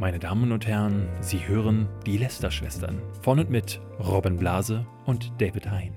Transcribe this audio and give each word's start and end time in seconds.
Meine 0.00 0.18
Damen 0.18 0.50
und 0.50 0.66
Herren, 0.66 1.10
Sie 1.20 1.46
hören 1.46 1.86
die 2.06 2.16
Lester-Schwestern 2.16 3.02
von 3.20 3.38
und 3.38 3.50
mit 3.50 3.82
Robin 3.98 4.38
Blase 4.38 4.86
und 5.04 5.30
David 5.36 5.70
Hein. 5.70 5.92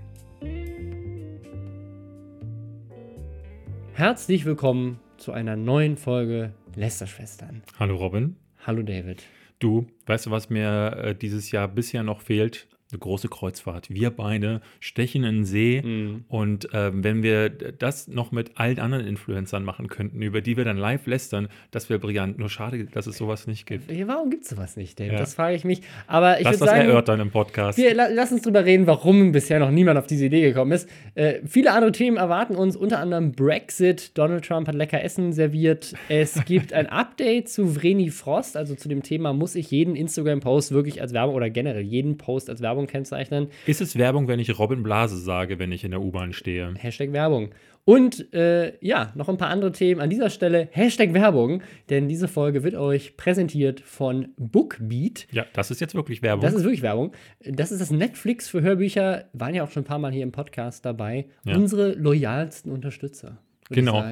Herzlich 3.94 4.44
willkommen 4.44 5.00
zu 5.16 5.32
einer 5.32 5.56
neuen 5.56 5.96
Folge 5.96 6.52
Lester-Schwestern. 6.76 7.64
Hallo 7.80 7.96
Robin. 7.96 8.36
Hallo 8.68 8.84
David. 8.84 9.24
Du, 9.60 9.88
weißt 10.06 10.26
du, 10.26 10.32
was 10.32 10.50
mir 10.50 10.98
äh, 10.98 11.16
dieses 11.16 11.52
Jahr 11.52 11.70
bisher 11.70 12.04
noch 12.04 12.20
fehlt? 12.20 12.68
Eine 12.94 13.00
große 13.00 13.28
Kreuzfahrt. 13.28 13.90
Wir 13.90 14.10
beide 14.12 14.62
stechen 14.80 15.24
in 15.24 15.36
den 15.36 15.46
See 15.46 15.82
mhm. 15.84 16.26
und 16.30 16.68
ähm, 16.74 17.04
wenn 17.04 17.24
wir 17.24 17.50
das 17.50 18.08
noch 18.08 18.32
mit 18.32 18.52
allen 18.56 18.80
anderen 18.80 19.06
Influencern 19.06 19.64
machen 19.64 19.88
könnten, 19.88 20.22
über 20.22 20.42
die 20.42 20.58
wir 20.58 20.64
dann 20.64 20.78
live 20.78 21.06
lästern, 21.08 21.48
das 21.72 21.90
wäre 21.90 22.00
brillant. 22.00 22.38
Nur 22.40 22.50
schade, 22.50 22.86
dass 22.86 23.08
es 23.08 23.18
sowas 23.18 23.48
nicht 23.48 23.66
gibt. 23.66 23.90
Warum 24.08 24.30
gibt 24.30 24.44
es 24.44 24.50
sowas 24.50 24.78
nicht, 24.78 25.00
Dave? 25.00 25.14
Ja. 25.14 25.20
Das 25.20 25.34
frage 25.34 25.56
ich 25.56 25.64
mich. 25.64 25.82
Aber 26.08 26.40
ich 26.40 26.46
Lass 26.46 26.60
das 26.60 26.70
sagen, 26.70 26.88
erörtern 26.88 27.20
im 27.20 27.32
Podcast. 27.32 27.78
Wir, 27.78 27.94
lass 27.94 28.32
uns 28.32 28.44
drüber 28.44 28.66
reden, 28.66 28.88
warum 28.88 29.32
bisher 29.32 29.60
noch 29.60 29.72
niemand 29.72 29.98
auf 29.98 30.08
diese 30.08 30.26
Idee 30.26 30.42
gekommen 30.42 30.72
ist. 30.72 30.88
Äh, 31.16 31.40
viele 31.46 31.72
andere 31.72 31.92
Themen 31.92 32.18
erwarten 32.18 32.56
uns, 32.56 32.76
unter 32.76 33.00
anderem 33.00 33.32
Brexit. 33.32 34.18
Donald 34.18 34.46
Trump 34.46 34.68
hat 34.68 34.76
lecker 34.76 35.04
Essen 35.04 35.34
serviert. 35.34 35.94
Es 36.10 36.44
gibt 36.46 36.74
ein 36.74 36.88
Update 36.88 37.50
zu 37.50 37.68
Vreni 37.68 38.10
Frost, 38.10 38.58
also 38.58 38.76
zu 38.76 38.90
dem 38.90 39.04
Thema, 39.04 39.34
muss 39.34 39.56
ich 39.56 39.72
jeden 39.72 39.96
Instagram-Post 39.96 40.72
wirklich 40.72 41.02
als 41.02 41.14
Werbung 41.14 41.36
oder 41.36 41.50
generell 41.50 41.82
jeden 41.82 42.18
Post 42.18 42.50
als 42.50 42.62
Werbung 42.62 42.83
Werbung 42.84 42.88
kennzeichnen. 42.88 43.48
Ist 43.66 43.82
es 43.82 43.98
Werbung, 43.98 44.28
wenn 44.28 44.40
ich 44.40 44.58
Robin 44.58 44.84
Blase 44.84 45.18
sage, 45.18 45.60
wenn 45.60 45.72
ich 45.72 45.84
in 45.84 45.92
der 45.92 46.02
U-Bahn 46.02 46.34
stehe? 46.34 46.74
Hashtag 46.78 47.14
Werbung. 47.14 47.50
Und 47.86 48.34
äh, 48.34 48.78
ja, 48.80 49.12
noch 49.16 49.28
ein 49.28 49.38
paar 49.38 49.50
andere 49.50 49.74
Themen 49.74 50.00
an 50.00 50.10
dieser 50.10 50.30
Stelle. 50.30 50.70
Hashtag 50.72 51.14
Werbung, 51.14 51.62
denn 51.90 52.08
diese 52.08 52.30
Folge 52.30 52.64
wird 52.64 52.76
euch 52.76 53.18
präsentiert 53.18 53.82
von 53.82 54.30
Bookbeat. 54.38 55.28
Ja, 55.32 55.46
das 55.54 55.70
ist 55.70 55.82
jetzt 55.82 55.94
wirklich 55.94 56.22
Werbung. 56.22 56.42
Das 56.42 56.54
ist 56.54 56.64
wirklich 56.64 56.82
Werbung. 56.82 57.12
Das 57.44 57.72
ist 57.72 57.82
das 57.82 57.92
Netflix 57.92 58.48
für 58.48 58.62
Hörbücher. 58.62 59.26
Waren 59.34 59.54
ja 59.54 59.64
auch 59.64 59.72
schon 59.72 59.84
ein 59.84 59.88
paar 59.88 60.00
Mal 60.00 60.14
hier 60.14 60.24
im 60.24 60.32
Podcast 60.32 60.86
dabei. 60.86 61.26
Ja. 61.44 61.58
Unsere 61.58 61.92
loyalsten 61.94 62.72
Unterstützer. 62.72 63.40
Genau. 63.74 64.04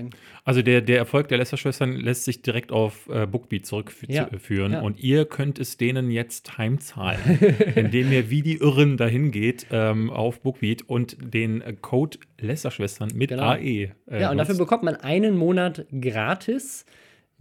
Also 0.44 0.62
der, 0.62 0.81
der 0.81 0.98
Erfolg 0.98 1.28
der 1.28 1.38
Lester-Schwestern 1.38 1.94
lässt 1.94 2.26
sich 2.26 2.42
direkt 2.42 2.72
auf 2.72 3.08
äh, 3.09 3.28
Bookbeat 3.28 3.66
zurückführen. 3.66 4.72
Ja, 4.72 4.80
ja. 4.80 4.81
Und 4.81 5.00
ihr 5.00 5.26
könnt 5.26 5.59
es 5.59 5.78
denen 5.78 6.09
jetzt 6.09 6.58
heimzahlen, 6.58 7.20
indem 7.76 8.12
ihr 8.12 8.30
wie 8.30 8.42
die 8.42 8.58
Irren 8.58 8.98
dahin 8.98 9.31
geht 9.31 9.68
ähm, 9.72 10.09
auf 10.09 10.42
Bookbeat 10.42 10.84
und 10.84 11.18
den 11.22 11.64
Code 11.81 12.18
Lester-Schwestern 12.40 13.12
mit 13.14 13.30
genau. 13.30 13.44
AE. 13.44 13.59
Äh, 13.59 13.92
ja, 14.09 14.31
und 14.31 14.38
dafür 14.38 14.58
bekommt 14.58 14.84
man 14.84 14.95
einen 14.95 15.38
Monat 15.38 15.86
gratis. 16.00 16.86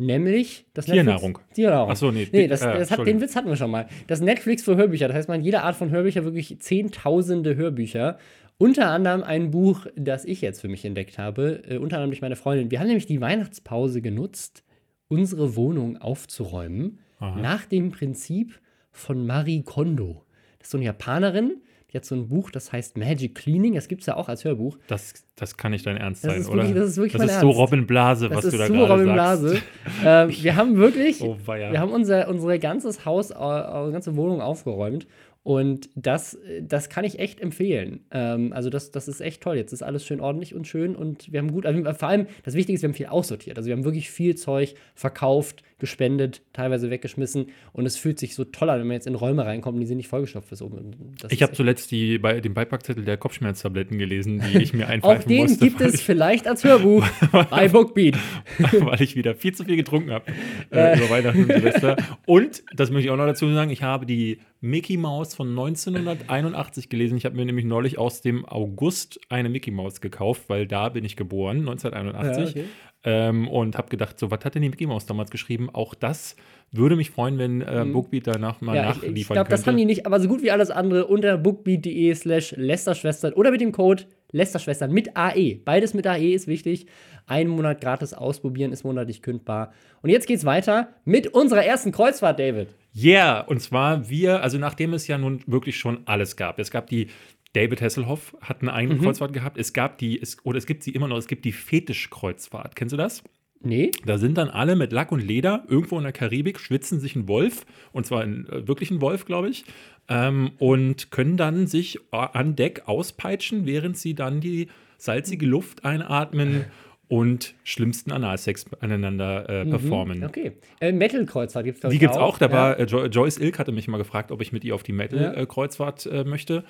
Nämlich 0.00 0.64
das 0.72 0.86
Tiernahrung. 0.86 1.32
Netflix, 1.32 1.54
Tiernahrung. 1.56 1.90
Achso, 1.90 2.10
nee. 2.10 2.26
Nee, 2.32 2.48
das, 2.48 2.62
äh, 2.62 2.78
das 2.78 2.90
hat, 2.90 3.06
den 3.06 3.20
Witz 3.20 3.36
hatten 3.36 3.48
wir 3.48 3.56
schon 3.56 3.70
mal. 3.70 3.86
Das 4.06 4.22
Netflix 4.22 4.62
für 4.62 4.74
Hörbücher. 4.74 5.08
Das 5.08 5.16
heißt, 5.18 5.28
man 5.28 5.42
jede 5.42 5.62
Art 5.62 5.76
von 5.76 5.90
Hörbücher, 5.90 6.24
wirklich 6.24 6.58
zehntausende 6.60 7.54
Hörbücher. 7.54 8.16
Unter 8.60 8.90
anderem 8.90 9.22
ein 9.22 9.50
Buch, 9.50 9.86
das 9.96 10.26
ich 10.26 10.42
jetzt 10.42 10.60
für 10.60 10.68
mich 10.68 10.84
entdeckt 10.84 11.16
habe, 11.16 11.62
äh, 11.66 11.78
unter 11.78 11.96
anderem 11.96 12.10
durch 12.10 12.20
meine 12.20 12.36
Freundin. 12.36 12.70
Wir 12.70 12.78
haben 12.78 12.88
nämlich 12.88 13.06
die 13.06 13.18
Weihnachtspause 13.18 14.02
genutzt, 14.02 14.64
unsere 15.08 15.56
Wohnung 15.56 15.96
aufzuräumen, 15.96 16.98
Aha. 17.20 17.40
nach 17.40 17.64
dem 17.64 17.90
Prinzip 17.90 18.60
von 18.92 19.26
Marie 19.26 19.62
Kondo. 19.62 20.26
Das 20.58 20.66
ist 20.66 20.72
so 20.72 20.76
eine 20.76 20.84
Japanerin, 20.84 21.62
die 21.90 21.96
hat 21.96 22.04
so 22.04 22.14
ein 22.14 22.28
Buch, 22.28 22.50
das 22.50 22.70
heißt 22.70 22.98
Magic 22.98 23.34
Cleaning. 23.34 23.74
Das 23.76 23.88
gibt 23.88 24.02
es 24.02 24.06
ja 24.06 24.16
auch 24.16 24.28
als 24.28 24.44
Hörbuch. 24.44 24.76
Das, 24.88 25.14
das 25.36 25.56
kann 25.56 25.72
nicht 25.72 25.86
dein 25.86 25.96
Ernst 25.96 26.20
sein, 26.20 26.44
oder? 26.44 26.56
Wirklich, 26.56 26.74
das 26.74 26.90
ist 26.90 26.96
wirklich 26.98 27.12
das 27.14 27.22
ist 27.22 27.30
Ernst. 27.30 27.40
so 27.40 27.50
Robin 27.50 27.86
Blase, 27.86 28.28
das 28.28 28.44
was 28.44 28.52
du 28.52 28.58
da 28.58 28.66
so 28.66 28.74
gerade 28.74 28.92
Robin 28.92 29.12
Blase. 29.14 29.62
äh, 30.04 30.28
wir 30.28 30.56
haben 30.56 30.76
wirklich, 30.76 31.22
oh, 31.22 31.38
wir 31.46 31.80
haben 31.80 31.92
unser, 31.92 32.28
unser 32.28 32.58
ganzes 32.58 33.06
Haus, 33.06 33.30
unsere 33.30 33.90
ganze 33.90 34.14
Wohnung 34.16 34.42
aufgeräumt 34.42 35.06
und 35.42 35.88
das, 35.94 36.38
das 36.60 36.90
kann 36.90 37.04
ich 37.04 37.18
echt 37.18 37.40
empfehlen. 37.40 38.04
Ähm, 38.10 38.52
also, 38.52 38.68
das, 38.68 38.90
das 38.90 39.08
ist 39.08 39.20
echt 39.20 39.42
toll. 39.42 39.56
Jetzt 39.56 39.72
ist 39.72 39.82
alles 39.82 40.04
schön 40.04 40.20
ordentlich 40.20 40.54
und 40.54 40.66
schön 40.66 40.94
und 40.94 41.32
wir 41.32 41.38
haben 41.40 41.52
gut, 41.52 41.64
also 41.64 41.82
vor 41.94 42.08
allem 42.08 42.26
das 42.42 42.54
Wichtige 42.54 42.76
ist, 42.76 42.82
wir 42.82 42.88
haben 42.88 42.94
viel 42.94 43.06
aussortiert. 43.06 43.56
Also, 43.56 43.68
wir 43.68 43.76
haben 43.76 43.84
wirklich 43.84 44.10
viel 44.10 44.36
Zeug 44.36 44.74
verkauft, 44.94 45.62
gespendet, 45.80 46.42
teilweise 46.52 46.90
weggeschmissen 46.90 47.46
und 47.72 47.86
es 47.86 47.96
fühlt 47.96 48.18
sich 48.18 48.34
so 48.34 48.44
toll 48.44 48.70
an, 48.70 48.80
wenn 48.80 48.86
man 48.86 48.94
jetzt 48.94 49.06
in 49.06 49.14
Räume 49.14 49.44
reinkommt 49.44 49.74
und 49.74 49.80
die 49.80 49.86
sind 49.86 49.96
nicht 49.96 50.08
vollgestopft 50.08 50.50
bis 50.50 50.62
oben. 50.62 51.14
Das 51.20 51.32
ich 51.32 51.42
habe 51.42 51.52
zuletzt 51.52 51.90
die, 51.90 52.18
bei, 52.18 52.40
den 52.40 52.54
Beipackzettel 52.54 53.04
der 53.04 53.16
Kopfschmerztabletten 53.16 53.98
gelesen, 53.98 54.42
die 54.52 54.58
ich 54.58 54.72
mir 54.72 54.86
einpfeifen 54.88 55.22
Auch 55.22 55.26
den 55.26 55.42
musste, 55.42 55.64
gibt 55.64 55.80
es 55.80 56.00
vielleicht 56.00 56.46
als 56.46 56.64
Hörbuch 56.64 57.06
bei 57.50 57.68
Bookbeat. 57.68 58.16
weil 58.80 59.02
ich 59.02 59.16
wieder 59.16 59.34
viel 59.34 59.54
zu 59.54 59.64
viel 59.64 59.76
getrunken 59.76 60.10
habe 60.10 60.26
äh, 60.70 60.96
über 60.96 61.10
Weihnachten 61.10 61.44
und 61.44 61.52
Silvester. 61.52 61.96
Und, 62.26 62.62
das 62.74 62.90
möchte 62.90 63.06
ich 63.06 63.10
auch 63.10 63.16
noch 63.16 63.26
dazu 63.26 63.52
sagen, 63.52 63.70
ich 63.70 63.82
habe 63.82 64.06
die 64.06 64.38
Mickey 64.60 64.96
Mouse 64.96 65.34
von 65.34 65.48
1981 65.48 66.88
gelesen. 66.88 67.16
Ich 67.16 67.24
habe 67.24 67.36
mir 67.36 67.46
nämlich 67.46 67.64
neulich 67.64 67.98
aus 67.98 68.20
dem 68.20 68.44
August 68.44 69.20
eine 69.28 69.48
Mickey 69.48 69.70
Mouse 69.70 70.00
gekauft, 70.00 70.44
weil 70.48 70.66
da 70.66 70.90
bin 70.90 71.04
ich 71.04 71.16
geboren, 71.16 71.60
1981. 71.60 72.54
Ja, 72.54 72.62
okay. 72.62 72.70
Ähm, 73.04 73.48
und 73.48 73.76
habe 73.78 73.88
gedacht, 73.88 74.18
so, 74.18 74.30
was 74.30 74.44
hat 74.44 74.54
denn 74.54 74.62
die 74.62 74.68
Mickey 74.68 74.86
Mouse 74.86 75.06
damals 75.06 75.30
geschrieben? 75.30 75.70
Auch 75.70 75.94
das 75.94 76.36
würde 76.72 76.96
mich 76.96 77.10
freuen, 77.10 77.38
wenn 77.38 77.62
äh, 77.62 77.84
mhm. 77.84 77.92
Bookbeat 77.92 78.26
danach 78.26 78.60
mal 78.60 78.76
ja, 78.76 78.82
nachliefern 78.84 79.14
Ich, 79.14 79.22
ich 79.22 79.28
glaube, 79.28 79.50
das 79.50 79.66
haben 79.66 79.76
die 79.76 79.84
nicht, 79.84 80.06
aber 80.06 80.20
so 80.20 80.28
gut 80.28 80.42
wie 80.42 80.50
alles 80.50 80.70
andere 80.70 81.06
unter 81.06 81.36
bookbeat.de 81.36 82.14
slash 82.14 82.54
Lästerschwestern 82.56 83.32
oder 83.32 83.50
mit 83.50 83.60
dem 83.60 83.72
Code 83.72 84.04
Lästerschwestern 84.32 84.92
mit 84.92 85.16
AE. 85.16 85.56
Beides 85.64 85.94
mit 85.94 86.06
AE 86.06 86.34
ist 86.34 86.46
wichtig. 86.46 86.86
Einen 87.26 87.50
Monat 87.50 87.80
gratis 87.80 88.14
ausprobieren 88.14 88.72
ist 88.72 88.84
monatlich 88.84 89.22
kündbar. 89.22 89.72
Und 90.02 90.10
jetzt 90.10 90.26
geht's 90.26 90.44
weiter 90.44 90.88
mit 91.04 91.28
unserer 91.28 91.64
ersten 91.64 91.92
Kreuzfahrt, 91.92 92.38
David. 92.38 92.68
Yeah, 92.94 93.40
und 93.42 93.60
zwar 93.60 94.08
wir, 94.08 94.42
also 94.42 94.58
nachdem 94.58 94.94
es 94.94 95.06
ja 95.06 95.16
nun 95.16 95.40
wirklich 95.46 95.78
schon 95.78 96.00
alles 96.06 96.36
gab. 96.36 96.58
Es 96.58 96.70
gab 96.70 96.88
die 96.88 97.08
David 97.52 97.82
Hasselhoff 97.82 98.36
hat 98.40 98.62
eine 98.62 98.72
eigene 98.72 98.94
mhm. 98.96 99.02
Kreuzfahrt 99.02 99.32
gehabt. 99.32 99.58
Es 99.58 99.72
gab 99.72 99.98
die, 99.98 100.20
es, 100.20 100.38
oder 100.44 100.58
es 100.58 100.66
gibt 100.66 100.82
sie 100.82 100.92
immer 100.92 101.08
noch, 101.08 101.16
es 101.16 101.26
gibt 101.26 101.44
die 101.44 101.52
Fetischkreuzfahrt. 101.52 102.76
Kennst 102.76 102.92
du 102.92 102.96
das? 102.96 103.22
Nee. 103.62 103.90
Da 104.06 104.16
sind 104.16 104.38
dann 104.38 104.48
alle 104.48 104.74
mit 104.74 104.92
Lack 104.92 105.12
und 105.12 105.20
Leder 105.20 105.64
irgendwo 105.68 105.98
in 105.98 106.04
der 106.04 106.12
Karibik, 106.12 106.58
schwitzen 106.58 106.98
sich 106.98 107.14
einen 107.14 107.28
Wolf, 107.28 107.66
und 107.92 108.06
zwar 108.06 108.22
einen, 108.22 108.48
äh, 108.48 108.66
wirklich 108.66 108.90
einen 108.90 109.02
Wolf, 109.02 109.26
glaube 109.26 109.50
ich, 109.50 109.64
ähm, 110.08 110.52
und 110.58 111.10
können 111.10 111.36
dann 111.36 111.66
sich 111.66 111.96
äh, 112.12 112.16
an 112.16 112.56
Deck 112.56 112.82
auspeitschen, 112.86 113.66
während 113.66 113.98
sie 113.98 114.14
dann 114.14 114.40
die 114.40 114.68
salzige 114.96 115.46
Luft 115.46 115.84
einatmen 115.84 116.66
und 117.08 117.54
schlimmsten 117.64 118.12
Analsex 118.12 118.66
aneinander 118.80 119.48
äh, 119.48 119.64
mhm. 119.64 119.70
performen. 119.70 120.24
Okay. 120.24 120.52
Äh, 120.80 120.92
Metal-Kreuzfahrt 120.92 121.64
gibt 121.64 121.84
es 121.84 121.90
Die 121.90 121.98
gibt 121.98 122.12
es 122.12 122.16
auch. 122.16 122.34
auch. 122.34 122.38
Da 122.38 122.46
ja. 122.46 122.52
war, 122.52 122.78
äh, 122.78 122.84
Joyce 122.84 123.38
Ilk 123.38 123.58
hatte 123.58 123.72
mich 123.72 123.88
mal 123.88 123.98
gefragt, 123.98 124.30
ob 124.30 124.40
ich 124.40 124.52
mit 124.52 124.64
ihr 124.64 124.74
auf 124.74 124.84
die 124.84 124.92
Metal-Kreuzfahrt 124.92 126.06
äh, 126.06 126.24
möchte. 126.24 126.64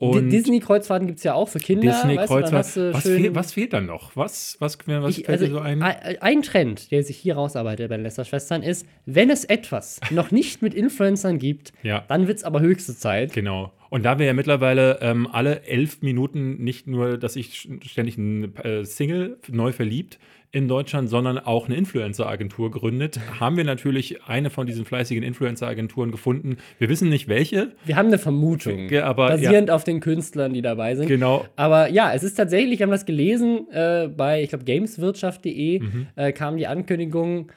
Disney-Kreuzfahrten 0.00 1.06
gibt 1.06 1.18
es 1.18 1.24
ja 1.24 1.34
auch 1.34 1.48
für 1.48 1.58
Kinder. 1.58 1.92
Disney-Kreuzfahrt. 1.92 2.52
Was, 2.52 3.02
fehl, 3.02 3.34
was, 3.34 3.52
fehlt 3.52 3.72
dann 3.72 3.86
noch? 3.86 4.14
Was, 4.16 4.56
was, 4.60 4.78
was 4.86 5.18
ich, 5.18 5.24
fällt 5.24 5.40
also, 5.40 5.46
dir 5.46 5.52
so 5.52 5.60
ein? 5.60 5.82
Ein 5.82 6.42
Trend, 6.42 6.90
der 6.90 7.02
sich 7.02 7.16
hier 7.16 7.34
rausarbeitet 7.34 7.88
bei 7.88 7.96
den 7.96 8.04
Lester-Schwestern, 8.04 8.62
ist, 8.62 8.86
wenn 9.06 9.30
es 9.30 9.44
etwas 9.44 10.00
noch 10.10 10.30
nicht 10.30 10.62
mit 10.62 10.74
Influencern 10.74 11.38
gibt, 11.38 11.72
ja. 11.82 12.04
dann 12.08 12.28
wird 12.28 12.38
es 12.38 12.44
aber 12.44 12.60
höchste 12.60 12.96
Zeit. 12.96 13.32
Genau. 13.32 13.72
Und 13.90 14.04
da 14.04 14.18
wir 14.18 14.26
ja 14.26 14.34
mittlerweile 14.34 14.98
ähm, 15.00 15.28
alle 15.30 15.62
elf 15.64 16.02
Minuten 16.02 16.62
nicht 16.62 16.86
nur, 16.86 17.18
dass 17.18 17.36
ich 17.36 17.68
ständig 17.82 18.18
ein 18.18 18.56
äh, 18.56 18.84
Single 18.84 19.38
neu 19.48 19.72
verliebt 19.72 20.18
in 20.50 20.66
Deutschland, 20.66 21.10
sondern 21.10 21.38
auch 21.38 21.66
eine 21.66 21.76
Influencer-Agentur 21.76 22.70
gründet, 22.70 23.20
haben 23.38 23.56
wir 23.58 23.64
natürlich 23.64 24.24
eine 24.24 24.48
von 24.48 24.66
diesen 24.66 24.86
fleißigen 24.86 25.22
Influencer-Agenturen 25.22 26.10
gefunden. 26.10 26.56
Wir 26.78 26.88
wissen 26.88 27.10
nicht 27.10 27.28
welche. 27.28 27.72
Wir 27.84 27.96
haben 27.96 28.06
eine 28.06 28.18
Vermutung, 28.18 28.88
ja, 28.88 29.04
aber, 29.04 29.28
basierend 29.28 29.68
ja. 29.68 29.74
auf 29.74 29.84
den 29.84 30.00
Künstlern, 30.00 30.54
die 30.54 30.62
dabei 30.62 30.94
sind. 30.94 31.06
Genau. 31.06 31.44
Aber 31.56 31.90
ja, 31.90 32.14
es 32.14 32.22
ist 32.22 32.34
tatsächlich, 32.34 32.78
wir 32.78 32.84
haben 32.84 32.90
das 32.90 33.04
gelesen, 33.04 33.70
äh, 33.70 34.08
bei, 34.08 34.42
ich 34.42 34.48
glaube, 34.48 34.64
gameswirtschaft.de 34.64 35.80
mhm. 35.80 36.06
äh, 36.16 36.32
kam 36.32 36.56
die 36.56 36.66
Ankündigung, 36.66 37.52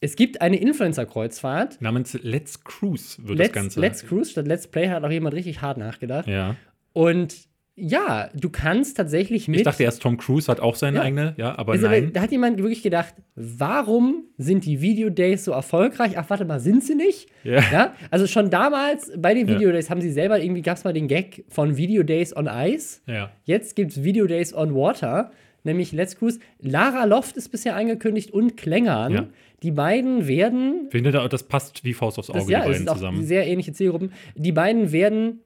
es 0.00 0.16
gibt 0.16 0.40
eine 0.40 0.56
Influencer-Kreuzfahrt. 0.58 1.80
Namens 1.80 2.18
Let's 2.22 2.64
Cruise 2.64 3.16
wird 3.18 3.38
Let's, 3.38 3.52
das 3.52 3.54
Ganze. 3.54 3.80
Let's 3.80 4.06
Cruise 4.06 4.30
statt 4.30 4.46
Let's 4.46 4.66
Play 4.66 4.88
hat 4.88 5.04
auch 5.04 5.10
jemand 5.10 5.34
richtig 5.34 5.60
hart 5.60 5.78
nachgedacht. 5.78 6.26
Ja. 6.26 6.56
Und 6.92 7.36
ja, 7.76 8.28
du 8.34 8.50
kannst 8.50 8.96
tatsächlich 8.96 9.48
mit. 9.48 9.60
Ich 9.60 9.64
dachte 9.64 9.82
erst, 9.84 10.02
Tom 10.02 10.18
Cruise 10.18 10.50
hat 10.50 10.60
auch 10.60 10.74
seine 10.74 10.98
ja. 10.98 11.02
eigene, 11.02 11.34
ja, 11.38 11.56
aber 11.56 11.72
also, 11.72 11.86
nein. 11.86 12.12
Da 12.12 12.22
hat 12.22 12.30
jemand 12.30 12.58
wirklich 12.58 12.82
gedacht, 12.82 13.14
warum 13.36 14.24
sind 14.36 14.66
die 14.66 14.82
Videodays 14.82 15.44
so 15.44 15.52
erfolgreich? 15.52 16.18
Ach, 16.18 16.28
warte 16.28 16.44
mal, 16.44 16.60
sind 16.60 16.84
sie 16.84 16.94
nicht? 16.94 17.28
Ja. 17.42 17.60
ja? 17.72 17.94
Also 18.10 18.26
schon 18.26 18.50
damals 18.50 19.12
bei 19.16 19.32
den 19.34 19.48
Videodays 19.48 19.86
ja. 19.86 19.90
haben 19.92 20.00
sie 20.02 20.10
selber 20.10 20.40
irgendwie, 20.40 20.62
gab 20.62 20.76
es 20.76 20.84
mal 20.84 20.92
den 20.92 21.08
Gag 21.08 21.44
von 21.48 21.76
Videodays 21.76 22.36
on 22.36 22.48
Ice. 22.50 23.00
Ja. 23.06 23.30
Jetzt 23.44 23.76
gibt 23.76 23.92
es 23.92 24.02
Videodays 24.02 24.52
on 24.52 24.74
Water, 24.74 25.30
nämlich 25.64 25.92
Let's 25.92 26.18
Cruise. 26.18 26.38
Lara 26.58 27.04
Loft 27.04 27.36
ist 27.36 27.48
bisher 27.48 27.76
angekündigt 27.76 28.30
und 28.30 28.58
Klängern. 28.58 29.32
Die 29.62 29.70
beiden 29.70 30.26
werden. 30.26 30.84
Ich 30.86 30.92
finde, 30.92 31.12
das 31.28 31.42
passt 31.42 31.84
wie 31.84 31.92
Faust 31.92 32.18
aufs 32.18 32.30
Auge, 32.30 32.40
das, 32.40 32.48
ja, 32.48 32.60
die 32.62 32.70
beiden 32.70 32.88
zusammen. 32.88 33.24
Sehr 33.24 33.46
ähnliche 33.46 33.72
Zielgruppen. 33.72 34.12
Die 34.34 34.52
beiden 34.52 34.92
werden 34.92 35.40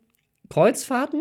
Kreuzfahrten 0.48 1.20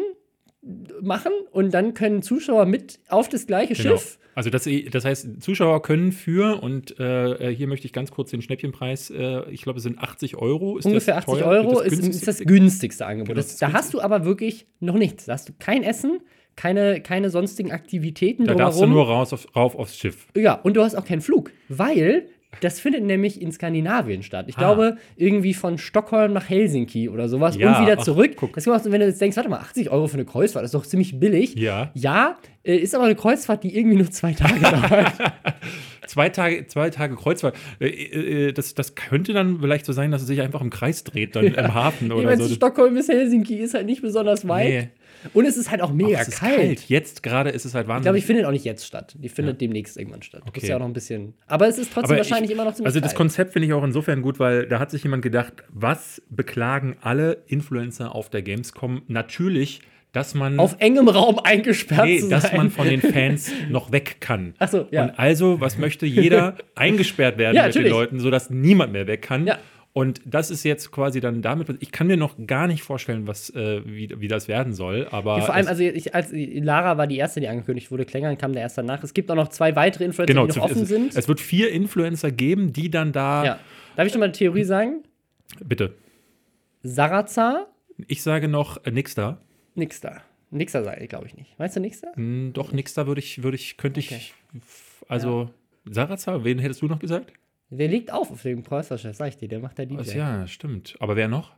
machen 1.01 1.31
und 1.51 1.74
dann 1.74 1.94
können 1.94 2.22
Zuschauer 2.22 2.66
mit 2.66 3.00
auf 3.10 3.30
das 3.30 3.48
gleiche 3.48 3.74
genau. 3.74 3.98
Schiff 3.98 4.19
Also 4.36 4.50
das, 4.50 4.68
das 4.92 5.06
heißt, 5.06 5.42
Zuschauer 5.42 5.81
können 5.81 6.12
für, 6.12 6.62
und 6.62 7.00
äh, 7.00 7.54
hier 7.54 7.68
möchte 7.68 7.86
ich 7.86 7.94
ganz 7.94 8.12
kurz 8.12 8.31
den 8.31 8.42
Schnäppchenpreis, 8.42 9.10
äh, 9.10 9.50
ich 9.51 9.63
glaube, 9.63 9.78
es 9.78 9.84
sind 9.84 10.00
80 10.00 10.38
Euro. 10.38 10.78
Ist 10.78 10.86
Ungefähr 10.86 11.18
80 11.18 11.34
teuer? 11.34 11.46
Euro 11.48 11.81
ist, 11.81 12.00
ist, 12.00 12.28
das 12.28 12.39
günstigste 12.39 13.06
Angebot. 13.06 13.38
Das, 13.38 13.57
da 13.57 13.74
hast 13.74 13.94
du 13.94 14.01
aber 14.01 14.25
wirklich 14.25 14.66
noch 14.80 14.96
nichts. 14.96 15.25
Da 15.25 15.34
hast 15.34 15.50
du 15.50 15.54
kein 15.60 15.84
Essen, 15.84 16.22
keine, 16.56 17.01
keine 17.01 17.30
sonstigen 17.30 17.72
Aktivitäten 17.72 18.46
Da 18.46 18.56
darfst 18.56 18.80
du 18.80 18.86
nur 18.86 19.06
raus 19.06 19.34
auf, 19.34 19.48
rauf 19.56 19.75
aufs 19.75 19.98
Schiff. 19.98 20.28
Ja, 20.36 20.54
und 20.54 20.78
du 20.78 20.81
hast 20.81 20.96
auch 20.96 21.06
keinen 21.06 21.22
Flug, 21.22 21.51
weil 21.68 22.30
das 22.62 22.80
findet 22.80 23.04
nämlich 23.04 23.42
in 23.42 23.52
Skandinavien 23.52 24.24
statt. 24.24 24.46
Ich 24.48 24.56
ah. 24.58 24.60
glaube, 24.60 24.98
irgendwie 25.16 25.54
von 25.54 25.78
Stockholm 25.78 26.34
nach 26.34 26.50
Helsinki 26.50 27.10
oder 27.10 27.28
sowas 27.28 27.56
ja, 27.56 27.78
und 27.78 27.86
wieder 27.86 27.98
zurück. 28.00 28.36
Ach, 28.42 28.50
das 28.54 28.68
auch, 28.68 28.86
wenn 28.86 29.00
du 29.00 29.08
jetzt 29.08 29.22
denkst, 29.22 29.38
warte 29.38 29.50
mal, 29.50 29.60
80 29.60 29.90
Euro 29.90 30.08
für 30.08 30.16
eine 30.16 30.26
Kreuzfahrt, 30.26 30.64
das 30.64 30.74
ist 30.74 30.76
doch 30.76 30.86
ziemlich 30.86 31.20
billig. 31.20 31.56
Ja. 31.56 31.92
Ja, 31.94 32.38
äh, 32.64 32.76
ist 32.76 32.96
aber 32.96 33.06
eine 33.06 33.16
Kreuzfahrt, 33.16 33.64
die 33.64 33.78
irgendwie 33.78 33.98
nur 33.98 34.10
zwei 34.12 34.34
Tage 34.34 34.60
dauert. 34.62 35.14
zwei, 36.08 36.30
Tage, 36.30 36.68
zwei 36.68 36.90
Tage 36.90 37.16
Kreuzfahrt. 37.16 37.56
Äh, 37.80 37.88
äh, 37.88 38.52
das, 38.54 38.74
das 38.74 38.96
könnte 38.96 39.34
dann 39.34 39.60
vielleicht 39.60 39.86
so 39.86 39.94
sein, 39.94 40.12
dass 40.12 40.22
es 40.22 40.28
sich 40.28 40.42
einfach 40.42 40.62
im 40.62 40.70
Kreis 40.70 41.04
dreht, 41.04 41.36
dann 41.36 41.46
ja. 41.46 41.54
im 41.54 41.74
Hafen 41.74 42.12
oder 42.12 42.38
so. 42.38 42.54
Stockholm 42.54 42.94
bis 42.94 43.08
Helsinki 43.08 43.56
ist 43.56 43.74
halt 43.74 43.86
nicht 43.86 44.02
besonders 44.02 44.48
weit. 44.48 44.70
Nee. 44.70 44.90
Und 45.34 45.46
es 45.46 45.58
ist 45.58 45.72
halt 45.72 45.81
auch 45.81 45.92
mega 45.92 46.22
oh, 46.22 46.31
kalt. 46.31 46.58
kalt. 46.58 46.90
Jetzt 46.90 47.24
gerade 47.24 47.50
ist 47.50 47.66
es 47.66 47.74
halt 47.74 47.88
wahnsinnig. 47.88 48.02
Ich 48.02 48.04
glaube, 48.04 48.20
die 48.20 48.25
findet 48.25 48.46
auch 48.46 48.52
nicht 48.52 48.66
jetzt 48.66 48.86
statt. 48.86 49.16
Die 49.18 49.30
findet 49.30 49.56
ja. 49.56 49.68
demnächst 49.68 49.98
irgendwann 49.98 50.22
statt. 50.22 50.44
Okay. 50.46 50.62
Ist 50.62 50.68
ja 50.68 50.75
auch 50.75 50.80
noch 50.80 50.88
ein 50.88 50.94
bisschen. 50.94 51.34
Aber 51.48 51.68
es 51.68 51.78
ist 51.78 51.94
trotzdem 51.94 52.12
aber 52.12 52.18
wahrscheinlich 52.18 52.52
ich, 52.52 52.56
immer 52.56 52.66
noch 52.66 52.74
ziemlich 52.74 52.88
Also, 52.88 53.00
das 53.00 53.12
kalt. 53.12 53.18
Konzept 53.18 53.54
finde 53.54 53.68
ich 53.68 53.74
auch 53.74 53.84
insofern 53.84 54.22
gut, 54.22 54.40
weil 54.40 54.68
da 54.68 54.80
hat 54.80 54.92
sich 54.92 55.04
jemand 55.04 55.24
gedacht, 55.24 55.54
was 55.70 56.22
beklagen 56.30 56.98
alle 57.02 57.44
Influencer 57.48 58.14
auf 58.14 58.30
der 58.30 58.42
Gamescom? 58.42 59.04
Natürlich 59.08 59.81
dass 60.14 60.36
man 60.36 60.60
auf 60.60 60.75
engem 60.80 61.08
Raum 61.08 61.40
eingesperrt 61.40 62.06
nee, 62.06 62.24
dass 62.30 62.54
man 62.54 62.70
von 62.70 62.88
den 62.88 63.02
Fans 63.14 63.52
noch 63.70 63.92
weg 63.92 64.18
kann. 64.20 64.54
Ach 64.60 64.70
so, 64.70 64.88
ja. 64.92 65.06
Und 65.06 65.20
also, 65.20 65.60
was 65.60 65.78
möchte 65.78 66.06
jeder 66.06 66.56
eingesperrt 66.75 67.38
werden 67.38 67.56
ja, 67.56 67.64
mit 67.64 67.70
natürlich. 67.70 67.92
den 67.92 67.98
Leuten, 67.98 68.20
sodass 68.20 68.52
niemand 68.52 68.94
mehr 68.94 69.08
weg 69.08 69.24
kann? 69.24 69.48
Ja. 69.48 69.58
Und 69.94 70.22
das 70.25 70.50
ist 70.50 70.63
jetzt 70.63 70.92
quasi 70.92 71.19
dann 71.19 71.44
damit, 71.44 71.69
ich 71.80 71.92
kann 71.92 72.07
mir 72.07 72.18
noch 72.18 72.36
gar 72.48 72.66
nicht 72.66 72.81
vorstellen, 72.81 73.28
was, 73.28 73.51
äh, 73.51 73.81
wie, 73.86 74.10
wie 74.18 74.28
das 74.28 74.48
werden 74.48 74.74
soll. 74.74 75.07
Aber 75.12 75.38
ja, 75.38 75.45
vor 75.45 75.54
allem, 75.54 75.68
also 75.68 75.84
ich, 75.84 76.16
als 76.16 76.30
Lara 76.34 76.98
war 76.98 77.06
die 77.06 77.18
erste, 77.18 77.40
die 77.40 77.48
angekündigt 77.48 77.92
wurde, 77.92 78.04
Klängern 78.04 78.36
kam 78.36 78.54
der 78.54 78.63
erst 78.63 78.75
danach. 78.75 79.04
Es 79.04 79.13
gibt 79.13 79.30
auch 79.30 79.36
noch 79.36 79.50
zwei 79.50 79.75
weitere 79.75 80.06
Influencer, 80.06 80.34
genau, 80.34 80.48
die 80.48 80.57
noch 80.57 80.66
offen 80.66 80.81
es, 80.81 80.90
sind. 80.90 81.16
Es 81.16 81.28
wird 81.28 81.40
vier 81.40 81.72
Influencer 81.72 82.31
geben, 82.31 82.74
die 82.74 82.90
dann 82.90 83.12
da. 83.12 83.45
Ja. 83.45 83.60
Darf 83.95 84.07
ich 84.07 84.13
noch 84.13 84.19
mal 84.19 84.25
eine 84.25 84.34
Theorie 84.34 84.63
sagen? 84.63 85.04
Bitte. 85.63 85.94
Sarazar. 86.81 87.68
Ich 88.07 88.24
sage 88.24 88.48
noch 88.48 88.84
äh, 88.86 88.92
Nixter. 88.92 89.42
Nixter. 89.75 90.24
Nixter 90.50 90.84
sage 90.84 91.04
ich, 91.04 91.10
glaube 91.10 91.28
ich 91.28 91.36
nicht. 91.36 91.57
Meinst 91.60 91.75
du 91.75 91.80
Nixter? 91.80 92.12
Hm, 92.16 92.51
doch, 92.54 92.72
Nixter 92.72 93.06
würde 93.06 93.19
ich, 93.19 93.44
würde 93.44 93.57
ich, 93.57 93.78
könnte 93.78 94.00
okay. 94.00 94.16
ich. 94.18 94.34
Also, 95.07 95.50
ja. 95.86 95.94
Sarazar, 95.94 96.44
wen 96.44 96.57
hättest 96.57 96.81
du 96.81 96.88
noch 96.88 97.00
gesagt? 97.00 97.31
Der 97.78 97.88
legt 97.88 98.12
auf 98.12 98.31
auf 98.31 98.42
dem 98.42 98.64
Kreuzerschiff, 98.64 99.16
sag 99.16 99.30
ich 99.30 99.38
dir, 99.38 99.48
der 99.48 99.60
macht 99.60 99.78
der 99.78 99.86
DJ. 99.86 99.98
Also, 99.98 100.18
ja, 100.18 100.48
stimmt. 100.48 100.96
Aber 101.00 101.16
wer 101.16 101.28
noch? 101.28 101.52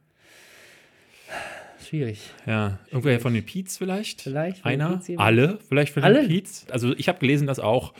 Schwierig. 1.85 2.31
Ja, 2.47 2.79
irgendwer 2.89 3.19
von 3.19 3.33
den 3.33 3.45
Peets 3.45 3.77
vielleicht? 3.77 4.21
Vielleicht. 4.21 4.65
Einer? 4.65 5.01
Alle? 5.17 5.59
Vielleicht 5.67 5.93
von 5.93 6.03
Alle? 6.03 6.21
den 6.21 6.29
Peets? 6.29 6.65
Also 6.71 6.95
ich 6.95 7.07
habe 7.07 7.19
gelesen, 7.19 7.47
dass 7.47 7.59
auch, 7.59 7.93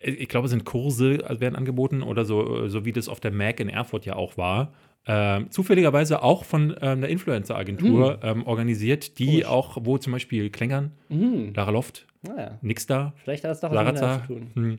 ich 0.00 0.28
glaube, 0.28 0.46
es 0.46 0.50
sind 0.50 0.64
Kurse 0.64 1.18
werden 1.40 1.56
angeboten 1.56 2.02
oder 2.02 2.24
so, 2.24 2.68
so 2.68 2.84
wie 2.84 2.92
das 2.92 3.08
auf 3.08 3.20
der 3.20 3.30
Mac 3.30 3.60
in 3.60 3.68
Erfurt 3.68 4.04
ja 4.04 4.16
auch 4.16 4.36
war. 4.36 4.72
Ähm, 5.08 5.50
zufälligerweise 5.50 6.22
auch 6.22 6.44
von 6.44 6.76
ähm, 6.80 7.00
der 7.00 7.10
Influencer-Agentur 7.10 8.16
mhm. 8.16 8.20
ähm, 8.22 8.46
organisiert, 8.46 9.18
die 9.18 9.26
Komisch. 9.26 9.44
auch, 9.46 9.78
wo 9.82 9.98
zum 9.98 10.12
Beispiel 10.12 10.50
Klängern, 10.50 10.92
mhm. 11.08 11.52
Lara 11.54 11.70
Loft, 11.70 12.06
naja. 12.28 12.58
Nix 12.62 12.86
da. 12.86 13.12
Vielleicht 13.24 13.44
hat 13.44 13.50
das 13.50 13.60
doch 13.60 13.72
was 13.72 14.00
zu 14.00 14.26
tun. 14.26 14.50
Hm. 14.54 14.78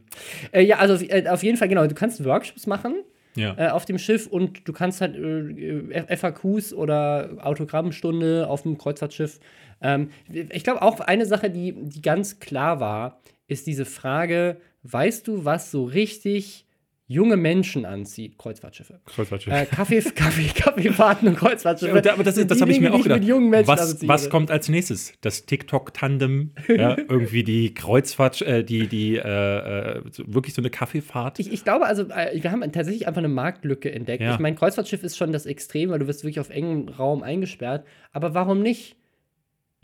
Äh, 0.51 0.61
ja, 0.61 0.77
also 0.77 1.03
äh, 1.05 1.27
auf 1.27 1.43
jeden 1.43 1.57
Fall, 1.57 1.67
genau. 1.67 1.85
Du 1.87 1.95
kannst 1.95 2.23
Workshops 2.23 2.67
machen 2.67 2.95
ja. 3.37 3.55
äh, 3.57 3.69
auf 3.69 3.85
dem 3.85 3.97
Schiff 3.97 4.27
und 4.27 4.67
du 4.67 4.73
kannst 4.73 5.01
halt 5.01 5.15
äh, 5.15 6.17
FAQs 6.17 6.73
oder 6.73 7.37
Autogrammstunde 7.41 8.47
auf 8.47 8.63
dem 8.63 8.77
Kreuzfahrtschiff. 8.77 9.39
Ähm, 9.81 10.09
ich 10.29 10.63
glaube 10.63 10.81
auch 10.81 10.99
eine 10.99 11.25
Sache, 11.25 11.49
die, 11.49 11.73
die 11.73 12.01
ganz 12.01 12.39
klar 12.39 12.79
war, 12.79 13.21
ist 13.47 13.67
diese 13.67 13.85
Frage: 13.85 14.57
Weißt 14.83 15.27
du, 15.27 15.45
was 15.45 15.71
so 15.71 15.85
richtig 15.85 16.66
junge 17.09 17.37
Menschen 17.37 17.85
anzieht, 17.85 18.37
Kreuzfahrtschiffe. 18.37 18.99
Kreuzfahrtschiffe. 19.05 19.55
Äh, 19.55 19.65
Kaffee, 19.65 20.01
Kaffee, 20.15 20.49
Kaffeefahrten 20.53 21.29
und 21.29 21.37
Kreuzfahrtschiffe. 21.37 22.01
Ja, 22.03 22.13
aber 22.13 22.23
das, 22.23 22.35
das 22.35 22.61
habe 22.61 22.71
ich 22.71 22.81
mir 22.81 22.93
auch 22.93 23.01
gedacht. 23.01 23.21
Was, 23.67 24.05
was, 24.05 24.29
kommt 24.29 24.51
als 24.51 24.67
nächstes? 24.67 25.13
Das 25.21 25.45
TikTok-Tandem, 25.45 26.51
ja, 26.67 26.97
irgendwie 27.09 27.43
die 27.43 27.73
Kreuzfahrt, 27.73 28.41
äh, 28.41 28.63
die, 28.63 28.87
die 28.87 29.15
äh, 29.15 29.19
äh 29.19 30.01
wirklich 30.25 30.53
so 30.53 30.61
eine 30.61 30.69
Kaffeefahrt. 30.69 31.39
Ich, 31.39 31.51
ich 31.51 31.63
glaube, 31.63 31.85
also 31.85 32.03
äh, 32.03 32.43
wir 32.43 32.51
haben 32.51 32.61
tatsächlich 32.73 33.07
einfach 33.07 33.19
eine 33.19 33.29
Marktlücke 33.29 33.89
entdeckt. 33.91 34.21
Ja. 34.21 34.33
Ich 34.33 34.39
meine, 34.39 34.57
Kreuzfahrtschiff 34.57 35.03
ist 35.03 35.17
schon 35.17 35.31
das 35.31 35.45
Extrem, 35.45 35.89
weil 35.89 35.99
du 35.99 36.07
wirst 36.07 36.23
wirklich 36.23 36.41
auf 36.41 36.49
engem 36.49 36.89
Raum 36.89 37.23
eingesperrt. 37.23 37.85
Aber 38.11 38.33
warum 38.33 38.61
nicht? 38.61 38.97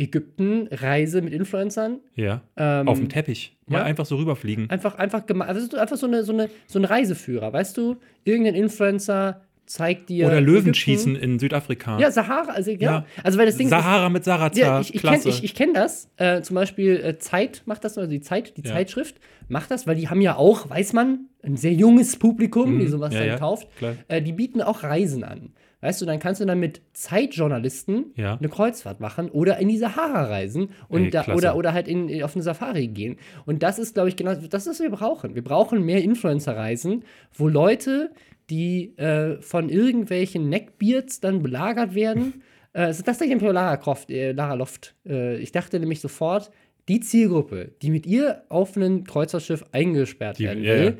Ägypten 0.04 0.68
Reise 0.72 1.22
mit 1.22 1.34
Influencern. 1.34 2.00
Ja. 2.16 2.42
Ähm, 2.58 2.88
auf 2.88 3.00
dem 3.00 3.10
Teppich. 3.10 3.58
Mal 3.68 3.80
ja. 3.80 3.84
einfach 3.84 4.06
so 4.06 4.18
rüberfliegen. 4.18 4.70
Einfach, 4.70 4.96
einfach, 4.96 5.24
also 5.40 5.78
einfach 5.78 5.98
so, 5.98 6.08
eine, 6.08 6.24
so, 6.24 6.34
eine, 6.34 6.50
so 6.68 6.80
ein 6.80 6.86
Reiseführer, 6.86 7.54
weißt 7.54 7.78
du? 7.78 7.98
Irgendein 8.24 8.56
Influencer 8.56 9.42
zeigt 9.66 10.10
dir. 10.10 10.28
Oder 10.28 10.42
Löwenschießen 10.42 11.16
in 11.16 11.40
Südafrika. 11.40 11.98
Ja, 12.00 12.12
Sahara, 12.12 12.52
also 12.52 12.72
ja. 12.72 12.78
ja. 12.78 13.06
Also, 13.24 13.40
weil 13.40 13.46
das 13.46 13.58
Ding 13.58 13.70
Sahara 13.70 14.08
ist, 14.08 14.14
mit 14.14 14.24
Sarazar. 14.24 14.64
Ja, 14.64 14.82
ich, 14.82 14.94
ich 14.96 15.02
kenne 15.02 15.22
ich, 15.26 15.44
ich 15.44 15.56
kenn 15.56 15.74
das. 15.74 16.10
Äh, 16.18 16.42
zum 16.42 16.56
Beispiel 16.56 16.98
äh, 16.98 17.18
Zeit 17.18 17.64
macht 17.66 17.84
das, 17.84 17.98
also 17.98 18.10
die 18.10 18.22
Zeit, 18.22 18.58
die 18.58 18.62
ja. 18.62 18.74
Zeitschrift 18.74 19.16
macht 19.48 19.72
das, 19.72 19.88
weil 19.88 19.96
die 19.96 20.10
haben 20.10 20.22
ja 20.22 20.36
auch, 20.36 20.70
weiß 20.70 20.94
man, 20.94 21.28
ein 21.44 21.58
sehr 21.58 21.74
junges 21.74 22.18
Publikum, 22.18 22.76
mhm. 22.76 22.80
die 22.80 22.88
sowas 22.88 23.14
dann 23.14 23.40
kauft. 23.40 23.68
Äh, 24.08 24.22
die 24.22 24.34
bieten 24.34 24.62
auch 24.62 24.84
Reisen 24.84 25.24
an. 25.24 25.54
Weißt 25.84 26.02
du, 26.02 26.06
dann 26.06 26.20
kannst 26.20 26.40
du 26.40 26.46
dann 26.46 26.62
mit 26.62 26.82
Zeitjournalisten 26.94 28.14
ja. 28.16 28.38
eine 28.38 28.48
Kreuzfahrt 28.48 29.02
machen 29.02 29.30
oder 29.30 29.58
in 29.58 29.68
die 29.68 29.78
Sahara 29.78 30.24
reisen 30.24 30.70
und 30.88 31.04
Ey, 31.04 31.10
da, 31.10 31.28
oder, 31.34 31.58
oder 31.58 31.74
halt 31.74 31.90
in, 31.90 32.24
auf 32.24 32.36
eine 32.36 32.42
Safari 32.42 32.88
gehen. 32.88 33.18
Und 33.46 33.64
das 33.64 33.80
ist, 33.80 33.96
glaube 33.96 34.08
ich, 34.08 34.16
genau 34.16 34.34
das, 34.34 34.66
was 34.66 34.80
wir 34.80 34.90
brauchen. 34.90 35.36
Wir 35.36 35.44
brauchen 35.44 35.84
mehr 35.84 36.02
Influencer-Reisen, 36.02 37.04
wo 37.34 37.50
Leute, 37.50 38.12
die 38.50 38.98
äh, 38.98 39.42
von 39.42 39.68
irgendwelchen 39.68 40.48
Neckbeards 40.48 41.20
dann 41.20 41.44
belagert 41.44 41.96
werden. 41.96 42.44
äh, 42.72 42.88
das 42.88 43.00
ist 43.02 43.22
ich 43.22 43.42
Lara, 43.42 43.76
Croft, 43.76 44.10
äh, 44.10 44.32
Lara 44.32 44.54
Loft. 44.54 44.96
Äh, 45.06 45.36
ich 45.40 45.52
dachte 45.52 45.82
nämlich 45.82 46.00
sofort, 46.00 46.50
die 46.88 47.02
Zielgruppe, 47.02 47.74
die 47.82 47.90
mit 47.90 48.06
ihr 48.06 48.44
auf 48.48 48.78
ein 48.78 49.04
Kreuzfahrtschiff 49.04 49.66
eingesperrt 49.74 50.40
die, 50.40 50.46
werden 50.46 50.64
will, 50.64 50.70
ja, 50.70 50.84
ja 50.92 50.94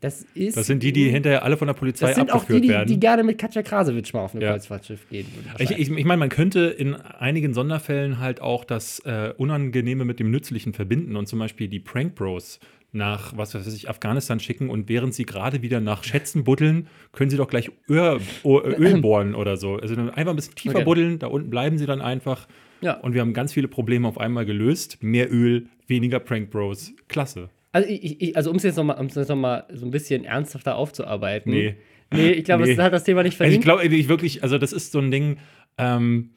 das 0.00 0.26
ist. 0.34 0.56
Das 0.56 0.66
sind 0.66 0.82
die, 0.82 0.92
die 0.92 1.08
hinterher 1.08 1.42
alle 1.42 1.56
von 1.56 1.66
der 1.66 1.74
Polizei 1.74 2.08
das 2.08 2.16
sind 2.16 2.30
abgeführt 2.30 2.58
auch 2.58 2.60
die, 2.60 2.66
die, 2.66 2.68
werden. 2.68 2.88
die 2.88 3.00
gerne 3.00 3.24
mit 3.24 3.38
Katja 3.38 3.62
Krasowitsch 3.62 4.12
mal 4.12 4.20
auf 4.20 4.34
ein 4.34 4.42
ja. 4.42 4.52
Kreuzfahrtschiff 4.52 5.08
gehen. 5.08 5.26
Ich, 5.58 5.70
ich, 5.70 5.90
ich 5.90 6.04
meine, 6.04 6.18
man 6.18 6.28
könnte 6.28 6.66
in 6.66 6.94
einigen 6.94 7.54
Sonderfällen 7.54 8.18
halt 8.18 8.40
auch 8.40 8.64
das 8.64 9.00
äh, 9.00 9.32
Unangenehme 9.36 10.04
mit 10.04 10.20
dem 10.20 10.30
Nützlichen 10.30 10.74
verbinden 10.74 11.16
und 11.16 11.26
zum 11.26 11.38
Beispiel 11.38 11.68
die 11.68 11.80
Prank 11.80 12.14
Bros 12.14 12.60
nach, 12.92 13.36
was 13.36 13.54
weiß 13.54 13.72
ich, 13.74 13.88
Afghanistan 13.88 14.40
schicken 14.40 14.70
und 14.70 14.88
während 14.88 15.14
sie 15.14 15.24
gerade 15.24 15.62
wieder 15.62 15.80
nach 15.80 16.04
Schätzen 16.04 16.44
buddeln, 16.44 16.88
können 17.12 17.30
sie 17.30 17.36
doch 17.36 17.48
gleich 17.48 17.70
Öl, 17.88 18.20
Öl 18.44 19.00
bohren 19.00 19.34
oder 19.34 19.56
so. 19.56 19.76
Also 19.76 19.94
einfach 19.94 20.32
ein 20.32 20.36
bisschen 20.36 20.54
tiefer 20.54 20.76
okay. 20.76 20.84
buddeln, 20.84 21.18
da 21.18 21.28
unten 21.28 21.50
bleiben 21.50 21.78
sie 21.78 21.86
dann 21.86 22.00
einfach. 22.00 22.46
Ja. 22.80 22.94
Und 22.94 23.14
wir 23.14 23.22
haben 23.22 23.32
ganz 23.32 23.52
viele 23.52 23.68
Probleme 23.68 24.06
auf 24.06 24.18
einmal 24.18 24.44
gelöst. 24.44 24.98
Mehr 25.02 25.32
Öl, 25.32 25.66
weniger 25.86 26.20
Prank 26.20 26.50
Bros. 26.50 26.92
Klasse. 27.08 27.48
Also, 27.76 27.90
ich, 27.90 28.22
ich, 28.22 28.36
also 28.38 28.50
um 28.50 28.56
es 28.56 28.62
jetzt 28.62 28.76
nochmal 28.76 28.98
um 28.98 29.08
noch 29.08 29.64
so 29.74 29.84
ein 29.86 29.90
bisschen 29.90 30.24
ernsthafter 30.24 30.76
aufzuarbeiten. 30.76 31.52
Nee. 31.52 31.76
Nee, 32.10 32.30
ich 32.30 32.44
glaube, 32.44 32.64
nee. 32.64 32.74
das 32.74 32.82
hat 32.82 32.92
das 32.94 33.04
Thema 33.04 33.22
nicht 33.22 33.36
verdient. 33.36 33.66
Also 33.66 33.80
ich 33.80 33.82
glaube, 33.82 33.94
ich 33.94 34.08
wirklich, 34.08 34.42
also 34.42 34.56
das 34.56 34.72
ist 34.72 34.92
so 34.92 34.98
ein 34.98 35.10
Ding, 35.10 35.36
ähm, 35.76 36.30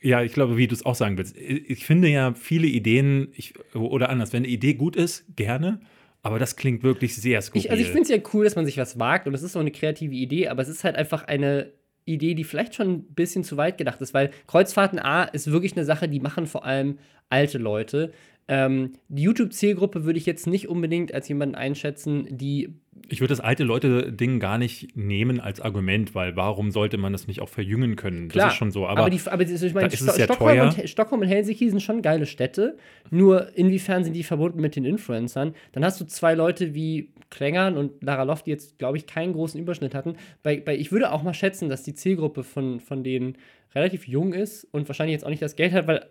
ja, 0.00 0.22
ich 0.22 0.32
glaube, 0.32 0.56
wie 0.56 0.66
du 0.66 0.74
es 0.74 0.86
auch 0.86 0.94
sagen 0.94 1.18
willst. 1.18 1.36
Ich 1.36 1.84
finde 1.84 2.08
ja 2.08 2.32
viele 2.32 2.66
Ideen, 2.66 3.28
ich, 3.34 3.52
oder 3.74 4.08
anders, 4.08 4.32
wenn 4.32 4.44
eine 4.44 4.48
Idee 4.48 4.72
gut 4.72 4.96
ist, 4.96 5.24
gerne. 5.36 5.80
Aber 6.22 6.38
das 6.38 6.56
klingt 6.56 6.82
wirklich 6.82 7.14
sehr 7.14 7.42
skurril. 7.42 7.66
Ich, 7.66 7.70
also 7.70 7.82
ich 7.82 7.88
finde 7.88 8.04
es 8.04 8.08
ja 8.08 8.16
cool, 8.32 8.44
dass 8.44 8.56
man 8.56 8.64
sich 8.64 8.78
was 8.78 8.98
wagt 8.98 9.26
und 9.26 9.34
es 9.34 9.42
ist 9.42 9.52
so 9.52 9.58
eine 9.58 9.70
kreative 9.70 10.14
Idee, 10.14 10.48
aber 10.48 10.62
es 10.62 10.68
ist 10.68 10.82
halt 10.82 10.96
einfach 10.96 11.24
eine 11.24 11.72
Idee, 12.06 12.32
die 12.32 12.44
vielleicht 12.44 12.74
schon 12.74 12.88
ein 12.88 13.02
bisschen 13.02 13.44
zu 13.44 13.58
weit 13.58 13.76
gedacht 13.76 14.00
ist, 14.00 14.14
weil 14.14 14.30
Kreuzfahrten 14.46 14.98
A 14.98 15.24
ist 15.24 15.52
wirklich 15.52 15.76
eine 15.76 15.84
Sache, 15.84 16.08
die 16.08 16.20
machen 16.20 16.46
vor 16.46 16.64
allem 16.64 16.98
alte 17.28 17.58
Leute. 17.58 18.12
Ähm, 18.48 18.94
die 19.08 19.22
YouTube-Zielgruppe 19.22 20.04
würde 20.04 20.18
ich 20.18 20.26
jetzt 20.26 20.46
nicht 20.46 20.68
unbedingt 20.68 21.14
als 21.14 21.28
jemanden 21.28 21.54
einschätzen, 21.54 22.26
die. 22.30 22.74
Ich 23.08 23.20
würde 23.20 23.32
das 23.32 23.40
alte 23.40 23.64
Leute-Ding 23.64 24.40
gar 24.40 24.58
nicht 24.58 24.96
nehmen 24.96 25.40
als 25.40 25.60
Argument, 25.60 26.14
weil 26.14 26.36
warum 26.36 26.70
sollte 26.70 26.98
man 26.98 27.12
das 27.12 27.26
nicht 27.26 27.40
auch 27.40 27.48
verjüngen 27.48 27.96
können? 27.96 28.28
Klar, 28.28 28.46
das 28.46 28.54
ist 28.54 28.58
schon 28.58 28.70
so. 28.70 28.86
Aber, 28.86 29.00
aber, 29.00 29.10
die, 29.10 29.20
aber 29.24 29.42
ich 29.42 29.74
meine, 29.74 29.90
Sto 29.90 30.06
ja 30.06 30.24
Stockholm, 30.24 30.60
und, 30.60 30.88
Stockholm, 30.88 31.22
und, 31.22 31.28
Helsinki 31.28 31.70
sind 31.70 31.80
schon 31.80 32.02
geile 32.02 32.26
Städte. 32.26 32.76
Nur 33.10 33.56
inwiefern 33.56 34.04
sind 34.04 34.14
die 34.14 34.24
verbunden 34.24 34.60
mit 34.60 34.76
den 34.76 34.84
Influencern? 34.84 35.54
Dann 35.72 35.84
hast 35.84 36.00
du 36.00 36.04
zwei 36.04 36.34
Leute 36.34 36.74
wie 36.74 37.10
Klängern 37.30 37.76
und 37.76 38.02
Lara 38.02 38.24
Loft, 38.24 38.46
die 38.46 38.50
jetzt, 38.50 38.78
glaube 38.78 38.96
ich, 38.98 39.06
keinen 39.06 39.32
großen 39.32 39.58
Überschnitt 39.60 39.94
hatten. 39.94 40.16
Bei, 40.42 40.60
bei, 40.60 40.76
ich 40.76 40.92
würde 40.92 41.12
auch 41.12 41.22
mal 41.22 41.34
schätzen, 41.34 41.68
dass 41.68 41.82
die 41.82 41.94
Zielgruppe 41.94 42.44
von, 42.44 42.80
von 42.80 43.02
denen 43.02 43.36
relativ 43.74 44.06
jung 44.06 44.34
ist 44.34 44.64
und 44.72 44.88
wahrscheinlich 44.88 45.14
jetzt 45.14 45.24
auch 45.24 45.30
nicht 45.30 45.42
das 45.42 45.56
Geld 45.56 45.72
hat, 45.72 45.86
weil 45.86 46.06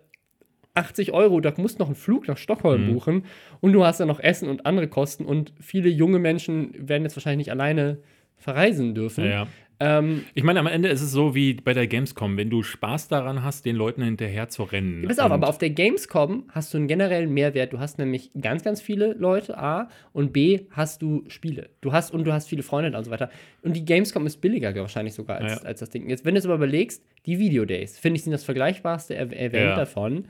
80 0.74 1.12
Euro, 1.12 1.40
da 1.40 1.52
musst 1.56 1.78
noch 1.78 1.86
einen 1.86 1.94
Flug 1.94 2.28
nach 2.28 2.36
Stockholm 2.36 2.86
mhm. 2.86 2.94
buchen 2.94 3.24
und 3.60 3.72
du 3.72 3.84
hast 3.84 4.00
dann 4.00 4.08
noch 4.08 4.20
Essen 4.20 4.48
und 4.48 4.66
andere 4.66 4.88
Kosten 4.88 5.24
und 5.24 5.52
viele 5.60 5.88
junge 5.88 6.18
Menschen 6.18 6.74
werden 6.76 7.02
jetzt 7.02 7.16
wahrscheinlich 7.16 7.46
nicht 7.46 7.52
alleine 7.52 7.98
verreisen 8.36 8.94
dürfen. 8.94 9.24
Ja. 9.24 9.46
Ähm, 9.82 10.24
ich 10.34 10.44
meine, 10.44 10.60
am 10.60 10.68
Ende 10.68 10.88
ist 10.90 11.02
es 11.02 11.10
so 11.10 11.34
wie 11.34 11.54
bei 11.54 11.72
der 11.72 11.88
Gamescom, 11.88 12.36
wenn 12.36 12.50
du 12.50 12.62
Spaß 12.62 13.08
daran 13.08 13.42
hast, 13.42 13.64
den 13.64 13.74
Leuten 13.74 14.02
hinterher 14.02 14.48
zu 14.48 14.62
rennen. 14.62 15.04
Pass 15.08 15.18
auf, 15.18 15.32
aber 15.32 15.48
auf 15.48 15.58
der 15.58 15.70
Gamescom 15.70 16.44
hast 16.50 16.72
du 16.72 16.78
einen 16.78 16.86
generellen 16.86 17.34
Mehrwert. 17.34 17.72
Du 17.72 17.80
hast 17.80 17.98
nämlich 17.98 18.30
ganz, 18.40 18.62
ganz 18.62 18.80
viele 18.80 19.14
Leute, 19.14 19.58
A, 19.58 19.88
und 20.12 20.32
B, 20.32 20.60
hast 20.70 21.02
du 21.02 21.24
Spiele. 21.26 21.70
Du 21.80 21.92
hast 21.92 22.12
und 22.12 22.24
du 22.24 22.32
hast 22.32 22.48
viele 22.48 22.62
Freunde 22.62 22.96
und 22.96 23.04
so 23.04 23.10
weiter. 23.10 23.30
Und 23.62 23.74
die 23.74 23.84
Gamescom 23.84 24.24
ist 24.26 24.40
billiger 24.40 24.72
wahrscheinlich 24.76 25.14
sogar 25.14 25.38
als, 25.38 25.62
ja. 25.62 25.62
als 25.62 25.80
das 25.80 25.90
Ding. 25.90 26.08
Jetzt, 26.08 26.24
wenn 26.24 26.34
du 26.34 26.38
es 26.38 26.44
aber 26.44 26.54
überlegst, 26.54 27.04
die 27.26 27.40
Videodays, 27.40 27.98
finde 27.98 28.18
ich, 28.18 28.22
sind 28.22 28.32
das 28.32 28.44
vergleichbarste 28.44 29.16
Event 29.16 29.54
ja. 29.54 29.74
davon. 29.74 30.26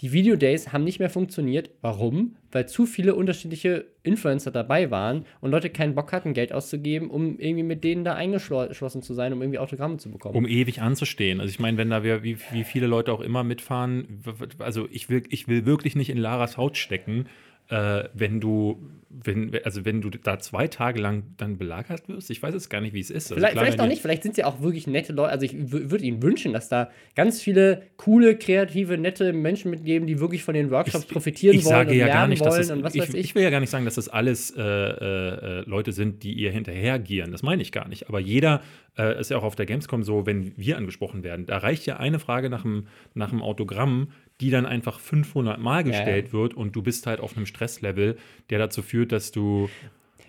Die 0.00 0.12
Video 0.12 0.36
Days 0.36 0.72
haben 0.72 0.84
nicht 0.84 0.98
mehr 0.98 1.10
funktioniert. 1.10 1.70
Warum? 1.82 2.36
Weil 2.52 2.66
zu 2.66 2.86
viele 2.86 3.14
unterschiedliche 3.14 3.84
Influencer 4.02 4.50
dabei 4.50 4.90
waren 4.90 5.26
und 5.42 5.50
Leute 5.50 5.68
keinen 5.68 5.94
Bock 5.94 6.12
hatten, 6.12 6.32
Geld 6.32 6.54
auszugeben, 6.54 7.10
um 7.10 7.38
irgendwie 7.38 7.64
mit 7.64 7.84
denen 7.84 8.02
da 8.02 8.14
eingeschlossen 8.14 9.02
zu 9.02 9.12
sein, 9.12 9.34
um 9.34 9.42
irgendwie 9.42 9.58
Autogramme 9.58 9.98
zu 9.98 10.10
bekommen. 10.10 10.36
Um 10.36 10.46
ewig 10.46 10.80
anzustehen. 10.80 11.40
Also 11.40 11.50
ich 11.50 11.58
meine, 11.58 11.76
wenn 11.76 11.90
da 11.90 12.02
wir, 12.02 12.22
wie, 12.22 12.38
wie 12.50 12.64
viele 12.64 12.86
Leute 12.86 13.12
auch 13.12 13.20
immer 13.20 13.44
mitfahren, 13.44 14.22
also 14.58 14.88
ich 14.90 15.10
will, 15.10 15.24
ich 15.28 15.48
will 15.48 15.66
wirklich 15.66 15.96
nicht 15.96 16.08
in 16.08 16.16
Laras 16.16 16.56
Haut 16.56 16.78
stecken 16.78 17.26
äh, 17.70 18.08
wenn 18.14 18.40
du, 18.40 18.80
wenn, 19.08 19.56
also 19.64 19.84
wenn 19.84 20.00
du 20.00 20.10
da 20.10 20.38
zwei 20.38 20.66
Tage 20.66 21.00
lang 21.00 21.22
dann 21.36 21.56
belagert 21.56 22.08
wirst, 22.08 22.30
ich 22.30 22.42
weiß 22.42 22.52
jetzt 22.52 22.68
gar 22.68 22.80
nicht, 22.80 22.94
wie 22.94 23.00
es 23.00 23.10
ist. 23.10 23.30
Also 23.30 23.36
vielleicht, 23.36 23.52
klar, 23.52 23.64
vielleicht 23.64 23.80
auch 23.80 23.86
nicht, 23.86 24.02
vielleicht 24.02 24.22
sind 24.24 24.34
sie 24.34 24.44
auch 24.44 24.60
wirklich 24.60 24.86
nette 24.86 25.12
Leute. 25.12 25.30
Also 25.30 25.46
ich 25.46 25.54
würde 25.54 26.04
ihnen 26.04 26.22
wünschen, 26.22 26.52
dass 26.52 26.68
da 26.68 26.90
ganz 27.14 27.40
viele 27.40 27.82
coole, 27.96 28.36
kreative, 28.36 28.98
nette 28.98 29.32
Menschen 29.32 29.70
mitgeben, 29.70 30.08
die 30.08 30.18
wirklich 30.18 30.42
von 30.42 30.54
den 30.54 30.70
Workshops 30.70 31.04
ich, 31.04 31.10
profitieren 31.10 31.56
ich 31.56 31.64
wollen 31.64 31.74
sage 31.74 31.90
und 31.90 31.96
ja 31.96 32.08
gar 32.08 32.26
nicht, 32.26 32.44
dass 32.44 32.56
das, 32.56 32.70
und 32.70 32.82
was 32.82 32.94
ich, 32.94 33.02
weiß 33.02 33.14
ich. 33.14 33.24
Ich 33.24 33.34
will 33.36 33.42
ja 33.42 33.50
gar 33.50 33.60
nicht 33.60 33.70
sagen, 33.70 33.84
dass 33.84 33.94
das 33.94 34.08
alles 34.08 34.52
äh, 34.56 34.62
äh, 34.62 35.60
Leute 35.66 35.92
sind, 35.92 36.24
die 36.24 36.32
ihr 36.32 36.50
hinterhergieren. 36.50 37.30
Das 37.30 37.42
meine 37.42 37.62
ich 37.62 37.70
gar 37.70 37.88
nicht. 37.88 38.08
Aber 38.08 38.18
jeder 38.18 38.62
äh, 38.98 39.20
ist 39.20 39.30
ja 39.30 39.38
auch 39.38 39.44
auf 39.44 39.54
der 39.54 39.66
Gamescom 39.66 40.02
so, 40.02 40.26
wenn 40.26 40.56
wir 40.56 40.76
angesprochen 40.76 41.22
werden, 41.22 41.46
da 41.46 41.58
reicht 41.58 41.86
ja 41.86 41.98
eine 41.98 42.18
Frage 42.18 42.50
nach 42.50 42.62
dem, 42.62 42.88
nach 43.14 43.30
dem 43.30 43.42
Autogramm, 43.42 44.08
die 44.40 44.50
dann 44.50 44.66
einfach 44.66 44.98
500 44.98 45.60
Mal 45.60 45.84
gestellt 45.84 46.28
ja, 46.28 46.32
wird 46.32 46.54
und 46.54 46.74
du 46.74 46.82
bist 46.82 47.06
halt 47.06 47.20
auf 47.20 47.36
einem 47.36 47.46
Stresslevel, 47.46 48.16
der 48.48 48.58
dazu 48.58 48.82
führt, 48.82 49.12
dass 49.12 49.32
du 49.32 49.68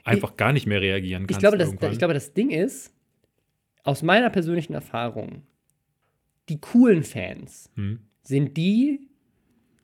einfach 0.03 0.31
ich, 0.31 0.37
gar 0.37 0.53
nicht 0.53 0.67
mehr 0.67 0.81
reagieren 0.81 1.27
kannst. 1.27 1.37
Ich 1.37 1.39
glaube, 1.39 1.57
das, 1.57 1.71
ich 1.71 1.99
glaube, 1.99 2.13
das 2.13 2.33
Ding 2.33 2.49
ist, 2.49 2.93
aus 3.83 4.03
meiner 4.03 4.29
persönlichen 4.29 4.73
Erfahrung, 4.73 5.43
die 6.49 6.59
coolen 6.59 7.03
Fans 7.03 7.69
hm. 7.75 7.99
sind 8.21 8.57
die, 8.57 9.07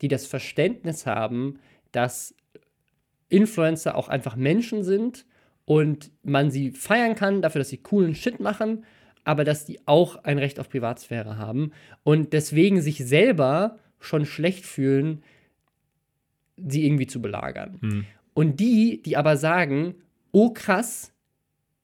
die 0.02 0.08
das 0.08 0.26
Verständnis 0.26 1.06
haben, 1.06 1.58
dass 1.92 2.34
Influencer 3.28 3.96
auch 3.96 4.08
einfach 4.08 4.36
Menschen 4.36 4.84
sind 4.84 5.26
und 5.64 6.10
man 6.22 6.50
sie 6.50 6.72
feiern 6.72 7.14
kann 7.14 7.42
dafür, 7.42 7.60
dass 7.60 7.70
sie 7.70 7.78
coolen 7.78 8.14
Shit 8.14 8.40
machen, 8.40 8.84
aber 9.24 9.44
dass 9.44 9.64
die 9.64 9.86
auch 9.86 10.24
ein 10.24 10.38
Recht 10.38 10.60
auf 10.60 10.68
Privatsphäre 10.68 11.36
haben 11.38 11.72
und 12.02 12.32
deswegen 12.32 12.80
sich 12.80 12.98
selber 12.98 13.78
schon 14.00 14.26
schlecht 14.26 14.64
fühlen, 14.64 15.22
sie 16.56 16.84
irgendwie 16.86 17.06
zu 17.06 17.20
belagern. 17.22 17.78
Mhm. 17.80 18.04
Und 18.34 18.60
die, 18.60 19.02
die 19.02 19.16
aber 19.16 19.36
sagen, 19.36 19.94
oh 20.32 20.50
krass, 20.50 21.12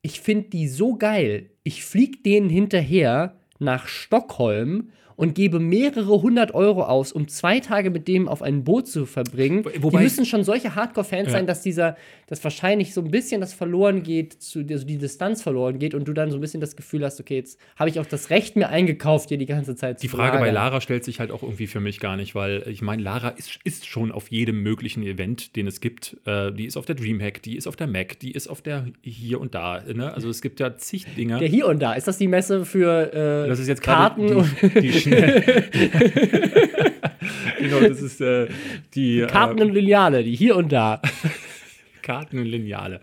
ich 0.03 0.21
finde 0.21 0.51
die 0.51 0.69
so 0.69 0.97
geil, 0.97 1.51
ich 1.63 1.85
flieg 1.85 2.23
denen 2.25 2.49
hinterher 2.49 3.37
nach 3.59 3.89
Stockholm 3.89 4.91
und 5.17 5.35
gebe 5.35 5.61
mehrere 5.61 6.23
hundert 6.23 6.55
Euro 6.55 6.85
aus, 6.85 7.13
um 7.13 7.29
zwei 7.29 7.61
Tage 7.61 7.91
mit 7.91 8.09
dem 8.09 8.29
auf 8.29 8.43
ein 8.43 8.65
Boot 8.65 8.89
zu 8.89 9.07
verbringen. 9.07 9.65
Wobei 9.79 9.99
die 9.99 10.05
müssen 10.05 10.27
schon 10.27 10.45
solche 10.45 10.75
Hardcore-Fans 10.75 11.29
ja. 11.29 11.33
sein, 11.33 11.47
dass 11.47 11.63
dieser, 11.63 11.97
dass 12.27 12.43
wahrscheinlich 12.45 12.95
so 12.95 13.01
ein 13.01 13.11
bisschen 13.11 13.41
das 13.41 13.53
verloren 13.53 14.03
geht, 14.03 14.35
zu, 14.43 14.61
also 14.69 14.87
die 14.87 14.99
Distanz 14.99 15.43
verloren 15.43 15.79
geht 15.79 15.95
und 15.95 16.07
du 16.07 16.13
dann 16.13 16.31
so 16.31 16.39
ein 16.39 16.41
bisschen 16.41 16.61
das 16.61 16.77
Gefühl 16.77 17.05
hast, 17.05 17.21
okay, 17.21 17.37
jetzt 17.37 17.59
habe 17.77 17.91
ich 17.91 18.01
auch 18.01 18.07
das 18.07 18.31
Recht 18.31 18.57
mir 18.57 18.69
eingekauft, 18.69 19.29
hier 19.29 19.39
die 19.39 19.47
ganze 19.47 19.77
Zeit 19.77 19.99
zu 19.99 20.03
Die 20.03 20.09
Frage 20.09 20.39
belagern. 20.39 20.49
bei 20.49 20.51
Lara 20.53 20.81
stellt 20.81 21.05
sich 21.05 21.21
halt 21.21 21.31
auch 21.31 21.43
irgendwie 21.43 21.67
für 21.67 21.81
mich 21.81 22.01
gar 22.01 22.17
nicht, 22.17 22.35
weil 22.35 22.65
ich 22.69 22.83
meine, 22.83 23.03
Lara 23.03 23.31
ist, 23.31 23.59
ist 23.65 23.87
schon 23.87 24.13
auf 24.13 24.31
jedem 24.31 24.63
möglichen 24.63 25.03
Event, 25.03 25.57
den 25.57 25.67
es 25.67 25.81
gibt. 25.81 26.17
Äh, 26.25 26.53
die 26.53 26.67
ist 26.67 26.77
auf 26.77 26.87
der 26.87 26.95
Dreamhack, 26.95 27.43
die 27.43 27.57
ist 27.57 27.67
auf 27.67 27.77
der 27.77 27.87
Mac, 27.87 28.19
die 28.21 28.33
ist 28.33 28.49
auf 28.49 28.63
der 28.63 28.87
hier 29.03 29.41
und 29.41 29.55
da. 29.55 29.83
Ne? 29.83 30.13
Also 30.13 30.29
es 30.29 30.41
gibt 30.43 30.61
ja 30.61 30.77
zig 30.77 31.07
Dinge. 31.17 31.39
Der 31.39 31.49
hier 31.49 31.67
und 31.67 31.81
da, 31.81 31.95
ist 31.95 32.09
das 32.09 32.19
die 32.19 32.29
Messe 32.29 32.65
für 32.65 33.13
äh, 33.13 33.49
das 33.49 33.59
ist 33.59 33.69
jetzt 33.69 33.83
Karten? 33.83 34.45
Die, 34.63 34.81
die 34.81 34.93
schnell. 34.93 35.43
genau, 37.59 37.81
das 37.81 38.03
ist 38.03 38.21
äh, 38.21 38.49
die. 38.95 39.27
Karten 39.29 39.61
und 39.61 39.73
Lineale, 39.73 40.25
die 40.25 40.35
hier 40.35 40.57
und 40.57 40.73
da. 40.73 41.01
Karten 42.05 42.39
und 42.39 42.47
Lineale. 42.47 43.01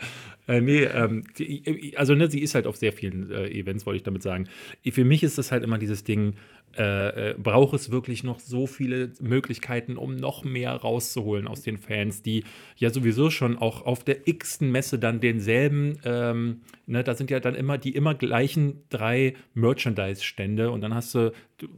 Äh, 0.47 0.61
nee, 0.61 0.83
ähm, 0.83 1.23
die, 1.37 1.93
also 1.97 2.15
ne, 2.15 2.31
sie 2.31 2.39
ist 2.39 2.55
halt 2.55 2.67
auf 2.67 2.77
sehr 2.77 2.93
vielen 2.93 3.29
äh, 3.31 3.49
Events, 3.49 3.85
wollte 3.85 3.97
ich 3.97 4.03
damit 4.03 4.23
sagen. 4.23 4.47
Für 4.89 5.03
mich 5.03 5.23
ist 5.23 5.37
das 5.37 5.51
halt 5.51 5.63
immer 5.63 5.77
dieses 5.77 6.03
Ding, 6.03 6.35
äh, 6.77 7.31
äh, 7.31 7.35
braucht 7.37 7.73
es 7.73 7.91
wirklich 7.91 8.23
noch 8.23 8.39
so 8.39 8.65
viele 8.65 9.11
Möglichkeiten, 9.19 9.97
um 9.97 10.15
noch 10.15 10.45
mehr 10.45 10.71
rauszuholen 10.71 11.45
aus 11.45 11.63
den 11.63 11.77
Fans, 11.77 12.21
die 12.21 12.45
ja 12.77 12.89
sowieso 12.89 13.29
schon 13.29 13.57
auch 13.57 13.85
auf 13.85 14.05
der 14.05 14.25
x-ten 14.25 14.71
Messe 14.71 14.97
dann 14.97 15.19
denselben, 15.19 15.97
ähm, 16.05 16.61
ne, 16.85 17.03
da 17.03 17.13
sind 17.13 17.29
ja 17.29 17.41
dann 17.41 17.55
immer 17.55 17.77
die 17.77 17.93
immer 17.93 18.15
gleichen 18.15 18.83
drei 18.89 19.33
Merchandise-Stände 19.53 20.71
und 20.71 20.79
dann 20.79 20.95
hast 20.95 21.13
du 21.13 21.33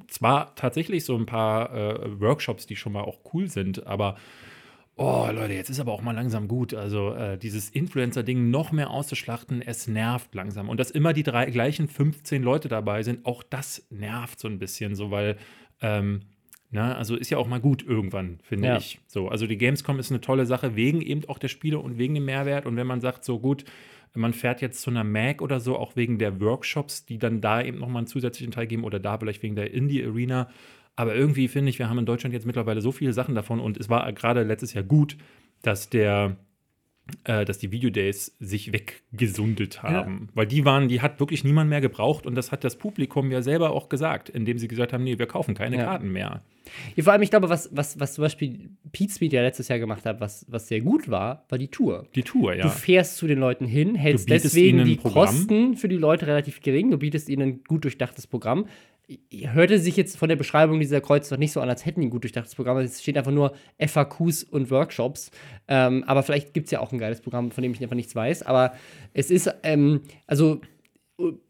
zwar 0.08 0.54
tatsächlich 0.56 1.06
so 1.06 1.18
ein 1.18 1.26
paar 1.26 1.74
äh, 1.74 2.22
Workshops, 2.22 2.68
die 2.68 2.76
schon 2.76 2.94
mal 2.94 3.02
auch 3.02 3.20
cool 3.34 3.50
sind, 3.50 3.88
aber 3.88 4.16
Oh, 4.96 5.28
Leute, 5.32 5.54
jetzt 5.54 5.70
ist 5.70 5.80
aber 5.80 5.92
auch 5.92 6.02
mal 6.04 6.12
langsam 6.12 6.48
gut. 6.48 6.74
Also 6.74 7.14
äh, 7.14 7.38
dieses 7.38 7.70
Influencer-Ding 7.72 8.52
noch 8.52 8.72
mehr 8.72 8.92
auszuschlachten, 8.92 9.64
es 9.64 9.88
nervt 9.88 10.36
langsam. 10.36 10.70
Und 10.70 10.80
dass 10.80 10.92
immer 10.92 11.14
die 11.14 11.24
drei 11.24 11.46
gleichen 11.48 11.88
15 11.88 12.44
Leute 12.44 12.68
dabei 12.68 13.02
sind, 13.02 13.26
auch 13.26 13.42
das 13.42 13.88
nervt 13.90 14.40
so 14.40 14.48
ein 14.48 14.60
bisschen, 14.60 14.94
so 14.96 15.10
weil, 15.10 15.38
ähm, 15.82 16.22
na, 16.70 16.96
also 16.96 17.16
ist 17.16 17.32
ja 17.32 17.40
auch 17.40 17.48
mal 17.48 17.60
gut 17.60 17.84
irgendwann, 17.84 18.40
finde 18.44 18.68
ja. 18.68 18.78
ich. 18.78 19.00
So, 19.08 19.30
also 19.30 19.48
die 19.48 19.58
Gamescom 19.58 19.98
ist 19.98 20.12
eine 20.12 20.22
tolle 20.22 20.46
Sache, 20.46 20.76
wegen 20.76 21.02
eben 21.02 21.28
auch 21.28 21.40
der 21.40 21.48
Spiele 21.48 21.80
und 21.80 21.98
wegen 21.98 22.14
dem 22.14 22.26
Mehrwert. 22.26 22.68
Und 22.68 22.76
wenn 22.76 22.88
man 22.88 23.02
sagt, 23.02 23.26
so 23.26 23.40
gut, 23.40 23.66
man 24.14 24.34
fährt 24.34 24.62
jetzt 24.62 24.82
zu 24.82 24.92
einer 24.92 25.04
Mac 25.04 25.42
oder 25.42 25.60
so, 25.60 25.76
auch 25.76 25.96
wegen 25.96 26.20
der 26.20 26.40
Workshops, 26.40 27.06
die 27.06 27.18
dann 27.18 27.42
da 27.42 27.64
eben 27.64 27.80
nochmal 27.80 28.02
einen 28.02 28.08
zusätzlichen 28.08 28.52
Teil 28.52 28.68
geben 28.68 28.84
oder 28.84 29.00
da 29.00 29.18
vielleicht 29.18 29.42
wegen 29.42 29.56
der 29.56 29.74
Indie-Arena, 29.74 30.50
aber 30.96 31.16
irgendwie 31.16 31.48
finde 31.48 31.70
ich, 31.70 31.80
wir 31.80 31.90
haben 31.90 32.00
in 32.00 32.06
Deutschland 32.06 32.34
jetzt 32.34 32.46
mittlerweile 32.46 32.82
so 32.82 32.92
viele 32.92 33.14
Sachen 33.14 33.36
davon 33.36 33.60
und 33.60 33.78
es 33.78 33.90
war 33.90 34.12
gerade 34.14 34.44
letztes 34.44 34.74
Jahr 34.74 34.84
gut, 34.84 35.18
dass 35.62 35.90
der 35.90 36.38
äh, 37.26 37.44
dass 37.44 37.58
die 37.58 37.72
Videodays 37.72 38.36
sich 38.40 38.72
weggesundet 38.72 39.84
haben. 39.84 40.28
Ja. 40.28 40.32
Weil 40.36 40.48
die 40.48 40.64
waren, 40.64 40.88
die 40.88 41.02
hat 41.02 41.20
wirklich 41.20 41.44
niemand 41.44 41.70
mehr 41.70 41.82
gebraucht 41.82 42.26
und 42.26 42.36
das 42.36 42.52
hat 42.54 42.64
das 42.64 42.78
Publikum 42.78 43.30
ja 43.30 43.42
selber 43.42 43.72
auch 43.72 43.90
gesagt, 43.90 44.30
indem 44.30 44.58
sie 44.58 44.70
gesagt 44.70 44.94
haben, 44.94 45.04
nee, 45.04 45.20
wir 45.20 45.26
kaufen 45.26 45.54
keine 45.54 45.78
ja. 45.78 45.84
Karten 45.84 46.14
mehr. 46.14 46.44
Ja, 46.96 47.04
vor 47.04 47.12
allem, 47.12 47.22
ich 47.22 47.30
glaube, 47.30 47.50
was, 47.50 47.70
was, 47.74 48.00
was 48.00 48.14
zum 48.14 48.22
Beispiel 48.22 48.70
Pete 48.94 49.12
Speed 49.12 49.34
ja 49.34 49.42
letztes 49.42 49.68
Jahr 49.68 49.80
gemacht 49.80 50.06
hat, 50.06 50.22
was, 50.22 50.46
was 50.48 50.70
sehr 50.70 50.80
gut 50.80 51.10
war, 51.10 51.46
war 51.50 51.58
die 51.58 51.68
Tour. 51.68 52.08
Die 52.16 52.24
Tour, 52.24 52.54
ja. 52.56 52.64
Du 52.64 52.70
fährst 52.70 53.18
zu 53.18 53.28
den 53.28 53.40
Leuten 53.40 53.66
hin, 53.66 53.96
hältst 53.96 54.30
deswegen 54.30 54.86
die 54.86 54.96
Kosten 54.96 55.76
für 55.76 55.90
die 55.90 55.98
Leute 55.98 56.26
relativ 56.26 56.62
gering, 56.62 56.90
du 56.90 56.98
bietest 56.98 57.28
ihnen 57.28 57.42
ein 57.42 57.64
gut 57.66 57.84
durchdachtes 57.84 58.28
Programm 58.28 58.68
hörte 59.32 59.80
sich 59.80 59.98
jetzt 59.98 60.18
von 60.18 60.30
der 60.30 60.36
Beschreibung 60.36 60.80
dieser 60.80 61.02
Kreuzfahrt 61.02 61.40
nicht 61.40 61.52
so 61.52 61.62
an, 61.62 61.70
als 61.70 61.86
hätten 61.86 62.02
die 62.02 62.08
ein 62.08 62.10
gut 62.10 62.24
durchdachtes 62.24 62.56
Programm. 62.56 62.78
Es 62.78 63.02
steht 63.02 63.18
einfach 63.18 63.32
nur 63.32 63.54
FAQs 63.80 64.44
und 64.44 64.72
Workshops. 64.72 65.32
Ähm, 65.68 66.04
aber 66.08 66.24
vielleicht 66.24 66.54
gibt 66.54 66.66
es 66.66 66.72
ja 66.72 66.80
auch 66.80 66.92
ein 66.92 67.00
geiles 67.00 67.22
Programm, 67.22 67.52
von 67.52 67.62
dem 67.62 67.74
ich 67.74 67.82
einfach 67.82 67.96
nichts 67.96 68.16
weiß. 68.16 68.44
Aber 68.44 68.74
es 69.14 69.30
ist, 69.30 69.54
ähm, 69.64 70.02
also 70.26 70.62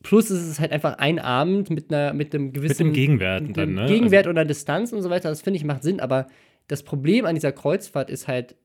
plus 0.02 0.32
ist 0.32 0.48
es 0.48 0.60
halt 0.60 0.72
einfach 0.72 0.98
ein 0.98 1.20
Abend 1.20 1.70
mit 1.70 1.94
einer 1.94 2.14
mit 2.14 2.34
einem 2.34 2.52
gewissen 2.52 2.88
mit 2.88 2.96
dem 2.96 3.02
Gegenwert 3.02 3.58
dann, 3.58 3.74
ne? 3.76 3.86
Gegenwert 3.86 4.26
also, 4.26 4.32
oder 4.32 4.46
Distanz 4.46 4.92
und 4.92 5.02
so 5.02 5.10
weiter. 5.10 5.30
Das 5.30 5.42
finde 5.42 5.58
ich 5.58 5.64
macht 5.64 5.84
Sinn. 5.84 6.00
Aber 6.00 6.28
das 6.68 6.84
Problem 6.84 7.26
an 7.26 7.36
dieser 7.36 7.52
Kreuzfahrt 7.52 8.10
ist 8.10 8.28
halt, 8.28 8.56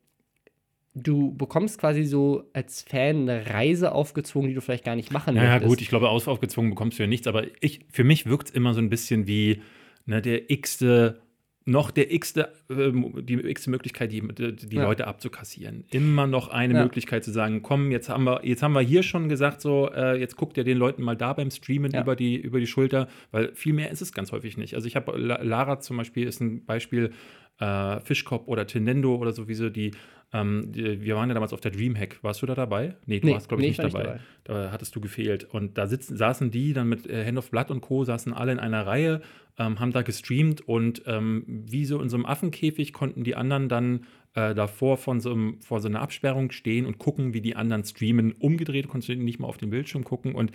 du 1.02 1.34
bekommst 1.36 1.78
quasi 1.78 2.04
so 2.04 2.44
als 2.52 2.82
Fan 2.82 3.28
eine 3.28 3.46
Reise 3.50 3.92
aufgezwungen, 3.92 4.48
die 4.48 4.54
du 4.54 4.60
vielleicht 4.60 4.84
gar 4.84 4.96
nicht 4.96 5.12
machen 5.12 5.34
naja, 5.34 5.50
möchtest. 5.50 5.64
Ja, 5.64 5.68
gut, 5.68 5.80
ich 5.80 5.88
glaube, 5.88 6.08
aufgezwungen 6.08 6.70
bekommst 6.70 6.98
du 6.98 7.02
ja 7.02 7.08
nichts, 7.08 7.26
aber 7.26 7.44
ich, 7.60 7.86
für 7.90 8.04
mich 8.04 8.26
wirkt 8.26 8.48
es 8.48 8.54
immer 8.54 8.74
so 8.74 8.80
ein 8.80 8.90
bisschen 8.90 9.26
wie 9.26 9.62
ne, 10.06 10.22
der 10.22 10.50
x-te, 10.50 11.20
noch 11.64 11.90
der 11.90 12.12
x-te, 12.12 12.52
äh, 12.70 12.92
die 13.22 13.34
x-te 13.34 13.70
Möglichkeit, 13.70 14.10
die, 14.10 14.22
die 14.22 14.76
ja. 14.76 14.82
Leute 14.82 15.06
abzukassieren. 15.06 15.84
Immer 15.90 16.26
noch 16.26 16.48
eine 16.48 16.74
ja. 16.74 16.82
Möglichkeit 16.82 17.24
zu 17.24 17.30
sagen, 17.30 17.62
komm, 17.62 17.90
jetzt 17.90 18.08
haben 18.08 18.24
wir, 18.24 18.40
jetzt 18.44 18.62
haben 18.62 18.72
wir 18.72 18.80
hier 18.80 19.02
schon 19.02 19.28
gesagt, 19.28 19.60
so, 19.60 19.90
äh, 19.92 20.18
jetzt 20.18 20.36
guckt 20.36 20.56
ihr 20.56 20.64
den 20.64 20.78
Leuten 20.78 21.02
mal 21.02 21.16
da 21.16 21.34
beim 21.34 21.50
Streamen 21.50 21.92
ja. 21.92 22.00
über, 22.00 22.16
die, 22.16 22.36
über 22.36 22.58
die 22.58 22.66
Schulter, 22.66 23.08
weil 23.30 23.54
viel 23.54 23.74
mehr 23.74 23.90
ist 23.90 24.00
es 24.00 24.12
ganz 24.12 24.32
häufig 24.32 24.56
nicht. 24.56 24.74
Also 24.74 24.86
ich 24.86 24.96
habe, 24.96 25.16
Lara 25.18 25.80
zum 25.80 25.98
Beispiel 25.98 26.26
ist 26.26 26.40
ein 26.40 26.64
Beispiel, 26.64 27.10
äh, 27.58 28.00
Fischkopf 28.00 28.46
oder 28.46 28.66
Tendendo 28.66 29.16
oder 29.16 29.32
so, 29.32 29.48
wie 29.48 29.54
so 29.54 29.70
die 29.70 29.92
ähm, 30.32 30.68
wir 30.74 31.16
waren 31.16 31.30
ja 31.30 31.34
damals 31.34 31.52
auf 31.52 31.60
der 31.60 31.70
Dreamhack. 31.70 32.18
Warst 32.22 32.42
du 32.42 32.46
da 32.46 32.54
dabei? 32.54 32.96
Nee, 33.06 33.20
du 33.20 33.28
nee, 33.28 33.32
warst, 33.32 33.48
glaube 33.48 33.62
ich, 33.62 33.78
nee, 33.78 33.82
nicht, 33.82 33.94
dabei. 33.94 34.12
nicht, 34.12 34.24
dabei. 34.44 34.64
Da 34.64 34.72
hattest 34.72 34.94
du 34.94 35.00
gefehlt. 35.00 35.44
Und 35.44 35.78
da 35.78 35.86
sitzen, 35.86 36.16
saßen 36.16 36.50
die 36.50 36.74
dann 36.74 36.88
mit 36.88 37.08
äh, 37.08 37.24
Hand 37.24 37.38
of 37.38 37.50
Blood 37.50 37.70
und 37.70 37.80
Co., 37.80 38.04
saßen 38.04 38.34
alle 38.34 38.52
in 38.52 38.58
einer 38.58 38.86
Reihe, 38.86 39.22
ähm, 39.58 39.80
haben 39.80 39.92
da 39.92 40.02
gestreamt 40.02 40.60
und 40.68 41.02
ähm, 41.06 41.44
wie 41.46 41.86
so 41.86 42.00
in 42.02 42.10
so 42.10 42.16
einem 42.16 42.26
Affenkäfig 42.26 42.92
konnten 42.92 43.24
die 43.24 43.36
anderen 43.36 43.70
dann 43.70 44.06
äh, 44.34 44.54
davor 44.54 44.98
von 44.98 45.20
so 45.20 45.32
einem, 45.32 45.60
vor 45.62 45.80
so 45.80 45.88
einer 45.88 46.00
Absperrung 46.00 46.50
stehen 46.50 46.84
und 46.84 46.98
gucken, 46.98 47.32
wie 47.32 47.40
die 47.40 47.56
anderen 47.56 47.84
streamen. 47.84 48.32
Umgedreht 48.32 48.88
konntest 48.88 49.08
du 49.08 49.16
nicht 49.16 49.38
mal 49.38 49.48
auf 49.48 49.56
den 49.56 49.70
Bildschirm 49.70 50.04
gucken 50.04 50.34
und 50.34 50.52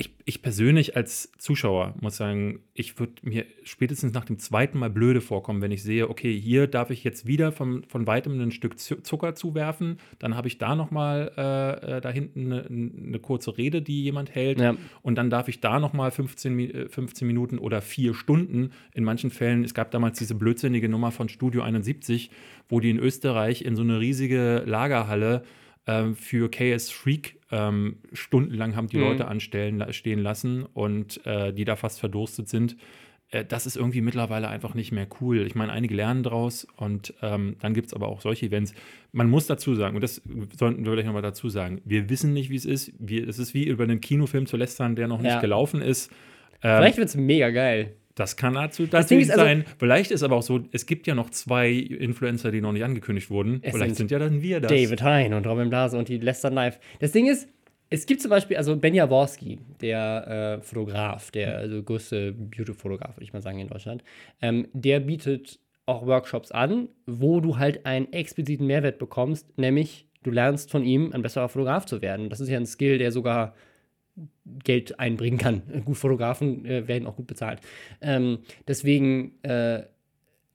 ich, 0.00 0.14
ich 0.26 0.42
persönlich 0.42 0.96
als 0.96 1.32
Zuschauer 1.38 1.92
muss 2.00 2.16
sagen, 2.16 2.60
ich 2.72 3.00
würde 3.00 3.14
mir 3.22 3.44
spätestens 3.64 4.12
nach 4.12 4.24
dem 4.24 4.38
zweiten 4.38 4.78
Mal 4.78 4.90
blöde 4.90 5.20
vorkommen, 5.20 5.60
wenn 5.60 5.72
ich 5.72 5.82
sehe, 5.82 6.08
okay, 6.08 6.38
hier 6.38 6.68
darf 6.68 6.90
ich 6.90 7.02
jetzt 7.02 7.26
wieder 7.26 7.50
von, 7.50 7.82
von 7.82 8.06
weitem 8.06 8.40
ein 8.40 8.52
Stück 8.52 8.78
Zucker 8.78 9.34
zuwerfen, 9.34 9.98
dann 10.20 10.36
habe 10.36 10.46
ich 10.46 10.58
da 10.58 10.76
nochmal 10.76 11.32
äh, 11.36 11.96
äh, 11.96 12.00
da 12.00 12.10
hinten 12.10 12.52
eine, 12.52 12.66
eine, 12.66 13.18
kurze 13.18 13.58
Rede, 13.58 13.82
die 13.82 14.04
jemand 14.04 14.32
hält. 14.36 14.60
Ja. 14.60 14.76
und 15.02 15.16
dann 15.16 15.30
darf 15.30 15.48
ich 15.48 15.60
da 15.60 15.80
nochmal 15.80 16.12
15, 16.12 16.88
15 16.88 17.26
Minuten 17.26 17.58
oder 17.58 17.82
vier 17.82 18.14
Stunden, 18.14 18.70
in 18.94 19.02
manchen 19.02 19.30
Fällen, 19.30 19.64
es 19.64 19.74
gab 19.74 19.90
damals 19.90 20.16
diese 20.16 20.36
blödsinnige 20.36 20.88
Nummer 20.88 21.10
von 21.10 21.28
Studio 21.28 21.62
71, 21.62 22.30
wo 22.68 22.78
die 22.78 22.90
in 22.90 23.00
Österreich 23.00 23.62
in 23.62 23.74
so 23.74 23.82
eine 23.82 23.98
riesige 23.98 24.62
Lagerhalle 24.64 25.42
ähm, 25.88 26.14
für 26.14 26.50
KS 26.50 26.90
Freak 26.90 27.40
ähm, 27.50 27.96
stundenlang 28.12 28.76
haben 28.76 28.88
die 28.88 28.98
mhm. 28.98 29.04
Leute 29.04 29.26
anstellen, 29.26 29.84
stehen 29.92 30.20
lassen 30.20 30.64
und 30.64 31.24
äh, 31.26 31.52
die 31.52 31.64
da 31.64 31.76
fast 31.76 31.98
verdurstet 31.98 32.48
sind. 32.48 32.76
Äh, 33.30 33.46
das 33.46 33.66
ist 33.66 33.76
irgendwie 33.76 34.02
mittlerweile 34.02 34.48
einfach 34.48 34.74
nicht 34.74 34.92
mehr 34.92 35.06
cool. 35.20 35.46
Ich 35.46 35.54
meine, 35.54 35.72
einige 35.72 35.94
lernen 35.94 36.22
draus 36.22 36.66
und 36.76 37.14
ähm, 37.22 37.56
dann 37.60 37.72
gibt 37.72 37.88
es 37.88 37.94
aber 37.94 38.08
auch 38.08 38.20
solche 38.20 38.46
Events. 38.46 38.74
Man 39.12 39.30
muss 39.30 39.46
dazu 39.46 39.74
sagen, 39.74 39.96
und 39.96 40.02
das 40.02 40.20
sollten 40.58 40.84
wir 40.84 40.92
vielleicht 40.92 41.06
nochmal 41.06 41.22
dazu 41.22 41.48
sagen, 41.48 41.80
wir 41.86 42.10
wissen 42.10 42.34
nicht, 42.34 42.50
wie 42.50 42.56
es 42.56 42.66
ist. 42.66 42.92
Wir, 42.98 43.26
es 43.26 43.38
ist 43.38 43.54
wie 43.54 43.64
über 43.64 43.84
einen 43.84 44.02
Kinofilm 44.02 44.44
zu 44.44 44.58
lästern, 44.58 44.94
der 44.94 45.08
noch 45.08 45.22
ja. 45.22 45.30
nicht 45.30 45.40
gelaufen 45.40 45.80
ist. 45.80 46.12
Vielleicht 46.60 46.98
wird 46.98 47.08
es 47.08 47.14
mega 47.14 47.50
geil. 47.50 47.94
Das 48.18 48.36
kann 48.36 48.54
dazu 48.54 48.82
natürlich 48.90 49.30
also, 49.30 49.44
sein. 49.44 49.64
Vielleicht 49.78 50.10
ist 50.10 50.22
aber 50.22 50.36
auch 50.36 50.42
so, 50.42 50.60
es 50.72 50.86
gibt 50.86 51.06
ja 51.06 51.14
noch 51.14 51.30
zwei 51.30 51.70
Influencer, 51.70 52.50
die 52.50 52.60
noch 52.60 52.72
nicht 52.72 52.84
angekündigt 52.84 53.30
wurden. 53.30 53.60
Vielleicht 53.62 53.96
sind, 53.96 54.08
sind, 54.08 54.10
ja 54.10 54.18
dann 54.18 54.42
wir 54.42 54.60
das. 54.60 54.70
David 54.70 55.02
Hein 55.02 55.34
und 55.34 55.46
Robin 55.46 55.68
Blase 55.68 55.96
und 55.96 56.08
die 56.08 56.18
Lester 56.18 56.50
Knife. 56.50 56.80
Das 56.98 57.12
Ding 57.12 57.26
ist, 57.26 57.48
es 57.90 58.06
gibt 58.06 58.20
zum 58.20 58.30
Beispiel, 58.30 58.56
also 58.56 58.76
Ben 58.76 58.92
Jaworski, 58.92 59.60
der 59.80 60.58
äh, 60.58 60.62
Fotograf, 60.62 61.30
der 61.30 61.58
also 61.58 61.82
größte 61.82 62.32
Beauty-Fotograf, 62.32 63.16
würde 63.16 63.24
ich 63.24 63.32
mal 63.32 63.40
sagen, 63.40 63.60
in 63.60 63.68
Deutschland, 63.68 64.02
ähm, 64.42 64.66
der 64.72 64.98
bietet 64.98 65.60
auch 65.86 66.04
Workshops 66.04 66.50
an, 66.50 66.88
wo 67.06 67.40
du 67.40 67.56
halt 67.56 67.86
einen 67.86 68.12
expliziten 68.12 68.66
Mehrwert 68.66 68.98
bekommst, 68.98 69.56
nämlich 69.56 70.06
du 70.22 70.30
lernst 70.30 70.70
von 70.70 70.84
ihm, 70.84 71.12
ein 71.12 71.22
besserer 71.22 71.48
Fotograf 71.48 71.86
zu 71.86 72.02
werden. 72.02 72.28
Das 72.28 72.40
ist 72.40 72.48
ja 72.48 72.58
ein 72.58 72.66
Skill, 72.66 72.98
der 72.98 73.12
sogar 73.12 73.54
Geld 74.64 74.98
einbringen 74.98 75.38
kann. 75.38 75.62
Gut, 75.84 75.96
Fotografen 75.96 76.64
äh, 76.64 76.88
werden 76.88 77.06
auch 77.06 77.16
gut 77.16 77.26
bezahlt. 77.26 77.60
Ähm, 78.00 78.38
deswegen. 78.66 79.42
Äh, 79.42 79.84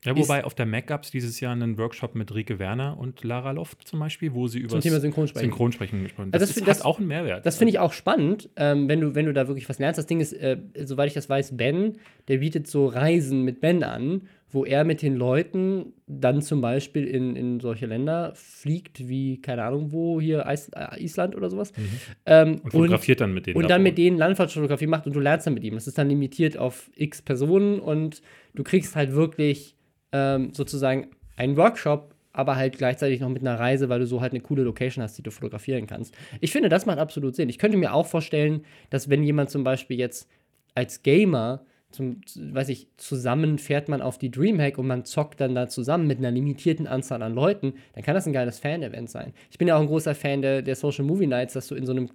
ja, 0.03 0.17
wobei 0.17 0.43
auf 0.43 0.53
der 0.53 0.65
Mac 0.65 0.87
gab 0.87 1.03
es 1.03 1.11
dieses 1.11 1.39
Jahr 1.39 1.53
einen 1.53 1.77
Workshop 1.77 2.15
mit 2.15 2.33
Rike 2.33 2.59
Werner 2.59 2.97
und 2.97 3.23
Lara 3.23 3.51
Loft 3.51 3.87
zum 3.87 3.99
Beispiel, 3.99 4.33
wo 4.33 4.47
sie 4.47 4.59
über 4.59 4.79
Thema 4.79 4.99
Synchronsprechen, 4.99 5.49
Synchronsprechen 5.49 6.03
gesprochen 6.03 6.25
haben. 6.27 6.33
Also 6.33 6.45
das, 6.45 6.55
das, 6.55 6.67
ist, 6.67 6.79
hat 6.81 6.85
auch 6.85 6.99
einen 6.99 7.07
Mehrwert. 7.07 7.45
Das 7.45 7.57
finde 7.57 7.71
ich 7.71 7.79
auch 7.79 7.93
spannend, 7.93 8.49
ähm, 8.55 8.87
wenn, 8.87 9.01
du, 9.01 9.15
wenn 9.15 9.25
du 9.25 9.33
da 9.33 9.47
wirklich 9.47 9.67
was 9.69 9.79
lernst. 9.79 9.97
Das 9.97 10.05
Ding 10.05 10.19
ist, 10.19 10.33
äh, 10.33 10.57
soweit 10.83 11.07
ich 11.07 11.13
das 11.13 11.29
weiß, 11.29 11.55
Ben, 11.57 11.97
der 12.27 12.37
bietet 12.37 12.67
so 12.67 12.87
Reisen 12.87 13.43
mit 13.43 13.61
Ben 13.61 13.83
an 13.83 14.21
wo 14.53 14.65
er 14.65 14.83
mit 14.83 15.01
den 15.01 15.15
Leuten 15.15 15.93
dann 16.05 16.41
zum 16.41 16.61
Beispiel 16.61 17.07
in, 17.07 17.35
in 17.35 17.59
solche 17.59 17.87
Länder 17.87 18.33
fliegt, 18.35 19.07
wie, 19.09 19.41
keine 19.41 19.63
Ahnung 19.63 19.91
wo, 19.91 20.21
hier 20.21 20.45
Is 20.45 20.69
äh, 20.69 21.03
Island 21.03 21.35
oder 21.35 21.49
sowas. 21.49 21.73
Mhm. 21.75 21.89
Ähm, 22.27 22.61
und 22.63 22.71
fotografiert 22.71 23.19
und, 23.19 23.27
dann 23.27 23.33
mit 23.33 23.47
denen. 23.47 23.57
Und 23.57 23.69
dann 23.69 23.81
mit 23.81 23.97
denen 23.97 24.17
Landfahrtfotografie 24.17 24.87
macht 24.87 25.07
und 25.07 25.15
du 25.15 25.19
lernst 25.19 25.47
dann 25.47 25.55
mit 25.55 25.63
ihm. 25.63 25.73
Das 25.73 25.87
ist 25.87 25.97
dann 25.97 26.07
limitiert 26.07 26.57
auf 26.57 26.91
x 26.95 27.23
Personen 27.23 27.79
und 27.79 28.21
du 28.53 28.63
kriegst 28.63 28.95
halt 28.95 29.13
wirklich 29.13 29.75
ähm, 30.13 30.53
sozusagen 30.53 31.07
einen 31.35 31.57
Workshop, 31.57 32.15
aber 32.31 32.55
halt 32.55 32.77
gleichzeitig 32.77 33.19
noch 33.19 33.29
mit 33.29 33.41
einer 33.41 33.59
Reise, 33.59 33.89
weil 33.89 33.99
du 33.99 34.07
so 34.07 34.21
halt 34.21 34.31
eine 34.31 34.41
coole 34.41 34.63
Location 34.63 35.03
hast, 35.03 35.17
die 35.17 35.23
du 35.23 35.31
fotografieren 35.31 35.85
kannst. 35.85 36.15
Ich 36.39 36.51
finde, 36.51 36.69
das 36.69 36.85
macht 36.85 36.99
absolut 36.99 37.35
Sinn. 37.35 37.49
Ich 37.49 37.59
könnte 37.59 37.77
mir 37.77 37.93
auch 37.93 38.05
vorstellen, 38.05 38.63
dass 38.89 39.09
wenn 39.09 39.23
jemand 39.23 39.49
zum 39.49 39.63
Beispiel 39.63 39.99
jetzt 39.99 40.29
als 40.73 41.03
Gamer 41.03 41.65
zum, 41.93 42.21
weiß 42.35 42.69
ich, 42.69 42.87
zusammen 42.97 43.59
fährt 43.59 43.87
man 43.87 44.01
auf 44.01 44.17
die 44.17 44.31
Dreamhack 44.31 44.79
und 44.79 44.87
man 44.87 45.05
zockt 45.05 45.39
dann 45.39 45.53
da 45.53 45.67
zusammen 45.67 46.07
mit 46.07 46.17
einer 46.17 46.31
limitierten 46.31 46.87
Anzahl 46.87 47.21
an 47.21 47.35
Leuten, 47.35 47.73
dann 47.93 48.03
kann 48.03 48.15
das 48.15 48.25
ein 48.25 48.33
geiles 48.33 48.59
Fan-Event 48.59 49.11
sein. 49.11 49.33
Ich 49.51 49.59
bin 49.59 49.67
ja 49.67 49.77
auch 49.77 49.81
ein 49.81 49.87
großer 49.87 50.15
Fan 50.15 50.41
der, 50.41 50.63
der 50.63 50.75
Social 50.75 51.05
Movie 51.05 51.27
Nights, 51.27 51.53
dass 51.53 51.67
du 51.67 51.75
in 51.75 51.85
so 51.85 51.91
einem 51.91 52.09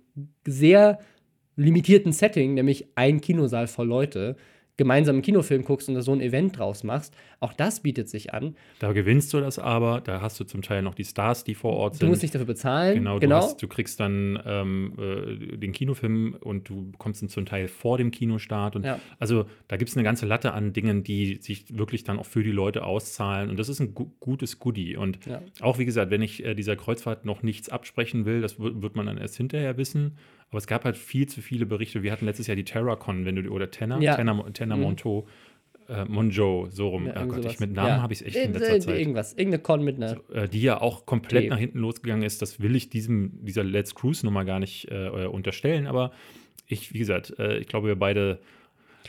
sehr 0.46 0.98
limitierten 1.56 2.12
Setting, 2.12 2.54
nämlich 2.54 2.88
ein 2.96 3.20
Kinosaal 3.20 3.66
voll 3.66 3.87
Leute, 3.87 4.37
gemeinsam 4.78 5.16
einen 5.16 5.22
Kinofilm 5.22 5.64
guckst 5.64 5.88
und 5.88 5.96
da 5.96 6.02
so 6.02 6.12
ein 6.12 6.20
Event 6.20 6.56
draus 6.56 6.84
machst. 6.84 7.14
Auch 7.40 7.52
das 7.52 7.80
bietet 7.80 8.08
sich 8.08 8.32
an. 8.32 8.56
Da 8.78 8.92
gewinnst 8.92 9.34
du 9.34 9.40
das 9.40 9.58
aber, 9.58 10.00
da 10.00 10.22
hast 10.22 10.40
du 10.40 10.44
zum 10.44 10.62
Teil 10.62 10.82
noch 10.82 10.94
die 10.94 11.04
Stars, 11.04 11.44
die 11.44 11.54
vor 11.54 11.72
Ort 11.72 11.96
sind. 11.96 12.04
Du 12.04 12.06
musst 12.06 12.22
nicht 12.22 12.34
dafür 12.34 12.46
bezahlen. 12.46 12.94
Genau, 12.94 13.18
genau. 13.18 13.40
Du, 13.40 13.46
hast, 13.46 13.62
du, 13.62 13.68
kriegst 13.68 13.98
dann 14.00 14.40
ähm, 14.46 14.92
äh, 14.96 15.56
den 15.56 15.72
Kinofilm 15.72 16.36
und 16.40 16.68
du 16.68 16.92
kommst 16.96 17.22
dann 17.22 17.28
zum 17.28 17.44
Teil 17.44 17.66
vor 17.68 17.98
dem 17.98 18.12
Kinostart. 18.12 18.76
Und 18.76 18.84
ja. 18.84 19.00
Also 19.18 19.46
da 19.66 19.76
gibt 19.76 19.90
es 19.90 19.96
eine 19.96 20.04
ganze 20.04 20.26
Latte 20.26 20.54
an 20.54 20.72
Dingen, 20.72 21.02
die 21.02 21.38
sich 21.42 21.76
wirklich 21.76 22.04
dann 22.04 22.18
auch 22.18 22.26
für 22.26 22.44
die 22.44 22.52
Leute 22.52 22.84
auszahlen. 22.84 23.50
Und 23.50 23.58
das 23.58 23.68
ist 23.68 23.80
ein 23.80 23.94
gu 23.94 24.08
gutes 24.20 24.60
Goodie. 24.60 24.96
Und 24.96 25.26
ja. 25.26 25.42
auch 25.60 25.78
wie 25.78 25.84
gesagt, 25.84 26.10
wenn 26.12 26.22
ich 26.22 26.44
äh, 26.44 26.54
dieser 26.54 26.76
Kreuzfahrt 26.76 27.24
noch 27.24 27.42
nichts 27.42 27.68
absprechen 27.68 28.26
will, 28.26 28.40
das 28.40 28.60
wird 28.60 28.94
man 28.94 29.06
dann 29.06 29.18
erst 29.18 29.36
hinterher 29.36 29.76
wissen. 29.76 30.16
Aber 30.50 30.58
es 30.58 30.66
gab 30.66 30.84
halt 30.84 30.96
viel 30.96 31.26
zu 31.26 31.42
viele 31.42 31.66
Berichte. 31.66 32.02
Wir 32.02 32.12
hatten 32.12 32.24
letztes 32.24 32.46
Jahr 32.46 32.56
die 32.56 32.64
TerraCon, 32.64 33.24
wenn 33.24 33.37
du 33.37 33.50
oder 33.50 33.70
Tenor, 33.70 34.00
ja. 34.00 34.16
Tenor, 34.16 34.52
Tenor 34.52 34.76
mhm. 34.76 34.82
Monto, 34.82 35.26
äh, 35.88 36.04
Monjo, 36.04 36.68
so 36.70 36.88
rum. 36.88 37.06
Ja, 37.06 37.24
oh 37.24 37.28
Gott, 37.28 37.44
ich, 37.44 37.61
mit 37.61 37.72
Namen 37.72 37.88
ja. 37.88 38.02
habe 38.02 38.12
ich 38.12 38.20
es 38.20 38.26
echt 38.26 38.37
in 38.37 38.52
letzter 38.52 38.76
äh, 38.76 38.80
Zeit. 38.80 38.98
Irgendwas, 38.98 39.32
irgendeine 39.32 39.62
Con 39.62 39.84
mit 39.84 39.96
einer. 39.96 40.11
So, 40.11 40.34
äh, 40.34 40.48
die 40.48 40.62
ja 40.62 40.80
auch 40.80 41.06
komplett 41.06 41.44
T. 41.44 41.48
nach 41.48 41.58
hinten 41.58 41.78
losgegangen 41.78 42.24
ist. 42.24 42.42
Das 42.42 42.61
will 42.61 42.76
ich 42.76 42.90
diesem, 42.90 43.44
dieser 43.44 43.64
Let's 43.64 43.94
Cruise 43.94 44.24
Nummer 44.24 44.44
gar 44.44 44.58
nicht 44.61 44.90
äh, 44.90 45.26
unterstellen. 45.26 45.87
Aber 45.87 46.12
ich, 46.66 46.92
wie 46.92 46.98
gesagt, 46.98 47.38
äh, 47.38 47.58
ich 47.58 47.66
glaube, 47.66 47.88
wir 47.88 47.96
beide 47.96 48.38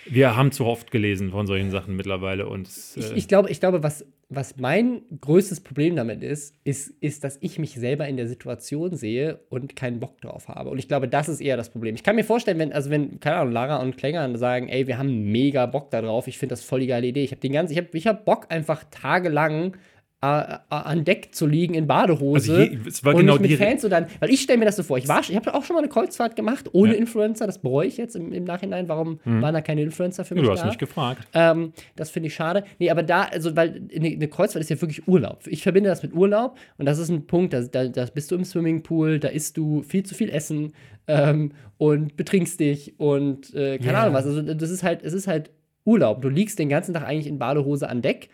wir 0.06 0.36
haben 0.36 0.52
zu 0.52 0.66
oft 0.66 0.92
gelesen 0.92 1.32
von 1.32 1.48
solchen 1.48 1.72
Sachen 1.72 1.96
mittlerweile. 1.96 2.48
Und 2.48 2.68
äh 2.68 3.00
ich, 3.00 3.12
ich, 3.16 3.28
glaube, 3.28 3.50
ich 3.50 3.60
glaube 3.60 3.84
was, 3.84 4.06
was 4.32 4.58
mein 4.58 5.02
größtes 5.22 5.62
Problem 5.62 5.96
damit 5.96 6.22
ist, 6.22 6.56
ist, 6.64 6.90
ist, 7.02 7.24
dass 7.24 7.40
ich 7.42 7.58
mich 7.58 7.72
selber 7.74 8.08
in 8.08 8.16
der 8.16 8.28
Situation 8.28 8.96
sehe 8.96 9.40
und 9.50 9.76
keinen 9.76 10.00
Bock 10.00 10.22
drauf 10.22 10.48
habe. 10.48 10.70
Und 10.70 10.78
ich 10.78 10.88
glaube, 10.88 11.08
das 11.08 11.28
ist 11.28 11.42
eher 11.42 11.58
das 11.58 11.70
Problem. 11.70 11.96
Ich 11.96 12.04
kann 12.04 12.16
mir 12.16 12.24
vorstellen, 12.24 12.60
wenn, 12.60 12.72
also 12.72 12.92
wenn, 12.92 13.20
keine 13.20 13.38
Ahnung, 13.38 13.54
Lara 13.54 13.78
und 13.78 13.98
Klänger 13.98 14.38
sagen, 14.38 14.68
ey, 14.70 14.86
wir 14.86 15.00
haben 15.00 15.32
mega 15.32 15.66
Bock 15.66 15.90
darauf, 15.90 16.28
ich 16.28 16.38
finde 16.38 16.54
das 16.54 16.64
voll 16.64 16.82
die 16.82 16.88
geile 16.88 17.08
Idee. 17.08 17.24
Ich 17.24 17.32
habe 17.32 17.42
den 17.42 17.54
ganzen, 17.54 17.74
ich 17.74 17.80
habe 17.80 17.90
ich 17.94 18.06
hab 18.06 18.24
Bock 18.24 18.46
einfach 18.50 18.84
tagelang 18.92 19.76
an 20.22 21.06
Deck 21.06 21.30
zu 21.32 21.48
liegen 21.48 21.76
in 21.76 21.88
Badehose 21.88 22.52
also 22.52 22.62
je, 22.62 22.78
es 22.86 23.06
war 23.06 23.16
und 23.16 23.22
genau 23.22 23.38
mit 23.38 23.54
Fans 23.54 23.86
und 23.86 23.92
dann, 23.92 24.08
weil 24.20 24.30
ich 24.30 24.42
stelle 24.42 24.60
mir 24.60 24.66
das 24.66 24.76
so 24.76 24.84
vor, 24.84 24.98
ich 24.98 25.08
war, 25.08 25.22
ich 25.22 25.34
habe 25.34 25.54
auch 25.54 25.64
schon 25.64 25.76
mal 25.76 25.80
eine 25.80 25.88
Kreuzfahrt 25.88 26.36
gemacht 26.36 26.66
ohne 26.74 26.92
ja. 26.92 27.00
Influencer, 27.00 27.48
das 27.48 27.60
bereue 27.60 27.88
ich 27.88 27.96
jetzt 27.96 28.18
im, 28.18 28.34
im 28.34 28.44
Nachhinein, 28.44 28.90
warum 28.90 29.22
mhm. 29.24 29.42
waren 29.42 29.54
da 29.54 29.62
keine 29.62 29.82
Influencer 29.82 30.26
für 30.26 30.36
mich 30.36 30.44
Du 30.44 30.52
hast 30.52 30.64
da? 30.64 30.68
mich 30.68 30.78
gefragt. 30.78 31.26
Ähm, 31.34 31.72
das 31.96 32.10
finde 32.10 32.28
ich 32.28 32.36
schade. 32.36 32.66
Nee, 32.80 32.90
aber 32.90 33.02
da, 33.02 33.24
also, 33.24 33.56
weil 33.56 33.88
eine, 33.96 34.10
eine, 34.10 34.28
Kreuzfahrt 34.28 34.62
ist 34.62 34.70
ja 34.70 34.82
wirklich 34.82 35.08
Urlaub. 35.08 35.40
Ich 35.48 35.64
verbinde 35.64 35.90
das 35.90 36.04
mit 36.04 36.14
Urlaub 36.14 36.58
und 36.78 36.86
das 36.86 37.00
ist 37.00 37.08
ein 37.08 37.26
Punkt, 37.26 37.54
da, 37.54 37.62
da, 37.62 37.88
da 37.88 38.06
bist 38.14 38.30
du 38.32 38.36
im 38.36 38.44
Swimmingpool, 38.44 39.20
da 39.20 39.30
isst 39.30 39.56
du 39.56 39.84
viel 39.84 40.04
zu 40.04 40.16
viel 40.16 40.30
Essen 40.30 40.74
ähm, 41.08 41.54
und 41.78 42.18
betrinkst 42.18 42.60
dich 42.60 43.00
und 43.00 43.54
äh, 43.54 43.78
keine 43.78 43.92
yeah. 43.92 44.02
Ahnung 44.02 44.16
was. 44.16 44.26
Also 44.26 44.42
das 44.42 44.70
ist 44.70 44.84
halt, 44.84 45.02
es 45.02 45.14
ist 45.14 45.28
halt 45.28 45.50
Urlaub. 45.86 46.22
Du 46.22 46.28
liegst 46.28 46.60
den 46.60 46.68
ganzen 46.68 46.94
Tag 46.94 47.06
eigentlich 47.06 47.28
in 47.28 47.40
Badehose 47.40 47.90
an 47.90 48.02
Deck 48.02 48.30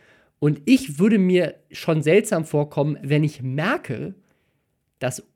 und 0.45 0.62
ich 0.65 0.99
würde 0.99 1.17
mir 1.17 1.55
schon 1.71 2.03
seltsam 2.03 2.45
vorkommen, 2.45 2.99
wenn 3.01 3.23
ich 3.23 3.41
merke, 3.41 4.13
dass 4.99 5.27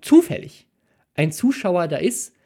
zufällig 0.00 0.68
ein 1.14 1.32
Zuschauer 1.32 1.88
da 1.88 1.96
ist, 1.96 2.36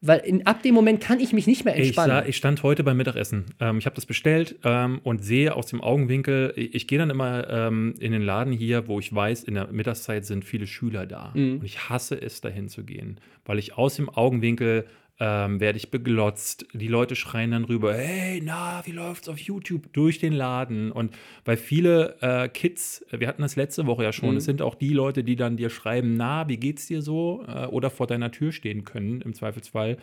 weil 0.00 0.20
in, 0.20 0.46
ab 0.46 0.62
dem 0.62 0.76
Moment 0.76 1.00
kann 1.00 1.18
ich 1.18 1.32
mich 1.32 1.48
nicht 1.48 1.64
mehr 1.64 1.74
entspannen. 1.74 2.22
Ich, 2.22 2.28
ich 2.28 2.36
stand 2.36 2.62
heute 2.62 2.84
beim 2.84 2.96
Mittagessen. 2.96 3.46
Ähm, 3.58 3.78
ich 3.78 3.86
habe 3.86 3.96
das 3.96 4.06
bestellt 4.06 4.60
ähm, 4.62 5.00
und 5.02 5.24
sehe 5.24 5.56
aus 5.56 5.66
dem 5.66 5.80
Augenwinkel, 5.80 6.52
ich, 6.54 6.72
ich 6.76 6.86
gehe 6.86 7.00
dann 7.00 7.10
immer 7.10 7.50
ähm, 7.50 7.94
in 7.98 8.12
den 8.12 8.22
Laden 8.22 8.52
hier, 8.52 8.86
wo 8.86 9.00
ich 9.00 9.12
weiß, 9.12 9.42
in 9.42 9.54
der 9.54 9.66
Mittagszeit 9.72 10.24
sind 10.24 10.44
viele 10.44 10.68
Schüler 10.68 11.04
da. 11.04 11.32
Mhm. 11.34 11.58
Und 11.58 11.64
ich 11.64 11.88
hasse 11.88 12.14
es, 12.14 12.40
dahin 12.42 12.68
zu 12.68 12.84
gehen, 12.84 13.18
weil 13.44 13.58
ich 13.58 13.76
aus 13.76 13.96
dem 13.96 14.08
Augenwinkel 14.08 14.86
ähm, 15.18 15.60
werde 15.60 15.78
ich 15.78 15.90
beglotzt. 15.90 16.66
Die 16.72 16.88
Leute 16.88 17.16
schreien 17.16 17.52
dann 17.52 17.64
rüber, 17.64 17.94
hey, 17.94 18.40
na, 18.44 18.82
wie 18.84 18.92
läuft's 18.92 19.28
auf 19.28 19.38
YouTube? 19.38 19.92
Durch 19.92 20.18
den 20.18 20.32
Laden. 20.32 20.92
Und 20.92 21.16
weil 21.44 21.56
viele 21.56 22.16
äh, 22.20 22.48
Kids, 22.48 23.04
wir 23.10 23.26
hatten 23.28 23.42
das 23.42 23.56
letzte 23.56 23.86
Woche 23.86 24.04
ja 24.04 24.12
schon, 24.12 24.32
mhm. 24.32 24.36
es 24.36 24.44
sind 24.44 24.62
auch 24.62 24.74
die 24.74 24.92
Leute, 24.92 25.24
die 25.24 25.36
dann 25.36 25.56
dir 25.56 25.70
schreiben, 25.70 26.14
na, 26.16 26.48
wie 26.48 26.58
geht's 26.58 26.86
dir 26.86 27.02
so? 27.02 27.44
Äh, 27.46 27.66
oder 27.66 27.90
vor 27.90 28.06
deiner 28.06 28.30
Tür 28.30 28.52
stehen 28.52 28.84
können, 28.84 29.20
im 29.22 29.32
Zweifelsfall. 29.32 29.96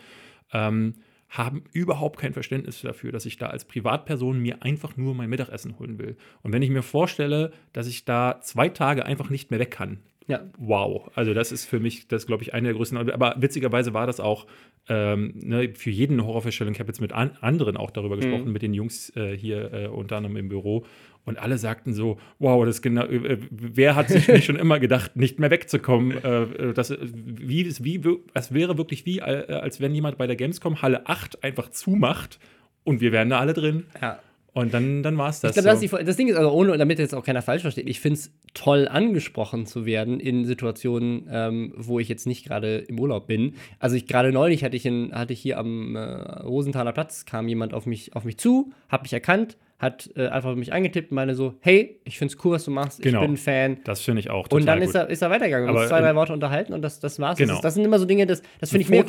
Ähm, 0.52 0.94
haben 1.28 1.64
überhaupt 1.72 2.20
kein 2.20 2.32
Verständnis 2.32 2.82
dafür, 2.82 3.10
dass 3.10 3.26
ich 3.26 3.38
da 3.38 3.46
als 3.48 3.64
Privatperson 3.64 4.38
mir 4.38 4.62
einfach 4.62 4.96
nur 4.96 5.14
mein 5.14 5.28
Mittagessen 5.28 5.78
holen 5.78 5.98
will. 5.98 6.16
Und 6.42 6.52
wenn 6.52 6.62
ich 6.62 6.70
mir 6.70 6.82
vorstelle, 6.82 7.52
dass 7.72 7.88
ich 7.88 8.04
da 8.04 8.40
zwei 8.40 8.68
Tage 8.68 9.04
einfach 9.04 9.30
nicht 9.30 9.50
mehr 9.50 9.58
weg 9.58 9.72
kann, 9.72 9.98
ja. 10.26 10.40
wow. 10.58 11.10
Also 11.14 11.34
das 11.34 11.52
ist 11.52 11.66
für 11.66 11.80
mich, 11.80 12.08
das 12.08 12.26
glaube 12.26 12.42
ich, 12.42 12.54
eine 12.54 12.68
der 12.68 12.76
größten. 12.76 13.10
Aber 13.10 13.34
witzigerweise 13.38 13.92
war 13.94 14.06
das 14.06 14.20
auch 14.20 14.46
ähm, 14.88 15.34
ne, 15.36 15.72
für 15.74 15.90
jeden 15.90 16.24
Horrorvorstellung. 16.24 16.74
Ich 16.74 16.80
habe 16.80 16.88
jetzt 16.88 17.00
mit 17.00 17.12
an 17.12 17.36
anderen 17.40 17.76
auch 17.76 17.90
darüber 17.90 18.16
gesprochen, 18.16 18.46
mhm. 18.46 18.52
mit 18.52 18.62
den 18.62 18.74
Jungs 18.74 19.14
äh, 19.16 19.36
hier 19.36 19.72
äh, 19.72 19.86
unter 19.88 20.16
anderem 20.16 20.36
im 20.36 20.48
Büro. 20.48 20.84
Und 21.26 21.38
alle 21.38 21.56
sagten 21.56 21.94
so, 21.94 22.18
wow, 22.38 22.64
das 22.64 22.82
genau, 22.82 23.04
äh, 23.04 23.38
wer 23.50 23.96
hat 23.96 24.08
sich 24.08 24.28
nicht 24.28 24.44
schon 24.46 24.56
immer 24.56 24.78
gedacht, 24.78 25.16
nicht 25.16 25.38
mehr 25.38 25.50
wegzukommen? 25.50 26.22
Äh, 26.22 26.42
äh 26.42 26.72
das, 26.74 26.94
wie, 27.00 27.66
wie, 27.80 28.18
es 28.34 28.54
wäre 28.54 28.78
wirklich 28.78 29.06
wie, 29.06 29.18
äh, 29.18 29.52
als 29.52 29.80
wenn 29.80 29.94
jemand 29.94 30.18
bei 30.18 30.26
der 30.26 30.36
Gamescom 30.36 30.82
Halle 30.82 31.06
8 31.06 31.42
einfach 31.42 31.70
zumacht 31.70 32.38
und 32.82 33.00
wir 33.00 33.12
wären 33.12 33.30
da 33.30 33.40
alle 33.40 33.54
drin. 33.54 33.84
Ja. 34.00 34.20
Und 34.54 34.72
dann, 34.72 35.02
dann 35.02 35.18
war 35.18 35.30
es 35.30 35.40
das. 35.40 35.56
Ich 35.56 35.62
glaube, 35.62 35.76
so. 35.76 35.96
das, 35.96 36.06
das, 36.06 36.16
Ding 36.16 36.28
ist, 36.28 36.36
also 36.36 36.52
ohne, 36.52 36.78
damit 36.78 37.00
jetzt 37.00 37.12
auch 37.12 37.24
keiner 37.24 37.42
falsch 37.42 37.62
versteht, 37.62 37.88
ich 37.88 37.98
finde 37.98 38.20
es 38.20 38.32
toll, 38.54 38.86
angesprochen 38.86 39.66
zu 39.66 39.84
werden 39.84 40.20
in 40.20 40.44
Situationen, 40.44 41.28
ähm, 41.28 41.74
wo 41.76 41.98
ich 41.98 42.08
jetzt 42.08 42.24
nicht 42.24 42.46
gerade 42.46 42.78
im 42.78 43.00
Urlaub 43.00 43.26
bin. 43.26 43.54
Also 43.80 43.96
ich 43.96 44.06
gerade 44.06 44.30
neulich 44.30 44.62
hatte 44.62 44.76
ich, 44.76 44.86
in, 44.86 45.12
hatte 45.12 45.32
ich 45.32 45.40
hier 45.40 45.58
am 45.58 45.96
äh, 45.96 46.00
Rosenthaler 46.00 46.92
Platz, 46.92 47.24
kam 47.24 47.48
jemand 47.48 47.74
auf 47.74 47.84
mich, 47.84 48.14
auf 48.14 48.24
mich 48.24 48.38
zu, 48.38 48.72
hat 48.88 49.02
mich 49.02 49.12
erkannt, 49.12 49.56
hat 49.78 50.08
äh, 50.16 50.28
einfach 50.28 50.54
mich 50.54 50.72
eingetippt 50.72 51.10
und 51.10 51.16
meine 51.16 51.34
so, 51.34 51.54
hey, 51.60 51.98
ich 52.04 52.18
finde 52.18 52.34
es 52.34 52.44
cool, 52.44 52.52
was 52.52 52.64
du 52.64 52.70
machst, 52.70 53.02
genau. 53.02 53.20
ich 53.20 53.26
bin 53.26 53.34
ein 53.34 53.36
Fan. 53.36 53.78
Das 53.84 54.00
finde 54.00 54.20
ich 54.20 54.30
auch 54.30 54.48
total 54.48 54.60
Und 54.60 54.66
dann 54.66 54.78
gut. 54.80 54.88
Ist, 54.88 54.94
er, 54.94 55.10
ist 55.10 55.22
er 55.22 55.30
weitergegangen, 55.30 55.66
wir 55.66 55.74
haben 55.74 55.80
uns 55.80 55.88
zwei, 55.88 56.00
drei 56.00 56.14
Worte 56.14 56.32
unterhalten 56.32 56.72
und 56.72 56.82
das, 56.82 57.00
das 57.00 57.18
war's. 57.18 57.38
Genau. 57.38 57.54
Das, 57.54 57.62
das 57.62 57.74
sind 57.74 57.84
immer 57.84 57.98
so 57.98 58.04
Dinge, 58.04 58.26
das, 58.26 58.42
das 58.60 58.70
finde 58.70 58.82
ich 58.82 58.88
mehr. 58.88 59.04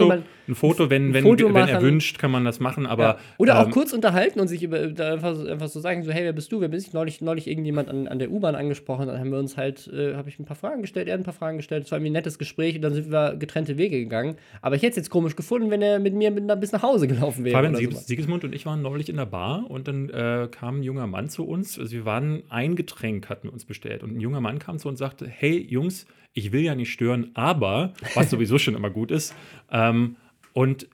Ein 0.48 0.56
Foto, 0.56 0.90
wenn, 0.90 1.14
wenn, 1.14 1.24
Foto 1.24 1.54
wenn 1.54 1.68
er 1.68 1.82
wünscht, 1.82 2.18
kann 2.20 2.32
man 2.32 2.46
das 2.46 2.60
machen, 2.60 2.86
aber. 2.86 3.04
Ja. 3.04 3.18
Oder 3.38 3.54
ähm, 3.54 3.68
auch 3.68 3.72
kurz 3.72 3.94
unterhalten 3.94 4.40
und 4.40 4.48
sich 4.48 4.64
über, 4.64 4.80
einfach, 4.80 5.48
einfach 5.48 5.68
so 5.68 5.80
sagen, 5.80 6.04
so, 6.04 6.12
hey, 6.12 6.24
wer 6.24 6.34
bist 6.34 6.52
du, 6.52 6.62
wer 6.62 6.68
bist 6.68 6.88
ich? 6.88 6.94
Neulich, 6.94 7.22
neulich 7.22 7.48
irgendjemand 7.48 7.90
an, 7.90 8.08
an 8.08 8.20
der 8.20 8.32
U-Bahn 8.32 8.56
angesprochen, 8.56 9.08
dann 9.08 9.20
haben 9.20 9.32
wir 9.32 9.40
uns 9.40 9.58
halt, 9.58 9.88
äh, 9.88 10.16
habe 10.16 10.30
ich 10.30 10.40
ein 10.40 10.46
paar 10.46 10.56
Fragen 10.56 10.82
gestellt, 10.82 11.08
er 11.08 11.14
hat 11.14 11.22
ein 11.22 11.26
paar 11.26 11.34
Fragen 11.34 11.58
gestellt, 11.58 11.86
es 11.86 11.92
war 11.92 11.98
irgendwie 11.98 12.12
ein 12.12 12.14
nettes 12.14 12.40
Gespräch 12.40 12.76
und 12.76 12.82
dann 12.82 12.94
sind 12.94 13.12
wir 13.12 13.36
getrennte 13.36 13.78
Wege 13.78 14.00
gegangen. 14.00 14.36
Aber 14.62 14.76
ich 14.76 14.82
hätte 14.82 14.92
es 14.92 14.98
jetzt 14.98 15.10
komisch 15.10 15.36
gefunden, 15.36 15.70
wenn 15.70 15.82
er 15.82 16.00
mit 16.00 16.14
mir 16.14 16.32
mit, 16.32 16.60
bis 16.60 16.72
nach 16.72 16.84
Hause 16.84 17.08
gelaufen 17.08 17.46
wäre. 17.46 17.56
Fabian 17.56 17.76
Siegesmund 17.76 18.44
und 18.44 18.54
ich 18.54 18.66
waren 18.66 18.82
neulich 18.82 19.10
in 19.10 19.18
der 19.18 19.26
Bar 19.26 19.70
und 19.70 19.88
dann 19.88 20.10
äh, 20.10 20.48
kam 20.56 20.80
ein 20.80 20.84
junger 20.84 21.08
Mann 21.08 21.30
zu 21.30 21.46
uns. 21.46 21.78
Also 21.78 21.92
wir 21.92 22.06
waren 22.06 22.44
ein 22.50 22.76
Getränk, 22.76 23.30
hatten 23.30 23.48
wir 23.48 23.54
uns 23.54 23.66
bestellt. 23.66 24.04
Und 24.04 24.16
ein 24.16 24.22
junger 24.22 24.42
Mann 24.42 24.58
kam 24.58 24.80
zu 24.80 24.88
uns 24.88 25.02
und 25.02 25.06
sagte: 25.06 25.28
Hey 25.28 25.60
Jungs, 25.60 26.08
ich 26.34 26.52
will 26.52 26.62
ja 26.62 26.76
nicht 26.76 26.92
stören, 26.92 27.32
aber, 27.34 27.94
was 28.14 28.30
sowieso 28.30 28.58
schon 28.58 28.76
immer 28.76 28.90
gut 28.90 29.12
ist, 29.12 29.36
ähm, 29.70 30.16
und 30.54 30.88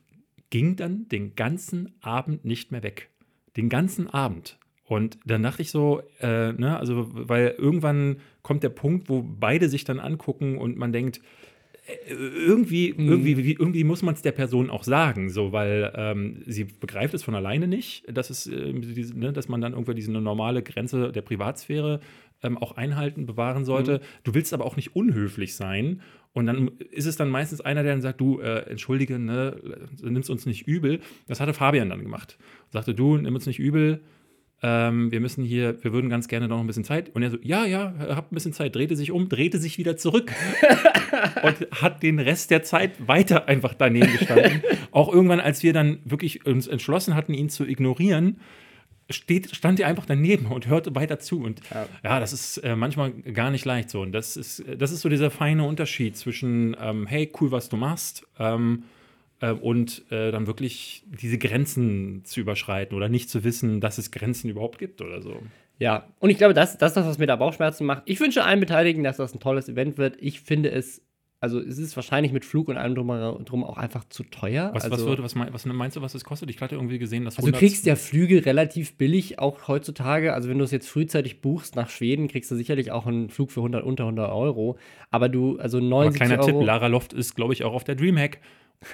ging 0.49 0.75
dann 0.75 1.07
den 1.07 1.35
ganzen 1.35 1.93
Abend 2.01 2.43
nicht 2.43 2.71
mehr 2.71 2.83
weg. 2.83 3.09
Den 3.55 3.69
ganzen 3.69 4.07
Abend. 4.07 4.57
Und 4.85 5.19
dann 5.25 5.43
dachte 5.43 5.61
ich 5.61 5.71
so, 5.71 6.01
äh, 6.19 6.51
ne, 6.51 6.77
also, 6.77 7.07
weil 7.11 7.55
irgendwann 7.57 8.17
kommt 8.41 8.63
der 8.63 8.69
Punkt, 8.69 9.09
wo 9.09 9.23
beide 9.23 9.69
sich 9.69 9.85
dann 9.85 9.99
angucken 9.99 10.57
und 10.57 10.77
man 10.77 10.91
denkt, 10.91 11.21
irgendwie, 12.07 12.93
mhm. 12.95 13.09
irgendwie, 13.09 13.51
irgendwie 13.53 13.83
muss 13.83 14.03
man 14.03 14.13
es 14.13 14.21
der 14.21 14.31
Person 14.31 14.69
auch 14.69 14.83
sagen, 14.83 15.29
so, 15.29 15.51
weil 15.51 15.91
ähm, 15.95 16.41
sie 16.45 16.65
begreift 16.65 17.13
es 17.13 17.23
von 17.23 17.35
alleine 17.35 17.67
nicht, 17.67 18.05
dass, 18.11 18.29
es, 18.29 18.47
äh, 18.47 18.73
diese, 18.73 19.17
ne, 19.17 19.33
dass 19.33 19.49
man 19.49 19.61
dann 19.61 19.73
irgendwie 19.73 19.95
diese 19.95 20.11
normale 20.11 20.61
Grenze 20.61 21.11
der 21.11 21.21
Privatsphäre 21.21 21.99
ähm, 22.43 22.57
auch 22.57 22.73
einhalten, 22.73 23.25
bewahren 23.25 23.65
sollte. 23.65 23.93
Mhm. 23.93 24.03
Du 24.23 24.33
willst 24.33 24.53
aber 24.53 24.65
auch 24.65 24.75
nicht 24.75 24.95
unhöflich 24.95 25.55
sein. 25.55 26.01
Und 26.33 26.45
dann 26.45 26.71
ist 26.91 27.07
es 27.07 27.17
dann 27.17 27.29
meistens 27.29 27.61
einer, 27.61 27.83
der 27.83 27.93
dann 27.93 28.01
sagt, 28.01 28.21
du, 28.21 28.39
äh, 28.39 28.69
entschuldige, 28.69 29.19
ne, 29.19 29.57
nimmst 30.01 30.29
uns 30.29 30.45
nicht 30.45 30.67
übel. 30.67 31.01
Das 31.27 31.41
hatte 31.41 31.53
Fabian 31.53 31.89
dann 31.89 32.01
gemacht. 32.01 32.37
Sagte, 32.69 32.93
du, 32.93 33.17
nimm 33.17 33.35
uns 33.35 33.47
nicht 33.47 33.59
übel, 33.59 34.01
ähm, 34.63 35.11
wir 35.11 35.19
müssen 35.19 35.43
hier, 35.43 35.83
wir 35.83 35.91
würden 35.91 36.09
ganz 36.09 36.27
gerne 36.27 36.47
noch 36.47 36.59
ein 36.59 36.67
bisschen 36.67 36.83
Zeit. 36.83 37.09
Und 37.15 37.23
er 37.23 37.31
so, 37.31 37.37
ja, 37.41 37.65
ja, 37.65 37.93
habt 38.09 38.31
ein 38.31 38.35
bisschen 38.35 38.53
Zeit, 38.53 38.75
drehte 38.75 38.95
sich 38.95 39.11
um, 39.11 39.27
drehte 39.27 39.57
sich 39.57 39.77
wieder 39.77 39.97
zurück 39.97 40.31
und 41.43 41.81
hat 41.81 42.03
den 42.03 42.19
Rest 42.19 42.51
der 42.51 42.61
Zeit 42.63 43.07
weiter 43.07 43.47
einfach 43.47 43.73
daneben 43.73 44.11
gestanden. 44.11 44.61
Auch 44.91 45.11
irgendwann, 45.11 45.39
als 45.39 45.63
wir 45.63 45.73
dann 45.73 45.99
wirklich 46.05 46.45
uns 46.45 46.67
entschlossen 46.67 47.15
hatten, 47.15 47.33
ihn 47.33 47.49
zu 47.49 47.65
ignorieren, 47.65 48.39
steht, 49.09 49.55
stand 49.55 49.79
er 49.79 49.87
einfach 49.87 50.05
daneben 50.05 50.45
und 50.45 50.67
hörte 50.67 50.93
weiter 50.95 51.17
zu. 51.17 51.41
Und 51.41 51.61
ja, 51.73 51.87
ja 52.03 52.19
das 52.19 52.31
ist 52.31 52.57
äh, 52.57 52.75
manchmal 52.75 53.11
gar 53.11 53.49
nicht 53.49 53.65
leicht 53.65 53.89
so. 53.89 54.01
Und 54.01 54.11
das 54.11 54.37
ist, 54.37 54.63
das 54.77 54.91
ist 54.91 55.01
so 55.01 55.09
dieser 55.09 55.31
feine 55.31 55.63
Unterschied 55.63 56.15
zwischen, 56.17 56.77
ähm, 56.79 57.07
hey, 57.07 57.31
cool, 57.41 57.51
was 57.51 57.69
du 57.69 57.77
machst, 57.77 58.27
ähm, 58.37 58.83
äh, 59.41 59.51
und 59.51 60.05
äh, 60.11 60.31
dann 60.31 60.47
wirklich 60.47 61.03
diese 61.07 61.37
Grenzen 61.37 62.23
zu 62.23 62.39
überschreiten 62.39 62.95
oder 62.95 63.09
nicht 63.09 63.29
zu 63.29 63.43
wissen, 63.43 63.81
dass 63.81 63.97
es 63.97 64.11
Grenzen 64.11 64.49
überhaupt 64.49 64.79
gibt 64.79 65.01
oder 65.01 65.21
so. 65.21 65.41
Ja, 65.79 66.07
und 66.19 66.29
ich 66.29 66.37
glaube, 66.37 66.53
das, 66.53 66.77
das 66.77 66.91
ist 66.91 66.97
das, 66.97 67.07
was 67.07 67.17
mir 67.17 67.27
da 67.27 67.35
Bauchschmerzen 67.35 67.85
macht. 67.85 68.03
Ich 68.05 68.19
wünsche 68.19 68.43
allen 68.43 68.59
Beteiligten, 68.59 69.03
dass 69.03 69.17
das 69.17 69.33
ein 69.33 69.39
tolles 69.39 69.67
Event 69.67 69.97
wird. 69.97 70.15
Ich 70.19 70.41
finde 70.41 70.71
es 70.71 71.01
also 71.43 71.59
es 71.59 71.79
ist 71.79 71.95
wahrscheinlich 71.95 72.31
mit 72.31 72.45
Flug 72.45 72.67
und 72.67 72.77
allem 72.77 72.93
drum, 72.93 73.07
drum 73.45 73.63
auch 73.63 73.79
einfach 73.79 74.03
zu 74.09 74.23
teuer. 74.23 74.69
Was, 74.75 74.83
also, 74.83 74.95
was, 74.95 75.05
würde, 75.05 75.23
was, 75.23 75.35
was, 75.35 75.65
meinst 75.65 75.97
du, 75.97 76.01
was 76.03 76.13
es 76.13 76.23
kostet? 76.23 76.51
Ich 76.51 76.61
hatte 76.61 76.75
irgendwie 76.75 76.99
gesehen, 76.99 77.25
dass 77.25 77.39
Also 77.39 77.49
du 77.49 77.57
kriegst 77.57 77.87
ja 77.87 77.95
Flüge 77.95 78.45
relativ 78.45 78.95
billig, 78.95 79.39
auch 79.39 79.67
heutzutage. 79.67 80.35
Also 80.35 80.49
wenn 80.49 80.59
du 80.59 80.63
es 80.63 80.69
jetzt 80.69 80.87
frühzeitig 80.87 81.41
buchst 81.41 81.75
nach 81.75 81.89
Schweden, 81.89 82.27
kriegst 82.27 82.51
du 82.51 82.55
sicherlich 82.55 82.91
auch 82.91 83.07
einen 83.07 83.31
Flug 83.31 83.49
für 83.49 83.61
100, 83.61 83.83
unter 83.83 84.03
100 84.03 84.31
Euro. 84.31 84.77
Aber 85.09 85.29
du, 85.29 85.57
also 85.57 85.79
90 85.79 86.21
Aber 86.21 86.27
kleiner 86.27 86.43
Euro, 86.43 86.59
Tipp, 86.59 86.67
Lara 86.67 86.85
Loft 86.85 87.11
ist, 87.11 87.35
glaube 87.35 87.53
ich, 87.53 87.63
auch 87.63 87.73
auf 87.73 87.83
der 87.83 87.95
Dreamhack 87.95 88.39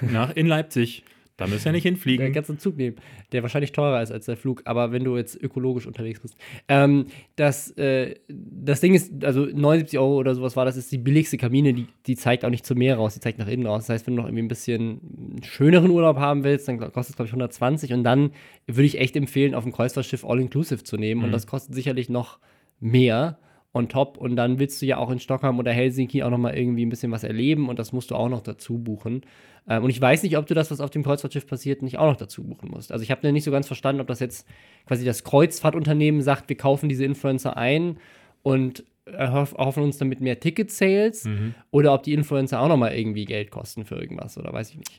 nach, 0.00 0.34
in 0.34 0.46
Leipzig. 0.46 1.04
Da 1.38 1.46
müssen 1.46 1.66
wir 1.66 1.72
nicht 1.72 1.84
hinfliegen. 1.84 2.32
Du 2.32 2.42
einen 2.48 2.58
Zug 2.58 2.76
nehmen, 2.76 2.96
der 3.30 3.42
wahrscheinlich 3.42 3.70
teurer 3.70 4.02
ist 4.02 4.10
als 4.10 4.26
der 4.26 4.36
Flug, 4.36 4.62
aber 4.64 4.90
wenn 4.90 5.04
du 5.04 5.16
jetzt 5.16 5.40
ökologisch 5.40 5.86
unterwegs 5.86 6.18
bist. 6.18 6.36
Ähm, 6.66 7.06
das, 7.36 7.70
äh, 7.78 8.16
das 8.28 8.80
Ding 8.80 8.92
ist, 8.92 9.24
also 9.24 9.44
79 9.44 10.00
Euro 10.00 10.16
oder 10.16 10.34
sowas 10.34 10.56
war, 10.56 10.64
das 10.64 10.76
ist 10.76 10.90
die 10.90 10.98
billigste 10.98 11.36
Kabine, 11.36 11.74
die, 11.74 11.86
die 12.08 12.16
zeigt 12.16 12.44
auch 12.44 12.50
nicht 12.50 12.66
zum 12.66 12.78
Meer 12.78 12.96
raus, 12.96 13.14
die 13.14 13.20
zeigt 13.20 13.38
nach 13.38 13.46
innen 13.46 13.66
raus. 13.66 13.86
Das 13.86 13.94
heißt, 13.94 14.06
wenn 14.08 14.16
du 14.16 14.22
noch 14.22 14.28
irgendwie 14.28 14.42
ein 14.42 14.48
bisschen 14.48 15.38
schöneren 15.44 15.92
Urlaub 15.92 16.16
haben 16.16 16.42
willst, 16.42 16.66
dann 16.66 16.80
kostet 16.80 17.10
es, 17.10 17.16
glaube 17.16 17.28
ich, 17.28 17.32
120 17.32 17.92
und 17.92 18.02
dann 18.02 18.32
würde 18.66 18.86
ich 18.86 18.98
echt 18.98 19.14
empfehlen, 19.14 19.54
auf 19.54 19.62
dem 19.62 19.72
Kreuzfahrtschiff 19.72 20.24
All-Inclusive 20.24 20.82
zu 20.82 20.96
nehmen 20.96 21.20
mhm. 21.20 21.26
und 21.26 21.32
das 21.32 21.46
kostet 21.46 21.72
sicherlich 21.72 22.08
noch 22.08 22.40
mehr 22.80 23.38
on 23.74 23.88
top 23.88 24.16
und 24.16 24.36
dann 24.36 24.58
willst 24.58 24.80
du 24.80 24.86
ja 24.86 24.96
auch 24.96 25.10
in 25.10 25.20
Stockholm 25.20 25.58
oder 25.58 25.72
Helsinki 25.72 26.22
auch 26.22 26.30
noch 26.30 26.38
mal 26.38 26.56
irgendwie 26.56 26.84
ein 26.86 26.88
bisschen 26.88 27.12
was 27.12 27.22
erleben 27.22 27.68
und 27.68 27.78
das 27.78 27.92
musst 27.92 28.10
du 28.10 28.14
auch 28.14 28.28
noch 28.28 28.40
dazu 28.40 28.78
buchen. 28.78 29.22
Ähm, 29.68 29.84
und 29.84 29.90
ich 29.90 30.00
weiß 30.00 30.22
nicht, 30.22 30.38
ob 30.38 30.46
du 30.46 30.54
das, 30.54 30.70
was 30.70 30.80
auf 30.80 30.90
dem 30.90 31.02
Kreuzfahrtschiff 31.02 31.46
passiert, 31.46 31.82
nicht 31.82 31.98
auch 31.98 32.10
noch 32.10 32.16
dazu 32.16 32.42
buchen 32.44 32.70
musst. 32.70 32.90
Also 32.90 33.02
ich 33.02 33.10
habe 33.10 33.30
nicht 33.30 33.44
so 33.44 33.50
ganz 33.50 33.66
verstanden, 33.66 34.00
ob 34.00 34.06
das 34.06 34.20
jetzt 34.20 34.48
quasi 34.86 35.04
das 35.04 35.22
Kreuzfahrtunternehmen 35.24 36.22
sagt, 36.22 36.48
wir 36.48 36.56
kaufen 36.56 36.88
diese 36.88 37.04
Influencer 37.04 37.56
ein 37.56 37.98
und 38.42 38.84
erhoffen 39.04 39.82
uns 39.82 39.98
damit 39.98 40.20
mehr 40.20 40.38
Ticket-Sales 40.40 41.24
mhm. 41.24 41.54
oder 41.70 41.94
ob 41.94 42.02
die 42.02 42.12
Influencer 42.12 42.60
auch 42.60 42.68
noch 42.68 42.76
mal 42.76 42.94
irgendwie 42.94 43.24
Geld 43.24 43.50
kosten 43.50 43.84
für 43.84 43.96
irgendwas 43.96 44.36
oder 44.38 44.52
weiß 44.52 44.70
ich 44.70 44.78
nicht. 44.78 44.98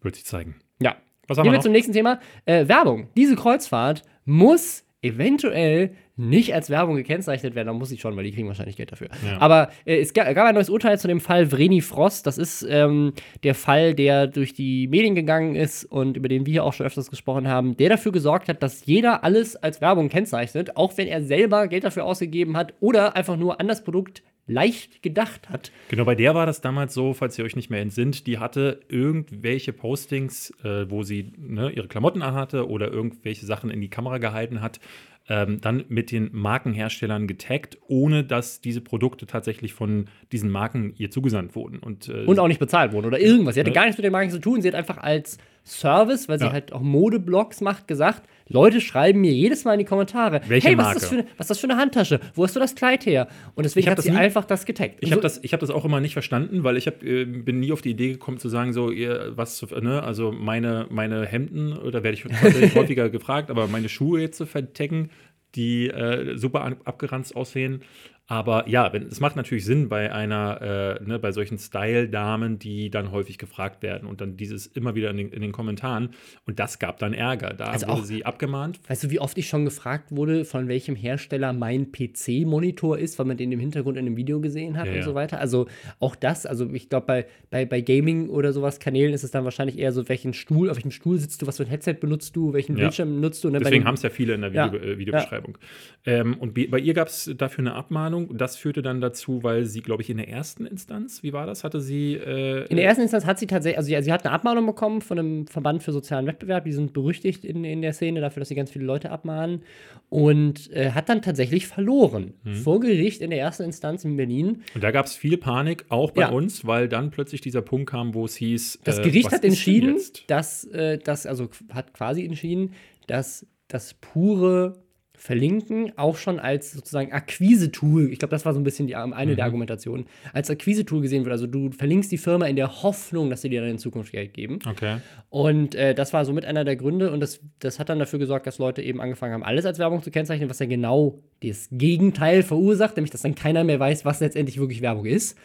Wird 0.00 0.16
sich 0.16 0.24
zeigen. 0.24 0.56
Ja. 0.80 0.96
Was 1.26 1.36
haben 1.36 1.44
Gehen 1.44 1.52
wir, 1.52 1.58
wir 1.58 1.62
zum 1.62 1.72
nächsten 1.72 1.92
Thema. 1.92 2.20
Äh, 2.46 2.68
Werbung. 2.68 3.08
Diese 3.16 3.36
Kreuzfahrt 3.36 4.02
muss 4.24 4.84
eventuell 5.02 5.94
nicht 6.18 6.54
als 6.54 6.68
Werbung 6.68 6.96
gekennzeichnet 6.96 7.54
werden, 7.54 7.68
dann 7.68 7.76
muss 7.76 7.90
ich 7.90 8.00
schon, 8.00 8.16
weil 8.16 8.24
die 8.24 8.32
kriegen 8.32 8.48
wahrscheinlich 8.48 8.76
Geld 8.76 8.92
dafür. 8.92 9.08
Ja. 9.24 9.40
Aber 9.40 9.70
äh, 9.84 9.98
es 9.98 10.12
gab, 10.12 10.26
ein 10.26 10.54
neues 10.54 10.68
Urteil 10.68 10.98
zu 10.98 11.08
dem 11.08 11.20
Fall 11.20 11.50
Vreni 11.50 11.80
Frost. 11.80 12.26
Das 12.26 12.38
ist 12.38 12.66
ähm, 12.68 13.12
der 13.44 13.54
Fall, 13.54 13.94
der 13.94 14.26
durch 14.26 14.52
die 14.52 14.88
Medien 14.88 15.14
gegangen 15.14 15.54
ist 15.54 15.84
und 15.84 16.16
über 16.16 16.28
den 16.28 16.44
wir 16.44 16.64
auch 16.64 16.72
schon 16.72 16.86
öfters 16.86 17.10
gesprochen 17.10 17.48
haben, 17.48 17.76
der 17.76 17.88
dafür 17.88 18.12
gesorgt 18.12 18.48
hat, 18.48 18.62
dass 18.62 18.84
jeder 18.84 19.24
alles 19.24 19.56
als 19.56 19.80
Werbung 19.80 20.08
kennzeichnet, 20.08 20.76
auch 20.76 20.96
wenn 20.96 21.06
er 21.06 21.22
selber 21.22 21.68
Geld 21.68 21.84
dafür 21.84 22.04
ausgegeben 22.04 22.56
hat 22.56 22.74
oder 22.80 23.16
einfach 23.16 23.36
nur 23.36 23.60
an 23.60 23.68
das 23.68 23.84
Produkt 23.84 24.22
leicht 24.48 25.02
gedacht 25.02 25.50
hat. 25.50 25.70
Genau, 25.88 26.04
bei 26.04 26.14
der 26.14 26.34
war 26.34 26.46
das 26.46 26.60
damals 26.60 26.94
so, 26.94 27.12
falls 27.12 27.38
ihr 27.38 27.44
euch 27.44 27.54
nicht 27.54 27.70
mehr 27.70 27.82
entsinnt, 27.82 28.26
die 28.26 28.38
hatte 28.38 28.80
irgendwelche 28.88 29.72
Postings, 29.72 30.50
äh, 30.64 30.90
wo 30.90 31.02
sie 31.02 31.32
ne, 31.36 31.70
ihre 31.70 31.86
Klamotten 31.86 32.22
anhatte 32.22 32.68
oder 32.68 32.90
irgendwelche 32.90 33.46
Sachen 33.46 33.70
in 33.70 33.80
die 33.80 33.90
Kamera 33.90 34.18
gehalten 34.18 34.60
hat, 34.62 34.80
ähm, 35.28 35.60
dann 35.60 35.84
mit 35.88 36.10
den 36.10 36.30
Markenherstellern 36.32 37.26
getaggt, 37.26 37.78
ohne 37.86 38.24
dass 38.24 38.60
diese 38.60 38.80
Produkte 38.80 39.26
tatsächlich 39.26 39.74
von 39.74 40.06
diesen 40.32 40.50
Marken 40.50 40.94
ihr 40.96 41.10
zugesandt 41.10 41.54
wurden. 41.54 41.78
Und, 41.78 42.08
äh, 42.08 42.24
und 42.24 42.38
auch 42.38 42.48
nicht 42.48 42.60
bezahlt 42.60 42.92
wurden 42.92 43.06
oder 43.06 43.20
irgendwas. 43.20 43.54
Sie 43.54 43.60
hatte 43.60 43.70
ne? 43.70 43.74
gar 43.74 43.84
nichts 43.84 43.98
mit 43.98 44.04
den 44.04 44.12
Marken 44.12 44.30
zu 44.30 44.40
tun. 44.40 44.62
Sie 44.62 44.68
hat 44.68 44.74
einfach 44.74 44.98
als 44.98 45.38
Service, 45.64 46.28
weil 46.28 46.38
sie 46.38 46.46
ja. 46.46 46.52
halt 46.52 46.72
auch 46.72 46.80
Modeblogs 46.80 47.60
macht, 47.60 47.86
gesagt, 47.88 48.22
Leute 48.48 48.80
schreiben 48.80 49.20
mir 49.20 49.32
jedes 49.32 49.64
Mal 49.64 49.74
in 49.74 49.80
die 49.80 49.84
Kommentare, 49.84 50.40
Welche 50.48 50.68
hey, 50.68 50.78
was 50.78 50.84
Marke? 50.84 50.96
ist, 50.96 51.02
das 51.02 51.08
für 51.10 51.16
eine, 51.16 51.26
was 51.36 51.44
ist 51.44 51.50
das 51.50 51.58
für 51.58 51.70
eine 51.70 51.76
Handtasche? 51.76 52.20
Wo 52.34 52.44
hast 52.44 52.56
du 52.56 52.60
das 52.60 52.74
Kleid 52.74 53.06
her? 53.06 53.28
Und 53.54 53.64
deswegen 53.64 53.88
hat 53.90 54.00
sie 54.02 54.10
nie, 54.10 54.16
einfach 54.16 54.44
das 54.44 54.64
getaggt. 54.64 54.96
Ich 55.00 55.12
habe 55.12 55.20
das, 55.20 55.40
hab 55.42 55.60
das 55.60 55.70
auch 55.70 55.84
immer 55.84 56.00
nicht 56.00 56.12
verstanden, 56.14 56.64
weil 56.64 56.76
ich 56.76 56.86
hab, 56.86 57.02
äh, 57.02 57.24
bin 57.24 57.60
nie 57.60 57.72
auf 57.72 57.82
die 57.82 57.90
Idee 57.90 58.12
gekommen 58.12 58.38
zu 58.38 58.48
sagen, 58.48 58.72
so, 58.72 58.90
ihr, 58.90 59.32
was, 59.36 59.64
ne, 59.80 60.02
also 60.02 60.32
meine, 60.32 60.86
meine 60.90 61.26
Hemden, 61.26 61.76
oder 61.76 62.02
werde 62.02 62.16
ich 62.16 62.24
häufiger 62.74 63.10
gefragt, 63.10 63.50
aber 63.50 63.66
meine 63.68 63.88
Schuhe 63.88 64.20
jetzt 64.20 64.38
zu 64.38 64.46
vertecken, 64.46 65.10
die 65.54 65.88
äh, 65.88 66.36
super 66.36 66.76
abgeranzt 66.84 67.34
aussehen. 67.34 67.82
Aber 68.30 68.68
ja, 68.68 68.92
wenn, 68.92 69.04
es 69.04 69.20
macht 69.20 69.36
natürlich 69.36 69.64
Sinn 69.64 69.88
bei 69.88 70.12
einer, 70.12 70.98
äh, 71.00 71.02
ne, 71.02 71.18
bei 71.18 71.32
solchen 71.32 71.56
Style-Damen, 71.56 72.58
die 72.58 72.90
dann 72.90 73.10
häufig 73.10 73.38
gefragt 73.38 73.82
werden 73.82 74.06
und 74.06 74.20
dann 74.20 74.36
dieses 74.36 74.66
immer 74.66 74.94
wieder 74.94 75.08
in 75.08 75.16
den, 75.16 75.28
in 75.30 75.40
den 75.40 75.50
Kommentaren. 75.50 76.10
Und 76.44 76.58
das 76.58 76.78
gab 76.78 76.98
dann 76.98 77.14
Ärger. 77.14 77.54
Da 77.54 77.64
also 77.64 77.86
wurde 77.86 78.00
auch, 78.00 78.04
sie 78.04 78.26
abgemahnt. 78.26 78.80
Weißt 78.86 79.04
du, 79.04 79.10
wie 79.10 79.18
oft 79.18 79.38
ich 79.38 79.48
schon 79.48 79.64
gefragt 79.64 80.14
wurde, 80.14 80.44
von 80.44 80.68
welchem 80.68 80.94
Hersteller 80.94 81.54
mein 81.54 81.90
PC-Monitor 81.90 82.98
ist, 82.98 83.18
weil 83.18 83.24
man 83.24 83.38
den 83.38 83.50
im 83.50 83.60
Hintergrund 83.60 83.96
in 83.96 84.04
einem 84.04 84.18
Video 84.18 84.42
gesehen 84.42 84.76
hat 84.76 84.84
ja, 84.84 84.92
und 84.92 84.98
ja. 84.98 85.04
so 85.04 85.14
weiter. 85.14 85.40
Also 85.40 85.66
auch 85.98 86.14
das, 86.14 86.44
also 86.44 86.70
ich 86.70 86.90
glaube, 86.90 87.06
bei, 87.06 87.26
bei, 87.48 87.64
bei 87.64 87.80
Gaming 87.80 88.28
oder 88.28 88.52
sowas, 88.52 88.78
Kanälen 88.78 89.14
ist 89.14 89.24
es 89.24 89.30
dann 89.30 89.44
wahrscheinlich 89.44 89.78
eher 89.78 89.92
so, 89.92 90.06
welchen 90.10 90.34
Stuhl, 90.34 90.68
auf 90.68 90.76
welchem 90.76 90.90
Stuhl 90.90 91.16
sitzt 91.18 91.40
du, 91.40 91.46
was 91.46 91.56
für 91.56 91.62
ein 91.62 91.70
Headset 91.70 91.94
benutzt 91.94 92.36
du, 92.36 92.52
welchen 92.52 92.76
ja. 92.76 92.84
Bildschirm 92.84 93.22
nutzt 93.22 93.42
du. 93.42 93.48
Ne? 93.48 93.58
Deswegen 93.58 93.86
haben 93.86 93.94
es 93.94 94.02
ja 94.02 94.10
viele 94.10 94.34
in 94.34 94.42
der 94.42 94.50
Video, 94.50 94.78
äh, 94.78 94.98
Videobeschreibung. 94.98 95.56
Ähm, 96.04 96.36
und 96.38 96.52
bei 96.70 96.78
ihr 96.78 96.92
gab 96.92 97.08
es 97.08 97.32
dafür 97.34 97.62
eine 97.62 97.74
Abmahnung 97.74 98.17
Ahnung. 98.24 98.36
Das 98.36 98.56
führte 98.56 98.82
dann 98.82 99.00
dazu, 99.00 99.42
weil 99.42 99.64
sie, 99.64 99.80
glaube 99.80 100.02
ich, 100.02 100.10
in 100.10 100.16
der 100.16 100.28
ersten 100.28 100.66
Instanz, 100.66 101.22
wie 101.22 101.32
war 101.32 101.46
das? 101.46 101.64
Hatte 101.64 101.80
sie. 101.80 102.14
Äh, 102.14 102.66
in 102.66 102.76
der 102.76 102.84
ersten 102.84 103.02
Instanz 103.02 103.24
hat 103.24 103.38
sie 103.38 103.46
tatsächlich, 103.46 103.78
also 103.78 103.86
sie, 103.86 104.02
sie, 104.02 104.12
hat 104.12 104.24
eine 104.24 104.34
Abmahnung 104.34 104.66
bekommen 104.66 105.00
von 105.00 105.18
einem 105.18 105.46
Verband 105.46 105.82
für 105.82 105.92
sozialen 105.92 106.26
Wettbewerb. 106.26 106.64
Die 106.64 106.72
sind 106.72 106.92
berüchtigt 106.92 107.44
in, 107.44 107.64
in 107.64 107.82
der 107.82 107.92
Szene 107.92 108.20
dafür, 108.20 108.40
dass 108.40 108.48
sie 108.48 108.54
ganz 108.54 108.70
viele 108.70 108.84
Leute 108.84 109.10
abmahnen. 109.10 109.62
Und 110.08 110.72
äh, 110.72 110.92
hat 110.92 111.08
dann 111.08 111.22
tatsächlich 111.22 111.66
verloren. 111.66 112.34
Mhm. 112.44 112.54
Vor 112.54 112.80
Gericht 112.80 113.20
in 113.20 113.30
der 113.30 113.40
ersten 113.40 113.64
Instanz 113.64 114.04
in 114.04 114.16
Berlin. 114.16 114.62
Und 114.74 114.82
da 114.82 114.90
gab 114.90 115.06
es 115.06 115.14
viel 115.14 115.36
Panik, 115.36 115.84
auch 115.88 116.10
bei 116.12 116.22
ja. 116.22 116.28
uns, 116.30 116.66
weil 116.66 116.88
dann 116.88 117.10
plötzlich 117.10 117.40
dieser 117.40 117.62
Punkt 117.62 117.90
kam, 117.90 118.14
wo 118.14 118.24
es 118.24 118.36
hieß. 118.36 118.80
Das 118.84 118.98
äh, 118.98 119.02
Gericht 119.02 119.32
hat 119.32 119.44
entschieden, 119.44 119.98
dass 120.26 120.64
äh, 120.64 120.98
das, 120.98 121.26
also 121.26 121.48
hat 121.70 121.92
quasi 121.92 122.24
entschieden, 122.24 122.72
dass 123.06 123.46
das 123.68 123.94
pure 123.94 124.78
verlinken, 125.18 125.92
auch 125.96 126.16
schon 126.16 126.38
als 126.38 126.72
sozusagen 126.72 127.12
Akquise-Tool. 127.12 128.12
Ich 128.12 128.20
glaube, 128.20 128.30
das 128.30 128.46
war 128.46 128.54
so 128.54 128.60
ein 128.60 128.64
bisschen 128.64 128.86
die, 128.86 128.94
eine 128.94 129.32
mhm. 129.32 129.36
der 129.36 129.44
Argumentationen. 129.44 130.06
Als 130.32 130.48
Akquise-Tool 130.48 131.02
gesehen 131.02 131.24
wird. 131.24 131.32
Also 131.32 131.46
du 131.46 131.70
verlinkst 131.72 132.10
die 132.10 132.18
Firma 132.18 132.46
in 132.46 132.56
der 132.56 132.82
Hoffnung, 132.82 133.28
dass 133.28 133.42
sie 133.42 133.50
dir 133.50 133.60
dann 133.60 133.70
in 133.70 133.78
Zukunft 133.78 134.12
Geld 134.12 134.32
geben. 134.32 134.60
Okay. 134.66 134.98
Und 135.28 135.74
äh, 135.74 135.94
das 135.94 136.12
war 136.12 136.24
somit 136.24 136.44
einer 136.44 136.64
der 136.64 136.76
Gründe 136.76 137.10
und 137.10 137.20
das, 137.20 137.40
das 137.58 137.80
hat 137.80 137.88
dann 137.88 137.98
dafür 137.98 138.20
gesorgt, 138.20 138.46
dass 138.46 138.58
Leute 138.58 138.80
eben 138.80 139.00
angefangen 139.00 139.34
haben, 139.34 139.42
alles 139.42 139.66
als 139.66 139.78
Werbung 139.78 140.02
zu 140.02 140.10
kennzeichnen, 140.10 140.48
was 140.48 140.60
ja 140.60 140.66
genau 140.66 141.18
das 141.42 141.68
Gegenteil 141.72 142.44
verursacht, 142.44 142.96
nämlich 142.96 143.10
dass 143.10 143.22
dann 143.22 143.34
keiner 143.34 143.64
mehr 143.64 143.80
weiß, 143.80 144.04
was 144.04 144.20
letztendlich 144.20 144.58
wirklich 144.58 144.82
Werbung 144.82 145.04
ist. 145.04 145.36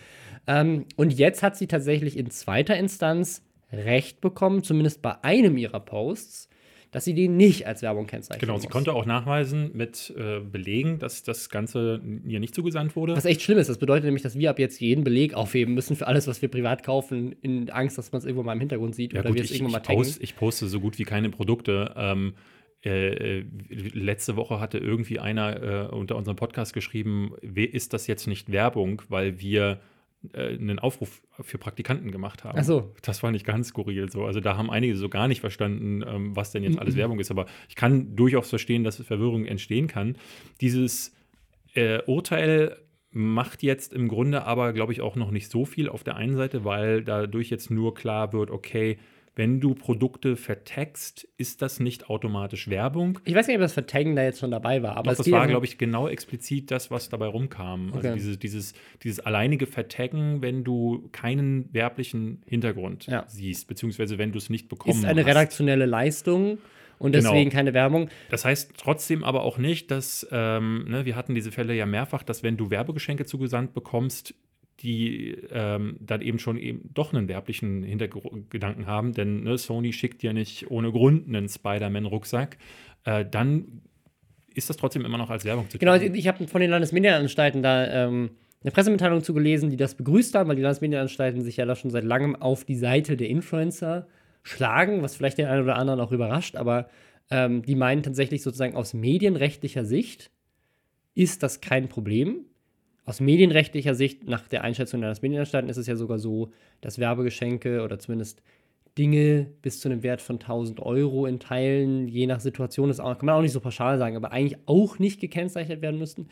Ähm, 0.45 0.85
und 0.95 1.17
jetzt 1.17 1.41
hat 1.41 1.57
sie 1.57 1.67
tatsächlich 1.67 2.15
in 2.15 2.29
zweiter 2.29 2.77
Instanz 2.77 3.41
Recht 3.71 4.21
bekommen, 4.21 4.61
zumindest 4.61 5.01
bei 5.01 5.23
einem 5.23 5.57
ihrer 5.57 5.79
Posts 5.79 6.47
dass 6.93 7.03
sie 7.03 7.13
den 7.13 7.35
nicht 7.35 7.67
als 7.67 7.81
Werbung 7.81 8.07
kennzeichnen 8.07 8.39
Genau, 8.39 8.59
sie 8.59 8.67
konnte 8.67 8.93
auch 8.93 9.05
nachweisen 9.05 9.71
mit 9.73 10.13
äh, 10.15 10.39
Belegen, 10.39 10.99
dass 10.99 11.23
das 11.23 11.49
Ganze 11.49 12.01
ihr 12.25 12.39
nicht 12.39 12.55
zugesandt 12.55 12.95
wurde. 12.95 13.15
Was 13.15 13.25
echt 13.25 13.41
schlimm 13.41 13.57
ist. 13.57 13.69
Das 13.69 13.79
bedeutet 13.79 14.05
nämlich, 14.05 14.21
dass 14.21 14.37
wir 14.37 14.49
ab 14.49 14.59
jetzt 14.59 14.79
jeden 14.79 15.03
Beleg 15.03 15.33
aufheben 15.33 15.73
müssen 15.73 15.95
für 15.95 16.07
alles, 16.07 16.27
was 16.27 16.41
wir 16.41 16.49
privat 16.49 16.83
kaufen, 16.83 17.35
in 17.41 17.69
Angst, 17.71 17.97
dass 17.97 18.11
man 18.11 18.19
es 18.19 18.25
irgendwo 18.25 18.43
mal 18.43 18.53
im 18.53 18.59
Hintergrund 18.59 18.95
sieht 18.95 19.13
ja, 19.13 19.21
oder 19.21 19.29
gut, 19.29 19.37
wir 19.37 19.43
es 19.43 19.51
irgendwo 19.51 19.71
mal 19.71 19.79
taggen. 19.79 20.03
Post, 20.03 20.21
ich 20.21 20.35
poste 20.35 20.67
so 20.67 20.79
gut 20.79 20.99
wie 20.99 21.03
keine 21.03 21.29
Produkte. 21.29 21.93
Ähm, 21.97 22.33
äh, 22.85 23.39
äh 23.39 23.45
letzte 23.93 24.35
Woche 24.35 24.59
hatte 24.59 24.77
irgendwie 24.77 25.19
einer 25.19 25.89
äh, 25.89 25.95
unter 25.95 26.15
unserem 26.15 26.35
Podcast 26.35 26.73
geschrieben, 26.73 27.33
ist 27.41 27.93
das 27.93 28.05
jetzt 28.07 28.27
nicht 28.27 28.51
Werbung, 28.51 29.01
weil 29.09 29.39
wir 29.39 29.79
äh, 30.31 30.55
einen 30.55 30.79
Aufruf 30.79 31.21
für 31.41 31.57
Praktikanten 31.57 32.11
gemacht 32.11 32.43
haben. 32.43 32.57
Ach 32.59 32.63
so. 32.63 32.93
Das 33.01 33.19
fand 33.19 33.35
ich 33.35 33.43
ganz 33.43 33.69
skurril 33.69 34.09
so. 34.09 34.25
Also 34.25 34.39
da 34.39 34.55
haben 34.57 34.69
einige 34.69 34.95
so 34.95 35.09
gar 35.09 35.27
nicht 35.27 35.41
verstanden, 35.41 36.03
ähm, 36.07 36.35
was 36.35 36.51
denn 36.51 36.63
jetzt 36.63 36.79
alles 36.79 36.95
Werbung 36.95 37.19
ist. 37.19 37.31
Aber 37.31 37.45
ich 37.67 37.75
kann 37.75 38.15
durchaus 38.15 38.49
verstehen, 38.49 38.83
dass 38.83 38.97
Verwirrung 38.97 39.45
entstehen 39.45 39.87
kann. 39.87 40.17
Dieses 40.61 41.13
äh, 41.73 42.01
Urteil 42.05 42.77
macht 43.11 43.61
jetzt 43.61 43.93
im 43.93 44.07
Grunde 44.07 44.45
aber, 44.45 44.73
glaube 44.73 44.91
ich, 44.91 45.01
auch 45.01 45.15
noch 45.15 45.31
nicht 45.31 45.49
so 45.49 45.65
viel 45.65 45.87
auf 45.87 46.03
der 46.03 46.15
einen 46.15 46.35
Seite, 46.35 46.65
weil 46.65 47.03
dadurch 47.03 47.49
jetzt 47.49 47.69
nur 47.69 47.93
klar 47.93 48.33
wird, 48.33 48.49
okay, 48.49 48.97
wenn 49.35 49.59
du 49.59 49.73
Produkte 49.73 50.35
vertagst, 50.35 51.27
ist 51.37 51.63
das 51.63 51.79
nicht 51.79 52.09
automatisch 52.09 52.69
Werbung. 52.69 53.19
Ich 53.25 53.33
weiß 53.33 53.47
nicht, 53.47 53.55
ob 53.55 53.61
das 53.61 53.73
Vertaggen 53.73 54.15
da 54.15 54.23
jetzt 54.23 54.39
schon 54.39 54.51
dabei 54.51 54.83
war. 54.83 54.95
Aber 54.95 55.11
Doch, 55.11 55.17
das 55.17 55.31
war, 55.31 55.47
glaube 55.47 55.65
ich, 55.65 55.79
genau 55.79 56.07
explizit 56.07 56.69
das, 56.69 56.91
was 56.91 57.09
dabei 57.09 57.27
rumkam. 57.27 57.87
Also 57.87 57.99
okay. 57.99 58.07
Also 58.09 58.19
dieses, 58.19 58.39
dieses, 58.39 58.73
dieses 59.01 59.19
alleinige 59.21 59.65
Vertaggen, 59.65 60.41
wenn 60.41 60.63
du 60.63 61.09
keinen 61.11 61.73
werblichen 61.73 62.43
Hintergrund 62.45 63.07
ja. 63.07 63.25
siehst, 63.27 63.67
beziehungsweise 63.67 64.19
wenn 64.19 64.31
du 64.31 64.37
es 64.37 64.49
nicht 64.49 64.69
bekommen 64.69 64.93
hast. 64.93 65.03
Ist 65.03 65.09
eine 65.09 65.21
hast. 65.21 65.29
redaktionelle 65.29 65.87
Leistung 65.87 66.59
und 66.99 67.13
genau. 67.13 67.31
deswegen 67.31 67.49
genau. 67.49 67.59
keine 67.59 67.73
Werbung. 67.73 68.09
Das 68.29 68.45
heißt 68.45 68.73
trotzdem 68.77 69.23
aber 69.23 69.43
auch 69.43 69.57
nicht, 69.57 69.89
dass, 69.89 70.27
ähm, 70.31 70.85
ne, 70.87 71.05
wir 71.05 71.15
hatten 71.15 71.33
diese 71.33 71.51
Fälle 71.51 71.73
ja 71.73 71.87
mehrfach, 71.87 72.21
dass 72.21 72.43
wenn 72.43 72.55
du 72.55 72.69
Werbegeschenke 72.69 73.25
zugesandt 73.25 73.73
bekommst, 73.73 74.35
die 74.79 75.37
ähm, 75.51 75.97
dann 75.99 76.21
eben 76.21 76.39
schon 76.39 76.57
eben 76.57 76.89
doch 76.93 77.13
einen 77.13 77.27
werblichen 77.27 77.83
Hintergedanken 77.83 78.87
haben, 78.87 79.13
denn 79.13 79.43
ne, 79.43 79.57
Sony 79.57 79.93
schickt 79.93 80.23
ja 80.23 80.33
nicht 80.33 80.69
ohne 80.71 80.91
Grund 80.91 81.27
einen 81.27 81.47
Spider-Man-Rucksack, 81.47 82.57
äh, 83.05 83.25
dann 83.29 83.81
ist 84.53 84.69
das 84.69 84.77
trotzdem 84.77 85.05
immer 85.05 85.17
noch 85.17 85.29
als 85.29 85.45
Werbung 85.45 85.69
zu 85.69 85.77
Genau, 85.77 85.95
ich 85.95 86.27
habe 86.27 86.47
von 86.47 86.61
den 86.61 86.69
Landesmedienanstalten 86.69 87.63
da 87.63 88.05
ähm, 88.05 88.31
eine 88.63 88.71
Pressemitteilung 88.71 89.23
zugelesen, 89.23 89.69
die 89.69 89.77
das 89.77 89.95
begrüßt 89.95 90.35
haben, 90.35 90.49
weil 90.49 90.55
die 90.55 90.61
Landesmedienanstalten 90.61 91.41
sich 91.41 91.57
ja 91.57 91.65
da 91.65 91.75
schon 91.75 91.91
seit 91.91 92.03
langem 92.03 92.35
auf 92.35 92.63
die 92.63 92.75
Seite 92.75 93.17
der 93.17 93.29
Influencer 93.29 94.07
schlagen, 94.43 95.01
was 95.01 95.15
vielleicht 95.15 95.37
den 95.37 95.47
einen 95.47 95.63
oder 95.63 95.77
anderen 95.77 95.99
auch 95.99 96.11
überrascht, 96.11 96.55
aber 96.55 96.89
ähm, 97.29 97.63
die 97.63 97.75
meinen 97.75 98.03
tatsächlich 98.03 98.41
sozusagen 98.41 98.75
aus 98.75 98.93
medienrechtlicher 98.93 99.85
Sicht 99.85 100.31
ist 101.15 101.43
das 101.43 101.61
kein 101.61 101.89
Problem, 101.89 102.45
aus 103.05 103.19
medienrechtlicher 103.19 103.95
Sicht, 103.95 104.27
nach 104.27 104.47
der 104.47 104.63
Einschätzung 104.63 105.01
der 105.01 105.09
Landesmedienanstalten, 105.09 105.69
ist 105.69 105.77
es 105.77 105.87
ja 105.87 105.95
sogar 105.95 106.19
so, 106.19 106.51
dass 106.81 106.99
Werbegeschenke 106.99 107.83
oder 107.83 107.99
zumindest 107.99 108.41
Dinge 108.97 109.47
bis 109.61 109.79
zu 109.79 109.89
einem 109.89 110.03
Wert 110.03 110.21
von 110.21 110.35
1000 110.35 110.79
Euro 110.79 111.25
in 111.25 111.39
Teilen, 111.39 112.07
je 112.07 112.27
nach 112.27 112.39
Situation, 112.39 112.87
das 112.87 112.97
kann 112.97 113.17
man 113.21 113.35
auch 113.35 113.41
nicht 113.41 113.51
so 113.51 113.59
pauschal 113.59 113.97
sagen, 113.97 114.15
aber 114.15 114.31
eigentlich 114.31 114.59
auch 114.67 114.99
nicht 114.99 115.19
gekennzeichnet 115.19 115.81
werden 115.81 115.99
müssten. 115.99 116.27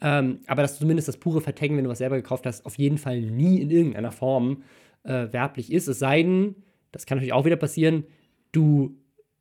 Ähm, 0.00 0.40
aber 0.46 0.62
dass 0.62 0.78
zumindest 0.78 1.08
das 1.08 1.18
pure 1.18 1.40
Vertaggen, 1.40 1.76
wenn 1.76 1.84
du 1.84 1.90
was 1.90 1.98
selber 1.98 2.16
gekauft 2.16 2.46
hast, 2.46 2.66
auf 2.66 2.76
jeden 2.78 2.98
Fall 2.98 3.20
nie 3.20 3.60
in 3.60 3.70
irgendeiner 3.70 4.12
Form 4.12 4.62
äh, 5.04 5.32
werblich 5.32 5.72
ist. 5.72 5.88
Es 5.88 5.98
sei 5.98 6.22
denn, 6.22 6.56
das 6.92 7.06
kann 7.06 7.16
natürlich 7.16 7.32
auch 7.32 7.44
wieder 7.44 7.56
passieren, 7.56 8.04
du 8.52 8.96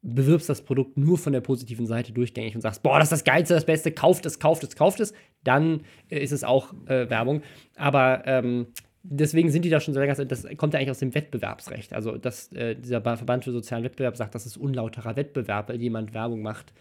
bewirbst 0.06 0.48
das 0.48 0.62
Produkt 0.62 0.98
nur 0.98 1.18
von 1.18 1.34
der 1.34 1.42
positiven 1.42 1.88
Seite 1.88 2.14
durchgängig 2.14 2.54
und 2.56 2.62
sagst, 2.62 2.84
boah, 2.84 3.00
das 3.00 3.08
ist 3.08 3.12
das 3.12 3.24
Geilste, 3.24 3.56
das 3.56 3.66
Beste, 3.66 3.92
kauft 3.92 4.26
es, 4.26 4.40
kauft 4.40 4.64
es, 4.64 4.76
kauft 4.76 5.00
es, 5.00 5.14
dann 5.44 5.82
äh, 6.10 6.20
ist 6.20 6.32
es 6.32 6.44
auch 6.44 6.74
äh, 6.86 7.10
Werbung. 7.10 7.42
Aber 7.76 8.22
ähm, 8.26 8.68
deswegen 9.02 9.50
sind 9.50 9.66
die 9.66 9.70
da 9.70 9.80
schon 9.80 9.96
so 9.96 10.00
länger, 10.00 10.14
das 10.26 10.46
kommt 10.58 10.74
ja 10.74 10.80
eigentlich 10.80 10.92
aus 10.92 11.00
dem 11.00 11.16
Wettbewerbsrecht. 11.16 11.94
Also, 11.94 12.18
dass 12.18 12.52
äh, 12.54 12.76
dieser 12.76 13.02
Verband 13.02 13.46
für 13.46 13.52
sozialen 13.52 13.84
Wettbewerb 13.84 14.16
sagt, 14.16 14.36
das 14.36 14.46
ist 14.46 14.58
unlauterer 14.58 15.16
Wettbewerb, 15.16 15.70
weil 15.70 15.82
jemand 15.82 16.14
Werbung 16.14 16.44
macht, 16.44 16.74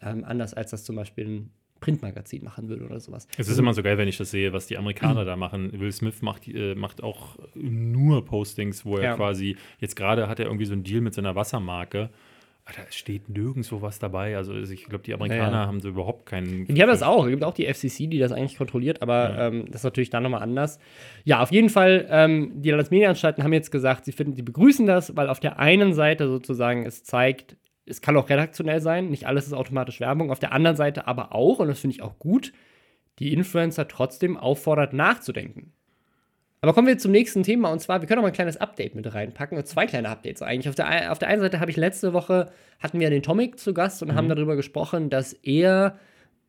ähm, 0.00 0.24
anders 0.24 0.54
als 0.54 0.70
das 0.70 0.84
zum 0.84 0.94
Beispiel 0.94 1.26
ein 1.26 1.50
Printmagazin 1.80 2.44
machen 2.44 2.68
würde 2.68 2.84
oder 2.84 3.00
sowas. 3.00 3.26
Es 3.36 3.48
ist 3.48 3.58
immer 3.58 3.74
so 3.74 3.82
geil, 3.82 3.98
wenn 3.98 4.08
ich 4.08 4.18
das 4.18 4.30
sehe, 4.30 4.52
was 4.52 4.68
die 4.68 4.78
Amerikaner 4.78 5.22
mhm. 5.22 5.26
da 5.26 5.36
machen. 5.36 5.80
Will 5.80 5.92
Smith 5.92 6.22
macht, 6.22 6.46
äh, 6.46 6.76
macht 6.76 7.02
auch 7.02 7.38
nur 7.54 8.24
Postings, 8.24 8.84
wo 8.84 8.98
er 8.98 9.02
ja. 9.02 9.16
quasi, 9.16 9.56
jetzt 9.78 9.96
gerade 9.96 10.28
hat 10.28 10.38
er 10.38 10.46
irgendwie 10.46 10.64
so 10.64 10.72
einen 10.74 10.84
Deal 10.84 11.00
mit 11.00 11.14
seiner 11.14 11.34
Wassermarke 11.34 12.10
da 12.76 12.82
steht 12.90 13.28
nirgendwo 13.28 13.80
was 13.82 13.98
dabei. 13.98 14.36
Also 14.36 14.54
ich 14.54 14.84
glaube, 14.84 15.04
die 15.04 15.14
Amerikaner 15.14 15.52
ja, 15.52 15.62
ja. 15.62 15.66
haben 15.66 15.80
so 15.80 15.88
überhaupt 15.88 16.26
keinen. 16.26 16.66
Die 16.66 16.82
haben 16.82 16.88
das 16.88 17.02
auch. 17.02 17.24
Es 17.24 17.30
gibt 17.30 17.44
auch 17.44 17.54
die 17.54 17.66
FCC, 17.66 18.06
die 18.06 18.18
das 18.18 18.32
eigentlich 18.32 18.58
kontrolliert, 18.58 19.00
aber 19.02 19.30
ja. 19.30 19.46
ähm, 19.48 19.64
das 19.66 19.80
ist 19.80 19.84
natürlich 19.84 20.10
dann 20.10 20.22
nochmal 20.22 20.42
anders. 20.42 20.78
Ja, 21.24 21.40
auf 21.42 21.50
jeden 21.50 21.70
Fall, 21.70 22.06
ähm, 22.10 22.52
die 22.56 22.70
Landesmedienanstalten 22.70 23.42
haben 23.42 23.52
jetzt 23.52 23.70
gesagt, 23.70 24.04
sie 24.04 24.12
finden, 24.12 24.34
sie 24.34 24.42
begrüßen 24.42 24.86
das, 24.86 25.16
weil 25.16 25.28
auf 25.28 25.40
der 25.40 25.58
einen 25.58 25.94
Seite 25.94 26.28
sozusagen 26.28 26.84
es 26.84 27.04
zeigt, 27.04 27.56
es 27.86 28.00
kann 28.00 28.16
auch 28.16 28.28
redaktionell 28.28 28.80
sein, 28.80 29.08
nicht 29.08 29.26
alles 29.26 29.46
ist 29.46 29.54
automatisch 29.54 30.00
Werbung. 30.00 30.30
Auf 30.30 30.38
der 30.38 30.52
anderen 30.52 30.76
Seite 30.76 31.06
aber 31.06 31.34
auch, 31.34 31.60
und 31.60 31.68
das 31.68 31.80
finde 31.80 31.96
ich 31.96 32.02
auch 32.02 32.18
gut, 32.18 32.52
die 33.18 33.32
Influencer 33.32 33.88
trotzdem 33.88 34.36
auffordert, 34.36 34.92
nachzudenken. 34.92 35.72
Aber 36.60 36.72
kommen 36.72 36.88
wir 36.88 36.98
zum 36.98 37.12
nächsten 37.12 37.42
Thema 37.42 37.70
und 37.70 37.80
zwar, 37.80 38.00
wir 38.00 38.08
können 38.08 38.18
auch 38.18 38.22
mal 38.22 38.28
ein 38.28 38.34
kleines 38.34 38.56
Update 38.56 38.94
mit 38.94 39.12
reinpacken, 39.14 39.64
zwei 39.64 39.86
kleine 39.86 40.08
Updates 40.08 40.42
eigentlich. 40.42 40.68
Auf 40.68 40.74
der, 40.74 41.12
auf 41.12 41.18
der 41.18 41.28
einen 41.28 41.40
Seite 41.40 41.60
habe 41.60 41.70
ich 41.70 41.76
letzte 41.76 42.12
Woche, 42.12 42.50
hatten 42.80 42.98
wir 42.98 43.10
den 43.10 43.22
Tomic 43.22 43.58
zu 43.58 43.72
Gast 43.72 44.02
und 44.02 44.08
mhm. 44.08 44.14
haben 44.14 44.28
darüber 44.28 44.56
gesprochen, 44.56 45.08
dass 45.08 45.32
er 45.32 45.98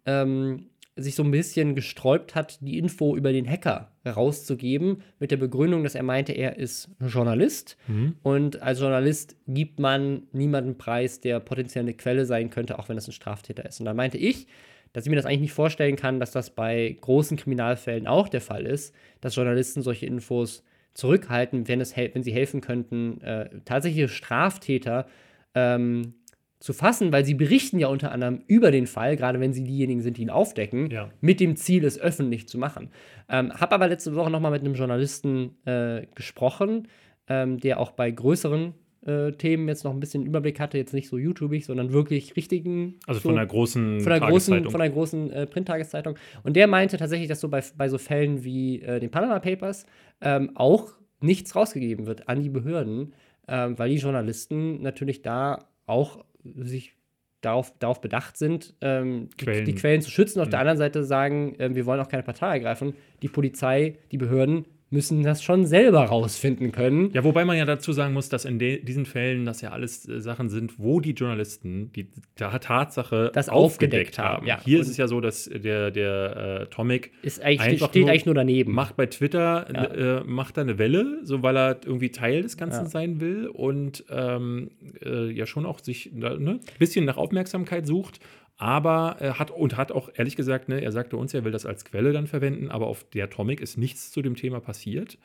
ähm, 0.05 0.69
sich 0.95 1.15
so 1.15 1.23
ein 1.23 1.31
bisschen 1.31 1.75
gesträubt 1.75 2.35
hat, 2.35 2.59
die 2.61 2.77
Info 2.77 3.15
über 3.15 3.31
den 3.31 3.49
Hacker 3.49 3.91
rauszugeben, 4.05 5.03
mit 5.19 5.31
der 5.31 5.37
Begründung, 5.37 5.83
dass 5.83 5.95
er 5.95 6.03
meinte, 6.03 6.33
er 6.33 6.57
ist 6.57 6.89
Journalist 6.99 7.77
mhm. 7.87 8.15
und 8.23 8.61
als 8.61 8.79
Journalist 8.79 9.37
gibt 9.47 9.79
man 9.79 10.23
niemanden 10.31 10.77
preis, 10.77 11.21
der 11.21 11.39
potenziell 11.39 11.83
eine 11.83 11.93
Quelle 11.93 12.25
sein 12.25 12.49
könnte, 12.49 12.79
auch 12.79 12.89
wenn 12.89 12.97
es 12.97 13.07
ein 13.07 13.13
Straftäter 13.13 13.65
ist. 13.65 13.79
Und 13.79 13.85
da 13.85 13.93
meinte 13.93 14.17
ich, 14.17 14.47
dass 14.93 15.05
ich 15.05 15.09
mir 15.09 15.15
das 15.15 15.25
eigentlich 15.25 15.41
nicht 15.41 15.53
vorstellen 15.53 15.95
kann, 15.95 16.19
dass 16.19 16.31
das 16.31 16.49
bei 16.49 16.97
großen 17.01 17.37
Kriminalfällen 17.37 18.07
auch 18.07 18.29
der 18.29 18.41
Fall 18.41 18.65
ist, 18.65 18.93
dass 19.21 19.35
Journalisten 19.35 19.81
solche 19.81 20.05
Infos 20.05 20.63
zurückhalten, 20.93 21.67
wenn, 21.67 21.81
es 21.81 21.95
wenn 21.95 22.23
sie 22.23 22.33
helfen 22.33 22.61
könnten, 22.61 23.21
äh, 23.21 23.49
tatsächliche 23.65 24.07
Straftäter 24.07 25.07
ähm, 25.55 26.13
zu 26.59 26.73
fassen, 26.73 27.13
weil 27.13 27.23
sie 27.23 27.35
berichten 27.35 27.79
ja 27.79 27.87
unter 27.87 28.11
anderem 28.11 28.43
über 28.47 28.69
den 28.71 28.85
Fall, 28.85 29.15
gerade 29.15 29.39
wenn 29.39 29.53
sie 29.53 29.63
diejenigen 29.63 30.01
sind, 30.01 30.17
die 30.17 30.23
ihn 30.23 30.29
aufdecken, 30.29 30.91
ja. 30.91 31.09
mit 31.21 31.39
dem 31.39 31.55
Ziel, 31.55 31.85
es 31.85 31.97
öffentlich 31.97 32.49
zu 32.49 32.57
machen. 32.57 32.89
Ähm, 33.29 33.53
habe 33.53 33.75
aber 33.75 33.87
letzte 33.87 34.13
Woche 34.15 34.29
noch 34.29 34.41
mal 34.41 34.51
mit 34.51 34.61
einem 34.61 34.73
Journalisten 34.73 35.55
äh, 35.65 36.05
gesprochen, 36.15 36.89
ähm, 37.27 37.59
der 37.59 37.79
auch 37.79 37.91
bei 37.91 38.11
größeren 38.11 38.73
äh, 39.05 39.31
Themen 39.31 39.67
jetzt 39.67 39.83
noch 39.83 39.91
ein 39.91 39.99
bisschen 39.99 40.25
Überblick 40.25 40.59
hatte, 40.59 40.77
jetzt 40.77 40.93
nicht 40.93 41.07
so 41.07 41.17
YouTubig, 41.17 41.65
sondern 41.65 41.93
wirklich 41.93 42.35
richtigen. 42.35 42.95
Also 43.07 43.19
so, 43.19 43.29
von 43.29 43.35
der 43.35 43.45
großen 43.45 44.01
von 44.01 44.09
der 44.09 44.19
großen, 44.19 44.69
von 44.69 44.79
der 44.79 44.89
großen 44.89 45.31
äh, 45.31 45.47
Printtageszeitung. 45.47 46.15
Und 46.43 46.55
der 46.55 46.67
meinte 46.67 46.97
tatsächlich, 46.97 47.29
dass 47.29 47.39
so 47.39 47.49
bei, 47.49 47.63
bei 47.77 47.89
so 47.89 47.97
Fällen 47.97 48.43
wie 48.43 48.81
äh, 48.81 48.99
den 48.99 49.11
Panama 49.11 49.39
Papers 49.39 49.85
ähm, 50.21 50.51
auch 50.55 50.93
nichts 51.21 51.55
rausgegeben 51.55 52.05
wird 52.05 52.27
an 52.27 52.41
die 52.41 52.49
Behörden, 52.49 53.13
ähm, 53.47 53.77
weil 53.77 53.89
die 53.89 53.97
Journalisten 53.97 54.81
natürlich 54.81 55.21
da 55.21 55.65
auch 55.85 56.23
sich 56.43 56.95
darauf, 57.41 57.73
darauf 57.79 58.01
bedacht 58.01 58.37
sind, 58.37 58.73
ähm, 58.81 59.29
Quellen. 59.37 59.65
Die, 59.65 59.73
die, 59.73 59.79
Quellen 59.79 60.01
zu 60.01 60.11
schützen. 60.11 60.39
Auf 60.39 60.47
mhm. 60.47 60.51
der 60.51 60.59
anderen 60.59 60.77
Seite 60.77 61.03
sagen, 61.03 61.55
äh, 61.59 61.73
wir 61.73 61.85
wollen 61.85 61.99
auch 61.99 62.09
keine 62.09 62.23
Partei 62.23 62.55
ergreifen. 62.55 62.93
Die 63.21 63.29
Polizei, 63.29 63.95
die 64.11 64.17
Behörden 64.17 64.65
müssen 64.91 65.23
das 65.23 65.43
schon 65.43 65.65
selber 65.65 66.05
rausfinden 66.05 66.71
können. 66.71 67.11
Ja, 67.13 67.23
wobei 67.23 67.45
man 67.45 67.57
ja 67.57 67.65
dazu 67.65 67.93
sagen 67.93 68.13
muss, 68.13 68.29
dass 68.29 68.45
in 68.45 68.57
diesen 68.57 69.05
Fällen 69.05 69.45
das 69.45 69.61
ja 69.61 69.69
alles 69.69 70.07
äh, 70.07 70.19
Sachen 70.19 70.49
sind, 70.49 70.79
wo 70.79 70.99
die 70.99 71.11
Journalisten 71.11 71.91
die 71.93 72.07
Tatsache 72.35 73.31
das 73.33 73.49
aufgedeckt, 73.49 74.17
haben. 74.17 74.37
haben. 74.37 74.47
Ja. 74.47 74.59
Hier 74.63 74.77
Und 74.77 74.83
ist 74.83 74.89
es 74.89 74.97
ja 74.97 75.07
so, 75.07 75.21
dass 75.21 75.45
der, 75.45 75.91
der 75.91 76.61
äh, 76.61 76.65
Tomic 76.67 77.11
ist 77.21 77.41
eigentlich, 77.41 77.83
steht 77.83 78.01
nur, 78.01 78.09
eigentlich 78.09 78.25
nur 78.25 78.35
daneben. 78.35 78.73
Macht 78.73 78.95
bei 78.95 79.05
Twitter 79.05 79.67
ja. 79.71 80.19
äh, 80.19 80.23
macht 80.23 80.57
da 80.57 80.61
eine 80.61 80.77
Welle, 80.79 81.19
so 81.23 81.43
weil 81.43 81.57
er 81.57 81.79
irgendwie 81.85 82.09
Teil 82.09 82.41
des 82.41 82.57
Ganzen 82.57 82.85
ja. 82.85 82.89
sein 82.89 83.21
will 83.21 83.47
und 83.47 84.05
ähm, 84.09 84.71
äh, 85.05 85.31
ja 85.31 85.45
schon 85.45 85.65
auch 85.65 85.79
sich 85.79 86.11
ein 86.11 86.19
ne, 86.19 86.59
bisschen 86.79 87.05
nach 87.05 87.17
Aufmerksamkeit 87.17 87.85
sucht 87.85 88.19
aber 88.59 89.15
äh, 89.21 89.31
hat 89.31 89.51
und 89.51 89.77
hat 89.77 89.91
auch 89.91 90.09
ehrlich 90.13 90.35
gesagt, 90.35 90.67
ne, 90.67 90.81
er 90.81 90.91
sagte 90.91 91.15
uns, 91.17 91.33
er 91.33 91.45
will 91.45 91.51
das 91.51 91.65
als 91.65 91.85
Quelle 91.85 92.11
dann 92.11 92.27
verwenden, 92.27 92.69
aber 92.69 92.87
auf 92.87 93.05
der 93.05 93.23
Atomic 93.23 93.61
ist 93.61 93.77
nichts 93.77 94.11
zu 94.11 94.21
dem 94.21 94.35
Thema 94.35 94.59
passiert. 94.59 95.17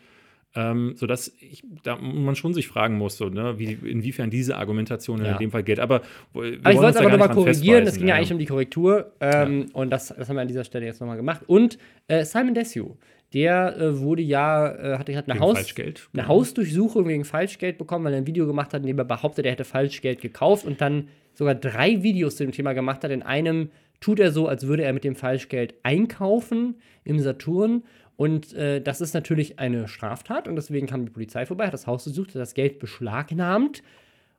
Ähm, 0.57 0.93
sodass 0.95 1.35
ich, 1.41 1.65
da 1.83 1.97
man 1.97 2.37
schon 2.37 2.55
sich 2.55 2.69
fragen 2.69 2.97
muss, 2.97 3.17
so, 3.17 3.29
ne, 3.29 3.59
wie, 3.59 3.73
inwiefern 3.73 4.31
diese 4.31 4.57
Argumentation 4.57 5.25
ja. 5.25 5.33
in 5.33 5.39
dem 5.39 5.51
Fall 5.51 5.65
geht. 5.65 5.81
Aber, 5.81 6.03
aber 6.33 6.47
ich 6.47 6.63
wollte 6.63 6.91
es 6.91 6.97
aber 6.97 7.11
nochmal 7.11 7.31
korrigieren, 7.31 7.85
es 7.89 7.99
ging 7.99 8.07
ja, 8.07 8.15
eigentlich 8.15 8.33
um 8.33 8.39
die 8.39 8.47
Korrektur 8.47 9.11
ähm, 9.19 9.63
ja. 9.63 9.75
und 9.75 9.91
das, 9.91 10.15
das 10.17 10.29
haben 10.29 10.37
wir 10.37 10.43
an 10.43 10.49
dieser 10.49 10.63
Stelle 10.63 10.87
jetzt 10.87 11.01
nochmal 11.01 11.17
gemacht. 11.17 11.41
Und 11.49 11.77
äh, 12.07 12.25
Simon 12.25 12.55
Desue, 12.55 12.97
der 13.33 13.77
äh, 13.77 13.99
wurde 13.99 14.23
ja, 14.23 14.95
äh, 14.95 14.99
hatte, 14.99 15.17
hat 15.17 15.29
eine, 15.29 15.41
Haus, 15.41 15.75
eine. 15.77 16.29
Hausdurchsuchung 16.29 17.09
wegen 17.09 17.25
Falschgeld 17.25 17.77
bekommen, 17.77 18.05
weil 18.05 18.13
er 18.13 18.19
ein 18.19 18.29
Video 18.29 18.47
gemacht 18.47 18.73
hat, 18.73 18.83
in 18.83 18.87
dem 18.87 18.99
er 18.99 19.05
behauptet, 19.05 19.47
er 19.47 19.51
hätte 19.51 19.65
Falschgeld 19.65 20.21
gekauft 20.21 20.65
und 20.65 20.81
dann 20.81 21.09
sogar 21.35 21.55
drei 21.55 22.03
Videos 22.03 22.37
zu 22.37 22.45
dem 22.45 22.53
Thema 22.53 22.73
gemacht 22.73 23.05
hat. 23.05 23.11
In 23.11 23.23
einem 23.23 23.71
tut 24.01 24.21
er 24.21 24.33
so, 24.33 24.49
als 24.49 24.67
würde 24.67 24.85
er 24.85 24.93
mit 24.93 25.05
dem 25.05 25.17
Falschgeld 25.17 25.75
einkaufen 25.83 26.77
im 27.05 27.21
Saturn. 27.21 27.85
Und 28.17 28.53
äh, 28.55 28.81
das 28.81 29.01
ist 29.01 29.15
natürlich 29.15 29.59
eine 29.59 29.89
Straftat 29.89 30.47
und 30.47 30.57
deswegen 30.57 30.87
kam 30.87 31.05
die 31.05 31.11
Polizei 31.11 31.47
vorbei, 31.47 31.67
hat 31.67 31.75
das 31.75 31.87
Haus 31.87 32.05
besucht, 32.05 32.29
hat 32.29 32.37
das 32.37 32.55
Geld 32.55 32.79
beschlagnahmt, 32.79 33.83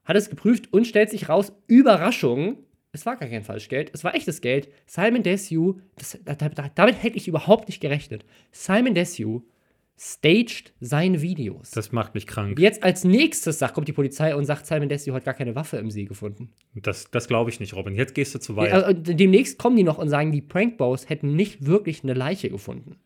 hat 0.06 0.16
es 0.16 0.30
geprüft 0.30 0.72
und 0.72 0.88
stellt 0.88 1.10
sich 1.10 1.28
raus, 1.28 1.52
Überraschung, 1.68 2.58
es 2.94 3.06
war 3.06 3.18
gar 3.18 3.28
kein 3.28 3.44
Falschgeld, 3.44 3.92
es 3.94 4.06
war 4.06 4.16
echtes 4.16 4.40
Geld. 4.40 4.70
Simon 4.86 5.24
Desue, 5.24 5.76
das, 5.98 6.18
damit 6.76 7.04
hätte 7.04 7.18
ich 7.18 7.28
überhaupt 7.28 7.68
nicht 7.68 7.82
gerechnet. 7.82 8.24
Simon 8.52 8.94
Desue 8.94 9.44
staged 9.98 10.74
seine 10.80 11.22
Videos. 11.22 11.72
Das 11.72 11.92
macht 11.92 12.16
mich 12.16 12.28
krank. 12.28 12.60
Jetzt 12.60 12.84
als 12.84 13.04
nächstes 13.04 13.60
sagt, 13.60 13.74
kommt 13.74 13.88
die 13.88 13.94
Polizei 13.94 14.36
und 14.36 14.46
sagt, 14.46 14.66
Simon 14.66 14.90
Destiny 14.90 15.16
hat 15.16 15.26
gar 15.26 15.34
keine 15.34 15.56
Waffe 15.56 15.78
im 15.78 15.90
See 15.90 16.06
gefunden. 16.06 16.52
Das, 16.74 17.10
das 17.12 17.28
glaube 17.28 17.50
ich 17.50 17.60
nicht, 17.60 17.74
Robin. 17.74 17.96
Jetzt 17.96 18.14
gehst 18.14 18.36
du 18.36 18.40
zu 18.40 18.56
weit. 18.56 18.74
Also, 18.74 18.94
demnächst 18.94 19.58
kommen 19.58 19.78
die 19.78 19.84
noch 19.84 19.98
und 19.98 20.10
sagen, 20.10 20.32
die 20.32 20.42
Prankbows 20.42 21.10
hätten 21.10 21.36
nicht 21.36 21.66
wirklich 21.66 22.04
eine 22.04 22.14
Leiche 22.14 22.50
gefunden. 22.50 22.98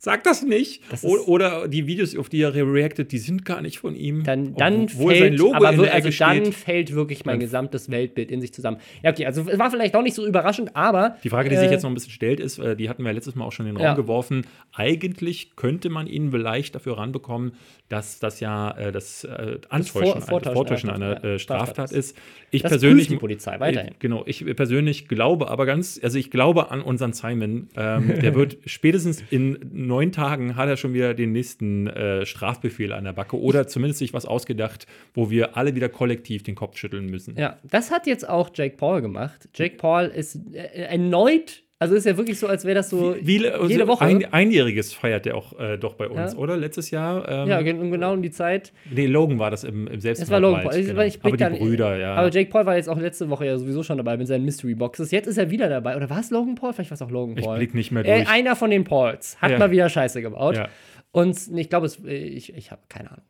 Sag 0.00 0.22
das 0.22 0.44
nicht. 0.44 0.80
Das 0.92 1.04
oder 1.04 1.66
die 1.66 1.88
Videos, 1.88 2.16
auf 2.16 2.28
die 2.28 2.40
er 2.40 2.54
reactet, 2.54 3.10
die 3.10 3.18
sind 3.18 3.44
gar 3.44 3.60
nicht 3.60 3.80
von 3.80 3.96
ihm. 3.96 4.22
Dann, 4.22 4.54
dann 4.54 4.84
obwohl 4.84 5.12
fällt, 5.12 5.24
sein 5.24 5.34
Logo 5.34 5.56
aber 5.56 5.72
in 5.72 5.82
der 5.82 5.92
also 5.92 6.10
dann 6.10 6.44
steht. 6.44 6.54
fällt 6.54 6.94
wirklich 6.94 7.24
mein 7.24 7.40
gesamtes 7.40 7.90
Weltbild 7.90 8.30
in 8.30 8.40
sich 8.40 8.54
zusammen. 8.54 8.76
Ja, 9.02 9.10
okay, 9.10 9.26
also 9.26 9.44
es 9.48 9.58
war 9.58 9.72
vielleicht 9.72 9.96
auch 9.96 10.02
nicht 10.02 10.14
so 10.14 10.24
überraschend, 10.24 10.76
aber. 10.76 11.16
Die 11.24 11.30
Frage, 11.30 11.48
die 11.48 11.56
äh, 11.56 11.60
sich 11.60 11.70
jetzt 11.72 11.82
noch 11.82 11.90
ein 11.90 11.94
bisschen 11.94 12.12
stellt, 12.12 12.38
ist, 12.38 12.60
äh, 12.60 12.76
die 12.76 12.88
hatten 12.88 13.04
wir 13.04 13.12
letztes 13.12 13.34
Mal 13.34 13.44
auch 13.44 13.50
schon 13.50 13.66
in 13.66 13.72
den 13.72 13.78
Raum 13.78 13.86
ja. 13.86 13.94
geworfen. 13.94 14.46
Eigentlich 14.72 15.56
könnte 15.56 15.90
man 15.90 16.06
ihn 16.06 16.30
vielleicht 16.30 16.76
dafür 16.76 16.98
ranbekommen, 16.98 17.54
dass 17.88 18.20
das 18.20 18.38
ja 18.38 18.70
äh, 18.78 18.92
das 18.92 19.24
äh, 19.24 19.58
Antäuschen, 19.68 20.22
Vor 20.22 20.42
Vortäuschen 20.42 20.90
einer 20.90 21.24
äh, 21.24 21.38
Straftat 21.40 21.90
ist. 21.90 22.16
Ich 22.50 22.62
das 22.62 22.70
persönlich. 22.70 23.08
die 23.08 23.16
Polizei 23.16 23.58
weiterhin. 23.58 23.94
genau, 23.98 24.22
ich 24.26 24.44
persönlich 24.54 25.08
glaube 25.08 25.48
aber 25.48 25.66
ganz, 25.66 25.98
also 26.02 26.18
ich 26.18 26.30
glaube 26.30 26.70
an 26.70 26.82
unseren 26.82 27.12
Simon. 27.12 27.68
Ähm, 27.76 28.20
der 28.20 28.34
wird 28.36 28.58
spätestens 28.64 29.24
in 29.30 29.58
neun 29.88 30.12
Tagen 30.12 30.54
hat 30.54 30.68
er 30.68 30.76
schon 30.76 30.94
wieder 30.94 31.14
den 31.14 31.32
nächsten 31.32 31.88
äh, 31.88 32.24
Strafbefehl 32.24 32.92
an 32.92 33.04
der 33.04 33.12
Backe 33.12 33.40
oder 33.40 33.66
zumindest 33.66 33.98
sich 33.98 34.14
was 34.14 34.26
ausgedacht, 34.26 34.86
wo 35.14 35.30
wir 35.30 35.56
alle 35.56 35.74
wieder 35.74 35.88
kollektiv 35.88 36.44
den 36.44 36.54
Kopf 36.54 36.76
schütteln 36.76 37.06
müssen. 37.06 37.36
Ja, 37.36 37.58
das 37.64 37.90
hat 37.90 38.06
jetzt 38.06 38.28
auch 38.28 38.50
Jake 38.54 38.76
Paul 38.76 39.02
gemacht. 39.02 39.48
Jake 39.54 39.76
Paul 39.76 40.04
ist 40.04 40.36
äh, 40.52 40.84
erneut 40.84 41.64
also 41.80 41.94
ist 41.94 42.06
ja 42.06 42.16
wirklich 42.16 42.38
so, 42.38 42.48
als 42.48 42.64
wäre 42.64 42.74
das 42.74 42.90
so 42.90 43.14
Wie, 43.20 43.34
jede 43.34 43.54
also 43.54 43.86
Woche. 43.86 44.04
Ein, 44.04 44.24
Einjähriges 44.32 44.92
feiert 44.92 45.26
der 45.26 45.36
auch 45.36 45.56
äh, 45.60 45.78
doch 45.78 45.94
bei 45.94 46.08
uns, 46.08 46.32
ja. 46.32 46.38
oder? 46.38 46.56
Letztes 46.56 46.90
Jahr. 46.90 47.28
Ähm, 47.28 47.48
ja, 47.48 47.62
genau 47.62 48.14
um 48.14 48.22
die 48.22 48.32
Zeit. 48.32 48.72
Nee, 48.90 49.06
Logan 49.06 49.38
war 49.38 49.52
das 49.52 49.62
im, 49.62 49.86
im 49.86 50.00
Selbstmord. 50.00 50.28
Das 50.28 50.30
war 50.30 50.40
Logan 50.40 50.62
Paul. 50.64 50.82
Genau. 50.82 51.00
aber 51.22 51.36
die 51.36 51.58
Brüder, 51.58 51.96
ja. 51.96 52.14
Aber 52.14 52.30
Jake 52.30 52.50
Paul 52.50 52.66
war 52.66 52.76
jetzt 52.76 52.88
auch 52.88 52.98
letzte 52.98 53.30
Woche 53.30 53.46
ja 53.46 53.56
sowieso 53.56 53.84
schon 53.84 53.96
dabei 53.96 54.16
mit 54.16 54.26
seinen 54.26 54.44
Mystery 54.44 54.74
Boxes. 54.74 55.12
Jetzt 55.12 55.28
ist 55.28 55.38
er 55.38 55.50
wieder 55.50 55.68
dabei. 55.68 55.96
Oder 55.96 56.10
war 56.10 56.18
es 56.18 56.30
Logan 56.30 56.56
Paul? 56.56 56.72
Vielleicht 56.72 56.90
war 56.90 56.96
es 56.96 57.02
auch 57.02 57.12
Logan 57.12 57.36
Paul. 57.36 57.54
Ich 57.54 57.58
blick 57.58 57.74
nicht 57.74 57.92
mehr 57.92 58.02
durch. 58.02 58.22
Äh, 58.22 58.26
einer 58.26 58.56
von 58.56 58.70
den 58.70 58.82
Pauls 58.82 59.40
hat 59.40 59.52
ja. 59.52 59.58
mal 59.58 59.70
wieder 59.70 59.88
Scheiße 59.88 60.20
gebaut. 60.20 60.56
Ja. 60.56 60.68
Und 61.12 61.38
ich 61.54 61.68
glaube, 61.68 61.88
ich, 62.06 62.54
ich 62.56 62.70
habe 62.72 62.82
keine 62.88 63.12
Ahnung 63.12 63.22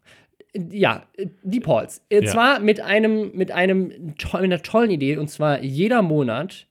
ja, 0.71 1.05
die 1.43 1.61
Pauls. 1.61 2.03
Ja. 2.11 2.25
zwar 2.25 2.61
mit 2.61 2.81
einem, 2.81 3.33
mit 3.35 3.53
einem, 3.53 3.89
mit 3.89 4.35
einer 4.35 4.63
tollen 4.63 4.91
Idee. 4.91 5.17
Und 5.17 5.29
zwar 5.29 5.63
jeder 5.63 6.03
Monat 6.03 6.68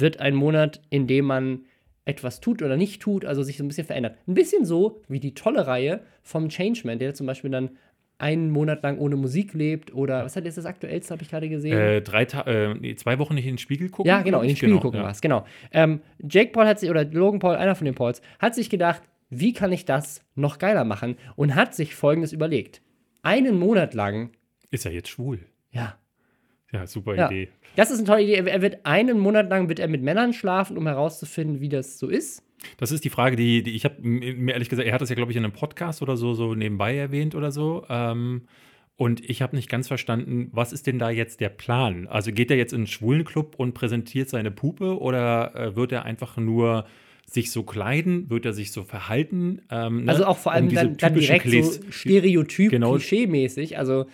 wird 0.00 0.20
ein 0.20 0.34
Monat, 0.34 0.80
in 0.90 1.06
dem 1.06 1.26
man 1.26 1.66
etwas 2.04 2.40
tut 2.40 2.62
oder 2.62 2.76
nicht 2.76 3.00
tut, 3.00 3.24
also 3.24 3.42
sich 3.42 3.56
so 3.56 3.64
ein 3.64 3.68
bisschen 3.68 3.86
verändert. 3.86 4.16
Ein 4.26 4.34
bisschen 4.34 4.64
so 4.64 5.02
wie 5.08 5.20
die 5.20 5.34
tolle 5.34 5.66
Reihe 5.66 6.00
vom 6.22 6.48
Changeman, 6.48 6.98
der 6.98 7.14
zum 7.14 7.26
Beispiel 7.26 7.50
dann 7.50 7.70
einen 8.18 8.50
Monat 8.50 8.82
lang 8.82 8.98
ohne 8.98 9.16
Musik 9.16 9.52
lebt 9.52 9.92
oder 9.94 10.24
was 10.24 10.36
hat 10.36 10.44
jetzt 10.44 10.56
das 10.56 10.66
aktuellste, 10.66 11.12
habe 11.12 11.22
ich 11.22 11.30
gerade 11.30 11.48
gesehen? 11.48 11.76
Äh, 11.76 12.02
drei 12.02 12.22
äh, 12.22 12.74
nee, 12.74 12.94
zwei 12.94 13.18
Wochen 13.18 13.34
nicht 13.34 13.46
in 13.46 13.54
den 13.54 13.58
Spiegel 13.58 13.88
gucken? 13.88 14.08
Ja, 14.08 14.22
genau, 14.22 14.42
in 14.42 14.48
den 14.48 14.56
Spiegel 14.56 14.74
genau, 14.74 14.82
gucken 14.82 14.98
ja. 14.98 15.04
war 15.04 15.10
es, 15.10 15.20
genau. 15.20 15.44
Ähm, 15.72 16.00
Jake 16.20 16.52
Paul 16.52 16.66
hat 16.66 16.78
sich, 16.78 16.88
oder 16.88 17.04
Logan 17.04 17.40
Paul, 17.40 17.56
einer 17.56 17.74
von 17.74 17.84
den 17.84 17.94
Pauls, 17.94 18.22
hat 18.38 18.54
sich 18.54 18.70
gedacht, 18.70 19.02
wie 19.28 19.52
kann 19.52 19.72
ich 19.72 19.86
das 19.86 20.22
noch 20.34 20.58
geiler 20.58 20.84
machen 20.84 21.16
und 21.36 21.54
hat 21.54 21.74
sich 21.74 21.94
folgendes 21.94 22.32
überlegt. 22.32 22.80
Einen 23.22 23.58
Monat 23.58 23.94
lang. 23.94 24.30
Ist 24.70 24.84
er 24.84 24.92
jetzt 24.92 25.08
schwul? 25.08 25.40
Ja. 25.70 25.96
Ja, 26.72 26.86
super 26.86 27.14
ja. 27.14 27.30
Idee. 27.30 27.48
Das 27.76 27.90
ist 27.90 27.98
eine 27.98 28.06
tolle 28.06 28.22
Idee. 28.22 28.34
Er 28.34 28.62
wird 28.62 28.84
einen 28.84 29.18
Monat 29.18 29.50
lang 29.50 29.68
wird 29.68 29.78
er 29.78 29.88
mit 29.88 30.02
Männern 30.02 30.32
schlafen, 30.32 30.76
um 30.76 30.86
herauszufinden, 30.86 31.60
wie 31.60 31.68
das 31.68 31.98
so 31.98 32.08
ist. 32.08 32.42
Das 32.78 32.92
ist 32.92 33.04
die 33.04 33.10
Frage, 33.10 33.36
die, 33.36 33.62
die 33.62 33.72
ich 33.72 33.84
habe 33.84 33.96
mir 34.00 34.52
ehrlich 34.52 34.68
gesagt, 34.68 34.86
er 34.86 34.94
hat 34.94 35.00
das 35.00 35.08
ja, 35.08 35.16
glaube 35.16 35.32
ich, 35.32 35.36
in 35.36 35.44
einem 35.44 35.52
Podcast 35.52 36.00
oder 36.00 36.16
so, 36.16 36.32
so 36.34 36.54
nebenbei 36.54 36.96
erwähnt 36.96 37.34
oder 37.34 37.50
so. 37.50 37.84
Ähm, 37.88 38.42
und 38.96 39.28
ich 39.28 39.42
habe 39.42 39.56
nicht 39.56 39.68
ganz 39.68 39.88
verstanden, 39.88 40.48
was 40.52 40.72
ist 40.72 40.86
denn 40.86 40.98
da 40.98 41.10
jetzt 41.10 41.40
der 41.40 41.48
Plan? 41.48 42.06
Also 42.06 42.30
geht 42.30 42.50
er 42.50 42.56
jetzt 42.56 42.72
in 42.72 42.80
einen 42.80 42.86
Schwulenclub 42.86 43.56
und 43.56 43.74
präsentiert 43.74 44.28
seine 44.28 44.50
Puppe 44.50 44.98
oder 45.00 45.54
äh, 45.54 45.76
wird 45.76 45.92
er 45.92 46.04
einfach 46.04 46.36
nur 46.36 46.86
sich 47.26 47.50
so 47.50 47.62
kleiden? 47.64 48.30
Wird 48.30 48.46
er 48.46 48.52
sich 48.52 48.70
so 48.70 48.84
verhalten? 48.84 49.62
Ähm, 49.70 50.04
ne? 50.04 50.12
Also 50.12 50.26
auch 50.26 50.38
vor 50.38 50.52
allem 50.52 50.68
um 50.68 50.74
dann, 50.74 50.96
dann 50.98 51.14
direkt 51.14 51.42
Kles 51.42 51.76
so 51.76 51.82
stereotyp, 51.90 52.70
genau. 52.70 52.92
klischee-mäßig. 52.92 53.78
Also 53.78 54.06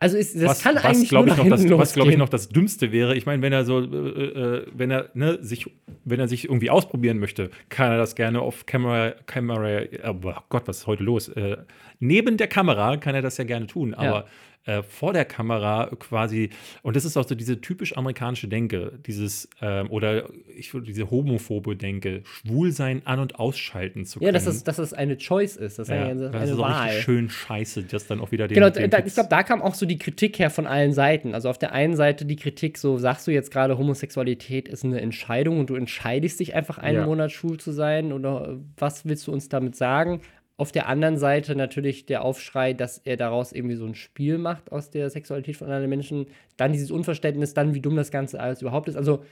also 0.00 0.16
ist, 0.16 0.36
das 0.36 0.44
was, 0.44 0.62
kann 0.62 0.76
was, 0.76 0.84
eigentlich 0.84 1.10
nur 1.10 1.26
ich, 1.26 1.36
noch 1.36 1.48
das, 1.48 1.70
Was, 1.70 1.92
glaube 1.92 2.10
ich, 2.12 2.16
noch 2.16 2.28
das 2.28 2.48
Dümmste 2.48 2.92
wäre, 2.92 3.16
ich 3.16 3.26
meine, 3.26 3.42
wenn 3.42 3.52
er 3.52 3.64
so, 3.64 3.80
äh, 3.80 3.84
äh, 3.84 4.66
wenn 4.72 4.90
er 4.90 5.10
ne, 5.14 5.38
sich, 5.42 5.70
wenn 6.04 6.20
er 6.20 6.28
sich 6.28 6.44
irgendwie 6.44 6.70
ausprobieren 6.70 7.18
möchte, 7.18 7.50
kann 7.68 7.90
er 7.90 7.98
das 7.98 8.14
gerne 8.14 8.40
auf 8.40 8.66
Kamera, 8.66 9.14
Kamera, 9.26 9.82
oh 10.06 10.34
Gott, 10.48 10.68
was 10.68 10.78
ist 10.78 10.86
heute 10.86 11.02
los? 11.02 11.28
Äh, 11.28 11.56
neben 11.98 12.36
der 12.36 12.46
Kamera 12.46 12.96
kann 12.96 13.16
er 13.16 13.22
das 13.22 13.38
ja 13.38 13.44
gerne 13.44 13.66
tun, 13.66 13.94
aber 13.94 14.06
ja 14.06 14.24
äh, 14.68 14.82
vor 14.82 15.14
der 15.14 15.24
Kamera 15.24 15.90
quasi, 15.98 16.50
und 16.82 16.94
das 16.94 17.06
ist 17.06 17.16
auch 17.16 17.26
so 17.26 17.34
diese 17.34 17.60
typisch 17.60 17.96
amerikanische 17.96 18.48
Denke, 18.48 18.98
dieses, 19.06 19.48
äh, 19.62 19.82
oder 19.84 20.28
ich 20.54 20.74
würde 20.74 20.86
diese 20.86 21.10
homophobe 21.10 21.74
Denke, 21.74 22.22
Schwulsein 22.24 23.00
an- 23.06 23.18
und 23.18 23.38
ausschalten 23.38 24.04
zu 24.04 24.18
können. 24.18 24.26
Ja, 24.26 24.32
dass 24.32 24.44
das, 24.44 24.64
dass 24.64 24.76
das 24.76 24.92
eine 24.92 25.16
Choice 25.16 25.56
ist, 25.56 25.78
das 25.78 25.88
ist 25.88 25.94
ja, 25.94 26.04
eine, 26.04 26.30
das 26.30 26.50
ist 26.50 26.58
Wahl. 26.58 26.90
Auch 26.90 26.92
schön 27.00 27.30
scheiße, 27.30 27.84
das 27.84 28.06
dann 28.06 28.20
auch 28.20 28.30
wieder 28.30 28.46
den. 28.46 28.56
Genau, 28.56 28.68
den 28.68 28.90
da, 28.90 28.98
ich 28.98 29.14
glaube, 29.14 29.30
da 29.30 29.42
kam 29.42 29.62
auch 29.62 29.74
so 29.74 29.86
die 29.86 29.96
Kritik 29.96 30.38
her 30.38 30.50
von 30.50 30.66
allen 30.66 30.92
Seiten. 30.92 31.34
Also 31.34 31.48
auf 31.48 31.58
der 31.58 31.72
einen 31.72 31.96
Seite 31.96 32.26
die 32.26 32.36
Kritik, 32.36 32.76
so 32.76 32.98
sagst 32.98 33.26
du 33.26 33.30
jetzt 33.30 33.50
gerade, 33.50 33.78
Homosexualität 33.78 34.68
ist 34.68 34.84
eine 34.84 35.00
Entscheidung 35.00 35.60
und 35.60 35.70
du 35.70 35.76
entscheidest 35.76 36.40
dich 36.40 36.54
einfach 36.54 36.76
einen 36.76 36.98
ja. 36.98 37.06
Monat 37.06 37.32
schwul 37.32 37.58
zu 37.58 37.72
sein 37.72 38.12
oder 38.12 38.58
was 38.76 39.06
willst 39.06 39.26
du 39.26 39.32
uns 39.32 39.48
damit 39.48 39.76
sagen? 39.76 40.20
Auf 40.58 40.72
der 40.72 40.88
anderen 40.88 41.16
Seite 41.18 41.54
natürlich 41.54 42.04
der 42.04 42.22
Aufschrei, 42.22 42.72
dass 42.72 42.98
er 42.98 43.16
daraus 43.16 43.52
irgendwie 43.52 43.76
so 43.76 43.86
ein 43.86 43.94
Spiel 43.94 44.38
macht 44.38 44.72
aus 44.72 44.90
der 44.90 45.08
Sexualität 45.08 45.56
von 45.56 45.68
anderen 45.68 45.88
Menschen. 45.88 46.26
Dann 46.56 46.72
dieses 46.72 46.90
Unverständnis, 46.90 47.54
dann 47.54 47.74
wie 47.74 47.80
dumm 47.80 47.94
das 47.94 48.10
Ganze 48.10 48.40
alles 48.40 48.60
überhaupt 48.60 48.88
ist. 48.88 48.96
Also 48.96 49.22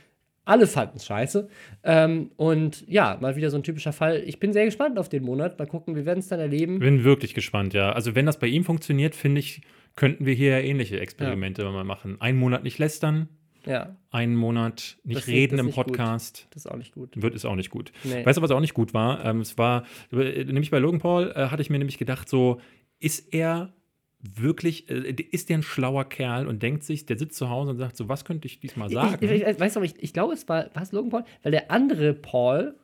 alle 0.45 0.68
fanden 0.68 0.99
es 0.99 1.05
scheiße. 1.05 1.49
Ähm, 1.83 2.31
und 2.37 2.85
ja, 2.89 3.18
mal 3.20 3.35
wieder 3.35 3.51
so 3.51 3.57
ein 3.57 3.64
typischer 3.64 3.93
Fall. 3.93 4.22
Ich 4.24 4.39
bin 4.39 4.53
sehr 4.53 4.64
gespannt 4.64 4.99
auf 5.01 5.09
den 5.09 5.24
Monat. 5.24 5.59
Mal 5.59 5.66
gucken, 5.66 5.97
wir 5.97 6.07
werden 6.07 6.20
es 6.20 6.29
dann 6.29 6.39
erleben. 6.39 6.79
Bin 6.79 7.03
wirklich 7.03 7.35
gespannt, 7.35 7.74
ja. 7.74 7.91
Also, 7.91 8.14
wenn 8.14 8.27
das 8.27 8.39
bei 8.39 8.47
ihm 8.47 8.62
funktioniert, 8.62 9.16
finde 9.16 9.41
ich, 9.41 9.62
könnten 9.97 10.24
wir 10.24 10.35
hier 10.35 10.62
ähnliche 10.62 11.01
Experimente 11.01 11.62
ja. 11.62 11.70
mal 11.72 11.83
machen. 11.83 12.20
Einen 12.20 12.39
Monat 12.39 12.62
nicht 12.62 12.79
lästern. 12.79 13.29
Ja. 13.67 13.97
Einen 14.11 14.37
Monat 14.37 14.99
nicht 15.05 15.19
das 15.19 15.27
reden 15.27 15.59
im 15.59 15.71
Podcast. 15.71 16.43
Gut. 16.45 16.55
Das 16.55 16.64
ist 16.64 16.71
auch 16.71 16.77
nicht 16.77 16.93
gut. 16.93 17.21
Wird 17.21 17.35
es 17.35 17.45
auch 17.45 17.57
nicht 17.57 17.71
gut. 17.71 17.93
Nee. 18.05 18.25
Weißt 18.25 18.39
du, 18.39 18.43
was 18.43 18.51
auch 18.51 18.61
nicht 18.61 18.75
gut 18.75 18.95
war? 18.95 19.25
Ähm, 19.25 19.41
es 19.41 19.59
war, 19.59 19.85
nämlich 20.11 20.71
bei 20.71 20.79
Logan 20.79 21.01
Paul 21.01 21.33
äh, 21.35 21.49
hatte 21.49 21.62
ich 21.62 21.71
mir 21.71 21.79
nämlich 21.79 21.99
gedacht, 21.99 22.29
so, 22.29 22.61
ist 23.01 23.35
er 23.35 23.73
wirklich, 24.21 24.89
äh, 24.91 25.14
ist 25.31 25.49
der 25.49 25.59
ein 25.59 25.62
schlauer 25.62 26.09
Kerl 26.09 26.47
und 26.47 26.62
denkt 26.62 26.85
sich, 26.85 27.07
der 27.07 27.19
sitzt 27.19 27.37
zu 27.37 27.51
Hause 27.51 27.73
und 27.73 27.79
sagt 27.79 27.97
so, 27.97 28.09
was 28.09 28.25
könnte 28.25 28.47
ich 28.47 28.61
diesmal 28.61 28.89
sagen? 28.89 29.19
Ich, 29.21 29.31
ich, 29.31 29.43
ich 29.43 29.61
weißt 29.61 29.77
du, 29.77 29.83
ich, 29.83 29.95
ich 30.03 30.12
glaube, 30.12 30.35
es 30.35 30.49
war, 30.49 30.75
war 30.75 30.83
es 30.83 30.93
Logan 30.93 31.11
Paul, 31.11 31.25
weil 31.43 31.53
der 31.53 31.71
andere 31.71 32.14
Paul, 32.14 32.77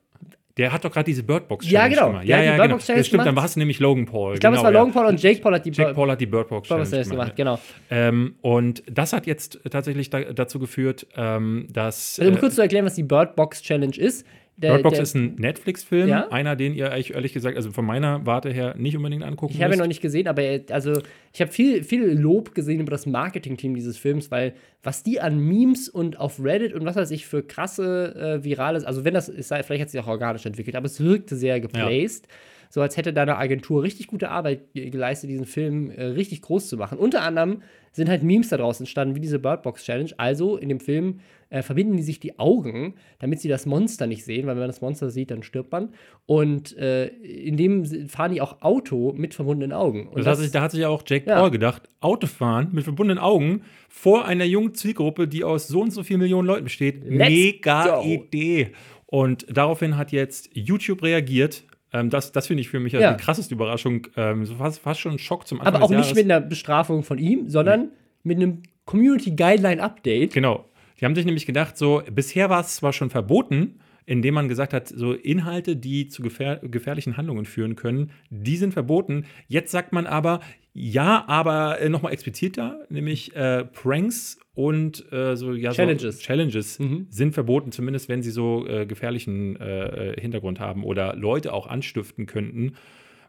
der 0.57 0.73
hat 0.73 0.85
doch 0.85 0.93
gerade 0.93 1.05
diese 1.05 1.23
Birdbox 1.23 1.67
Challenge 1.67 1.83
ja, 1.83 1.89
genau. 1.89 2.07
gemacht. 2.09 2.25
Ja, 2.27 2.43
ja, 2.43 2.57
genau. 2.57 2.77
Das 2.77 3.07
stimmt, 3.07 3.27
dann 3.27 3.37
war 3.37 3.45
es 3.45 3.57
nämlich 3.57 3.81
Logan 3.81 4.05
Paul. 4.07 4.35
Ich 4.35 4.41
glaube, 4.41 4.57
genau, 4.57 4.69
es 4.69 4.75
war 4.75 4.81
Logan 4.81 4.93
Paul 4.93 5.07
und 5.07 5.23
Jake 5.23 5.41
Paul 5.41 5.55
hat 5.55 5.65
die, 5.65 5.71
Jake 5.71 5.95
Paul 5.95 6.11
hat 6.11 6.21
die 6.21 6.27
Birdbox 6.27 6.69
Challenge 6.69 6.91
gemacht. 6.91 7.09
gemacht. 7.09 7.37
Genau. 7.37 7.59
Ähm, 7.91 8.37
und 8.43 8.83
das 8.87 9.13
hat 9.13 9.27
jetzt 9.27 9.61
tatsächlich 9.71 10.11
da, 10.11 10.21
dazu 10.21 10.59
geführt, 10.59 11.07
ähm, 11.17 11.69
dass. 11.71 12.19
Also, 12.19 12.31
um 12.31 12.37
äh, 12.37 12.41
kurz 12.41 12.57
zu 12.57 12.63
erklären, 12.63 12.85
was 12.85 12.95
die 12.95 13.03
Birdbox 13.03 13.63
Challenge 13.63 13.97
ist. 13.97 14.27
Der, 14.57 14.73
Bird 14.73 14.83
Box 14.83 14.95
der, 14.97 15.03
ist 15.03 15.15
ein 15.15 15.35
Netflix-Film, 15.37 16.09
ja? 16.09 16.29
einer, 16.29 16.57
den 16.57 16.75
ihr 16.75 16.91
euch 16.91 17.11
ehrlich 17.11 17.33
gesagt, 17.33 17.57
also 17.57 17.73
von 17.73 17.87
meiner 17.87 18.27
Warte 18.27 18.51
her 18.53 18.75
nicht 18.77 18.97
unbedingt 18.97 19.25
angucken 19.25 19.55
Ich 19.55 19.63
habe 19.63 19.75
ihn 19.75 19.79
noch 19.79 19.87
nicht 19.87 20.03
gesehen, 20.03 20.29
aber 20.29 20.43
also 20.71 21.01
ich 21.33 21.41
habe 21.41 21.51
viel, 21.51 21.83
viel 21.83 22.05
Lob 22.13 22.55
gesehen 22.55 22.81
über 22.81 22.91
das 22.91 23.07
Marketing-Team 23.07 23.75
dieses 23.75 23.97
Films, 23.97 24.31
weil 24.31 24.53
was 24.83 25.03
die 25.03 25.21
an 25.21 25.39
Memes 25.39 25.89
und 25.89 26.21
auf 26.21 26.39
Reddit 26.39 26.75
und 26.75 26.85
was 26.85 26.97
weiß 26.97 27.11
ich 27.13 27.27
für 27.27 27.43
krasse 27.43 28.15
äh, 28.15 28.45
virales, 28.45 28.85
also 28.85 29.05
wenn 29.05 29.15
das 29.15 29.29
ist, 29.29 29.49
vielleicht 29.49 29.81
hat 29.81 29.91
sich 29.91 30.01
auch 30.01 30.09
organisch 30.09 30.45
entwickelt, 30.45 30.77
aber 30.77 30.87
es 30.87 31.01
wirkte 31.01 31.35
sehr 31.35 31.59
geplaced. 31.61 32.27
Ja. 32.27 32.33
So 32.73 32.81
als 32.81 32.97
hätte 32.97 33.13
da 33.13 33.21
eine 33.21 33.37
Agentur 33.37 33.83
richtig 33.83 34.07
gute 34.07 34.31
Arbeit 34.31 34.73
geleistet, 34.73 35.29
diesen 35.29 35.45
Film 35.45 35.91
äh, 35.91 36.05
richtig 36.05 36.41
groß 36.41 36.71
zu 36.71 36.79
machen. 36.79 36.97
Unter 36.97 37.21
anderem 37.21 37.61
sind 37.93 38.09
halt 38.09 38.23
Memes 38.23 38.49
da 38.49 38.57
draußen 38.57 38.85
entstanden, 38.85 39.15
wie 39.15 39.21
diese 39.21 39.39
Birdbox 39.39 39.85
Challenge. 39.85 40.09
Also 40.17 40.57
in 40.57 40.71
dem 40.71 40.81
Film 40.81 41.21
äh, 41.51 41.61
verbinden 41.61 41.99
die 41.99 42.03
sich 42.03 42.19
die 42.19 42.39
Augen, 42.39 42.95
damit 43.19 43.43
sie 43.43 43.49
das 43.49 43.67
Monster 43.67 44.07
nicht 44.07 44.25
sehen, 44.25 44.47
weil 44.47 44.55
wenn 44.55 44.63
man 44.63 44.71
das 44.71 44.81
Monster 44.81 45.11
sieht, 45.11 45.31
dann 45.31 45.43
stirbt 45.43 45.71
man. 45.71 45.91
Und 46.25 46.75
äh, 46.79 47.09
in 47.09 47.59
dem 47.59 48.09
fahren 48.09 48.33
die 48.33 48.41
auch 48.41 48.63
Auto 48.63 49.13
mit 49.15 49.35
verbundenen 49.35 49.75
Augen. 49.75 50.09
Und 50.09 50.25
das, 50.25 50.39
das 50.39 50.51
da 50.51 50.63
hat 50.63 50.71
sich 50.71 50.81
ja 50.81 50.89
auch 50.89 51.03
Jack 51.07 51.27
ja. 51.27 51.41
Paul 51.41 51.51
gedacht, 51.51 51.91
Autofahren 52.01 52.71
mit 52.73 52.85
verbundenen 52.85 53.23
Augen 53.23 53.65
vor 53.91 54.25
einer 54.25 54.47
jungen 54.47 54.73
Zielgruppe, 54.73 55.29
die 55.29 55.45
aus 55.45 55.69
so 55.69 55.83
und 55.83 55.91
so 55.91 56.03
vielen 56.05 56.21
Millionen 56.21 56.49
Leuten 56.49 56.65
besteht. 56.65 57.05
Let's 57.05 57.29
Mega 57.29 58.01
go. 58.01 58.03
Idee. 58.03 58.71
Und 59.05 59.45
daraufhin 59.55 59.99
hat 59.99 60.11
jetzt 60.11 60.49
YouTube 60.55 61.03
reagiert 61.03 61.65
ähm, 61.93 62.11
das 62.11 62.33
das 62.33 62.47
finde 62.47 62.63
ich 62.63 62.69
für 62.69 62.81
mich 62.81 62.93
ja. 62.93 63.13
die 63.13 63.23
krasseste 63.23 63.55
Überraschung. 63.55 64.07
Ähm, 64.17 64.47
fast, 64.47 64.81
fast 64.81 65.01
schon 65.01 65.13
ein 65.13 65.19
Schock 65.19 65.47
zum 65.47 65.61
Anfang. 65.61 65.77
Aber 65.77 65.85
auch 65.85 65.91
nicht 65.91 66.15
mit 66.15 66.25
einer 66.25 66.41
Bestrafung 66.41 67.03
von 67.03 67.19
ihm, 67.19 67.49
sondern 67.49 67.81
nee. 67.81 67.89
mit 68.23 68.37
einem 68.39 68.63
Community 68.85 69.33
Guideline 69.33 69.83
Update. 69.83 70.33
Genau. 70.33 70.69
Die 71.01 71.05
haben 71.05 71.15
sich 71.15 71.25
nämlich 71.25 71.47
gedacht, 71.47 71.77
so, 71.77 72.03
bisher 72.11 72.49
war 72.49 72.61
es 72.61 72.77
zwar 72.77 72.93
schon 72.93 73.11
verboten, 73.11 73.81
indem 74.07 74.35
man 74.35 74.49
gesagt 74.49 74.73
hat, 74.73 74.89
so 74.89 75.13
Inhalte, 75.13 75.77
die 75.77 76.09
zu 76.09 76.23
gefähr 76.23 76.57
gefährlichen 76.63 77.17
Handlungen 77.17 77.45
führen 77.45 77.77
können, 77.77 78.11
die 78.31 78.57
sind 78.57 78.73
verboten. 78.73 79.27
Jetzt 79.49 79.73
sagt 79.73 79.93
man 79.93 80.07
aber, 80.07 80.41
ja, 80.75 81.25
aber 81.27 81.81
äh, 81.81 81.89
nochmal 81.91 82.13
expliziter, 82.13 82.87
nämlich 82.89 83.37
äh, 83.37 83.65
Pranks 83.65 84.39
und 84.55 85.13
äh, 85.13 85.37
so, 85.37 85.53
ja, 85.53 85.73
Challenges, 85.73 86.19
so 86.19 86.23
Challenges 86.23 86.79
mhm. 86.79 87.07
sind 87.11 87.35
verboten, 87.35 87.73
zumindest 87.73 88.09
wenn 88.09 88.23
sie 88.23 88.31
so 88.31 88.67
äh, 88.67 88.87
gefährlichen 88.87 89.57
äh, 89.57 90.19
Hintergrund 90.19 90.61
haben 90.61 90.85
oder 90.85 91.15
Leute 91.15 91.53
auch 91.53 91.67
anstiften 91.67 92.25
könnten. 92.25 92.75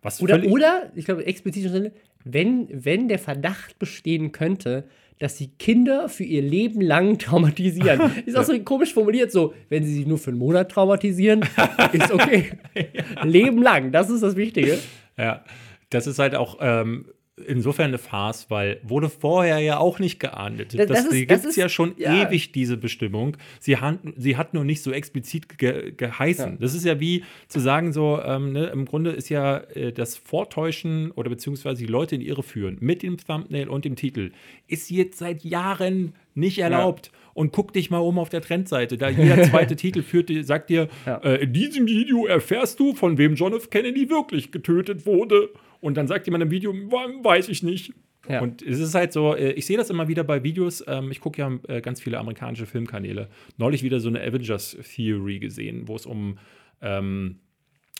Was 0.02 0.22
oder, 0.22 0.42
oder, 0.46 0.92
ich 0.96 1.06
glaube, 1.06 1.26
explizit, 1.26 1.92
wenn, 2.24 2.68
wenn 2.72 3.10
der 3.10 3.20
Verdacht 3.20 3.78
bestehen 3.78 4.32
könnte, 4.32 4.86
dass 5.20 5.38
sie 5.38 5.48
Kinder 5.48 6.08
für 6.10 6.24
ihr 6.24 6.42
Leben 6.42 6.80
lang 6.80 7.18
traumatisieren. 7.20 8.12
Ist 8.26 8.38
auch 8.38 8.44
so 8.44 8.58
komisch 8.60 8.94
formuliert, 8.94 9.34
so, 9.34 9.54
wenn 9.70 9.84
sie 9.84 9.94
sich 9.94 10.08
nur 10.08 10.18
für 10.18 10.32
einen 10.32 10.40
Monat 10.40 10.72
traumatisieren, 10.72 11.42
ist 11.92 12.12
okay. 12.12 12.52
ja. 12.74 13.24
Leben 13.26 13.62
lang, 13.62 13.92
das 13.92 14.10
ist 14.10 14.24
das 14.24 14.38
Wichtige. 14.38 14.80
Ja, 15.18 15.44
das 15.90 16.08
ist 16.08 16.20
halt 16.20 16.36
auch 16.36 16.58
ähm, 16.62 17.06
insofern 17.48 17.88
eine 17.88 17.98
Farce, 17.98 18.50
weil 18.50 18.80
wurde 18.84 19.10
vorher 19.10 19.60
ja 19.60 19.80
auch 19.80 19.98
nicht 19.98 20.20
geahndet. 20.20 20.78
Das, 20.78 20.88
das, 20.88 21.10
das 21.10 21.14
gibt 21.14 21.32
es 21.32 21.56
ja 21.56 21.68
schon 21.68 21.96
ja. 21.98 22.28
ewig, 22.28 22.52
diese 22.52 22.78
Bestimmung. 22.78 23.38
Sie 23.60 23.78
hat, 23.78 24.00
sie 24.18 24.38
hat 24.38 24.54
nur 24.54 24.64
nicht 24.64 24.84
so 24.84 24.92
explizit 24.92 25.58
ge, 25.58 25.94
geheißen. 25.96 26.52
Ja. 26.52 26.58
Das 26.60 26.76
ist 26.76 26.86
ja 26.86 27.00
wie 27.00 27.24
zu 27.48 27.60
sagen, 27.60 27.92
so, 27.92 28.22
ähm, 28.24 28.54
ne, 28.54 28.68
im 28.68 28.86
Grunde 28.86 29.12
ist 29.12 29.30
ja 29.30 29.58
äh, 29.58 29.92
das 29.92 30.16
Vortäuschen 30.16 31.12
oder 31.12 31.30
beziehungsweise 31.30 31.84
die 31.84 31.92
Leute 31.92 32.16
in 32.16 32.22
Irre 32.22 32.44
führen 32.44 32.78
mit 32.80 33.02
dem 33.02 33.18
Thumbnail 33.18 33.68
und 33.68 33.86
dem 33.86 33.96
Titel, 33.96 34.32
ist 34.68 34.92
jetzt 34.92 35.18
seit 35.18 35.44
Jahren 35.44 36.14
nicht 36.36 36.60
erlaubt. 36.60 37.08
Ja. 37.12 37.20
Und 37.34 37.52
guck 37.52 37.74
dich 37.74 37.90
mal 37.90 37.98
um 37.98 38.20
auf 38.20 38.30
der 38.30 38.42
Trendseite. 38.42 38.96
Da 38.96 39.10
jeder 39.10 39.42
zweite 39.50 39.76
Titel 39.76 40.04
führt, 40.04 40.30
sagt 40.46 40.70
dir, 40.70 40.88
äh, 41.08 41.44
in 41.44 41.52
diesem 41.52 41.88
Video 41.88 42.28
erfährst 42.28 42.80
du, 42.80 42.94
von 42.94 43.18
wem 43.18 43.34
John 43.34 43.54
F. 43.54 43.72
Kennedy 43.72 44.08
wirklich 44.12 44.52
getötet 44.52 45.08
wurde. 45.08 45.50
Und 45.84 45.96
dann 45.96 46.08
sagt 46.08 46.26
jemand 46.28 46.42
im 46.44 46.50
Video, 46.50 46.72
weiß 46.74 47.50
ich 47.50 47.62
nicht. 47.62 47.94
Ja. 48.30 48.40
Und 48.40 48.62
es 48.62 48.80
ist 48.80 48.96
halt 48.96 49.12
so, 49.12 49.36
äh, 49.36 49.52
ich 49.52 49.66
sehe 49.66 49.76
das 49.76 49.90
immer 49.90 50.08
wieder 50.08 50.24
bei 50.24 50.42
Videos. 50.42 50.82
Ähm, 50.88 51.12
ich 51.12 51.20
gucke 51.20 51.42
ja 51.42 51.60
äh, 51.68 51.82
ganz 51.82 52.00
viele 52.02 52.20
amerikanische 52.20 52.66
Filmkanäle. 52.66 53.28
Neulich 53.58 53.84
wieder 53.84 54.00
so 54.00 54.08
eine 54.08 54.22
Avengers 54.22 54.78
Theory 54.96 55.40
gesehen, 55.40 55.90
wo 55.90 55.98
es 55.98 56.06
um, 56.06 56.38
ähm, 56.82 57.40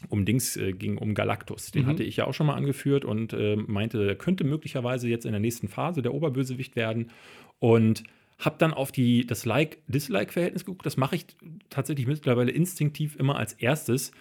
um 0.08 0.24
Dings 0.24 0.56
äh, 0.56 0.72
ging, 0.72 0.98
um 0.98 1.14
Galactus. 1.14 1.72
Den 1.72 1.84
mhm. 1.84 1.88
hatte 1.88 2.04
ich 2.04 2.16
ja 2.16 2.26
auch 2.26 2.34
schon 2.34 2.48
mal 2.48 2.56
angeführt 2.56 3.04
und 3.04 3.34
äh, 3.34 3.58
meinte, 3.58 4.08
er 4.08 4.16
könnte 4.16 4.46
möglicherweise 4.46 5.10
jetzt 5.10 5.26
in 5.26 5.34
der 5.34 5.42
nächsten 5.42 5.68
Phase 5.68 6.02
der 6.02 6.14
Oberbösewicht 6.14 6.78
werden. 6.78 7.12
Und 7.60 8.04
habe 8.40 8.56
dann 8.60 8.74
auf 8.74 8.94
die, 8.94 9.28
das 9.28 9.44
Like-Dislike-Verhältnis 9.44 10.64
geguckt. 10.64 10.86
Das 10.86 10.96
mache 10.96 11.18
ich 11.18 11.26
tatsächlich 11.70 12.08
mittlerweile 12.08 12.52
instinktiv 12.52 13.18
immer 13.18 13.36
als 13.36 13.54
erstes, 13.54 14.12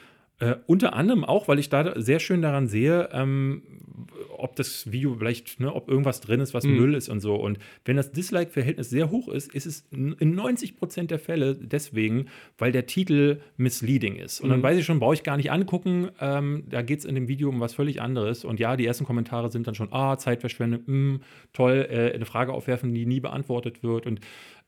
äh, 0.42 0.56
unter 0.66 0.94
anderem 0.94 1.24
auch, 1.24 1.46
weil 1.46 1.60
ich 1.60 1.68
da 1.68 1.92
sehr 2.00 2.18
schön 2.18 2.42
daran 2.42 2.66
sehe, 2.66 3.10
ähm, 3.12 3.62
ob 4.36 4.56
das 4.56 4.90
Video 4.90 5.14
vielleicht, 5.14 5.60
ne, 5.60 5.72
ob 5.72 5.88
irgendwas 5.88 6.20
drin 6.20 6.40
ist, 6.40 6.52
was 6.52 6.64
mhm. 6.64 6.76
Müll 6.78 6.94
ist 6.94 7.08
und 7.08 7.20
so. 7.20 7.36
Und 7.36 7.60
wenn 7.84 7.96
das 7.96 8.10
Dislike-Verhältnis 8.10 8.90
sehr 8.90 9.12
hoch 9.12 9.28
ist, 9.28 9.54
ist 9.54 9.66
es 9.66 9.84
in 9.92 10.34
90 10.34 10.76
Prozent 10.78 11.12
der 11.12 11.20
Fälle 11.20 11.54
deswegen, 11.54 12.26
weil 12.58 12.72
der 12.72 12.86
Titel 12.86 13.40
misleading 13.56 14.16
ist. 14.16 14.40
Und 14.40 14.48
mhm. 14.48 14.54
dann 14.54 14.62
weiß 14.64 14.78
ich 14.78 14.84
schon, 14.84 14.98
brauche 14.98 15.14
ich 15.14 15.22
gar 15.22 15.36
nicht 15.36 15.52
angucken. 15.52 16.08
Ähm, 16.20 16.64
da 16.68 16.82
geht 16.82 16.98
es 16.98 17.04
in 17.04 17.14
dem 17.14 17.28
Video 17.28 17.48
um 17.48 17.60
was 17.60 17.74
völlig 17.74 18.02
anderes. 18.02 18.44
Und 18.44 18.58
ja, 18.58 18.76
die 18.76 18.84
ersten 18.84 19.04
Kommentare 19.04 19.48
sind 19.48 19.68
dann 19.68 19.76
schon, 19.76 19.92
ah, 19.92 20.18
Zeitverschwendung, 20.18 20.80
mh, 20.80 20.86
hm, 20.86 21.20
toll, 21.52 21.86
äh, 21.88 22.12
eine 22.12 22.24
Frage 22.24 22.52
aufwerfen, 22.52 22.92
die 22.92 23.06
nie 23.06 23.20
beantwortet 23.20 23.84
wird. 23.84 24.06
Und 24.06 24.18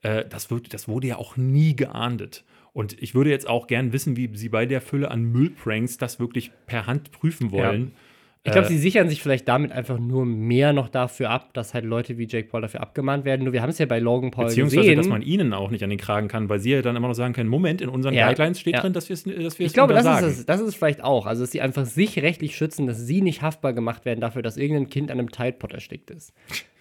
äh, 0.02 0.24
das, 0.24 0.52
wird, 0.52 0.72
das 0.72 0.86
wurde 0.86 1.08
ja 1.08 1.16
auch 1.16 1.36
nie 1.36 1.74
geahndet. 1.74 2.44
Und 2.74 3.00
ich 3.00 3.14
würde 3.14 3.30
jetzt 3.30 3.48
auch 3.48 3.68
gern 3.68 3.92
wissen, 3.92 4.16
wie 4.16 4.28
Sie 4.36 4.50
bei 4.50 4.66
der 4.66 4.80
Fülle 4.80 5.10
an 5.10 5.22
Müllpranks 5.22 5.96
das 5.96 6.18
wirklich 6.18 6.50
per 6.66 6.86
Hand 6.86 7.12
prüfen 7.12 7.52
wollen. 7.52 7.92
Ja. 7.94 8.00
Ich 8.46 8.52
glaube, 8.52 8.66
äh, 8.66 8.70
sie 8.70 8.78
sichern 8.78 9.08
sich 9.08 9.22
vielleicht 9.22 9.48
damit 9.48 9.72
einfach 9.72 9.98
nur 9.98 10.26
mehr 10.26 10.74
noch 10.74 10.90
dafür 10.90 11.30
ab, 11.30 11.54
dass 11.54 11.72
halt 11.72 11.86
Leute 11.86 12.18
wie 12.18 12.26
Jake 12.26 12.48
Paul 12.48 12.60
dafür 12.60 12.82
abgemahnt 12.82 13.24
werden. 13.24 13.44
Nur 13.44 13.54
wir 13.54 13.62
haben 13.62 13.70
es 13.70 13.78
ja 13.78 13.86
bei 13.86 14.00
Logan 14.00 14.32
Paul 14.32 14.46
beziehungsweise, 14.46 14.82
gesehen. 14.82 14.98
dass 14.98 15.08
man 15.08 15.22
ihnen 15.22 15.54
auch 15.54 15.70
nicht 15.70 15.82
an 15.82 15.88
den 15.88 15.98
Kragen 15.98 16.28
kann, 16.28 16.50
weil 16.50 16.58
sie 16.58 16.72
ja 16.72 16.82
dann 16.82 16.94
immer 16.94 17.08
noch 17.08 17.14
sagen 17.14 17.32
können, 17.32 17.48
Moment, 17.48 17.80
in 17.80 17.88
unseren 17.88 18.12
ja, 18.12 18.26
Guidelines 18.26 18.60
steht 18.60 18.74
ja. 18.74 18.80
drin, 18.82 18.92
dass 18.92 19.08
wir 19.08 19.14
es 19.14 19.24
dass 19.24 19.58
Ich 19.58 19.72
glaube, 19.72 19.94
das 19.94 20.04
ist, 20.04 20.40
es, 20.40 20.46
das 20.46 20.60
ist 20.60 20.74
vielleicht 20.74 21.02
auch. 21.02 21.24
Also, 21.24 21.42
dass 21.42 21.52
sie 21.52 21.62
einfach 21.62 21.86
sich 21.86 22.20
rechtlich 22.20 22.54
schützen, 22.54 22.86
dass 22.86 22.98
sie 22.98 23.22
nicht 23.22 23.40
haftbar 23.40 23.72
gemacht 23.72 24.04
werden 24.04 24.20
dafür, 24.20 24.42
dass 24.42 24.58
irgendein 24.58 24.90
Kind 24.90 25.10
an 25.10 25.20
einem 25.20 25.30
Tide 25.30 25.56
erstickt 25.70 26.10
ist. 26.10 26.34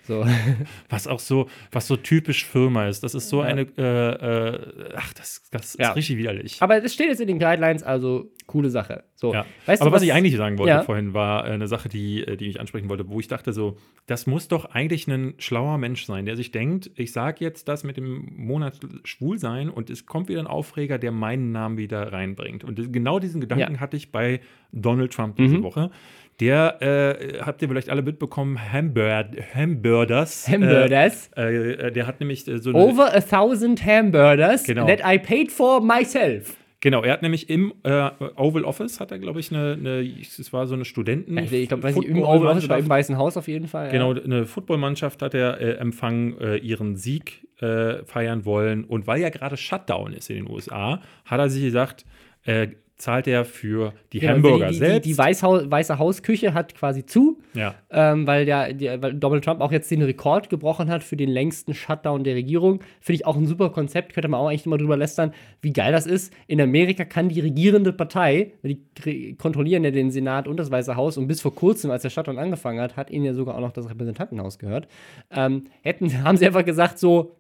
So. 0.03 0.25
Was 0.89 1.07
auch 1.07 1.19
so, 1.19 1.47
was 1.71 1.87
so 1.87 1.95
typisch 1.95 2.45
Firma 2.45 2.87
ist. 2.87 3.03
Das 3.03 3.15
ist 3.15 3.29
so 3.29 3.41
ja. 3.41 3.47
eine, 3.47 3.61
äh, 3.77 3.81
äh, 3.81 4.89
ach, 4.95 5.13
das, 5.13 5.43
das 5.49 5.77
ja. 5.79 5.89
ist 5.89 5.95
richtig 5.95 6.17
widerlich. 6.17 6.57
Aber 6.61 6.83
es 6.83 6.93
steht 6.93 7.07
jetzt 7.07 7.21
in 7.21 7.27
den 7.27 7.39
Guidelines, 7.39 7.83
also 7.83 8.31
coole 8.45 8.69
Sache. 8.69 9.05
So. 9.15 9.33
Ja. 9.33 9.45
Weißt 9.65 9.81
Aber 9.81 9.89
du, 9.89 9.95
was, 9.95 10.01
was, 10.01 10.07
ich 10.07 10.13
eigentlich 10.13 10.35
sagen 10.35 10.57
wollte 10.57 10.83
vorhin, 10.83 11.13
war 11.13 11.47
äh, 11.47 11.51
eine 11.51 11.67
Sache, 11.67 11.87
die, 11.87 12.23
äh, 12.23 12.35
die 12.35 12.47
ich 12.47 12.59
ansprechen 12.59 12.89
wollte, 12.89 13.07
wo 13.07 13.19
ich 13.19 13.29
dachte 13.29 13.53
so, 13.53 13.77
das 14.05 14.27
muss 14.27 14.49
doch 14.49 14.65
eigentlich 14.65 15.07
ein 15.07 15.35
schlauer 15.37 15.77
Mensch 15.77 16.05
sein, 16.05 16.25
der 16.25 16.35
sich 16.35 16.51
denkt, 16.51 16.91
ich 16.95 17.13
sage 17.13 17.37
jetzt 17.39 17.69
das 17.69 17.85
mit 17.85 17.95
dem 17.95 18.27
Monat 18.35 18.79
schwul 19.05 19.39
sein 19.39 19.69
und 19.69 19.89
es 19.89 20.05
kommt 20.05 20.27
wieder 20.27 20.41
ein 20.41 20.47
Aufreger, 20.47 20.97
der 20.97 21.11
meinen 21.11 21.53
Namen 21.53 21.77
wieder 21.77 22.11
reinbringt. 22.11 22.65
Und 22.65 22.91
genau 22.91 23.19
diesen 23.19 23.39
Gedanken 23.39 23.79
hatte 23.79 23.95
ich 23.95 24.11
bei 24.11 24.41
Donald 24.73 25.13
Trump 25.13 25.37
diese 25.37 25.59
mhm. 25.59 25.63
Woche 25.63 25.91
der, 26.39 26.81
äh, 26.81 27.39
habt 27.41 27.61
ihr 27.61 27.67
vielleicht 27.67 27.89
alle 27.89 28.01
mitbekommen, 28.01 28.59
Hamburg, 28.71 29.27
Hamburgers. 29.53 30.47
Hamburgers. 30.47 31.29
Äh, 31.37 31.73
äh, 31.73 31.91
der 31.91 32.07
hat 32.07 32.19
nämlich 32.19 32.47
äh, 32.47 32.57
so 32.57 32.73
Over 32.73 33.15
a 33.15 33.21
thousand 33.21 33.85
Hamburgers 33.85 34.63
genau. 34.63 34.87
that 34.87 34.99
I 35.05 35.17
paid 35.17 35.51
for 35.51 35.81
myself. 35.81 36.57
Genau, 36.83 37.01
er 37.01 37.13
hat 37.13 37.21
nämlich 37.21 37.49
im 37.49 37.73
äh, 37.83 38.09
Oval 38.35 38.65
Office, 38.65 38.99
hat 38.99 39.11
er, 39.11 39.19
glaube 39.19 39.39
ich, 39.39 39.53
eine, 39.53 39.77
eine, 39.79 40.01
es 40.19 40.51
war 40.51 40.67
so 40.67 40.73
eine 40.73 40.83
Studenten. 40.83 41.37
Also 41.37 41.55
ich 41.55 41.69
glaube, 41.69 41.89
im 41.89 42.21
Oval 42.21 42.47
Office 42.47 42.65
oder 42.65 42.77
im 42.77 42.89
Weißen 42.89 43.17
Haus 43.17 43.37
auf 43.37 43.47
jeden 43.47 43.69
Fall. 43.69 43.89
Genau, 43.89 44.13
eine 44.13 44.45
Footballmannschaft 44.45 45.21
hat 45.21 45.33
er 45.33 45.61
äh, 45.61 45.75
empfangen, 45.75 46.37
äh, 46.41 46.57
ihren 46.57 46.97
Sieg 46.97 47.47
äh, 47.61 48.03
feiern 48.03 48.43
wollen. 48.43 48.83
Und 48.83 49.07
weil 49.07 49.21
ja 49.21 49.29
gerade 49.29 49.55
Shutdown 49.55 50.11
ist 50.11 50.29
in 50.29 50.43
den 50.43 50.49
USA, 50.49 50.99
hat 51.23 51.39
er 51.39 51.49
sich 51.49 51.63
gesagt, 51.63 52.03
äh, 52.43 52.67
zahlt 53.03 53.27
er 53.27 53.43
für 53.43 53.93
die 54.13 54.19
genau, 54.19 54.35
Hamburger 54.35 54.67
die, 54.67 54.73
die, 54.73 54.79
selbst. 54.79 55.05
Die, 55.05 55.09
die 55.11 55.17
Weißhaus, 55.17 55.69
Weiße 55.69 55.99
Hausküche 55.99 56.53
hat 56.53 56.73
quasi 56.73 57.05
zu, 57.05 57.37
ja. 57.53 57.75
ähm, 57.91 58.25
weil, 58.25 58.45
der, 58.45 58.73
die, 58.73 58.85
weil 58.85 59.13
Donald 59.13 59.43
Trump 59.43 59.59
auch 59.59 59.73
jetzt 59.73 59.91
den 59.91 60.01
Rekord 60.01 60.49
gebrochen 60.49 60.89
hat 60.89 61.03
für 61.03 61.17
den 61.17 61.29
längsten 61.29 61.73
Shutdown 61.73 62.23
der 62.23 62.35
Regierung. 62.35 62.79
Finde 63.01 63.17
ich 63.17 63.25
auch 63.25 63.35
ein 63.35 63.45
super 63.45 63.71
Konzept, 63.71 64.13
könnte 64.13 64.29
man 64.29 64.39
auch 64.39 64.47
eigentlich 64.47 64.65
immer 64.65 64.77
drüber 64.77 64.95
lästern, 64.95 65.33
wie 65.61 65.73
geil 65.73 65.91
das 65.91 66.05
ist. 66.05 66.33
In 66.47 66.61
Amerika 66.61 67.03
kann 67.03 67.27
die 67.27 67.41
regierende 67.41 67.91
Partei, 67.91 68.53
die 68.63 69.35
kontrollieren 69.35 69.83
ja 69.83 69.91
den 69.91 70.09
Senat 70.09 70.47
und 70.47 70.55
das 70.55 70.71
Weiße 70.71 70.95
Haus 70.95 71.17
und 71.17 71.27
bis 71.27 71.41
vor 71.41 71.53
kurzem, 71.53 71.91
als 71.91 72.03
der 72.03 72.09
Shutdown 72.09 72.39
angefangen 72.39 72.79
hat, 72.79 72.95
hat 72.95 73.11
ihnen 73.11 73.25
ja 73.25 73.33
sogar 73.33 73.55
auch 73.55 73.61
noch 73.61 73.73
das 73.73 73.89
Repräsentantenhaus 73.89 74.59
gehört, 74.59 74.87
ähm, 75.29 75.65
hätten, 75.81 76.23
haben 76.23 76.37
sie 76.37 76.47
einfach 76.47 76.63
gesagt 76.63 76.99
so, 76.99 77.35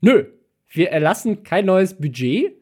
nö, 0.00 0.24
wir 0.68 0.90
erlassen 0.90 1.42
kein 1.42 1.66
neues 1.66 1.92
Budget, 1.92 2.54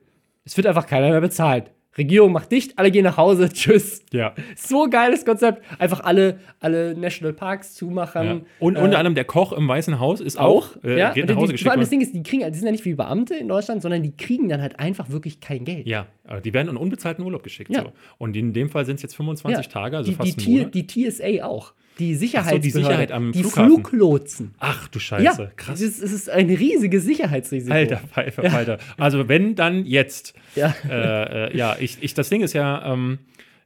es 0.45 0.57
wird 0.57 0.67
einfach 0.67 0.89
keiner 0.89 1.11
mehr 1.11 1.21
bezahlt. 1.21 1.71
Regierung 1.99 2.33
macht 2.33 2.53
dicht, 2.53 2.79
alle 2.79 2.91
gehen 2.91 3.05
nach 3.05 3.17
Hause, 3.17 3.49
tschüss. 3.53 4.05
Ja. 4.13 4.35
So 4.57 4.89
geiles 4.89 5.25
Konzept. 5.25 5.63
Einfach 5.79 6.01
alle, 6.01 6.39
alle 6.61 6.95
National 6.97 7.33
Parks 7.33 7.75
zumachen. 7.75 8.27
Ja. 8.27 8.41
Und 8.59 8.77
äh, 8.77 8.81
unter 8.81 8.99
anderem 8.99 9.15
der 9.15 9.25
Koch 9.25 9.53
im 9.53 9.67
Weißen 9.67 9.99
Haus 9.99 10.21
ist 10.21 10.39
auch, 10.39 10.77
auch 10.77 10.85
äh, 10.85 10.99
ja. 10.99 11.13
geht 11.13 11.29
nach 11.29 11.37
Hause 11.37 11.47
die, 11.49 11.53
geschickt. 11.53 11.67
Vor 11.67 11.73
allem 11.73 11.81
das 11.81 11.91
Ding 11.91 12.01
ist, 12.01 12.15
die 12.15 12.23
kriegen, 12.23 12.45
die 12.51 12.59
sind 12.59 12.67
ja 12.67 12.73
nicht 12.73 12.85
wie 12.85 12.95
Beamte 12.95 13.35
in 13.35 13.49
Deutschland, 13.49 13.83
sondern 13.83 14.03
die 14.03 14.17
kriegen 14.17 14.49
dann 14.49 14.63
halt 14.63 14.79
einfach 14.79 15.11
wirklich 15.11 15.41
kein 15.41 15.65
Geld. 15.65 15.87
Ja, 15.87 16.07
die 16.39 16.55
werden 16.55 16.69
in 16.69 16.77
unbezahlten 16.77 17.25
Urlaub 17.25 17.43
geschickt. 17.43 17.71
Ja. 17.71 17.83
So. 17.83 17.93
Und 18.19 18.37
in 18.37 18.53
dem 18.53 18.69
Fall 18.69 18.87
sind 18.87 18.97
es 18.97 19.03
jetzt 19.03 19.17
25 19.17 19.65
ja. 19.65 19.71
Tage, 19.71 19.97
also 19.97 20.11
die, 20.11 20.17
fast 20.17 20.41
die, 20.41 20.59
Monat. 20.59 20.75
die 20.75 20.87
TSA 20.87 21.45
auch 21.45 21.75
die 21.99 22.15
Sicherheitsbehörde, 22.15 22.71
so, 22.71 22.79
die 22.79 22.85
Sicherheit 22.85 23.13
am 23.13 23.33
die 23.33 23.45
Fluglotsen. 23.45 24.55
Ach 24.59 24.89
du 24.89 24.99
Scheiße, 24.99 25.43
ja, 25.43 25.51
krass. 25.57 25.81
Es 25.81 25.99
ist 25.99 26.31
ein 26.31 26.49
riesiges 26.49 27.05
Sicherheitsrisiko. 27.05 27.73
Alter, 27.73 27.97
Pfeife, 27.99 28.43
ja. 28.43 28.53
Alter. 28.53 28.79
Also 28.97 29.29
wenn 29.29 29.55
dann 29.55 29.85
jetzt. 29.85 30.35
Ja, 30.57 30.75
äh, 30.89 31.49
äh, 31.49 31.57
ja 31.57 31.77
ich, 31.79 31.99
ich, 32.01 32.15
das 32.15 32.29
Ding 32.29 32.43
ist 32.43 32.55
ja, 32.55 32.93
ähm, 32.93 33.19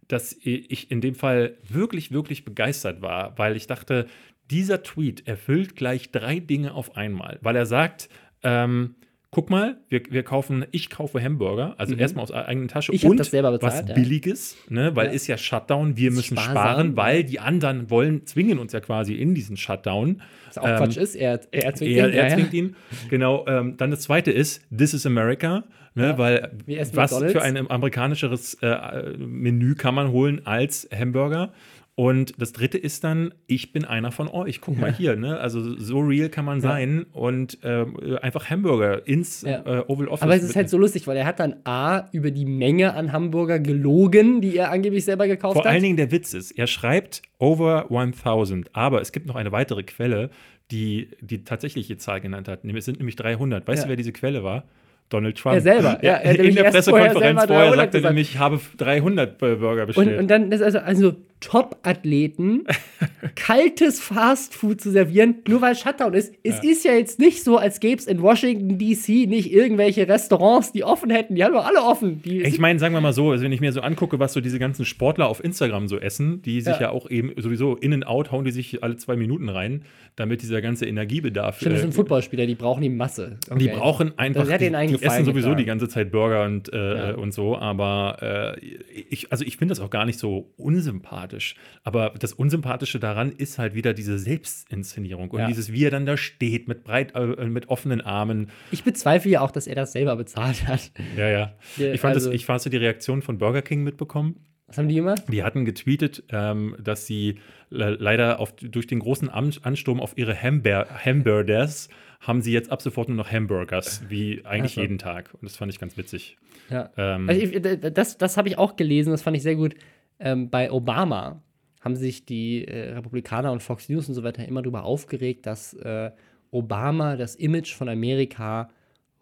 dass 0.08 0.36
ich 0.42 0.90
in 0.90 1.00
dem 1.00 1.14
Fall 1.14 1.56
wirklich, 1.68 2.12
wirklich 2.12 2.44
begeistert 2.44 3.02
war, 3.02 3.38
weil 3.38 3.56
ich 3.56 3.66
dachte, 3.66 4.06
dieser 4.50 4.82
Tweet 4.82 5.26
erfüllt 5.26 5.76
gleich 5.76 6.10
drei 6.10 6.40
Dinge 6.40 6.74
auf 6.74 6.96
einmal, 6.96 7.38
weil 7.40 7.56
er 7.56 7.66
sagt, 7.66 8.08
ähm, 8.42 8.96
guck 9.34 9.50
mal, 9.50 9.76
wir, 9.88 10.02
wir 10.08 10.22
kaufen, 10.22 10.64
ich 10.70 10.88
kaufe 10.88 11.20
Hamburger, 11.20 11.74
also 11.76 11.94
mhm. 11.94 12.00
erstmal 12.00 12.22
aus 12.22 12.30
eigener 12.30 12.68
Tasche 12.68 12.92
ich 12.92 13.04
und 13.04 13.18
das 13.18 13.30
selber 13.30 13.50
bezahlt, 13.50 13.82
was 13.82 13.88
ja. 13.88 13.94
Billiges, 13.94 14.56
ne, 14.68 14.94
weil 14.94 15.08
ja. 15.08 15.12
ist 15.12 15.26
ja 15.26 15.36
Shutdown, 15.36 15.96
wir 15.96 16.12
müssen 16.12 16.36
Sparsam, 16.36 16.52
sparen, 16.52 16.96
weil 16.96 17.24
die 17.24 17.40
anderen 17.40 17.90
wollen, 17.90 18.24
zwingen 18.26 18.58
uns 18.58 18.72
ja 18.72 18.80
quasi 18.80 19.14
in 19.14 19.34
diesen 19.34 19.56
Shutdown. 19.56 20.22
Was 20.46 20.58
auch 20.58 20.68
ähm, 20.68 20.76
Quatsch 20.76 20.96
ist, 20.96 21.16
er, 21.16 21.40
er 21.50 21.74
zwingt 21.74 21.96
er, 21.96 22.08
ihn. 22.08 22.14
Er 22.14 22.28
zwingt 22.34 22.54
ihn, 22.54 22.76
genau. 23.10 23.44
Ähm, 23.48 23.76
dann 23.76 23.90
das 23.90 24.02
zweite 24.02 24.30
ist, 24.30 24.62
This 24.74 24.94
is 24.94 25.04
America, 25.04 25.64
ne, 25.96 26.06
ja. 26.06 26.18
weil 26.18 26.52
was 26.66 26.92
McDonald's. 27.10 27.32
für 27.32 27.42
ein 27.42 27.70
amerikanischeres 27.70 28.54
äh, 28.62 29.16
Menü 29.18 29.74
kann 29.74 29.96
man 29.96 30.12
holen 30.12 30.46
als 30.46 30.88
Hamburger? 30.96 31.52
Und 31.96 32.40
das 32.40 32.52
dritte 32.52 32.76
ist 32.76 33.04
dann, 33.04 33.34
ich 33.46 33.72
bin 33.72 33.84
einer 33.84 34.10
von 34.10 34.26
euch. 34.26 34.60
Guck 34.60 34.74
ja. 34.74 34.80
mal 34.80 34.92
hier, 34.92 35.14
ne? 35.14 35.38
Also 35.38 35.78
so 35.78 36.00
real 36.00 36.28
kann 36.28 36.44
man 36.44 36.56
ja. 36.56 36.62
sein 36.62 37.06
und 37.12 37.62
äh, 37.62 37.86
einfach 38.20 38.50
Hamburger 38.50 39.06
ins 39.06 39.42
ja. 39.42 39.60
äh, 39.64 39.84
Oval 39.86 40.08
Office. 40.08 40.22
Aber 40.22 40.34
es 40.34 40.42
ist 40.42 40.56
halt 40.56 40.68
so 40.68 40.76
lustig, 40.76 41.06
weil 41.06 41.16
er 41.16 41.24
hat 41.24 41.38
dann 41.38 41.54
A 41.62 42.08
über 42.10 42.32
die 42.32 42.46
Menge 42.46 42.94
an 42.94 43.12
Hamburger 43.12 43.60
gelogen, 43.60 44.40
die 44.40 44.56
er 44.56 44.72
angeblich 44.72 45.04
selber 45.04 45.28
gekauft 45.28 45.54
Vor 45.54 45.60
hat. 45.60 45.66
Vor 45.66 45.70
allen 45.70 45.82
Dingen 45.84 45.96
der 45.96 46.10
Witz 46.10 46.34
ist, 46.34 46.50
er 46.50 46.66
schreibt 46.66 47.22
over 47.38 47.88
1000, 47.90 48.74
aber 48.74 49.00
es 49.00 49.12
gibt 49.12 49.26
noch 49.26 49.36
eine 49.36 49.52
weitere 49.52 49.84
Quelle, 49.84 50.30
die 50.72 51.10
die 51.20 51.44
tatsächliche 51.44 51.96
Zahl 51.96 52.20
genannt 52.20 52.48
hat. 52.48 52.64
Es 52.64 52.84
sind 52.86 52.98
nämlich 52.98 53.14
300. 53.14 53.68
Weißt 53.68 53.84
du, 53.84 53.88
wer 53.88 53.96
diese 53.96 54.12
Quelle 54.12 54.42
war? 54.42 54.64
Donald 55.10 55.36
Trump. 55.36 55.54
Er 55.54 55.60
selber, 55.60 55.98
ja. 56.02 56.14
Er 56.14 56.38
in 56.38 56.54
der 56.54 56.70
Pressekonferenz 56.70 57.44
vorher, 57.44 57.46
vorher 57.46 57.74
sagte 57.74 57.98
er 57.98 58.08
nämlich, 58.08 58.30
ich 58.32 58.38
habe 58.38 58.60
300 58.78 59.38
Burger 59.38 59.86
bestellt. 59.86 60.08
Und, 60.08 60.18
und 60.18 60.28
dann 60.28 60.50
ist 60.50 60.62
also, 60.62 60.78
also 60.78 61.14
Top-Athleten 61.44 62.64
kaltes 63.36 64.00
Fastfood 64.00 64.80
zu 64.80 64.90
servieren, 64.90 65.36
nur 65.46 65.60
weil 65.60 65.74
Shutdown 65.76 66.14
ist. 66.14 66.34
Es 66.42 66.62
ja. 66.62 66.70
ist 66.70 66.84
ja 66.84 66.92
jetzt 66.92 67.18
nicht 67.18 67.44
so, 67.44 67.58
als 67.58 67.80
gäbe 67.80 68.00
es 68.00 68.06
in 68.06 68.22
Washington, 68.22 68.78
D.C. 68.78 69.26
nicht 69.26 69.52
irgendwelche 69.52 70.08
Restaurants, 70.08 70.72
die 70.72 70.84
offen 70.84 71.10
hätten. 71.10 71.34
Die 71.34 71.44
haben 71.44 71.52
doch 71.52 71.66
alle 71.66 71.82
offen. 71.82 72.22
Die 72.22 72.42
ich 72.42 72.58
meine, 72.58 72.78
sagen 72.78 72.94
wir 72.94 73.00
mal 73.00 73.12
so, 73.12 73.30
also 73.30 73.44
wenn 73.44 73.52
ich 73.52 73.60
mir 73.60 73.72
so 73.72 73.82
angucke, 73.82 74.18
was 74.18 74.32
so 74.32 74.40
diese 74.40 74.58
ganzen 74.58 74.84
Sportler 74.84 75.28
auf 75.28 75.44
Instagram 75.44 75.86
so 75.86 75.98
essen, 75.98 76.40
die 76.42 76.60
sich 76.60 76.74
ja, 76.74 76.82
ja 76.82 76.90
auch 76.90 77.10
eben 77.10 77.32
sowieso 77.36 77.76
in 77.76 77.92
and 77.92 78.06
out 78.06 78.32
hauen 78.32 78.44
die 78.44 78.50
sich 78.50 78.82
alle 78.82 78.96
zwei 78.96 79.16
Minuten 79.16 79.48
rein, 79.48 79.82
damit 80.16 80.42
dieser 80.42 80.62
ganze 80.62 80.86
Energiebedarf. 80.86 81.58
Stimmt, 81.58 81.74
das 81.74 81.80
sind 81.82 81.90
äh, 81.90 81.96
Footballspieler, 81.96 82.46
die 82.46 82.54
brauchen 82.54 82.82
die 82.82 82.88
Masse. 82.88 83.38
Okay. 83.50 83.58
Die 83.58 83.68
brauchen 83.68 84.18
einfach, 84.18 84.46
die, 84.46 84.70
die 84.70 85.02
essen 85.02 85.24
sowieso 85.24 85.48
getragen. 85.48 85.56
die 85.56 85.64
ganze 85.64 85.88
Zeit 85.88 86.10
Burger 86.10 86.44
und, 86.44 86.72
äh, 86.72 86.96
ja. 87.10 87.14
und 87.16 87.34
so, 87.34 87.58
aber 87.58 88.56
äh, 88.60 88.64
ich, 89.10 89.30
also 89.30 89.44
ich 89.44 89.56
finde 89.56 89.72
das 89.72 89.80
auch 89.80 89.90
gar 89.90 90.04
nicht 90.04 90.18
so 90.18 90.52
unsympathisch 90.56 91.33
unsympathisch. 91.34 91.54
Aber 91.82 92.14
das 92.18 92.32
Unsympathische 92.32 92.98
daran 92.98 93.32
ist 93.32 93.58
halt 93.58 93.74
wieder 93.74 93.94
diese 93.94 94.18
Selbstinszenierung 94.18 95.30
und 95.30 95.40
ja. 95.40 95.46
dieses, 95.46 95.72
wie 95.72 95.84
er 95.84 95.90
dann 95.90 96.06
da 96.06 96.16
steht 96.16 96.68
mit 96.68 96.84
breit, 96.84 97.14
äh, 97.14 97.46
mit 97.46 97.68
offenen 97.68 98.00
Armen. 98.00 98.50
Ich 98.70 98.84
bezweifle 98.84 99.30
ja 99.30 99.40
auch, 99.40 99.50
dass 99.50 99.66
er 99.66 99.74
das 99.74 99.92
selber 99.92 100.16
bezahlt 100.16 100.66
hat. 100.66 100.92
Ja, 101.16 101.28
ja. 101.28 101.52
Ich 101.76 102.00
fand 102.00 102.14
also, 102.14 102.30
das, 102.30 102.40
ich 102.40 102.46
du 102.46 102.70
die 102.70 102.76
Reaktion 102.76 103.22
von 103.22 103.38
Burger 103.38 103.62
King 103.62 103.82
mitbekommen? 103.82 104.36
Was 104.66 104.78
haben 104.78 104.88
die 104.88 104.96
immer? 104.96 105.14
Die 105.28 105.42
hatten 105.42 105.64
getweetet, 105.64 106.24
ähm, 106.30 106.74
dass 106.82 107.06
sie 107.06 107.38
leider 107.70 108.40
auf, 108.40 108.54
durch 108.56 108.86
den 108.86 109.00
großen 109.00 109.28
Ansturm 109.28 110.00
auf 110.00 110.16
ihre 110.16 110.40
Hamber 110.40 110.86
Hamburgers 111.04 111.88
haben 112.20 112.40
sie 112.40 112.52
jetzt 112.52 112.72
ab 112.72 112.80
sofort 112.80 113.08
nur 113.08 113.16
noch 113.16 113.30
Hamburgers, 113.30 114.02
wie 114.08 114.44
eigentlich 114.44 114.72
also. 114.72 114.80
jeden 114.80 114.98
Tag. 114.98 115.34
Und 115.34 115.42
das 115.42 115.56
fand 115.56 115.72
ich 115.72 115.78
ganz 115.78 115.96
witzig. 115.96 116.38
Ja. 116.70 116.90
Ähm, 116.96 117.28
also 117.28 117.40
ich, 117.40 117.60
das 117.92 118.16
das 118.16 118.36
habe 118.36 118.48
ich 118.48 118.56
auch 118.56 118.76
gelesen, 118.76 119.10
das 119.10 119.22
fand 119.22 119.36
ich 119.36 119.42
sehr 119.42 119.56
gut 119.56 119.74
ähm, 120.18 120.50
bei 120.50 120.70
Obama 120.70 121.42
haben 121.80 121.96
sich 121.96 122.24
die 122.24 122.66
äh, 122.66 122.94
Republikaner 122.94 123.52
und 123.52 123.62
Fox 123.62 123.88
News 123.88 124.08
und 124.08 124.14
so 124.14 124.22
weiter 124.22 124.46
immer 124.46 124.62
darüber 124.62 124.84
aufgeregt, 124.84 125.46
dass 125.46 125.74
äh, 125.74 126.10
Obama 126.50 127.16
das 127.16 127.34
Image 127.34 127.74
von 127.74 127.88
Amerika 127.88 128.70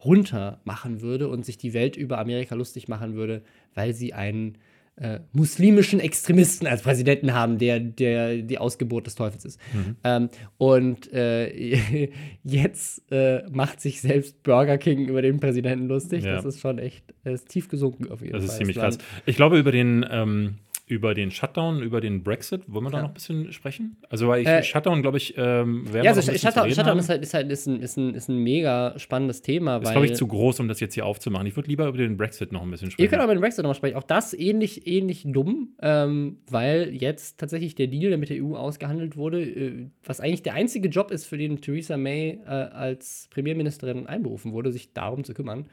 runter 0.05 0.61
machen 0.64 1.01
würde 1.01 1.28
und 1.28 1.45
sich 1.45 1.59
die 1.59 1.74
Welt 1.74 1.97
über 1.97 2.18
Amerika 2.18 2.55
lustig 2.55 2.88
machen 2.88 3.14
würde, 3.14 3.43
weil 3.74 3.95
sie 3.95 4.12
einen 4.12 4.59
äh, 4.97 5.20
muslimischen 5.32 6.01
Extremisten 6.01 6.66
als 6.66 6.82
Präsidenten 6.82 7.32
haben, 7.32 7.59
der, 7.59 7.80
der 7.80 8.43
die 8.43 8.59
Ausgeburt 8.59 9.07
des 9.07 9.14
Teufels 9.14 9.45
ist. 9.45 9.61
Mhm. 9.72 9.97
Ähm, 10.05 10.28
und 10.59 11.12
äh, 11.12 12.11
jetzt 12.45 13.11
äh, 13.11 13.43
macht 13.51 13.80
sich 13.80 14.01
selbst 14.01 14.43
Burger 14.43 14.78
King 14.78 15.09
über 15.09 15.22
den 15.22 15.40
Präsidenten 15.40 15.88
lustig. 15.88 16.24
Ja. 16.24 16.36
Das 16.36 16.45
ist 16.45 16.61
schon 16.61 16.78
echt 16.78 17.05
ist 17.24 17.49
tief 17.49 17.68
gesunken 17.68 18.11
auf 18.11 18.20
jeden 18.20 18.32
Fall. 18.32 18.40
Das 18.40 18.51
ist 18.51 18.59
ziemlich 18.59 18.76
krass. 18.76 18.99
Ich 19.24 19.36
glaube, 19.36 19.59
über 19.59 19.72
den 19.72 20.05
ähm 20.11 20.59
über 20.93 21.14
den 21.14 21.30
Shutdown, 21.30 21.82
über 21.82 22.01
den 22.03 22.22
Brexit, 22.22 22.62
wollen 22.66 22.84
wir 22.84 22.90
da 22.90 23.01
noch 23.01 23.09
ein 23.09 23.14
bisschen 23.14 23.51
sprechen? 23.53 23.97
Also, 24.11 24.28
weil 24.28 24.43
ich, 24.43 24.47
äh, 24.47 24.62
Shutdown, 24.62 25.01
glaube 25.01 25.16
ich, 25.16 25.34
ähm, 25.38 25.86
Ja, 25.93 26.11
also 26.12 26.20
Shutdown, 26.20 26.70
Shutdown 26.70 26.99
ist 26.99 27.09
halt, 27.09 27.22
ist 27.22 27.32
halt 27.32 27.51
ist 27.51 27.66
ein, 27.66 27.80
ist 27.80 27.97
ein, 27.97 28.14
ist 28.14 28.28
ein 28.28 28.38
mega 28.38 28.99
spannendes 28.99 29.40
Thema. 29.40 29.78
Ist, 29.78 29.90
glaube 29.90 30.07
ich, 30.07 30.14
zu 30.14 30.26
groß, 30.26 30.61
um 30.61 30.68
das 30.68 30.80
jetzt 30.80 30.95
hier 30.95 31.07
aufzumachen. 31.07 31.47
Ich 31.47 31.57
würde 31.57 31.68
lieber 31.68 31.88
über 31.88 31.97
den 31.97 32.18
Brexit 32.18 32.53
noch 32.53 32.62
ein 32.62 32.70
bisschen 32.70 32.90
sprechen. 32.90 33.05
Ihr 33.05 33.09
könnt 33.09 33.22
auch 33.22 33.24
über 33.24 33.34
den 33.34 33.40
Brexit 33.40 33.64
noch 33.64 33.74
sprechen. 33.74 33.97
Auch 33.97 34.03
das 34.03 34.34
ähnlich, 34.34 34.86
ähnlich 34.86 35.24
dumm, 35.26 35.70
ähm, 35.80 36.38
weil 36.51 36.95
jetzt 36.95 37.40
tatsächlich 37.40 37.74
der 37.74 37.86
Deal, 37.86 38.11
der 38.11 38.18
mit 38.18 38.28
der 38.28 38.45
EU 38.45 38.55
ausgehandelt 38.55 39.16
wurde, 39.16 39.43
äh, 39.43 39.86
was 40.05 40.20
eigentlich 40.20 40.43
der 40.43 40.55
einzige 40.55 40.88
Job 40.88 41.11
ist, 41.11 41.24
für 41.24 41.38
den 41.38 41.61
Theresa 41.61 41.97
May 41.97 42.40
äh, 42.45 42.49
als 42.49 43.28
Premierministerin 43.30 44.07
einberufen 44.07 44.53
wurde, 44.53 44.70
sich 44.70 44.93
darum 44.93 45.24
zu 45.24 45.32
kümmern. 45.32 45.66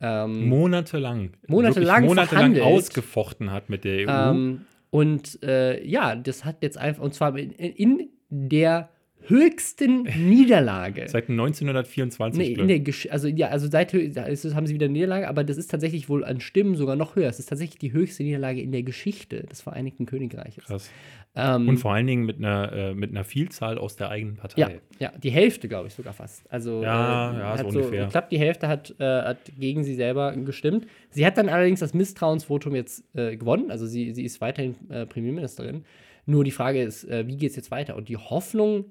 Ähm, 0.00 0.48
monatelang. 0.48 1.30
Monatelang, 1.46 2.04
monatelang 2.04 2.60
ausgefochten 2.60 3.50
hat 3.50 3.70
mit 3.70 3.84
der 3.84 4.06
EU. 4.06 4.10
Ähm, 4.10 4.66
und 4.90 5.42
äh, 5.42 5.84
ja, 5.84 6.14
das 6.14 6.44
hat 6.44 6.62
jetzt 6.62 6.78
einfach, 6.78 7.02
und 7.02 7.14
zwar 7.14 7.36
in, 7.36 7.50
in 7.52 8.08
der 8.28 8.90
höchsten 9.26 10.02
Niederlage. 10.02 11.08
Seit 11.08 11.28
1924. 11.28 12.38
Nee, 12.38 12.60
in 12.60 12.68
der 12.68 12.94
also 13.10 13.28
ja, 13.28 13.48
also 13.48 13.68
seit 13.68 13.92
haben 13.92 14.66
sie 14.66 14.74
wieder 14.74 14.86
eine 14.86 14.92
Niederlage, 14.92 15.28
aber 15.28 15.44
das 15.44 15.56
ist 15.56 15.70
tatsächlich 15.70 16.08
wohl 16.08 16.24
an 16.24 16.40
Stimmen 16.40 16.76
sogar 16.76 16.96
noch 16.96 17.16
höher. 17.16 17.28
Es 17.28 17.38
ist 17.38 17.48
tatsächlich 17.48 17.78
die 17.78 17.92
höchste 17.92 18.22
Niederlage 18.22 18.60
in 18.60 18.72
der 18.72 18.82
Geschichte 18.82 19.44
des 19.44 19.60
Vereinigten 19.60 20.06
Königreiches. 20.06 20.64
Krass. 20.64 20.90
Ähm, 21.36 21.68
und 21.68 21.78
vor 21.78 21.92
allen 21.92 22.06
Dingen 22.06 22.24
mit 22.24 22.38
einer, 22.38 22.72
äh, 22.72 22.94
mit 22.94 23.10
einer 23.10 23.24
Vielzahl 23.24 23.76
aus 23.76 23.96
der 23.96 24.08
eigenen 24.08 24.36
Partei. 24.36 24.60
Ja, 24.60 24.70
ja 25.00 25.12
die 25.18 25.30
Hälfte, 25.30 25.68
glaube 25.68 25.88
ich, 25.88 25.94
sogar 25.94 26.12
fast. 26.12 26.50
Also, 26.50 26.82
ja, 26.82 27.32
äh, 27.32 27.38
ja, 27.38 27.58
so 27.58 27.66
ungefähr. 27.66 28.04
ich 28.04 28.10
glaube, 28.10 28.28
die 28.30 28.38
Hälfte 28.38 28.68
hat, 28.68 28.94
äh, 29.00 29.04
hat 29.04 29.38
gegen 29.58 29.82
sie 29.82 29.94
selber 29.94 30.32
gestimmt. 30.32 30.86
Sie 31.10 31.26
hat 31.26 31.36
dann 31.36 31.48
allerdings 31.48 31.80
das 31.80 31.92
Misstrauensvotum 31.92 32.76
jetzt 32.76 33.04
äh, 33.16 33.36
gewonnen. 33.36 33.72
Also, 33.72 33.86
sie, 33.86 34.12
sie 34.12 34.24
ist 34.24 34.40
weiterhin 34.40 34.76
äh, 34.90 35.06
Premierministerin. 35.06 35.84
Nur 36.26 36.44
die 36.44 36.52
Frage 36.52 36.82
ist, 36.82 37.04
äh, 37.04 37.26
wie 37.26 37.36
geht 37.36 37.50
es 37.50 37.56
jetzt 37.56 37.70
weiter? 37.72 37.96
Und 37.96 38.08
die 38.08 38.16
Hoffnung 38.16 38.86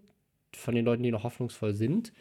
von 0.56 0.76
den 0.76 0.86
Leuten, 0.86 1.04
die 1.04 1.12
noch 1.12 1.24
hoffnungsvoll 1.24 1.74
sind, 1.74 2.14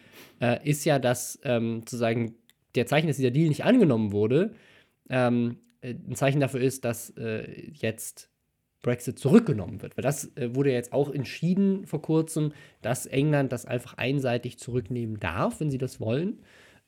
ist 0.65 0.85
ja, 0.85 0.99
dass 0.99 1.39
ähm, 1.45 1.81
sozusagen 1.81 2.35
der 2.75 2.87
Zeichen, 2.87 3.07
dass 3.07 3.17
dieser 3.17 3.31
Deal 3.31 3.49
nicht 3.49 3.65
angenommen 3.65 4.13
wurde, 4.13 4.55
ähm, 5.09 5.59
äh, 5.83 5.95
ein 5.95 6.15
Zeichen 6.15 6.41
dafür 6.41 6.61
ist, 6.61 6.85
dass 6.85 7.11
äh, 7.17 7.71
jetzt 7.73 8.31
Brexit 8.81 9.19
zurückgenommen 9.19 9.83
wird. 9.83 9.97
Weil 9.97 10.03
das 10.03 10.37
äh, 10.37 10.55
wurde 10.55 10.73
jetzt 10.73 10.93
auch 10.93 11.11
entschieden 11.11 11.87
vor 11.87 12.03
kurzem, 12.03 12.53
dass 12.81 13.07
England 13.07 13.53
das 13.53 13.67
einfach 13.67 13.95
einseitig 13.95 14.59
zurücknehmen 14.59 15.21
darf, 15.21 15.61
wenn 15.61 15.71
sie 15.71 15.79
das 15.79 16.01
wollen. 16.01 16.41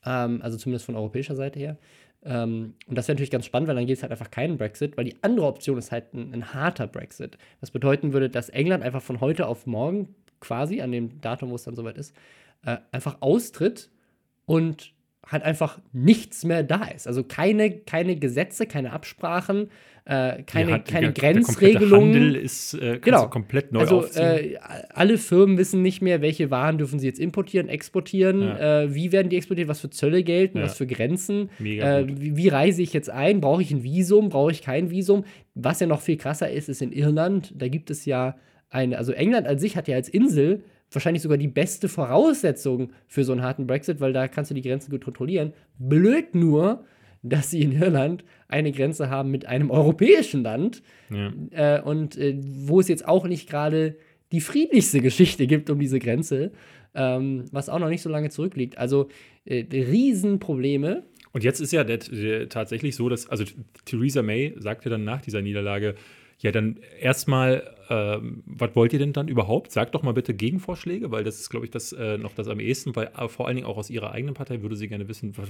Ähm, 0.04 0.40
also 0.42 0.56
zumindest 0.56 0.86
von 0.86 0.96
europäischer 0.96 1.36
Seite 1.36 1.58
her. 1.58 1.78
Ähm, 2.24 2.74
und 2.86 2.96
das 2.96 3.06
wäre 3.06 3.14
natürlich 3.14 3.30
ganz 3.30 3.44
spannend, 3.44 3.68
weil 3.68 3.76
dann 3.76 3.86
gibt 3.86 3.98
es 3.98 4.02
halt 4.02 4.12
einfach 4.12 4.30
keinen 4.30 4.56
Brexit, 4.56 4.96
weil 4.96 5.04
die 5.04 5.22
andere 5.22 5.46
Option 5.46 5.76
ist 5.76 5.92
halt 5.92 6.14
ein, 6.14 6.32
ein, 6.32 6.54
harter 6.54 6.86
Brexit. 6.86 7.36
Was 7.60 7.70
bedeuten 7.70 8.12
würde, 8.12 8.30
dass 8.30 8.48
England 8.48 8.82
einfach 8.82 9.02
von 9.02 9.20
heute 9.20 9.46
auf 9.46 9.66
morgen, 9.66 10.14
quasi 10.44 10.80
an 10.80 10.92
dem 10.92 11.20
Datum, 11.20 11.50
wo 11.50 11.54
es 11.54 11.64
dann 11.64 11.74
soweit 11.74 11.96
ist, 11.98 12.14
äh, 12.64 12.76
einfach 12.92 13.16
austritt 13.20 13.90
und 14.46 14.92
halt 15.26 15.42
einfach 15.42 15.80
nichts 15.92 16.44
mehr 16.44 16.62
da 16.62 16.84
ist. 16.84 17.06
Also 17.06 17.24
keine, 17.24 17.70
keine 17.70 18.16
Gesetze, 18.16 18.66
keine 18.66 18.92
Absprachen, 18.92 19.70
äh, 20.04 20.42
keine, 20.42 20.72
hat, 20.72 20.84
keine 20.86 21.12
der, 21.12 21.32
Grenzregelungen. 21.32 22.12
Der 22.12 22.20
Handel 22.20 22.36
ist 22.36 22.74
äh, 22.74 22.98
genau. 23.00 23.28
komplett 23.28 23.72
neu 23.72 23.80
also, 23.80 24.04
äh, 24.16 24.56
alle 24.92 25.16
Firmen 25.16 25.56
wissen 25.56 25.80
nicht 25.80 26.02
mehr, 26.02 26.20
welche 26.20 26.50
Waren 26.50 26.76
dürfen 26.76 26.98
sie 26.98 27.06
jetzt 27.06 27.18
importieren, 27.18 27.68
exportieren, 27.68 28.42
ja. 28.42 28.82
äh, 28.82 28.94
wie 28.94 29.12
werden 29.12 29.30
die 29.30 29.36
exportiert, 29.36 29.68
was 29.68 29.80
für 29.80 29.88
Zölle 29.88 30.22
gelten, 30.22 30.58
ja. 30.58 30.64
was 30.64 30.76
für 30.76 30.86
Grenzen, 30.86 31.48
äh, 31.58 32.04
wie, 32.06 32.36
wie, 32.36 32.48
reise 32.48 32.82
ich 32.82 32.92
jetzt 32.92 33.08
ein, 33.08 33.40
brauche 33.40 33.62
ich 33.62 33.70
ein 33.70 33.82
Visum, 33.82 34.28
brauche 34.28 34.52
ich 34.52 34.60
kein 34.60 34.90
Visum. 34.90 35.24
Was 35.54 35.80
ja 35.80 35.86
noch 35.86 36.02
viel 36.02 36.18
krasser 36.18 36.50
ist, 36.50 36.68
ist 36.68 36.82
in 36.82 36.92
Irland, 36.92 37.54
da 37.56 37.68
gibt 37.68 37.90
es 37.90 38.04
ja 38.04 38.36
eine, 38.70 38.98
also 38.98 39.12
England 39.12 39.46
an 39.46 39.58
sich 39.58 39.76
hat 39.76 39.88
ja 39.88 39.96
als 39.96 40.08
Insel 40.08 40.64
wahrscheinlich 40.90 41.22
sogar 41.22 41.38
die 41.38 41.48
beste 41.48 41.88
Voraussetzung 41.88 42.92
für 43.06 43.24
so 43.24 43.32
einen 43.32 43.42
harten 43.42 43.66
Brexit, 43.66 44.00
weil 44.00 44.12
da 44.12 44.28
kannst 44.28 44.50
du 44.50 44.54
die 44.54 44.62
Grenzen 44.62 44.90
gut 44.90 45.04
kontrollieren. 45.04 45.52
Blöd 45.78 46.34
nur, 46.34 46.84
dass 47.22 47.50
sie 47.50 47.62
in 47.62 47.72
Irland 47.72 48.24
eine 48.48 48.70
Grenze 48.70 49.10
haben 49.10 49.30
mit 49.30 49.46
einem 49.46 49.70
europäischen 49.70 50.42
Land 50.42 50.82
ja. 51.10 51.78
äh, 51.78 51.82
und 51.82 52.16
äh, 52.16 52.36
wo 52.38 52.80
es 52.80 52.88
jetzt 52.88 53.08
auch 53.08 53.26
nicht 53.26 53.48
gerade 53.48 53.96
die 54.30 54.40
friedlichste 54.40 55.00
Geschichte 55.00 55.46
gibt 55.46 55.70
um 55.70 55.78
diese 55.78 55.98
Grenze, 55.98 56.52
ähm, 56.94 57.44
was 57.50 57.68
auch 57.68 57.78
noch 57.78 57.88
nicht 57.88 58.02
so 58.02 58.10
lange 58.10 58.30
zurückliegt. 58.30 58.78
Also 58.78 59.08
äh, 59.44 59.64
Riesenprobleme. 59.72 61.04
Und 61.32 61.44
jetzt 61.44 61.60
ist 61.60 61.72
ja 61.72 61.82
der, 61.82 61.98
der, 61.98 62.48
tatsächlich 62.48 62.94
so, 62.94 63.08
dass, 63.08 63.28
also 63.28 63.44
Theresa 63.84 64.22
May 64.22 64.54
sagte 64.58 64.90
dann 64.90 65.04
nach 65.04 65.20
dieser 65.20 65.42
Niederlage, 65.42 65.94
ja, 66.38 66.52
dann 66.52 66.78
erstmal, 67.00 67.74
äh, 67.88 68.18
was 68.46 68.74
wollt 68.74 68.92
ihr 68.92 68.98
denn 68.98 69.12
dann 69.12 69.28
überhaupt? 69.28 69.72
Sagt 69.72 69.94
doch 69.94 70.02
mal 70.02 70.12
bitte 70.12 70.34
Gegenvorschläge, 70.34 71.10
weil 71.10 71.24
das 71.24 71.40
ist, 71.40 71.50
glaube 71.50 71.66
ich, 71.66 71.70
das 71.70 71.92
äh, 71.92 72.18
noch 72.18 72.34
das 72.34 72.48
am 72.48 72.60
ehesten, 72.60 72.94
weil 72.96 73.10
äh, 73.16 73.28
vor 73.28 73.46
allen 73.46 73.56
Dingen 73.56 73.66
auch 73.66 73.76
aus 73.76 73.90
ihrer 73.90 74.12
eigenen 74.12 74.34
Partei 74.34 74.62
würde 74.62 74.76
sie 74.76 74.88
gerne 74.88 75.08
wissen, 75.08 75.34
was 75.36 75.48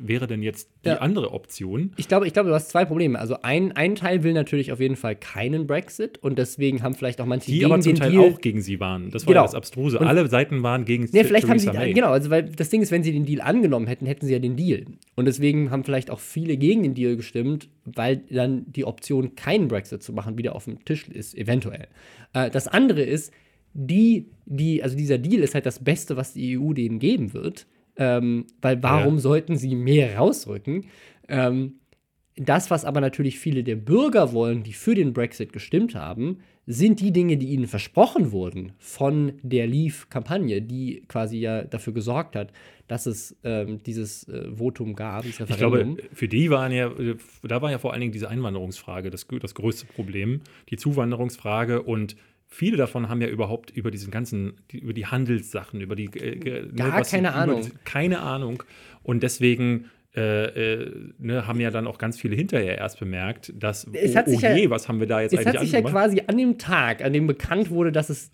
wäre 0.00 0.26
denn 0.26 0.42
jetzt 0.42 0.70
die 0.84 0.90
ja. 0.90 0.98
andere 0.98 1.32
Option? 1.32 1.92
Ich 1.96 2.08
glaube, 2.08 2.26
ich 2.26 2.32
glaube, 2.32 2.48
du 2.48 2.54
hast 2.54 2.70
zwei 2.70 2.84
Probleme. 2.84 3.18
Also 3.18 3.36
ein, 3.42 3.72
ein 3.72 3.94
Teil 3.94 4.22
will 4.22 4.32
natürlich 4.32 4.72
auf 4.72 4.80
jeden 4.80 4.96
Fall 4.96 5.16
keinen 5.16 5.66
Brexit 5.66 6.18
und 6.18 6.38
deswegen 6.38 6.82
haben 6.82 6.94
vielleicht 6.94 7.20
auch 7.20 7.26
manche 7.26 7.50
die 7.50 7.64
aber 7.64 7.80
zum 7.80 7.94
Teil 7.94 8.12
Deal 8.12 8.32
auch 8.32 8.40
gegen 8.40 8.60
sie 8.60 8.80
waren. 8.80 9.10
Das 9.10 9.26
war 9.26 9.34
genau. 9.34 9.44
das 9.44 9.54
Abstruse. 9.54 9.98
Und 9.98 10.06
Alle 10.06 10.26
Seiten 10.28 10.62
waren 10.62 10.84
gegen 10.84 11.04
nee, 11.12 11.24
vielleicht 11.24 11.46
Theresa 11.46 11.68
haben 11.68 11.74
sie, 11.74 11.78
May. 11.78 11.92
Genau, 11.92 12.10
also 12.10 12.30
weil 12.30 12.44
das 12.44 12.68
Ding 12.68 12.82
ist, 12.82 12.90
wenn 12.90 13.02
sie 13.02 13.12
den 13.12 13.26
Deal 13.26 13.40
angenommen 13.40 13.86
hätten, 13.86 14.06
hätten 14.06 14.26
sie 14.26 14.32
ja 14.32 14.38
den 14.38 14.56
Deal. 14.56 14.86
Und 15.14 15.24
deswegen 15.24 15.70
haben 15.70 15.84
vielleicht 15.84 16.10
auch 16.10 16.20
viele 16.20 16.56
gegen 16.56 16.82
den 16.82 16.94
Deal 16.94 17.16
gestimmt, 17.16 17.68
weil 17.84 18.18
dann 18.30 18.64
die 18.70 18.84
Option, 18.84 19.34
keinen 19.34 19.68
Brexit 19.68 20.02
zu 20.02 20.12
machen, 20.12 20.38
wieder 20.38 20.54
auf 20.54 20.64
dem 20.64 20.84
Tisch 20.84 21.08
ist, 21.08 21.34
eventuell. 21.38 21.88
Äh, 22.32 22.50
das 22.50 22.68
andere 22.68 23.02
ist, 23.02 23.32
die, 23.74 24.30
die, 24.46 24.82
also 24.82 24.96
dieser 24.96 25.18
Deal 25.18 25.42
ist 25.42 25.54
halt 25.54 25.66
das 25.66 25.82
Beste, 25.82 26.16
was 26.16 26.32
die 26.32 26.58
EU 26.58 26.72
denen 26.72 26.98
geben 26.98 27.32
wird. 27.32 27.66
Ähm, 27.96 28.46
weil 28.62 28.82
warum 28.82 29.14
ja. 29.14 29.20
sollten 29.20 29.56
sie 29.56 29.74
mehr 29.74 30.16
rausrücken? 30.16 30.86
Ähm, 31.28 31.80
das, 32.36 32.70
was 32.70 32.84
aber 32.84 33.00
natürlich 33.00 33.38
viele 33.38 33.64
der 33.64 33.76
Bürger 33.76 34.32
wollen, 34.32 34.62
die 34.62 34.72
für 34.72 34.94
den 34.94 35.12
Brexit 35.12 35.52
gestimmt 35.52 35.94
haben, 35.94 36.38
sind 36.70 37.00
die 37.00 37.12
Dinge, 37.12 37.38
die 37.38 37.48
ihnen 37.48 37.66
versprochen 37.66 38.30
wurden 38.30 38.72
von 38.78 39.32
der 39.42 39.66
Leave-Kampagne, 39.66 40.60
die 40.60 41.02
quasi 41.08 41.38
ja 41.38 41.62
dafür 41.62 41.94
gesorgt 41.94 42.36
hat, 42.36 42.52
dass 42.88 43.06
es 43.06 43.34
ähm, 43.42 43.82
dieses 43.84 44.28
äh, 44.28 44.50
Votum 44.54 44.94
gab, 44.94 45.22
dieses 45.22 45.40
Referendum. 45.40 45.92
Ich 45.92 45.96
glaube, 45.96 46.14
für 46.14 46.28
die 46.28 46.50
waren 46.50 46.72
ja, 46.72 46.90
da 47.42 47.62
war 47.62 47.70
ja 47.70 47.78
vor 47.78 47.92
allen 47.92 48.02
Dingen 48.02 48.12
diese 48.12 48.28
Einwanderungsfrage 48.28 49.08
das, 49.08 49.26
das 49.40 49.54
größte 49.54 49.86
Problem, 49.86 50.42
die 50.68 50.76
Zuwanderungsfrage 50.76 51.80
und 51.82 52.16
viele 52.46 52.76
davon 52.76 53.08
haben 53.08 53.22
ja 53.22 53.28
überhaupt 53.28 53.70
über 53.70 53.90
diesen 53.90 54.10
ganzen, 54.10 54.60
die, 54.70 54.80
über 54.80 54.92
die 54.92 55.06
Handelssachen, 55.06 55.80
über 55.80 55.96
die 55.96 56.10
äh, 56.18 56.66
ne, 56.66 56.72
Gar 56.74 57.02
keine 57.02 57.32
Ahnung. 57.32 57.62
Die, 57.62 57.72
keine 57.84 58.20
Ahnung. 58.20 58.62
Und 59.02 59.22
deswegen 59.22 59.86
äh, 60.16 60.44
äh, 60.72 61.12
ne, 61.18 61.46
haben 61.46 61.60
ja 61.60 61.70
dann 61.70 61.86
auch 61.86 61.98
ganz 61.98 62.18
viele 62.18 62.34
hinterher 62.34 62.78
erst 62.78 62.98
bemerkt, 62.98 63.52
dass, 63.54 63.86
es 63.92 64.16
oh, 64.16 64.20
oh 64.26 64.30
je, 64.30 64.64
ja, 64.64 64.70
was 64.70 64.88
haben 64.88 65.00
wir 65.00 65.06
da 65.06 65.20
jetzt 65.20 65.32
es 65.32 65.40
eigentlich 65.40 65.54
Es 65.54 65.56
hat 65.56 65.64
sich 65.64 65.72
ja 65.72 65.82
quasi 65.82 66.22
an 66.26 66.36
dem 66.36 66.58
Tag, 66.58 67.04
an 67.04 67.12
dem 67.12 67.26
bekannt 67.26 67.70
wurde, 67.70 67.92
dass 67.92 68.08
es 68.08 68.32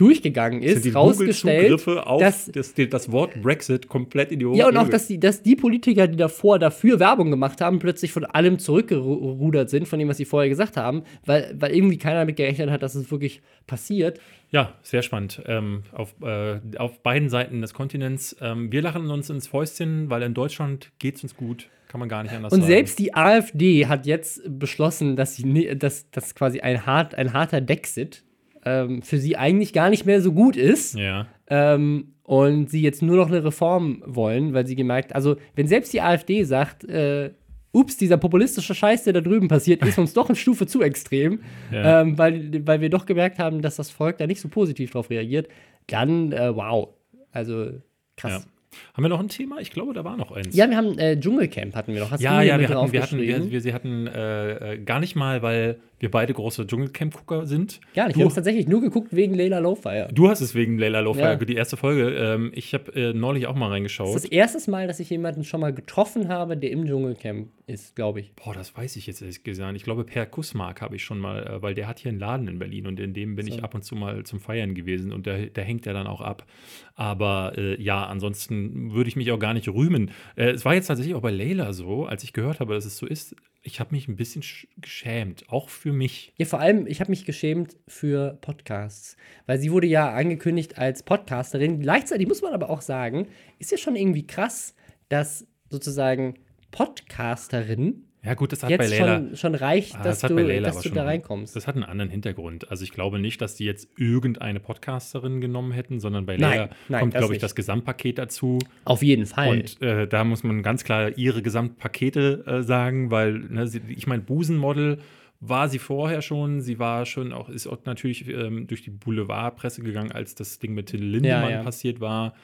durchgegangen 0.00 0.62
ist, 0.62 0.86
die 0.86 0.90
rausgestellt, 0.90 1.86
auf 1.86 2.20
dass 2.20 2.50
das, 2.50 2.72
das, 2.74 3.12
Wort 3.12 3.42
Brexit 3.42 3.88
komplett 3.88 4.32
in 4.32 4.38
die 4.38 4.46
Hohe 4.46 4.56
Ja, 4.56 4.68
und 4.68 4.76
auch, 4.78 4.88
dass 4.88 5.06
die, 5.06 5.20
dass 5.20 5.42
die 5.42 5.56
Politiker, 5.56 6.08
die 6.08 6.16
davor 6.16 6.58
dafür 6.58 6.98
Werbung 6.98 7.30
gemacht 7.30 7.60
haben, 7.60 7.78
plötzlich 7.78 8.10
von 8.10 8.24
allem 8.24 8.58
zurückgerudert 8.58 9.68
sind, 9.68 9.86
von 9.86 9.98
dem, 9.98 10.08
was 10.08 10.16
sie 10.16 10.24
vorher 10.24 10.48
gesagt 10.48 10.78
haben, 10.78 11.02
weil, 11.26 11.54
weil 11.58 11.74
irgendwie 11.74 11.98
keiner 11.98 12.20
damit 12.20 12.36
gerechnet 12.36 12.70
hat, 12.70 12.82
dass 12.82 12.94
es 12.94 13.10
wirklich 13.10 13.42
passiert. 13.66 14.18
Ja, 14.50 14.72
sehr 14.82 15.02
spannend. 15.02 15.42
Ähm, 15.46 15.82
auf, 15.92 16.14
äh, 16.22 16.60
auf 16.78 17.02
beiden 17.02 17.28
Seiten 17.28 17.60
des 17.60 17.74
Kontinents. 17.74 18.34
Ähm, 18.40 18.72
wir 18.72 18.80
lachen 18.80 19.10
uns 19.10 19.28
ins 19.28 19.48
Fäustchen, 19.48 20.08
weil 20.08 20.22
in 20.22 20.32
Deutschland 20.32 20.92
geht 20.98 21.16
es 21.16 21.22
uns 21.22 21.36
gut. 21.36 21.68
Kann 21.88 22.00
man 22.00 22.08
gar 22.08 22.22
nicht 22.22 22.32
anders 22.32 22.52
und 22.52 22.60
sagen. 22.60 22.70
Und 22.70 22.74
selbst 22.74 22.98
die 22.98 23.14
AfD 23.14 23.86
hat 23.86 24.06
jetzt 24.06 24.42
beschlossen, 24.46 25.16
dass 25.16 25.36
sie 25.36 25.76
dass, 25.76 26.10
dass 26.10 26.34
quasi 26.34 26.60
ein, 26.60 26.86
hart, 26.86 27.14
ein 27.16 27.32
harter 27.32 27.60
Dexit 27.60 28.24
ähm, 28.64 29.02
für 29.02 29.18
sie 29.18 29.36
eigentlich 29.36 29.72
gar 29.72 29.90
nicht 29.90 30.06
mehr 30.06 30.20
so 30.20 30.32
gut 30.32 30.56
ist. 30.56 30.94
Ja. 30.94 31.26
Ähm, 31.48 32.14
und 32.22 32.70
sie 32.70 32.80
jetzt 32.80 33.02
nur 33.02 33.16
noch 33.16 33.26
eine 33.26 33.42
Reform 33.42 34.04
wollen, 34.06 34.52
weil 34.52 34.64
sie 34.66 34.76
gemerkt, 34.76 35.14
also 35.16 35.36
wenn 35.56 35.66
selbst 35.66 35.92
die 35.92 36.00
AfD 36.00 36.44
sagt, 36.44 36.84
äh, 36.84 37.32
ups, 37.72 37.96
dieser 37.96 38.18
populistische 38.18 38.74
Scheiß, 38.74 39.04
der 39.04 39.14
da 39.14 39.20
drüben 39.20 39.48
passiert, 39.48 39.84
ist 39.84 39.98
uns 39.98 40.12
doch 40.12 40.28
eine 40.28 40.36
Stufe 40.36 40.66
zu 40.66 40.80
extrem, 40.82 41.40
ja. 41.72 42.02
ähm, 42.02 42.18
weil, 42.18 42.66
weil 42.66 42.80
wir 42.80 42.90
doch 42.90 43.06
gemerkt 43.06 43.38
haben, 43.38 43.62
dass 43.62 43.76
das 43.76 43.90
Volk 43.90 44.18
da 44.18 44.26
nicht 44.26 44.40
so 44.40 44.48
positiv 44.48 44.92
drauf 44.92 45.10
reagiert, 45.10 45.48
dann 45.88 46.32
äh, 46.32 46.54
wow. 46.54 46.90
Also 47.32 47.70
krass. 48.16 48.44
Ja. 48.44 48.59
Haben 48.94 49.04
wir 49.04 49.08
noch 49.08 49.20
ein 49.20 49.28
Thema? 49.28 49.60
Ich 49.60 49.70
glaube, 49.70 49.92
da 49.94 50.04
war 50.04 50.16
noch 50.16 50.32
eins. 50.32 50.54
Ja, 50.54 50.68
wir 50.68 50.76
haben 50.76 50.98
äh, 50.98 51.18
Dschungelcamp 51.18 51.74
hatten 51.74 51.92
wir 51.92 52.00
noch. 52.00 52.10
Hast 52.10 52.20
ja, 52.20 52.42
ja, 52.42 52.58
wir 52.58 52.68
hatten, 52.68 52.92
wir 52.92 53.02
hatten, 53.02 53.20
wir, 53.20 53.50
wir, 53.50 53.60
sie 53.60 53.72
hatten 53.72 54.06
äh, 54.06 54.74
äh, 54.74 54.78
gar 54.78 55.00
nicht 55.00 55.16
mal, 55.16 55.42
weil 55.42 55.80
wir 55.98 56.10
beide 56.10 56.32
große 56.32 56.66
Dschungelcamp-Gucker 56.66 57.46
sind. 57.46 57.80
Gar 57.94 58.06
nicht. 58.06 58.14
Du, 58.14 58.20
wir 58.20 58.24
haben 58.24 58.28
es 58.28 58.34
tatsächlich 58.34 58.66
nur 58.66 58.80
geguckt 58.80 59.14
wegen 59.14 59.34
Layla 59.34 59.58
Lowfire. 59.58 60.08
Du 60.12 60.28
hast 60.28 60.40
es 60.40 60.54
wegen 60.54 60.78
Layla 60.78 61.00
Lowfire, 61.00 61.32
ja. 61.32 61.36
die 61.36 61.54
erste 61.54 61.76
Folge. 61.76 62.10
Ähm, 62.16 62.52
ich 62.54 62.72
habe 62.72 62.92
äh, 62.94 63.12
neulich 63.12 63.46
auch 63.46 63.54
mal 63.54 63.68
reingeschaut. 63.68 64.08
Das 64.08 64.16
ist 64.16 64.24
das 64.24 64.32
erste 64.32 64.70
Mal, 64.70 64.86
dass 64.86 64.98
ich 64.98 65.10
jemanden 65.10 65.44
schon 65.44 65.60
mal 65.60 65.74
getroffen 65.74 66.28
habe, 66.28 66.56
der 66.56 66.70
im 66.70 66.86
Dschungelcamp 66.86 67.48
ist, 67.66 67.96
glaube 67.96 68.20
ich. 68.20 68.32
Boah, 68.34 68.54
das 68.54 68.74
weiß 68.74 68.96
ich 68.96 69.06
jetzt 69.06 69.20
ehrlich 69.20 69.44
gesagt. 69.44 69.76
Ich 69.76 69.84
glaube, 69.84 70.04
Per 70.04 70.24
Kussmark 70.26 70.80
habe 70.80 70.96
ich 70.96 71.04
schon 71.04 71.18
mal, 71.18 71.46
äh, 71.46 71.62
weil 71.62 71.74
der 71.74 71.86
hat 71.86 71.98
hier 71.98 72.10
einen 72.10 72.18
Laden 72.18 72.48
in 72.48 72.58
Berlin 72.58 72.86
und 72.86 72.98
in 72.98 73.12
dem 73.12 73.36
bin 73.36 73.46
so. 73.46 73.54
ich 73.54 73.62
ab 73.62 73.74
und 73.74 73.84
zu 73.84 73.94
mal 73.94 74.24
zum 74.24 74.40
Feiern 74.40 74.74
gewesen 74.74 75.12
und 75.12 75.26
der 75.26 75.64
hängt 75.64 75.84
ja 75.84 75.92
dann 75.92 76.06
auch 76.06 76.22
ab. 76.22 76.46
Aber 76.94 77.52
äh, 77.56 77.80
ja, 77.80 78.06
ansonsten 78.06 78.59
würde 78.92 79.08
ich 79.08 79.16
mich 79.16 79.30
auch 79.32 79.38
gar 79.38 79.54
nicht 79.54 79.68
rühmen. 79.68 80.10
Äh, 80.36 80.50
es 80.50 80.64
war 80.64 80.74
jetzt 80.74 80.86
tatsächlich 80.86 81.14
auch 81.14 81.22
bei 81.22 81.30
Layla 81.30 81.72
so, 81.72 82.06
als 82.06 82.24
ich 82.24 82.32
gehört 82.32 82.60
habe, 82.60 82.74
dass 82.74 82.84
es 82.84 82.96
so 82.96 83.06
ist, 83.06 83.34
ich 83.62 83.80
habe 83.80 83.94
mich 83.94 84.08
ein 84.08 84.16
bisschen 84.16 84.42
geschämt, 84.78 85.44
auch 85.48 85.68
für 85.68 85.92
mich. 85.92 86.32
Ja, 86.38 86.46
vor 86.46 86.60
allem, 86.60 86.86
ich 86.86 87.00
habe 87.00 87.10
mich 87.10 87.24
geschämt 87.24 87.76
für 87.88 88.38
Podcasts, 88.40 89.16
weil 89.46 89.58
sie 89.58 89.70
wurde 89.70 89.86
ja 89.86 90.12
angekündigt 90.12 90.78
als 90.78 91.02
Podcasterin. 91.02 91.80
Gleichzeitig 91.80 92.26
muss 92.26 92.42
man 92.42 92.54
aber 92.54 92.70
auch 92.70 92.80
sagen, 92.80 93.28
ist 93.58 93.70
ja 93.70 93.78
schon 93.78 93.96
irgendwie 93.96 94.26
krass, 94.26 94.74
dass 95.08 95.46
sozusagen 95.68 96.34
Podcasterin 96.70 98.06
ja, 98.22 98.34
gut, 98.34 98.52
das 98.52 98.62
hat 98.62 98.70
Jetzt 98.70 98.78
bei 98.78 98.86
Layla. 98.86 99.16
Schon, 99.16 99.36
schon 99.36 99.54
reicht, 99.54 99.96
ah, 99.96 100.02
dass, 100.02 100.20
das 100.20 100.30
du, 100.30 100.60
dass 100.60 100.80
du 100.82 100.90
da 100.90 101.04
reinkommst. 101.04 101.56
Das 101.56 101.66
hat 101.66 101.74
einen 101.74 101.84
anderen 101.84 102.10
Hintergrund. 102.10 102.70
Also, 102.70 102.84
ich 102.84 102.90
glaube 102.90 103.18
nicht, 103.18 103.40
dass 103.40 103.54
die 103.54 103.64
jetzt 103.64 103.88
irgendeine 103.96 104.60
Podcasterin 104.60 105.40
genommen 105.40 105.72
hätten, 105.72 106.00
sondern 106.00 106.26
bei 106.26 106.36
Layla 106.36 106.68
nein, 106.88 107.00
kommt, 107.00 107.14
glaube 107.14 107.34
ich, 107.34 107.40
das 107.40 107.54
Gesamtpaket 107.54 108.18
dazu. 108.18 108.58
Auf 108.84 109.02
jeden 109.02 109.24
Fall. 109.24 109.60
Und 109.60 109.80
äh, 109.80 110.06
da 110.06 110.24
muss 110.24 110.42
man 110.42 110.62
ganz 110.62 110.84
klar 110.84 111.16
ihre 111.16 111.40
Gesamtpakete 111.40 112.44
äh, 112.46 112.62
sagen, 112.62 113.10
weil, 113.10 113.38
ne, 113.38 113.66
sie, 113.66 113.80
ich 113.88 114.06
meine, 114.06 114.22
Busenmodel 114.22 114.98
war 115.40 115.70
sie 115.70 115.78
vorher 115.78 116.20
schon. 116.20 116.60
Sie 116.60 116.78
war 116.78 117.06
schon 117.06 117.32
auch, 117.32 117.48
ist 117.48 117.66
auch 117.66 117.78
natürlich 117.86 118.28
ähm, 118.28 118.66
durch 118.66 118.82
die 118.82 118.90
Boulevardpresse 118.90 119.82
gegangen, 119.82 120.12
als 120.12 120.34
das 120.34 120.58
Ding 120.58 120.74
mit 120.74 120.86
Till 120.86 121.02
Lindemann 121.02 121.42
ja, 121.44 121.50
ja. 121.50 121.62
passiert 121.62 122.00
war. 122.00 122.34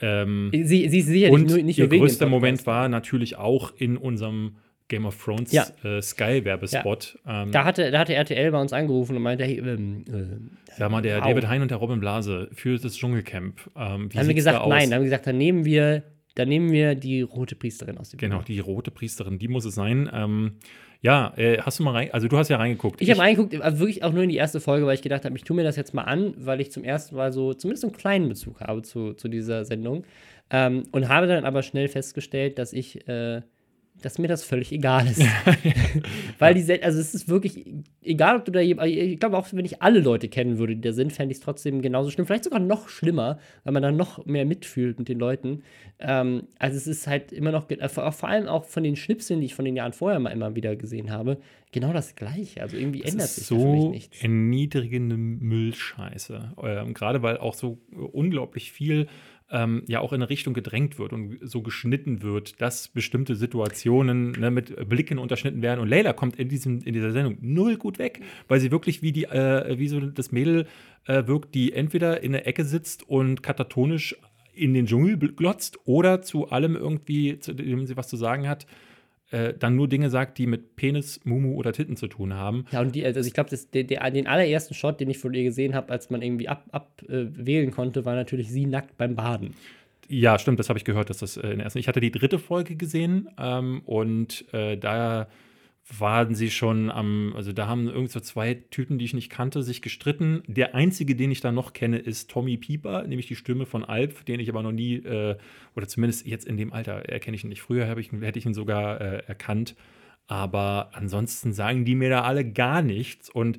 Ähm, 0.00 0.50
sie, 0.52 0.88
sie 0.88 0.98
ist 0.98 1.06
sicherlich 1.06 1.32
und 1.32 1.48
nur, 1.48 1.58
nicht 1.58 1.78
ihr 1.78 1.86
größter 1.86 2.26
Moment 2.26 2.66
war 2.66 2.88
natürlich 2.88 3.36
auch 3.36 3.72
in 3.76 3.96
unserem 3.96 4.56
Game 4.88 5.06
of 5.06 5.22
Thrones 5.22 5.52
ja. 5.52 5.66
äh, 5.84 6.02
Sky-Werbespot. 6.02 7.18
Ja. 7.24 7.42
Ähm, 7.42 7.52
da, 7.52 7.64
hatte, 7.64 7.90
da 7.90 8.00
hatte 8.00 8.14
RTL 8.14 8.50
bei 8.50 8.60
uns 8.60 8.72
angerufen 8.72 9.16
und 9.16 9.22
meinte, 9.22 9.44
hey, 9.44 9.58
ähm, 9.58 10.04
äh, 10.08 10.72
Sag 10.76 10.90
mal, 10.90 11.02
der 11.02 11.18
wow. 11.18 11.28
David 11.28 11.48
Hein 11.48 11.62
und 11.62 11.70
der 11.70 11.78
Robin 11.78 12.00
Blase 12.00 12.48
für 12.52 12.78
das 12.78 12.96
Dschungelcamp. 12.96 13.70
Ähm, 13.76 14.12
wie 14.12 14.18
haben 14.18 14.28
wir 14.28 14.34
gesagt, 14.34 14.66
nein, 14.66 14.92
haben 14.92 15.00
wir 15.00 15.04
gesagt, 15.04 15.26
dann 15.26 15.38
nehmen 15.38 15.64
wir 15.64 16.02
dann 16.34 16.48
nehmen 16.48 16.72
wir 16.72 16.94
die 16.94 17.20
rote 17.20 17.54
Priesterin 17.56 17.98
aus 17.98 18.10
dem 18.10 18.18
Genau, 18.18 18.40
Video. 18.40 18.46
die 18.46 18.58
rote 18.60 18.90
Priesterin, 18.90 19.38
die 19.38 19.48
muss 19.48 19.64
es 19.64 19.74
sein. 19.74 20.10
Ähm, 20.12 20.52
ja, 21.02 21.34
äh, 21.36 21.58
hast 21.58 21.78
du 21.78 21.82
mal 21.82 21.92
rein, 21.92 22.10
also 22.12 22.28
du 22.28 22.38
hast 22.38 22.48
ja 22.48 22.56
reingeguckt. 22.56 23.00
Ich, 23.00 23.08
ich 23.08 23.14
habe 23.14 23.22
reingeguckt, 23.22 23.60
also 23.60 23.80
wirklich 23.80 24.04
auch 24.04 24.12
nur 24.12 24.22
in 24.22 24.28
die 24.28 24.36
erste 24.36 24.60
Folge, 24.60 24.86
weil 24.86 24.94
ich 24.94 25.02
gedacht 25.02 25.24
habe, 25.24 25.36
ich 25.36 25.42
tue 25.42 25.56
mir 25.56 25.64
das 25.64 25.76
jetzt 25.76 25.94
mal 25.94 26.04
an, 26.04 26.34
weil 26.38 26.60
ich 26.60 26.70
zum 26.70 26.84
ersten 26.84 27.16
Mal 27.16 27.32
so 27.32 27.54
zumindest 27.54 27.84
einen 27.84 27.92
kleinen 27.92 28.28
Bezug 28.28 28.60
habe 28.60 28.82
zu, 28.82 29.12
zu 29.14 29.28
dieser 29.28 29.64
Sendung. 29.64 30.04
Ähm, 30.50 30.84
und 30.92 31.08
habe 31.08 31.26
dann 31.26 31.44
aber 31.44 31.62
schnell 31.62 31.88
festgestellt, 31.88 32.58
dass 32.58 32.72
ich 32.72 33.06
äh, 33.08 33.42
dass 34.04 34.18
mir 34.18 34.28
das 34.28 34.44
völlig 34.44 34.72
egal 34.72 35.06
ist. 35.06 35.22
Weil 36.38 36.54
die, 36.54 36.82
also 36.82 37.00
es 37.00 37.14
ist 37.14 37.28
wirklich, 37.28 37.64
egal 38.02 38.36
ob 38.36 38.44
du 38.44 38.52
da, 38.52 38.60
ich 38.60 39.18
glaube 39.18 39.38
auch, 39.38 39.46
wenn 39.52 39.64
ich 39.64 39.82
alle 39.82 40.00
Leute 40.00 40.28
kennen 40.28 40.58
würde, 40.58 40.74
die 40.76 40.82
da 40.82 40.92
sind, 40.92 41.12
fände 41.12 41.32
ich 41.32 41.38
es 41.38 41.44
trotzdem 41.44 41.82
genauso 41.82 42.10
schlimm. 42.10 42.26
Vielleicht 42.26 42.44
sogar 42.44 42.60
noch 42.60 42.88
schlimmer, 42.88 43.38
weil 43.64 43.72
man 43.72 43.82
dann 43.82 43.96
noch 43.96 44.24
mehr 44.26 44.44
mitfühlt 44.44 44.98
mit 44.98 45.08
den 45.08 45.18
Leuten. 45.18 45.62
Ähm, 45.98 46.44
also 46.58 46.76
es 46.76 46.86
ist 46.86 47.06
halt 47.06 47.32
immer 47.32 47.52
noch, 47.52 47.70
äh, 47.70 47.88
vor 47.88 48.28
allem 48.28 48.46
auch 48.46 48.64
von 48.64 48.82
den 48.82 48.96
Schnipseln, 48.96 49.40
die 49.40 49.46
ich 49.46 49.54
von 49.54 49.64
den 49.64 49.76
Jahren 49.76 49.92
vorher 49.92 50.20
mal 50.20 50.30
immer 50.30 50.54
wieder 50.54 50.76
gesehen 50.76 51.10
habe, 51.10 51.38
genau 51.72 51.92
das 51.92 52.14
Gleiche. 52.16 52.62
Also 52.62 52.76
irgendwie 52.76 53.00
das 53.00 53.12
ändert 53.12 53.28
sich 53.28 53.46
so 53.46 53.58
für 53.58 53.72
mich 53.72 53.88
nichts. 53.88 54.22
erniedrigende 54.22 55.16
Müllscheiße. 55.16 56.54
Ähm, 56.62 56.94
Gerade 56.94 57.22
weil 57.22 57.38
auch 57.38 57.54
so 57.54 57.78
unglaublich 57.90 58.72
viel 58.72 59.06
ähm, 59.52 59.82
ja 59.86 60.00
auch 60.00 60.12
in 60.12 60.22
eine 60.22 60.30
Richtung 60.30 60.54
gedrängt 60.54 60.98
wird 60.98 61.12
und 61.12 61.38
so 61.42 61.62
geschnitten 61.62 62.22
wird, 62.22 62.60
dass 62.60 62.88
bestimmte 62.88 63.36
Situationen 63.36 64.32
ne, 64.32 64.50
mit 64.50 64.88
Blicken 64.88 65.18
unterschnitten 65.18 65.62
werden. 65.62 65.80
Und 65.80 65.88
Leila 65.88 66.14
kommt 66.14 66.36
in, 66.36 66.48
diesem, 66.48 66.80
in 66.80 66.94
dieser 66.94 67.12
Sendung 67.12 67.36
null 67.40 67.76
gut 67.76 67.98
weg, 67.98 68.22
weil 68.48 68.58
sie 68.60 68.70
wirklich 68.70 69.02
wie, 69.02 69.12
die, 69.12 69.24
äh, 69.24 69.78
wie 69.78 69.88
so 69.88 70.00
das 70.00 70.32
Mädel 70.32 70.66
äh, 71.06 71.26
wirkt, 71.26 71.54
die 71.54 71.72
entweder 71.72 72.22
in 72.22 72.32
der 72.32 72.46
Ecke 72.46 72.64
sitzt 72.64 73.08
und 73.08 73.42
katatonisch 73.42 74.16
in 74.54 74.74
den 74.74 74.86
Dschungel 74.86 75.16
glotzt 75.18 75.78
oder 75.84 76.22
zu 76.22 76.50
allem 76.50 76.76
irgendwie, 76.76 77.38
zu 77.38 77.52
dem 77.52 77.86
sie 77.86 77.96
was 77.96 78.08
zu 78.08 78.16
sagen 78.16 78.48
hat, 78.48 78.66
äh, 79.32 79.54
dann 79.58 79.76
nur 79.76 79.88
Dinge 79.88 80.10
sagt, 80.10 80.38
die 80.38 80.46
mit 80.46 80.76
Penis, 80.76 81.20
Mumu 81.24 81.54
oder 81.54 81.72
Titten 81.72 81.96
zu 81.96 82.06
tun 82.06 82.34
haben. 82.34 82.66
Ja, 82.70 82.80
und 82.80 82.94
die, 82.94 83.04
also 83.04 83.20
ich 83.20 83.32
glaube, 83.32 83.50
den 83.50 84.26
allerersten 84.26 84.74
Shot, 84.74 85.00
den 85.00 85.10
ich 85.10 85.18
von 85.18 85.32
ihr 85.32 85.42
gesehen 85.42 85.74
habe, 85.74 85.90
als 85.90 86.10
man 86.10 86.22
irgendwie 86.22 86.48
abwählen 86.48 86.70
ab, 86.70 87.00
äh, 87.08 87.66
konnte, 87.70 88.04
war 88.04 88.14
natürlich 88.14 88.50
sie 88.50 88.66
nackt 88.66 88.96
beim 88.98 89.16
Baden. 89.16 89.54
Ja, 90.08 90.38
stimmt, 90.38 90.58
das 90.58 90.68
habe 90.68 90.78
ich 90.78 90.84
gehört, 90.84 91.08
dass 91.08 91.18
das 91.18 91.38
äh, 91.38 91.48
in 91.48 91.56
der 91.56 91.64
ersten. 91.64 91.78
Ich 91.78 91.88
hatte 91.88 92.00
die 92.00 92.10
dritte 92.10 92.38
Folge 92.38 92.76
gesehen 92.76 93.30
ähm, 93.38 93.80
und 93.86 94.44
äh, 94.52 94.76
da 94.76 95.28
waren 95.98 96.34
sie 96.34 96.50
schon 96.50 96.90
am, 96.90 97.32
also 97.34 97.52
da 97.52 97.66
haben 97.66 97.88
irgend 97.88 98.10
so 98.10 98.20
zwei 98.20 98.54
Typen, 98.54 98.98
die 98.98 99.04
ich 99.04 99.14
nicht 99.14 99.30
kannte, 99.30 99.62
sich 99.62 99.82
gestritten. 99.82 100.42
Der 100.46 100.74
einzige, 100.74 101.16
den 101.16 101.30
ich 101.30 101.40
da 101.40 101.50
noch 101.50 101.72
kenne, 101.72 101.98
ist 101.98 102.30
Tommy 102.30 102.56
Pieper, 102.56 103.02
nämlich 103.02 103.26
die 103.26 103.34
Stimme 103.34 103.66
von 103.66 103.84
Alp, 103.84 104.24
den 104.26 104.38
ich 104.38 104.48
aber 104.48 104.62
noch 104.62 104.72
nie, 104.72 104.96
äh, 104.96 105.36
oder 105.74 105.88
zumindest 105.88 106.26
jetzt 106.26 106.46
in 106.46 106.56
dem 106.56 106.72
Alter 106.72 107.08
erkenne 107.08 107.34
ich 107.34 107.42
ihn 107.42 107.48
nicht. 107.48 107.62
Früher 107.62 107.96
ich, 107.96 108.12
hätte 108.12 108.38
ich 108.38 108.46
ihn 108.46 108.54
sogar 108.54 109.00
äh, 109.00 109.22
erkannt. 109.26 109.74
Aber 110.28 110.90
ansonsten 110.92 111.52
sagen 111.52 111.84
die 111.84 111.96
mir 111.96 112.10
da 112.10 112.22
alle 112.22 112.48
gar 112.48 112.80
nichts. 112.80 113.28
Und, 113.28 113.58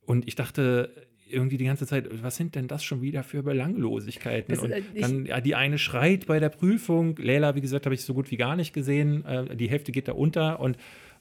und 0.00 0.26
ich 0.26 0.34
dachte, 0.34 0.92
irgendwie 1.28 1.56
die 1.56 1.64
ganze 1.64 1.86
Zeit, 1.86 2.08
was 2.22 2.36
sind 2.36 2.56
denn 2.56 2.66
das 2.66 2.82
schon 2.82 3.00
wieder 3.00 3.22
für 3.22 3.44
Belanglosigkeiten? 3.44 4.54
Das, 4.54 4.64
und 4.64 4.72
äh, 4.72 4.82
dann, 5.00 5.24
ja, 5.26 5.40
die 5.40 5.54
eine 5.54 5.78
schreit 5.78 6.26
bei 6.26 6.40
der 6.40 6.48
Prüfung. 6.48 7.16
Leila, 7.16 7.54
wie 7.54 7.60
gesagt, 7.60 7.86
habe 7.86 7.94
ich 7.94 8.02
so 8.02 8.12
gut 8.12 8.30
wie 8.32 8.36
gar 8.36 8.56
nicht 8.56 8.72
gesehen. 8.72 9.24
Äh, 9.24 9.56
die 9.56 9.70
Hälfte 9.70 9.92
geht 9.92 10.08
da 10.08 10.12
unter 10.12 10.58
und 10.58 10.76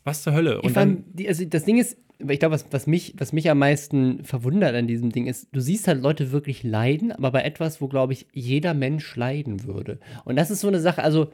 was 0.10 0.24
zur 0.24 0.34
Hölle? 0.34 0.62
Und 0.62 0.76
dann, 0.76 1.04
die, 1.14 1.28
also 1.28 1.46
das 1.46 1.66
Ding 1.66 1.78
ist, 1.78 1.98
ich 2.20 2.40
glaube, 2.40 2.56
was, 2.56 2.66
was, 2.72 2.86
mich, 2.86 3.14
was 3.18 3.32
mich 3.32 3.50
am 3.50 3.60
meisten 3.60 4.24
verwundert 4.24 4.76
an 4.76 4.88
diesem 4.88 5.12
Ding 5.12 5.28
ist, 5.28 5.48
du 5.54 5.62
siehst 5.62 5.88
halt 5.88 6.02
Leute 6.02 6.32
wirklich 6.32 6.64
leiden, 6.64 7.12
aber 7.12 7.32
bei 7.32 7.44
etwas, 7.44 7.80
wo, 7.82 7.88
glaube 7.88 8.14
ich, 8.14 8.28
jeder 8.34 8.74
Mensch 8.74 9.16
leiden 9.16 9.64
würde. 9.64 10.00
Und 10.26 10.36
das 10.36 10.52
ist 10.52 10.60
so 10.60 10.68
eine 10.68 10.82
Sache, 10.82 11.02
also 11.02 11.30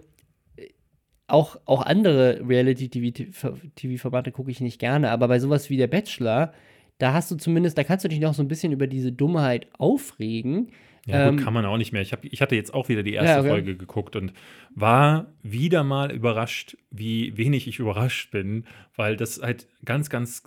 auch, 1.28 1.58
auch 1.66 1.82
andere 1.82 2.42
Reality-TV-Formate 2.48 4.32
gucke 4.32 4.52
ich 4.52 4.62
nicht 4.62 4.80
gerne, 4.80 5.10
aber 5.10 5.28
bei 5.28 5.40
sowas 5.40 5.70
wie 5.72 5.78
der 5.78 5.88
Bachelor, 5.88 6.54
da 7.00 7.14
hast 7.14 7.32
du 7.32 7.36
zumindest, 7.36 7.78
da 7.78 7.84
kannst 7.84 8.06
du 8.06 8.10
dich 8.10 8.20
noch 8.20 8.34
so 8.34 8.44
ein 8.44 8.48
bisschen 8.48 8.72
über 8.72 8.88
diese 8.88 9.12
Dummheit 9.12 9.68
aufregen. 9.78 10.70
Ja, 11.06 11.30
gut, 11.30 11.40
ähm, 11.40 11.44
kann 11.44 11.54
man 11.54 11.66
auch 11.66 11.78
nicht 11.78 11.92
mehr. 11.92 12.02
Ich, 12.02 12.12
hab, 12.12 12.26
ich 12.26 12.42
hatte 12.42 12.56
jetzt 12.56 12.74
auch 12.74 12.90
wieder 12.90 13.04
die 13.04 13.14
erste 13.14 13.30
ja, 13.30 13.40
okay. 13.40 13.50
Folge 13.50 13.78
geguckt 13.78 14.16
und 14.16 14.34
war 14.74 15.28
wieder 15.44 15.84
mal 15.84 16.12
überrascht, 16.12 16.78
wie 16.90 17.38
wenig 17.38 17.68
ich 17.68 17.80
überrascht 17.80 18.32
bin, 18.32 18.66
weil 18.96 19.16
das 19.16 19.40
halt 19.42 19.68
ganz, 19.84 20.10
ganz 20.10 20.44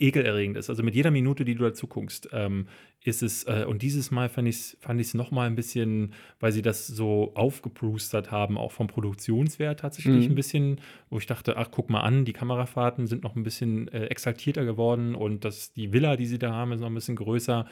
ekelerregend 0.00 0.56
ist. 0.56 0.70
Also 0.70 0.82
mit 0.82 0.94
jeder 0.94 1.10
Minute, 1.10 1.44
die 1.44 1.54
du 1.54 1.64
dazu 1.64 1.86
guckst, 1.86 2.28
ähm, 2.32 2.66
ist 3.02 3.22
es, 3.22 3.44
äh, 3.44 3.64
und 3.66 3.82
dieses 3.82 4.10
Mal 4.10 4.28
fand 4.28 4.48
ich 4.48 4.56
es 4.56 4.76
fand 4.80 5.00
ich's 5.00 5.14
noch 5.14 5.30
mal 5.30 5.46
ein 5.46 5.56
bisschen, 5.56 6.12
weil 6.38 6.52
sie 6.52 6.62
das 6.62 6.86
so 6.86 7.32
aufgebrustert 7.34 8.30
haben, 8.30 8.58
auch 8.58 8.72
vom 8.72 8.88
Produktionswert 8.88 9.80
tatsächlich 9.80 10.26
mhm. 10.26 10.32
ein 10.32 10.34
bisschen, 10.34 10.80
wo 11.08 11.18
ich 11.18 11.26
dachte, 11.26 11.56
ach, 11.56 11.68
guck 11.70 11.90
mal 11.90 12.00
an, 12.00 12.24
die 12.24 12.32
Kamerafahrten 12.32 13.06
sind 13.06 13.22
noch 13.22 13.36
ein 13.36 13.42
bisschen 13.42 13.88
äh, 13.88 14.06
exaltierter 14.06 14.64
geworden 14.64 15.14
und 15.14 15.44
das, 15.44 15.72
die 15.72 15.92
Villa, 15.92 16.16
die 16.16 16.26
sie 16.26 16.38
da 16.38 16.52
haben, 16.52 16.72
ist 16.72 16.80
noch 16.80 16.88
ein 16.88 16.94
bisschen 16.94 17.16
größer. 17.16 17.66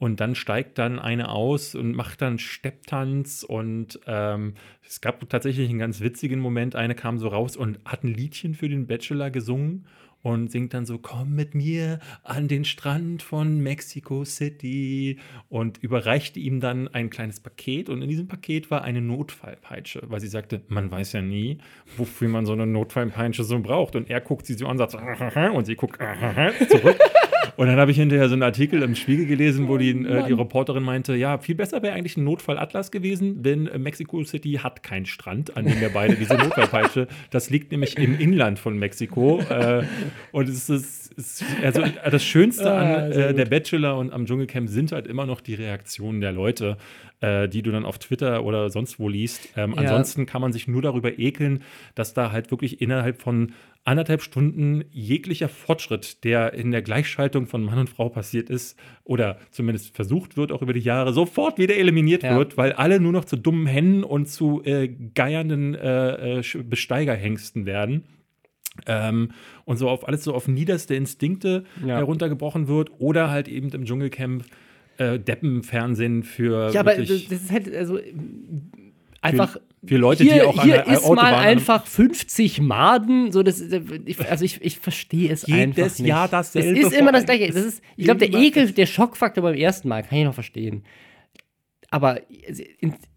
Und 0.00 0.18
dann 0.18 0.34
steigt 0.34 0.78
dann 0.78 0.98
eine 0.98 1.28
aus 1.28 1.74
und 1.74 1.92
macht 1.92 2.22
dann 2.22 2.38
Stepptanz. 2.38 3.44
Und 3.46 4.00
ähm, 4.06 4.54
es 4.82 5.02
gab 5.02 5.28
tatsächlich 5.28 5.68
einen 5.68 5.78
ganz 5.78 6.00
witzigen 6.00 6.40
Moment. 6.40 6.74
Eine 6.74 6.94
kam 6.94 7.18
so 7.18 7.28
raus 7.28 7.54
und 7.54 7.78
hat 7.84 8.02
ein 8.02 8.14
Liedchen 8.14 8.54
für 8.54 8.70
den 8.70 8.86
Bachelor 8.86 9.30
gesungen 9.30 9.86
und 10.22 10.50
singt 10.50 10.72
dann 10.72 10.86
so, 10.86 10.96
komm 10.96 11.34
mit 11.34 11.54
mir 11.54 11.98
an 12.22 12.48
den 12.48 12.64
Strand 12.64 13.22
von 13.22 13.60
Mexico 13.60 14.24
City 14.24 15.18
und 15.50 15.76
überreichte 15.82 16.40
ihm 16.40 16.60
dann 16.60 16.88
ein 16.88 17.10
kleines 17.10 17.40
Paket 17.40 17.90
und 17.90 18.00
in 18.00 18.08
diesem 18.08 18.26
Paket 18.26 18.70
war 18.70 18.82
eine 18.84 19.02
Notfallpeitsche, 19.02 20.02
weil 20.06 20.20
sie 20.20 20.28
sagte, 20.28 20.62
man 20.68 20.90
weiß 20.90 21.12
ja 21.12 21.20
nie, 21.22 21.58
wofür 21.98 22.28
man 22.28 22.46
so 22.46 22.52
eine 22.52 22.66
Notfallpeitsche 22.66 23.44
so 23.44 23.58
braucht 23.60 23.96
und 23.96 24.08
er 24.08 24.20
guckt 24.22 24.46
sie 24.46 24.54
so 24.54 24.66
an 24.66 24.80
und 24.80 24.90
sagt, 24.90 25.36
und 25.54 25.64
sie 25.66 25.76
guckt 25.76 25.98
zurück 26.70 26.98
und 27.56 27.66
dann 27.66 27.78
habe 27.78 27.90
ich 27.90 27.96
hinterher 27.96 28.28
so 28.28 28.34
einen 28.34 28.42
Artikel 28.42 28.82
im 28.82 28.94
Spiegel 28.94 29.26
gelesen, 29.26 29.68
wo 29.68 29.76
die, 29.76 29.90
äh, 29.90 30.26
die 30.26 30.32
Reporterin 30.32 30.82
meinte, 30.82 31.14
ja, 31.14 31.38
viel 31.38 31.54
besser 31.54 31.82
wäre 31.82 31.94
eigentlich 31.94 32.16
ein 32.16 32.24
Notfallatlas 32.24 32.90
gewesen, 32.90 33.42
denn 33.42 33.68
Mexico 33.78 34.22
City 34.24 34.60
hat 34.62 34.82
keinen 34.82 35.06
Strand, 35.06 35.56
an 35.56 35.64
dem 35.64 35.80
wir 35.80 35.90
beide 35.90 36.14
diese 36.16 36.34
Notfallpeitsche, 36.34 37.06
das 37.30 37.50
liegt 37.50 37.72
nämlich 37.72 37.96
im 37.98 38.18
Inland 38.18 38.58
von 38.58 38.78
Mexiko. 38.78 39.40
Äh, 39.50 39.84
und 40.32 40.48
es 40.48 40.70
ist, 40.70 41.12
ist, 41.14 41.44
also 41.62 41.82
das 42.10 42.24
Schönste 42.24 42.72
an 42.72 42.86
ah, 42.86 43.08
äh, 43.08 43.34
der 43.34 43.46
Bachelor 43.46 43.98
und 43.98 44.12
am 44.12 44.26
Dschungelcamp 44.26 44.68
sind 44.68 44.92
halt 44.92 45.06
immer 45.06 45.26
noch 45.26 45.40
die 45.40 45.54
Reaktionen 45.54 46.20
der 46.20 46.32
Leute 46.32 46.76
äh, 47.20 47.48
die 47.48 47.62
du 47.62 47.70
dann 47.70 47.84
auf 47.84 47.98
Twitter 47.98 48.44
oder 48.44 48.70
sonst 48.70 48.98
wo 48.98 49.08
liest. 49.08 49.48
Ähm, 49.56 49.72
ja. 49.72 49.82
Ansonsten 49.82 50.26
kann 50.26 50.40
man 50.40 50.52
sich 50.52 50.68
nur 50.68 50.82
darüber 50.82 51.18
ekeln, 51.18 51.62
dass 51.94 52.14
da 52.14 52.32
halt 52.32 52.50
wirklich 52.50 52.80
innerhalb 52.80 53.20
von 53.20 53.52
anderthalb 53.84 54.22
Stunden 54.22 54.84
jeglicher 54.90 55.48
Fortschritt, 55.48 56.22
der 56.24 56.52
in 56.54 56.70
der 56.70 56.82
Gleichschaltung 56.82 57.46
von 57.46 57.62
Mann 57.62 57.78
und 57.78 57.90
Frau 57.90 58.08
passiert 58.08 58.50
ist 58.50 58.78
oder 59.04 59.38
zumindest 59.50 59.94
versucht 59.94 60.36
wird, 60.36 60.52
auch 60.52 60.62
über 60.62 60.72
die 60.72 60.80
Jahre, 60.80 61.12
sofort 61.12 61.58
wieder 61.58 61.76
eliminiert 61.76 62.22
ja. 62.22 62.36
wird, 62.36 62.56
weil 62.56 62.72
alle 62.72 63.00
nur 63.00 63.12
noch 63.12 63.24
zu 63.24 63.36
dummen 63.36 63.66
Hennen 63.66 64.04
und 64.04 64.26
zu 64.26 64.62
äh, 64.64 64.88
geiernden 64.88 65.74
äh, 65.74 66.40
äh 66.40 66.62
Besteigerhengsten 66.62 67.66
werden. 67.66 68.04
Ähm, 68.86 69.32
und 69.64 69.78
so 69.78 69.88
auf 69.88 70.06
alles 70.06 70.24
so 70.24 70.34
auf 70.34 70.46
niederste 70.46 70.94
Instinkte 70.94 71.64
ja. 71.84 71.96
heruntergebrochen 71.96 72.68
wird 72.68 72.90
oder 72.98 73.30
halt 73.30 73.48
eben 73.48 73.70
im 73.70 73.84
Dschungelcamp 73.84 74.44
äh, 74.98 75.18
Deppenfernsehen 75.18 76.22
für. 76.22 76.70
Ja, 76.72 76.80
aber 76.80 76.94
das 76.94 77.10
ist 77.10 77.50
halt, 77.50 77.74
also 77.74 77.98
einfach. 79.20 79.52
Für, 79.52 79.60
für 79.86 79.96
Leute, 79.96 80.24
hier, 80.24 80.34
die 80.34 80.42
auch 80.42 80.62
hier 80.62 80.80
an 80.80 80.86
der 80.86 80.94
ist 80.94 81.04
Autobahn 81.04 81.32
mal 81.32 81.34
einfach 81.38 81.86
50 81.86 82.60
Maden, 82.60 83.32
so 83.32 83.42
das, 83.42 83.62
also 84.28 84.44
ich, 84.44 84.60
ich 84.62 84.78
verstehe 84.78 85.32
es 85.32 85.46
Jedes 85.46 85.78
einfach 85.78 85.98
nicht. 85.98 86.08
Jahr 86.08 86.28
dasselbe. 86.28 86.78
Es 86.78 86.86
ist 86.86 86.92
immer 86.92 87.12
das 87.12 87.24
gleiche. 87.24 87.46
Das 87.46 87.64
ist, 87.64 87.82
ich 87.96 88.04
glaube, 88.04 88.26
der 88.26 88.38
Ekel, 88.38 88.72
der 88.72 88.86
Schockfaktor 88.86 89.42
beim 89.42 89.54
ersten 89.54 89.88
Mal 89.88 90.02
kann 90.02 90.18
ich 90.18 90.24
noch 90.24 90.34
verstehen. 90.34 90.84
Aber 91.90 92.20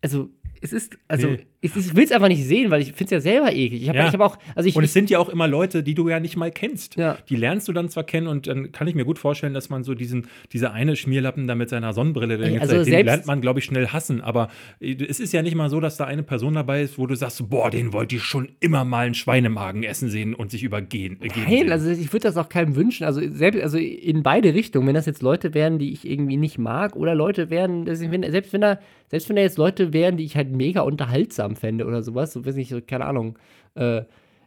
also 0.02 0.30
es 0.62 0.74
ist, 0.74 0.98
also, 1.08 1.28
nee. 1.28 1.46
Ich, 1.64 1.76
ich 1.78 1.96
will 1.96 2.04
es 2.04 2.12
einfach 2.12 2.28
nicht 2.28 2.44
sehen, 2.44 2.70
weil 2.72 2.82
ich 2.82 2.92
finde 2.92 3.16
es 3.16 3.24
ja 3.24 3.32
selber 3.32 3.54
eklig. 3.54 3.84
Ich 3.84 3.90
habe 3.90 3.98
ja. 3.98 4.12
hab 4.12 4.20
auch, 4.20 4.38
also 4.54 4.68
ich, 4.68 4.76
und 4.76 4.84
es 4.84 4.92
sind 4.92 5.10
ja 5.10 5.18
auch 5.18 5.30
immer 5.30 5.48
Leute, 5.48 5.82
die 5.82 5.96
du 5.96 6.10
ja 6.10 6.20
nicht 6.20 6.36
mal 6.36 6.52
kennst. 6.52 6.98
Ja. 6.98 7.18
Die 7.30 7.38
lernst 7.38 7.70
du 7.70 7.74
dann 7.74 7.88
zwar 7.88 8.04
kennen 8.04 8.28
und 8.28 8.48
dann 8.48 8.74
kann 8.74 8.86
ich 8.88 8.96
mir 8.96 9.06
gut 9.06 9.18
vorstellen, 9.18 9.54
dass 9.54 9.70
man 9.70 9.86
so 9.86 9.96
diesen, 9.96 10.28
diese 10.52 10.72
eine 10.72 10.98
Schmierlappen 10.98 11.48
da 11.48 11.56
mit 11.56 11.70
seiner 11.70 11.94
Sonnenbrille, 11.94 12.38
den, 12.38 12.60
also 12.60 12.84
den 12.84 13.06
lernt 13.06 13.28
man, 13.28 13.40
glaube 13.40 13.60
ich, 13.60 13.66
schnell 13.66 13.88
hassen. 13.88 14.20
Aber 14.20 14.50
es 14.82 15.22
ist 15.22 15.32
ja 15.32 15.42
nicht 15.42 15.56
mal 15.56 15.70
so, 15.70 15.80
dass 15.80 15.96
da 15.96 16.04
eine 16.04 16.24
Person 16.24 16.54
dabei 16.54 16.82
ist, 16.82 16.98
wo 16.98 17.08
du 17.08 17.16
sagst, 17.16 17.50
boah, 17.50 17.72
den 17.72 17.94
wollte 17.94 18.18
ich 18.18 18.24
schon 18.24 18.50
immer 18.60 18.84
mal 18.84 19.06
einen 19.06 19.16
Schweinemagen 19.16 19.84
essen 19.84 20.10
sehen 20.10 20.36
und 20.36 20.52
sich 20.52 20.64
übergehen. 20.64 21.22
Äh, 21.22 21.30
Nein, 21.48 21.72
also 21.72 21.90
ich 21.90 22.12
würde 22.12 22.28
das 22.28 22.36
auch 22.36 22.50
keinem 22.50 22.76
wünschen. 22.76 23.06
Also 23.06 23.22
selbst, 23.30 23.62
also 23.62 23.78
in 23.78 24.22
beide 24.22 24.54
Richtungen, 24.54 24.86
wenn 24.86 24.96
das 24.96 25.06
jetzt 25.06 25.22
Leute 25.22 25.54
wären, 25.54 25.80
die 25.80 25.94
ich 25.94 26.06
irgendwie 26.06 26.36
nicht 26.36 26.58
mag, 26.58 26.98
oder 26.98 27.16
Leute 27.16 27.50
wären, 27.50 27.86
selbst 27.86 28.52
wenn 28.52 28.62
da 28.62 28.80
selbst 29.14 29.30
wenn 29.30 29.36
da 29.36 29.44
jetzt 29.44 29.60
Leute 29.60 29.94
wären, 29.94 30.18
die 30.18 30.24
ich 30.24 30.36
halt 30.36 30.50
mega 30.50 30.82
unterhaltsam 30.82 31.53
fände 31.56 31.86
oder 31.86 32.04
sowas, 32.04 32.34
so 32.34 32.46
weiß 32.46 32.56
ich, 32.58 32.74
keine 32.88 33.06
Ahnung, 33.06 33.38
äh, 33.76 34.04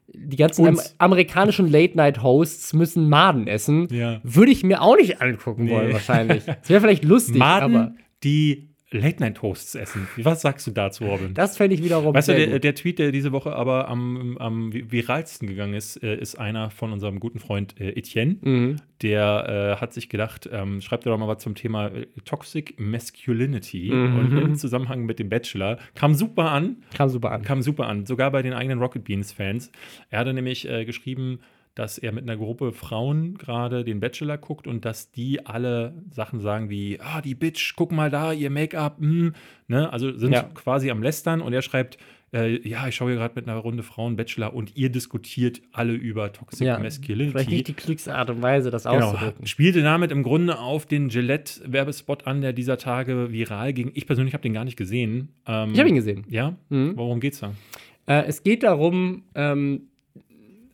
die 0.08 0.36
ganzen 0.36 0.66
am 0.66 0.80
amerikanischen 0.98 1.68
Late-Night-Hosts 1.68 2.74
müssen 2.74 3.08
Maden 3.08 3.48
essen, 3.48 3.88
ja. 3.90 4.20
würde 4.22 4.52
ich 4.52 4.62
mir 4.62 4.80
auch 4.82 4.96
nicht 4.96 5.20
angucken 5.20 5.64
nee. 5.64 5.72
wollen, 5.72 5.92
wahrscheinlich. 5.92 6.44
Das 6.46 6.70
wäre 6.70 6.80
vielleicht 6.80 7.04
lustig, 7.04 7.36
Maden, 7.36 7.74
aber. 7.74 7.94
Die 8.22 8.70
Late-Night-Toasts 8.92 9.74
essen. 9.74 10.06
Was 10.16 10.42
sagst 10.42 10.66
du 10.66 10.70
dazu, 10.70 11.04
Robin? 11.04 11.34
Das 11.34 11.56
fände 11.56 11.74
ich 11.74 11.82
wiederum. 11.82 12.14
Weißt 12.14 12.28
du, 12.28 12.34
der, 12.34 12.60
der, 12.60 12.74
Tweet, 12.74 13.00
der 13.00 13.10
diese 13.10 13.32
Woche 13.32 13.54
aber 13.54 13.88
am, 13.88 14.38
am 14.38 14.72
viralsten 14.72 15.48
gegangen 15.48 15.74
ist, 15.74 16.02
äh, 16.04 16.16
ist 16.16 16.38
einer 16.38 16.70
von 16.70 16.92
unserem 16.92 17.18
guten 17.18 17.40
Freund 17.40 17.80
äh, 17.80 17.90
Etienne. 17.90 18.36
Mhm. 18.40 18.76
Der 19.02 19.76
äh, 19.76 19.80
hat 19.80 19.92
sich 19.92 20.08
gedacht, 20.08 20.48
ähm, 20.52 20.80
schreibt 20.80 21.04
doch 21.04 21.18
mal 21.18 21.26
was 21.26 21.42
zum 21.42 21.56
Thema 21.56 21.88
äh, 21.88 22.06
Toxic 22.24 22.78
Masculinity 22.78 23.90
mhm. 23.92 24.18
und 24.18 24.38
im 24.38 24.54
Zusammenhang 24.54 25.04
mit 25.04 25.18
dem 25.18 25.28
Bachelor. 25.30 25.78
Kam 25.96 26.14
super 26.14 26.52
an. 26.52 26.76
Kam 26.94 27.08
super 27.08 27.32
an. 27.32 27.42
Kam 27.42 27.62
super 27.62 27.88
an. 27.88 28.06
Sogar 28.06 28.30
bei 28.30 28.42
den 28.42 28.52
eigenen 28.52 28.78
Rocket 28.78 29.02
Beans-Fans. 29.02 29.72
Er 30.10 30.20
hatte 30.20 30.32
nämlich 30.32 30.68
äh, 30.68 30.84
geschrieben, 30.84 31.40
dass 31.76 31.98
er 31.98 32.10
mit 32.10 32.24
einer 32.24 32.38
Gruppe 32.38 32.72
Frauen 32.72 33.36
gerade 33.36 33.84
den 33.84 34.00
Bachelor 34.00 34.38
guckt 34.38 34.66
und 34.66 34.84
dass 34.84 35.12
die 35.12 35.44
alle 35.46 35.94
Sachen 36.10 36.40
sagen 36.40 36.70
wie, 36.70 36.98
ah, 37.00 37.20
die 37.20 37.34
Bitch, 37.34 37.74
guck 37.76 37.92
mal 37.92 38.10
da, 38.10 38.32
ihr 38.32 38.50
Make-up, 38.50 38.98
hm, 38.98 39.34
ne? 39.68 39.92
also 39.92 40.16
sind 40.16 40.32
ja. 40.32 40.42
quasi 40.42 40.90
am 40.90 41.02
Lästern 41.02 41.42
und 41.42 41.52
er 41.52 41.60
schreibt, 41.60 41.98
äh, 42.32 42.66
ja, 42.66 42.88
ich 42.88 42.96
schaue 42.96 43.10
hier 43.10 43.18
gerade 43.18 43.34
mit 43.36 43.46
einer 43.46 43.58
Runde 43.58 43.82
Frauen 43.82 44.16
Bachelor 44.16 44.54
und 44.54 44.74
ihr 44.74 44.88
diskutiert 44.88 45.60
alle 45.70 45.92
über 45.92 46.32
Toxic 46.32 46.66
ja, 46.66 46.78
Masculinity. 46.78 47.30
Vielleicht 47.30 47.50
nicht 47.50 47.68
die 47.68 47.74
klügste 47.74 48.14
Art 48.14 48.30
und 48.30 48.40
Weise, 48.40 48.70
das 48.70 48.84
genau, 48.84 49.10
auszudrücken. 49.10 49.46
Spielte 49.46 49.82
damit 49.82 50.10
im 50.10 50.22
Grunde 50.22 50.58
auf 50.58 50.86
den 50.86 51.08
Gillette-Werbespot 51.08 52.26
an, 52.26 52.40
der 52.40 52.54
dieser 52.54 52.78
Tage 52.78 53.32
viral 53.32 53.74
ging. 53.74 53.90
Ich 53.94 54.06
persönlich 54.06 54.32
habe 54.32 54.42
den 54.42 54.54
gar 54.54 54.64
nicht 54.64 54.78
gesehen. 54.78 55.28
Ähm, 55.46 55.72
ich 55.74 55.78
habe 55.78 55.90
ihn 55.90 55.94
gesehen. 55.94 56.24
Ja? 56.28 56.56
Mhm. 56.70 56.94
Worum 56.96 57.20
geht's 57.20 57.40
da? 57.40 57.52
Äh, 58.06 58.24
es 58.26 58.42
geht 58.42 58.62
darum, 58.62 59.24
ähm, 59.34 59.88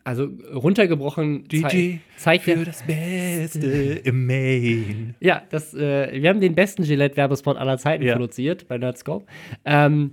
also 0.05 0.29
runtergebrochen 0.53 1.45
DJ 1.45 1.97
zeigt 2.17 2.45
für 2.45 2.65
das 2.65 2.83
Beste 2.85 3.67
im 4.05 4.27
Main. 4.27 5.15
Ja, 5.21 5.43
das, 5.51 5.75
äh, 5.75 6.21
wir 6.21 6.29
haben 6.29 6.41
den 6.41 6.55
besten 6.55 6.83
Gillette-Werbespot 6.85 7.57
aller 7.57 7.79
Zeiten 7.79 8.05
ja. 8.05 8.15
produziert 8.15 8.67
bei 8.69 8.79
Nerdscope. 8.79 9.27
Ähm, 9.65 10.13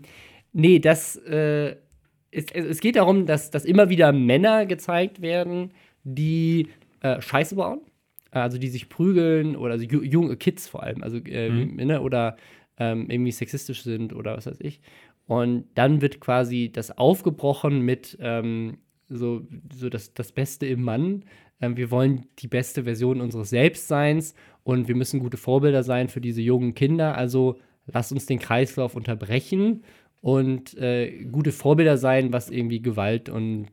nee, 0.54 0.80
das, 0.80 1.16
äh, 1.16 1.76
es, 2.32 2.46
es 2.52 2.80
geht 2.80 2.96
darum, 2.96 3.26
dass, 3.26 3.52
dass 3.52 3.66
immer 3.66 3.90
wieder 3.90 4.12
Männer 4.12 4.66
gezeigt 4.66 5.22
werden, 5.22 5.72
die 6.04 6.68
äh, 7.02 7.22
Scheiße 7.22 7.56
bauen. 7.56 7.82
Also 8.32 8.60
die 8.60 8.68
sich 8.68 8.90
prügeln 8.90 9.56
oder 9.56 9.74
also 9.74 9.86
junge 9.86 10.38
Kids 10.38 10.68
vor 10.68 10.84
allem, 10.84 11.02
also 11.02 11.18
äh, 11.18 11.50
mhm. 11.50 11.78
ne, 11.78 12.00
oder 12.00 12.38
ähm, 12.78 13.10
irgendwie 13.10 13.32
sexistisch 13.32 13.82
sind 13.82 14.14
oder 14.14 14.38
was 14.38 14.46
weiß 14.46 14.60
ich. 14.62 14.82
Und 15.26 15.66
dann 15.74 16.02
wird 16.02 16.20
quasi 16.20 16.72
das 16.72 16.96
aufgebrochen 16.96 17.82
mit 17.82 18.18
ähm, 18.22 18.78
so, 19.10 19.41
so 19.74 19.89
das, 19.89 20.14
das 20.14 20.32
Beste 20.32 20.66
im 20.66 20.84
Mann. 20.84 21.26
Ähm, 21.62 21.78
wir 21.78 21.91
wollen 21.91 22.26
die 22.39 22.47
beste 22.47 22.84
Version 22.84 23.22
unseres 23.22 23.49
Selbstseins 23.49 24.36
und 24.64 24.88
wir 24.88 24.95
müssen 24.95 25.20
gute 25.20 25.38
Vorbilder 25.38 25.84
sein 25.84 26.07
für 26.07 26.22
diese 26.22 26.41
jungen 26.41 26.74
Kinder. 26.74 27.18
Also 27.18 27.57
lasst 27.88 28.12
uns 28.12 28.26
den 28.26 28.39
Kreislauf 28.39 28.95
unterbrechen 28.95 29.84
und 30.22 30.78
äh, 30.78 31.24
gute 31.26 31.51
Vorbilder 31.51 31.97
sein, 31.97 32.34
was 32.34 32.49
irgendwie 32.49 32.82
Gewalt 32.82 33.30
und 33.30 33.68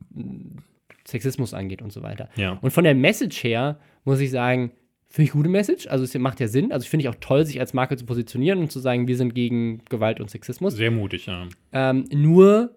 Sexismus 1.07 1.55
angeht 1.55 1.83
und 1.83 1.93
so 1.93 2.03
weiter. 2.03 2.29
Ja. 2.37 2.59
Und 2.61 2.71
von 2.71 2.85
der 2.85 2.95
Message 2.95 3.43
her 3.45 3.79
muss 4.05 4.21
ich 4.21 4.31
sagen, 4.31 4.73
finde 5.09 5.27
ich 5.27 5.33
gute 5.33 5.49
Message. 5.49 5.87
Also 5.87 6.05
es 6.05 6.15
macht 6.19 6.41
ja 6.41 6.49
Sinn. 6.49 6.73
Also 6.73 6.85
ich 6.85 6.91
finde 6.91 7.05
ich 7.05 7.09
auch 7.09 7.17
toll, 7.21 7.45
sich 7.47 7.61
als 7.61 7.75
Marke 7.75 7.97
zu 7.97 8.07
positionieren 8.07 8.59
und 8.61 8.73
zu 8.73 8.81
sagen, 8.81 9.09
wir 9.09 9.17
sind 9.17 9.35
gegen 9.35 9.85
Gewalt 9.89 10.21
und 10.21 10.31
Sexismus. 10.31 10.75
Sehr 10.75 10.91
mutig, 10.91 11.27
ja. 11.27 11.47
Ähm, 11.73 12.05
nur 12.13 12.77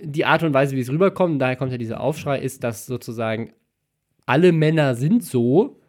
die 0.00 0.24
Art 0.24 0.42
und 0.42 0.54
Weise, 0.54 0.76
wie 0.76 0.80
es 0.80 0.90
rüberkommt, 0.90 1.40
daher 1.40 1.56
kommt 1.56 1.72
ja 1.72 1.78
dieser 1.78 2.00
Aufschrei, 2.00 2.38
ist, 2.38 2.64
dass 2.64 2.86
sozusagen 2.86 3.52
alle 4.26 4.52
Männer 4.52 4.94
sind 4.94 5.24
so 5.24 5.80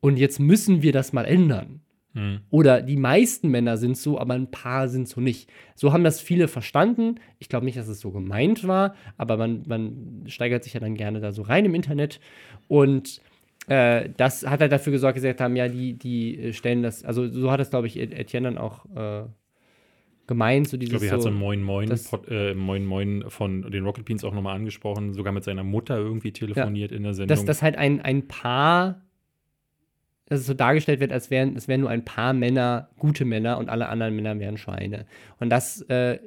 und 0.00 0.18
jetzt 0.18 0.38
müssen 0.38 0.82
wir 0.82 0.92
das 0.92 1.12
mal 1.12 1.24
ändern. 1.24 1.80
Hm. 2.14 2.40
Oder 2.50 2.80
die 2.80 2.96
meisten 2.96 3.50
Männer 3.50 3.76
sind 3.76 3.96
so, 3.96 4.18
aber 4.18 4.34
ein 4.34 4.50
paar 4.50 4.88
sind 4.88 5.08
so 5.08 5.20
nicht. 5.20 5.50
So 5.74 5.92
haben 5.92 6.04
das 6.04 6.20
viele 6.20 6.48
verstanden. 6.48 7.16
Ich 7.38 7.48
glaube 7.48 7.66
nicht, 7.66 7.76
dass 7.76 7.88
es 7.88 8.00
so 8.00 8.10
gemeint 8.10 8.66
war, 8.66 8.94
aber 9.18 9.36
man, 9.36 9.64
man 9.66 10.24
steigert 10.26 10.64
sich 10.64 10.74
ja 10.74 10.80
dann 10.80 10.94
gerne 10.94 11.20
da 11.20 11.32
so 11.32 11.42
rein 11.42 11.66
im 11.66 11.74
Internet. 11.74 12.20
Und 12.68 13.20
äh, 13.68 14.08
das 14.16 14.46
hat 14.46 14.60
halt 14.60 14.72
dafür 14.72 14.92
gesorgt, 14.92 15.16
gesagt 15.16 15.40
haben, 15.40 15.56
ja, 15.56 15.68
die, 15.68 15.94
die 15.94 16.52
stellen 16.54 16.82
das, 16.82 17.04
also 17.04 17.28
so 17.28 17.50
hat 17.50 17.60
es, 17.60 17.70
glaube 17.70 17.86
ich, 17.86 17.98
Etienne 17.98 18.48
dann 18.48 18.58
auch 18.58 18.86
äh, 18.96 19.24
gemeint. 20.26 20.68
So 20.68 20.76
dieses 20.76 20.94
ich 20.94 20.98
glaube, 20.98 21.06
er 21.06 21.12
hat 21.16 21.22
so 21.22 21.28
ein 21.28 21.34
Moin 21.34 21.62
Moin, 21.62 21.88
Pod, 21.88 22.28
äh, 22.28 22.54
Moin 22.54 22.84
Moin 22.84 23.24
von 23.28 23.70
den 23.70 23.84
Rocket 23.84 24.04
Beans 24.04 24.24
auch 24.24 24.34
nochmal 24.34 24.56
angesprochen, 24.56 25.14
sogar 25.14 25.32
mit 25.32 25.44
seiner 25.44 25.64
Mutter 25.64 25.96
irgendwie 25.96 26.32
telefoniert 26.32 26.90
ja, 26.90 26.96
in 26.96 27.02
der 27.02 27.14
Sendung. 27.14 27.36
Dass 27.36 27.44
das 27.44 27.62
halt 27.62 27.76
ein, 27.76 28.00
ein 28.00 28.28
Paar, 28.28 29.02
dass 30.26 30.40
es 30.40 30.46
so 30.46 30.54
dargestellt 30.54 31.00
wird, 31.00 31.12
als 31.12 31.30
wären, 31.30 31.56
es 31.56 31.68
wären 31.68 31.80
nur 31.80 31.90
ein 31.90 32.04
paar 32.04 32.32
Männer 32.32 32.90
gute 32.98 33.24
Männer 33.24 33.58
und 33.58 33.68
alle 33.68 33.88
anderen 33.88 34.16
Männer 34.16 34.38
wären 34.38 34.56
Schweine. 34.56 35.06
Und 35.38 35.50
das 35.50 35.82
äh, 35.82 36.18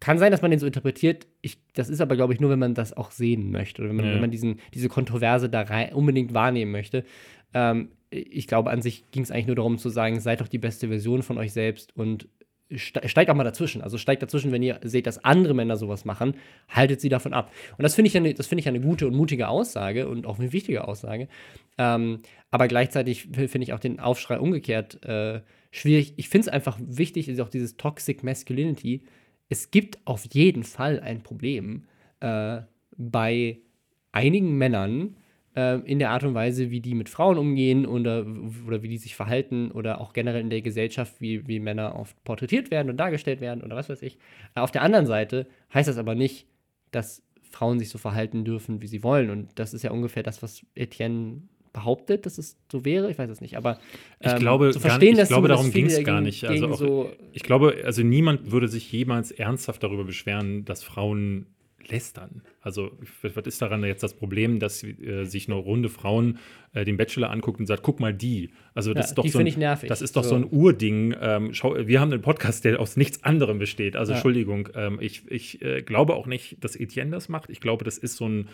kann 0.00 0.18
sein, 0.18 0.30
dass 0.30 0.42
man 0.42 0.50
den 0.50 0.60
so 0.60 0.66
interpretiert. 0.66 1.26
Ich, 1.40 1.58
das 1.74 1.88
ist 1.88 2.00
aber, 2.00 2.16
glaube 2.16 2.32
ich, 2.32 2.40
nur, 2.40 2.50
wenn 2.50 2.58
man 2.58 2.74
das 2.74 2.96
auch 2.96 3.10
sehen 3.10 3.50
möchte 3.50 3.82
oder 3.82 3.90
wenn 3.90 3.96
man, 3.96 4.06
ja. 4.06 4.14
wenn 4.14 4.20
man 4.20 4.30
diesen, 4.30 4.60
diese 4.74 4.88
Kontroverse 4.88 5.48
da 5.48 5.62
rein, 5.62 5.92
unbedingt 5.92 6.34
wahrnehmen 6.34 6.72
möchte. 6.72 7.04
Ähm, 7.54 7.90
ich 8.10 8.46
glaube, 8.46 8.70
an 8.70 8.80
sich 8.80 9.10
ging 9.10 9.22
es 9.22 9.30
eigentlich 9.30 9.48
nur 9.48 9.56
darum 9.56 9.78
zu 9.78 9.90
sagen, 9.90 10.20
seid 10.20 10.40
doch 10.40 10.48
die 10.48 10.58
beste 10.58 10.88
Version 10.88 11.22
von 11.22 11.36
euch 11.36 11.52
selbst 11.52 11.94
und 11.96 12.28
steigt 12.74 13.30
auch 13.30 13.34
mal 13.34 13.44
dazwischen. 13.44 13.80
Also 13.80 13.98
steigt 13.98 14.22
dazwischen, 14.22 14.52
wenn 14.52 14.62
ihr 14.62 14.78
seht, 14.82 15.06
dass 15.06 15.24
andere 15.24 15.54
Männer 15.54 15.76
sowas 15.76 16.04
machen, 16.04 16.34
haltet 16.68 17.00
sie 17.00 17.08
davon 17.08 17.32
ab. 17.32 17.50
Und 17.76 17.82
das 17.82 17.94
finde 17.94 18.08
ich, 18.08 18.16
eine, 18.16 18.34
find 18.34 18.60
ich 18.60 18.68
eine 18.68 18.80
gute 18.80 19.06
und 19.06 19.14
mutige 19.14 19.48
Aussage 19.48 20.08
und 20.08 20.26
auch 20.26 20.38
eine 20.38 20.52
wichtige 20.52 20.86
Aussage. 20.86 21.28
Ähm, 21.78 22.20
aber 22.50 22.68
gleichzeitig 22.68 23.28
finde 23.32 23.62
ich 23.62 23.72
auch 23.72 23.80
den 23.80 24.00
Aufschrei 24.00 24.38
umgekehrt 24.38 25.02
äh, 25.04 25.40
schwierig. 25.70 26.14
Ich 26.16 26.28
finde 26.28 26.48
es 26.48 26.52
einfach 26.52 26.78
wichtig, 26.80 27.28
ist 27.28 27.40
auch 27.40 27.48
dieses 27.48 27.76
Toxic 27.76 28.22
Masculinity. 28.22 29.04
Es 29.48 29.70
gibt 29.70 29.98
auf 30.04 30.26
jeden 30.32 30.64
Fall 30.64 31.00
ein 31.00 31.22
Problem 31.22 31.84
äh, 32.20 32.60
bei 32.96 33.58
einigen 34.12 34.58
Männern, 34.58 35.16
äh, 35.58 35.80
in 35.84 35.98
der 35.98 36.10
Art 36.10 36.22
und 36.22 36.34
Weise, 36.34 36.70
wie 36.70 36.80
die 36.80 36.94
mit 36.94 37.08
Frauen 37.08 37.36
umgehen 37.36 37.84
oder, 37.84 38.24
oder 38.66 38.82
wie 38.82 38.88
die 38.88 38.98
sich 38.98 39.16
verhalten 39.16 39.72
oder 39.72 40.00
auch 40.00 40.12
generell 40.12 40.40
in 40.40 40.50
der 40.50 40.62
Gesellschaft, 40.62 41.20
wie, 41.20 41.48
wie 41.48 41.58
Männer 41.58 41.96
oft 41.98 42.22
porträtiert 42.22 42.70
werden 42.70 42.90
und 42.90 42.96
dargestellt 42.96 43.40
werden 43.40 43.64
oder 43.64 43.74
was 43.74 43.88
weiß 43.88 44.02
ich. 44.02 44.18
Äh, 44.54 44.60
auf 44.60 44.70
der 44.70 44.82
anderen 44.82 45.06
Seite 45.06 45.46
heißt 45.74 45.88
das 45.88 45.98
aber 45.98 46.14
nicht, 46.14 46.46
dass 46.92 47.22
Frauen 47.50 47.80
sich 47.80 47.88
so 47.88 47.98
verhalten 47.98 48.44
dürfen, 48.44 48.82
wie 48.82 48.86
sie 48.86 49.02
wollen. 49.02 49.30
Und 49.30 49.50
das 49.56 49.74
ist 49.74 49.82
ja 49.82 49.90
ungefähr 49.90 50.22
das, 50.22 50.42
was 50.42 50.64
Etienne 50.76 51.42
behauptet, 51.72 52.24
dass 52.24 52.38
es 52.38 52.56
so 52.70 52.84
wäre. 52.84 53.10
Ich 53.10 53.18
weiß 53.18 53.28
es 53.28 53.40
nicht, 53.40 53.56
aber 53.56 53.78
ähm, 54.20 54.34
ich 54.34 54.36
glaube, 54.36 54.70
zu 54.70 54.80
verstehen, 54.80 55.14
nicht, 55.14 55.24
ich 55.24 55.28
glaube, 55.28 55.48
darum 55.48 55.72
ging 55.72 55.86
es 55.86 56.02
gar 56.04 56.20
nicht. 56.20 56.44
Also 56.44 56.68
auch, 56.68 56.78
so 56.78 57.12
ich 57.32 57.42
glaube, 57.42 57.82
also 57.84 58.02
niemand 58.02 58.52
würde 58.52 58.68
sich 58.68 58.90
jemals 58.92 59.32
ernsthaft 59.32 59.82
darüber 59.82 60.04
beschweren, 60.04 60.64
dass 60.64 60.84
Frauen 60.84 61.46
lästern. 61.86 62.42
Also, 62.60 62.90
was 63.22 63.46
ist 63.46 63.62
daran 63.62 63.84
jetzt 63.84 64.02
das 64.02 64.14
Problem, 64.14 64.58
dass 64.58 64.82
äh, 64.82 65.24
sich 65.24 65.48
eine 65.48 65.56
runde 65.56 65.88
Frauen 65.88 66.38
äh, 66.74 66.84
den 66.84 66.96
Bachelor 66.96 67.30
anguckt 67.30 67.60
und 67.60 67.66
sagt, 67.66 67.82
guck 67.82 68.00
mal 68.00 68.12
die. 68.12 68.50
Also, 68.74 68.94
das 68.94 69.06
ja, 69.06 69.08
ist 69.08 69.14
doch 69.18 69.26
so 69.26 69.38
ein, 69.38 69.46
nervig. 69.46 69.88
Das 69.88 70.02
ist 70.02 70.16
doch 70.16 70.24
so, 70.24 70.30
so 70.30 70.36
ein 70.36 70.44
Urding. 70.44 71.14
Ähm, 71.20 71.54
schau, 71.54 71.76
wir 71.86 72.00
haben 72.00 72.12
einen 72.12 72.22
Podcast, 72.22 72.64
der 72.64 72.80
aus 72.80 72.96
nichts 72.96 73.22
anderem 73.24 73.58
besteht. 73.58 73.96
Also, 73.96 74.12
ja. 74.12 74.16
Entschuldigung, 74.16 74.68
ähm, 74.74 74.98
ich, 75.00 75.30
ich 75.30 75.62
äh, 75.62 75.82
glaube 75.82 76.14
auch 76.14 76.26
nicht, 76.26 76.62
dass 76.62 76.76
Etienne 76.76 77.10
das 77.10 77.28
macht. 77.28 77.50
Ich 77.50 77.60
glaube, 77.60 77.84
das 77.84 77.98
ist 77.98 78.16
so 78.16 78.28
ein 78.28 78.48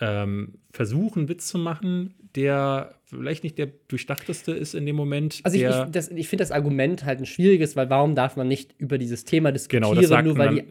ähm, 0.00 0.54
Versuch, 0.70 1.16
einen 1.16 1.28
Witz 1.28 1.46
zu 1.46 1.58
machen, 1.58 2.14
der 2.34 2.94
vielleicht 3.04 3.44
nicht 3.44 3.56
der 3.56 3.68
durchdachteste 3.88 4.52
ist 4.52 4.74
in 4.74 4.84
dem 4.84 4.96
Moment. 4.96 5.40
Also 5.44 5.56
ich, 5.56 5.64
ich, 5.64 6.18
ich 6.18 6.28
finde 6.28 6.42
das 6.42 6.50
Argument 6.50 7.04
halt 7.04 7.20
ein 7.20 7.26
schwieriges, 7.26 7.76
weil 7.76 7.88
warum 7.88 8.14
darf 8.14 8.36
man 8.36 8.48
nicht 8.48 8.74
über 8.78 8.98
dieses 8.98 9.24
Thema 9.24 9.52
diskutieren, 9.52 9.84
genau, 9.84 9.94
das 9.94 10.08
sagt 10.08 10.26
nur 10.26 10.36
weil 10.36 10.54
die 10.56 10.64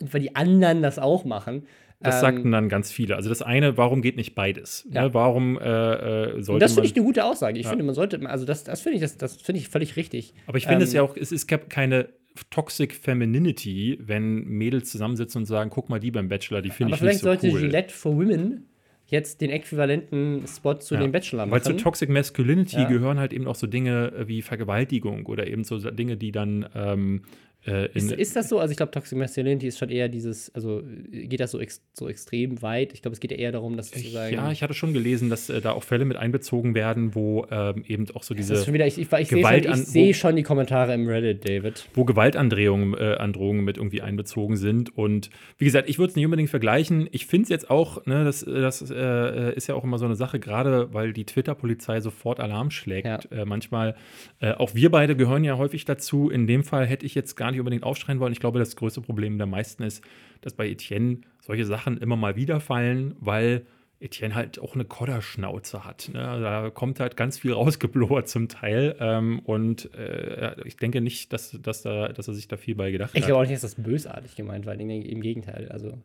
weil 0.00 0.20
die 0.20 0.34
anderen 0.36 0.82
das 0.82 0.98
auch 0.98 1.24
machen. 1.24 1.66
Das 2.00 2.16
ähm, 2.16 2.20
sagten 2.20 2.52
dann 2.52 2.68
ganz 2.68 2.90
viele. 2.90 3.16
Also 3.16 3.28
das 3.28 3.42
eine, 3.42 3.76
warum 3.76 4.02
geht 4.02 4.16
nicht 4.16 4.34
beides? 4.34 4.86
Ja. 4.90 5.04
Ne? 5.04 5.14
Warum 5.14 5.58
äh, 5.58 5.62
äh 5.62 6.42
sollte 6.42 6.64
Das 6.64 6.74
finde 6.74 6.88
ich 6.88 6.96
eine 6.96 7.04
gute 7.04 7.24
Aussage. 7.24 7.58
Ich 7.58 7.64
ja. 7.64 7.70
finde, 7.70 7.84
man 7.84 7.94
sollte, 7.94 8.20
also 8.28 8.44
das, 8.44 8.64
das 8.64 8.80
finde 8.80 8.96
ich, 8.96 9.02
das, 9.02 9.16
das 9.16 9.36
finde 9.36 9.60
ich 9.60 9.68
völlig 9.68 9.96
richtig. 9.96 10.34
Aber 10.46 10.58
ich 10.58 10.64
finde 10.64 10.78
ähm, 10.78 10.88
es 10.88 10.92
ja 10.92 11.02
auch, 11.02 11.16
es 11.16 11.32
ist 11.32 11.46
keine 11.46 12.08
Toxic 12.50 12.94
Femininity, 12.94 13.98
wenn 14.00 14.44
Mädels 14.44 14.90
zusammensitzen 14.90 15.42
und 15.42 15.46
sagen, 15.46 15.70
guck 15.70 15.88
mal 15.90 16.00
die 16.00 16.10
beim 16.10 16.28
Bachelor, 16.28 16.62
die 16.62 16.70
finde 16.70 16.94
ich 16.94 17.00
nicht 17.00 17.18
so 17.20 17.26
cool. 17.26 17.32
Aber 17.32 17.40
vielleicht 17.40 17.52
sollte 17.52 17.66
Gillette 17.66 17.94
for 17.94 18.16
Women 18.16 18.66
jetzt 19.06 19.42
den 19.42 19.50
äquivalenten 19.50 20.44
Spot 20.46 20.74
zu 20.74 20.94
ja. 20.94 21.00
dem 21.00 21.12
Bachelor 21.12 21.44
machen. 21.44 21.52
Weil 21.52 21.62
zu 21.62 21.76
Toxic 21.76 22.08
Masculinity 22.08 22.76
ja. 22.76 22.88
gehören 22.88 23.18
halt 23.18 23.32
eben 23.32 23.46
auch 23.46 23.54
so 23.54 23.66
Dinge 23.66 24.12
wie 24.26 24.40
Vergewaltigung 24.40 25.26
oder 25.26 25.46
eben 25.46 25.64
so 25.64 25.78
Dinge, 25.78 26.16
die 26.16 26.32
dann 26.32 26.66
ähm, 26.74 27.22
Äh, 27.66 27.90
ist, 27.92 28.10
ist, 28.10 28.36
das 28.36 28.48
so? 28.48 28.58
Also 28.58 28.72
ich 28.72 28.76
glaube, 28.76 28.90
Toxic 28.90 29.16
Masculinity 29.16 29.68
ist 29.68 29.78
schon 29.78 29.88
eher 29.88 30.08
dieses, 30.08 30.52
also 30.54 30.82
geht 31.10 31.38
das 31.38 31.52
so, 31.52 31.60
ex, 31.60 31.80
so 31.92 32.08
extrem 32.08 32.60
weit? 32.60 32.92
Ich 32.92 33.02
glaube, 33.02 33.12
es 33.12 33.20
geht 33.20 33.30
ja 33.30 33.36
eher 33.36 33.52
darum, 33.52 33.76
dass 33.76 33.90
sozusagen. 33.90 34.34
Ja, 34.34 34.50
ich 34.50 34.62
hatte 34.62 34.74
schon 34.74 34.92
gelesen, 34.92 35.30
dass 35.30 35.48
äh, 35.48 35.60
da 35.60 35.72
auch 35.72 35.84
Fälle 35.84 36.04
mit 36.04 36.16
einbezogen 36.16 36.74
werden, 36.74 37.14
wo 37.14 37.46
ähm, 37.50 37.84
eben 37.86 38.06
auch 38.14 38.24
so 38.24 38.34
diese. 38.34 38.56
Schon 38.64 38.74
wieder, 38.74 38.86
ich, 38.86 38.98
ich, 38.98 39.12
ich 39.12 39.28
Gewalt 39.28 39.64
sehe 39.64 39.74
schon, 39.74 39.84
seh 39.84 40.14
schon, 40.14 40.36
die 40.36 40.42
Kommentare 40.42 40.92
im 40.94 41.06
Reddit, 41.06 41.48
David. 41.48 41.86
Wo 41.94 42.04
Gewaltandrohungen 42.04 42.94
äh, 42.94 43.14
Androhungen 43.14 43.64
mit 43.64 43.76
irgendwie 43.76 44.02
einbezogen 44.02 44.56
sind. 44.56 44.96
Und 44.96 45.30
wie 45.58 45.64
gesagt, 45.64 45.88
ich 45.88 45.98
würde 45.98 46.10
es 46.10 46.16
nicht 46.16 46.24
unbedingt 46.24 46.50
vergleichen. 46.50 47.08
Ich 47.12 47.26
finde 47.26 47.44
es 47.44 47.48
jetzt 47.48 47.70
auch, 47.70 48.04
ne, 48.06 48.24
das, 48.24 48.44
das 48.44 48.90
äh, 48.90 49.54
ist 49.54 49.68
ja 49.68 49.76
auch 49.76 49.84
immer 49.84 49.98
so 49.98 50.04
eine 50.04 50.16
Sache, 50.16 50.40
gerade 50.40 50.92
weil 50.92 51.12
die 51.12 51.24
Twitter-Polizei 51.24 52.00
sofort 52.00 52.40
Alarm 52.40 52.72
schlägt. 52.72 53.06
Ja. 53.06 53.20
Äh, 53.30 53.44
manchmal, 53.44 53.94
äh, 54.40 54.52
auch 54.52 54.74
wir 54.74 54.90
beide 54.90 55.14
gehören 55.14 55.44
ja 55.44 55.56
häufig 55.58 55.84
dazu. 55.84 56.28
In 56.28 56.46
dem 56.46 56.64
Fall 56.64 56.86
hätte 56.86 57.06
ich 57.06 57.14
jetzt 57.14 57.36
gar 57.36 57.51
nicht 57.52 57.60
unbedingt 57.60 57.84
aufschreien 57.84 58.20
wollen. 58.20 58.32
Ich 58.32 58.40
glaube, 58.40 58.58
das 58.58 58.76
größte 58.76 59.00
Problem 59.00 59.38
der 59.38 59.46
meisten 59.46 59.82
ist, 59.82 60.02
dass 60.40 60.54
bei 60.54 60.68
Etienne 60.68 61.20
solche 61.40 61.64
Sachen 61.64 61.98
immer 61.98 62.16
mal 62.16 62.36
wieder 62.36 62.60
fallen, 62.60 63.14
weil 63.20 63.66
Etienne 64.02 64.34
halt 64.34 64.58
auch 64.58 64.74
eine 64.74 64.84
Kodderschnauze 64.84 65.84
hat. 65.84 66.10
Ne? 66.12 66.28
Also 66.28 66.42
da 66.42 66.70
kommt 66.70 66.98
halt 66.98 67.16
ganz 67.16 67.38
viel 67.38 67.52
rausgeblubbert 67.52 68.28
zum 68.28 68.48
Teil. 68.48 68.96
Ähm, 68.98 69.38
und 69.40 69.94
äh, 69.94 70.56
ich 70.64 70.76
denke 70.76 71.00
nicht, 71.00 71.32
dass, 71.32 71.56
dass, 71.62 71.82
da, 71.82 72.08
dass 72.08 72.26
er 72.26 72.34
sich 72.34 72.48
da 72.48 72.56
viel 72.56 72.74
bei 72.74 72.90
gedacht 72.90 73.10
ich 73.10 73.14
hat. 73.14 73.20
Ich 73.20 73.26
glaube 73.26 73.44
auch 73.44 73.48
nicht, 73.48 73.62
dass 73.62 73.74
das 73.74 73.82
bösartig 73.82 74.34
gemeint 74.34 74.66
war. 74.66 74.74
Im 74.74 75.20
Gegenteil. 75.20 75.68
Also, 75.70 75.98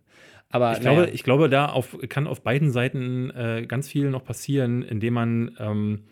aber, 0.49 0.73
ich, 0.73 0.79
glaube, 0.81 1.09
ich 1.11 1.23
glaube, 1.23 1.49
da 1.49 1.67
auf, 1.67 1.97
kann 2.07 2.27
auf 2.27 2.41
beiden 2.41 2.71
Seiten 2.71 3.31
äh, 3.31 3.65
ganz 3.67 3.89
viel 3.89 4.09
noch 4.11 4.23
passieren, 4.23 4.83
indem 4.83 5.15
man 5.15 5.57
ähm, 5.59 6.03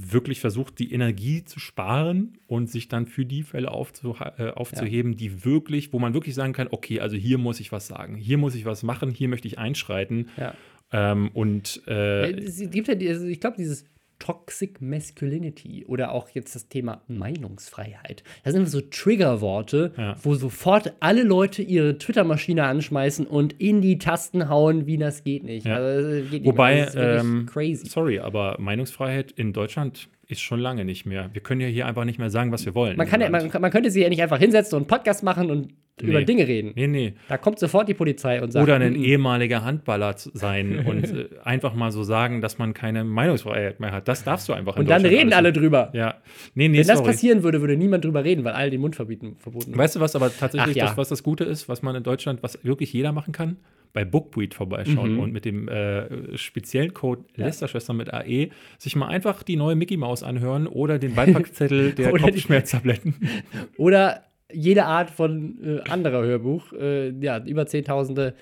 wirklich 0.00 0.38
versucht, 0.38 0.78
die 0.78 0.92
Energie 0.92 1.44
zu 1.44 1.58
sparen 1.58 2.38
und 2.46 2.70
sich 2.70 2.86
dann 2.86 3.06
für 3.06 3.26
die 3.26 3.42
Fälle 3.42 3.66
äh, 3.66 4.50
aufzuheben, 4.50 5.12
ja. 5.12 5.18
die 5.18 5.44
wirklich, 5.44 5.92
wo 5.92 5.98
man 5.98 6.14
wirklich 6.14 6.36
sagen 6.36 6.52
kann, 6.52 6.68
okay, 6.70 7.00
also 7.00 7.16
hier 7.16 7.36
muss 7.36 7.58
ich 7.58 7.72
was 7.72 7.88
sagen, 7.88 8.14
hier 8.14 8.38
muss 8.38 8.54
ich 8.54 8.64
was 8.64 8.84
machen, 8.84 9.10
hier 9.10 9.28
möchte 9.28 9.48
ich 9.48 9.58
einschreiten. 9.58 10.28
Ja. 10.36 10.54
Ähm, 10.92 11.30
und 11.34 11.82
äh, 11.88 12.30
es 12.30 12.58
gibt 12.70 12.86
ja, 12.86 12.94
also 13.08 13.26
ich 13.26 13.40
glaube, 13.40 13.56
dieses 13.56 13.86
Toxic 14.18 14.80
Masculinity 14.80 15.84
oder 15.86 16.12
auch 16.12 16.28
jetzt 16.30 16.54
das 16.54 16.68
Thema 16.68 17.02
Meinungsfreiheit. 17.08 18.22
Das 18.44 18.52
sind 18.52 18.68
so 18.68 18.80
Triggerworte, 18.80 19.92
ja. 19.96 20.16
wo 20.22 20.34
sofort 20.34 20.94
alle 21.00 21.22
Leute 21.22 21.62
ihre 21.62 21.98
Twitter-Maschine 21.98 22.64
anschmeißen 22.64 23.26
und 23.26 23.54
in 23.60 23.80
die 23.80 23.98
Tasten 23.98 24.48
hauen, 24.48 24.86
wie 24.86 24.98
das 24.98 25.24
geht 25.24 25.44
nicht. 25.44 25.66
Ja. 25.66 25.76
Also, 25.76 26.22
geht 26.22 26.32
nicht 26.32 26.46
Wobei, 26.46 26.88
ähm, 26.94 27.46
crazy. 27.46 27.86
sorry, 27.86 28.18
aber 28.18 28.56
Meinungsfreiheit 28.58 29.32
in 29.32 29.52
Deutschland 29.52 30.08
ist 30.28 30.42
schon 30.42 30.60
lange 30.60 30.84
nicht 30.84 31.06
mehr. 31.06 31.30
Wir 31.32 31.40
können 31.40 31.62
ja 31.62 31.68
hier 31.68 31.86
einfach 31.86 32.04
nicht 32.04 32.18
mehr 32.18 32.28
sagen, 32.28 32.52
was 32.52 32.66
wir 32.66 32.74
wollen. 32.74 32.98
Man, 32.98 33.08
kann 33.08 33.22
ja, 33.22 33.30
man, 33.30 33.50
man 33.60 33.70
könnte 33.70 33.90
sie 33.90 34.02
ja 34.02 34.10
nicht 34.10 34.22
einfach 34.22 34.38
hinsetzen 34.38 34.76
und 34.76 34.82
einen 34.82 34.86
Podcast 34.86 35.22
machen 35.22 35.50
und 35.50 35.72
nee. 36.02 36.10
über 36.10 36.22
Dinge 36.22 36.46
reden. 36.46 36.72
Nee, 36.76 36.86
nee. 36.86 37.14
Da 37.28 37.38
kommt 37.38 37.58
sofort 37.58 37.88
die 37.88 37.94
Polizei 37.94 38.42
und 38.42 38.52
sagt. 38.52 38.62
Oder 38.62 38.76
ein 38.76 38.94
ehemaliger 38.94 39.64
Handballer 39.64 40.14
sein 40.16 40.80
und 40.86 41.04
äh, 41.04 41.28
einfach 41.44 41.72
mal 41.72 41.90
so 41.92 42.02
sagen, 42.02 42.42
dass 42.42 42.58
man 42.58 42.74
keine 42.74 43.04
Meinungsfreiheit 43.04 43.80
mehr 43.80 43.90
hat. 43.90 44.06
Das 44.06 44.22
darfst 44.22 44.46
du 44.50 44.52
einfach 44.52 44.76
Und 44.76 44.90
dann 44.90 45.06
reden 45.06 45.32
alle 45.32 45.50
drüber. 45.50 45.90
Ja. 45.94 46.16
Nee, 46.54 46.68
nee, 46.68 46.76
Wenn 46.76 46.84
sorry. 46.84 46.98
das 46.98 47.06
passieren 47.06 47.42
würde, 47.42 47.62
würde 47.62 47.78
niemand 47.78 48.04
drüber 48.04 48.22
reden, 48.22 48.44
weil 48.44 48.52
alle 48.52 48.68
den 48.70 48.82
Mund 48.82 48.96
verbieten, 48.96 49.36
verboten 49.38 49.74
Weißt 49.78 49.96
du 49.96 50.00
was 50.00 50.14
aber 50.14 50.30
tatsächlich, 50.30 50.76
ja. 50.76 50.86
das, 50.88 50.98
was 50.98 51.08
das 51.08 51.22
Gute 51.22 51.44
ist, 51.44 51.70
was 51.70 51.80
man 51.80 51.96
in 51.96 52.02
Deutschland, 52.02 52.42
was 52.42 52.62
wirklich 52.62 52.92
jeder 52.92 53.12
machen 53.12 53.32
kann? 53.32 53.56
Bei 53.92 54.04
Bookbeat 54.04 54.54
vorbeischauen 54.54 55.14
mhm. 55.14 55.20
und 55.20 55.32
mit 55.32 55.44
dem 55.44 55.68
äh, 55.68 56.36
speziellen 56.36 56.94
Code 56.94 57.24
ja. 57.36 57.46
Lästerschwester 57.46 57.92
mit 57.92 58.12
AE 58.12 58.50
sich 58.78 58.96
mal 58.96 59.08
einfach 59.08 59.42
die 59.42 59.56
neue 59.56 59.76
Mickey 59.76 59.96
Maus 59.96 60.22
anhören 60.22 60.66
oder 60.66 60.98
den 60.98 61.14
Beipackzettel 61.14 61.92
der 61.94 62.12
Kopfschmerztabletten. 62.12 63.14
oder 63.76 64.24
jede 64.52 64.84
Art 64.84 65.10
von 65.10 65.58
äh, 65.62 65.90
anderer 65.90 66.22
Hörbuch. 66.22 66.72
Äh, 66.72 67.10
ja, 67.20 67.44
über 67.44 67.66
Zehntausende. 67.66 68.34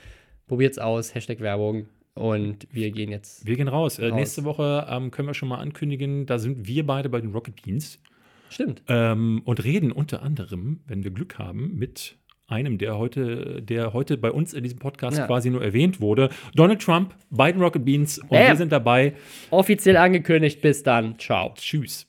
Probiert's 0.47 0.79
aus. 0.79 1.15
Hashtag 1.15 1.41
Werbung. 1.41 1.87
Und 2.15 2.67
wir 2.71 2.91
gehen 2.93 3.11
jetzt. 3.11 3.47
Wir 3.47 3.57
gehen 3.57 3.69
raus. 3.69 3.99
Äh, 3.99 4.09
raus. 4.09 4.15
nächste 4.15 4.45
Woche 4.45 4.87
ähm, 4.89 5.11
können 5.11 5.29
wir 5.29 5.35
schon 5.35 5.49
mal 5.49 5.59
ankündigen, 5.59 6.25
da 6.25 6.39
sind 6.39 6.67
wir 6.67 6.87
beide 6.87 7.09
bei 7.11 7.21
den 7.21 7.33
Rocket 7.33 7.63
Beans. 7.63 8.01
Stimmt. 8.49 8.83
Ähm, 8.89 9.43
und 9.45 9.65
reden 9.65 9.93
unter 9.93 10.23
anderem, 10.23 10.81
wenn 10.87 11.05
wir 11.05 11.11
Glück 11.11 11.39
haben, 11.39 11.77
mit 11.77 12.17
einem, 12.49 12.79
der 12.79 12.97
heute, 12.99 13.63
der 13.63 13.93
heute 13.93 14.17
bei 14.17 14.31
uns 14.31 14.55
in 14.55 14.63
diesem 14.63 14.79
Podcast 14.79 15.19
ja. 15.19 15.27
quasi 15.27 15.51
nur 15.51 15.63
erwähnt 15.63 16.01
wurde. 16.01 16.31
Donald 16.55 16.81
Trump, 16.81 17.15
Biden 17.31 17.61
Rocket 17.61 17.85
Beans 17.85 18.19
und 18.19 18.31
Bam. 18.31 18.47
wir 18.47 18.57
sind 18.57 18.73
dabei. 18.73 19.15
Offiziell 19.51 19.97
angekündigt. 19.97 20.61
Bis 20.61 20.83
dann. 20.83 21.19
Ciao. 21.19 21.53
Tschüss. 21.57 22.07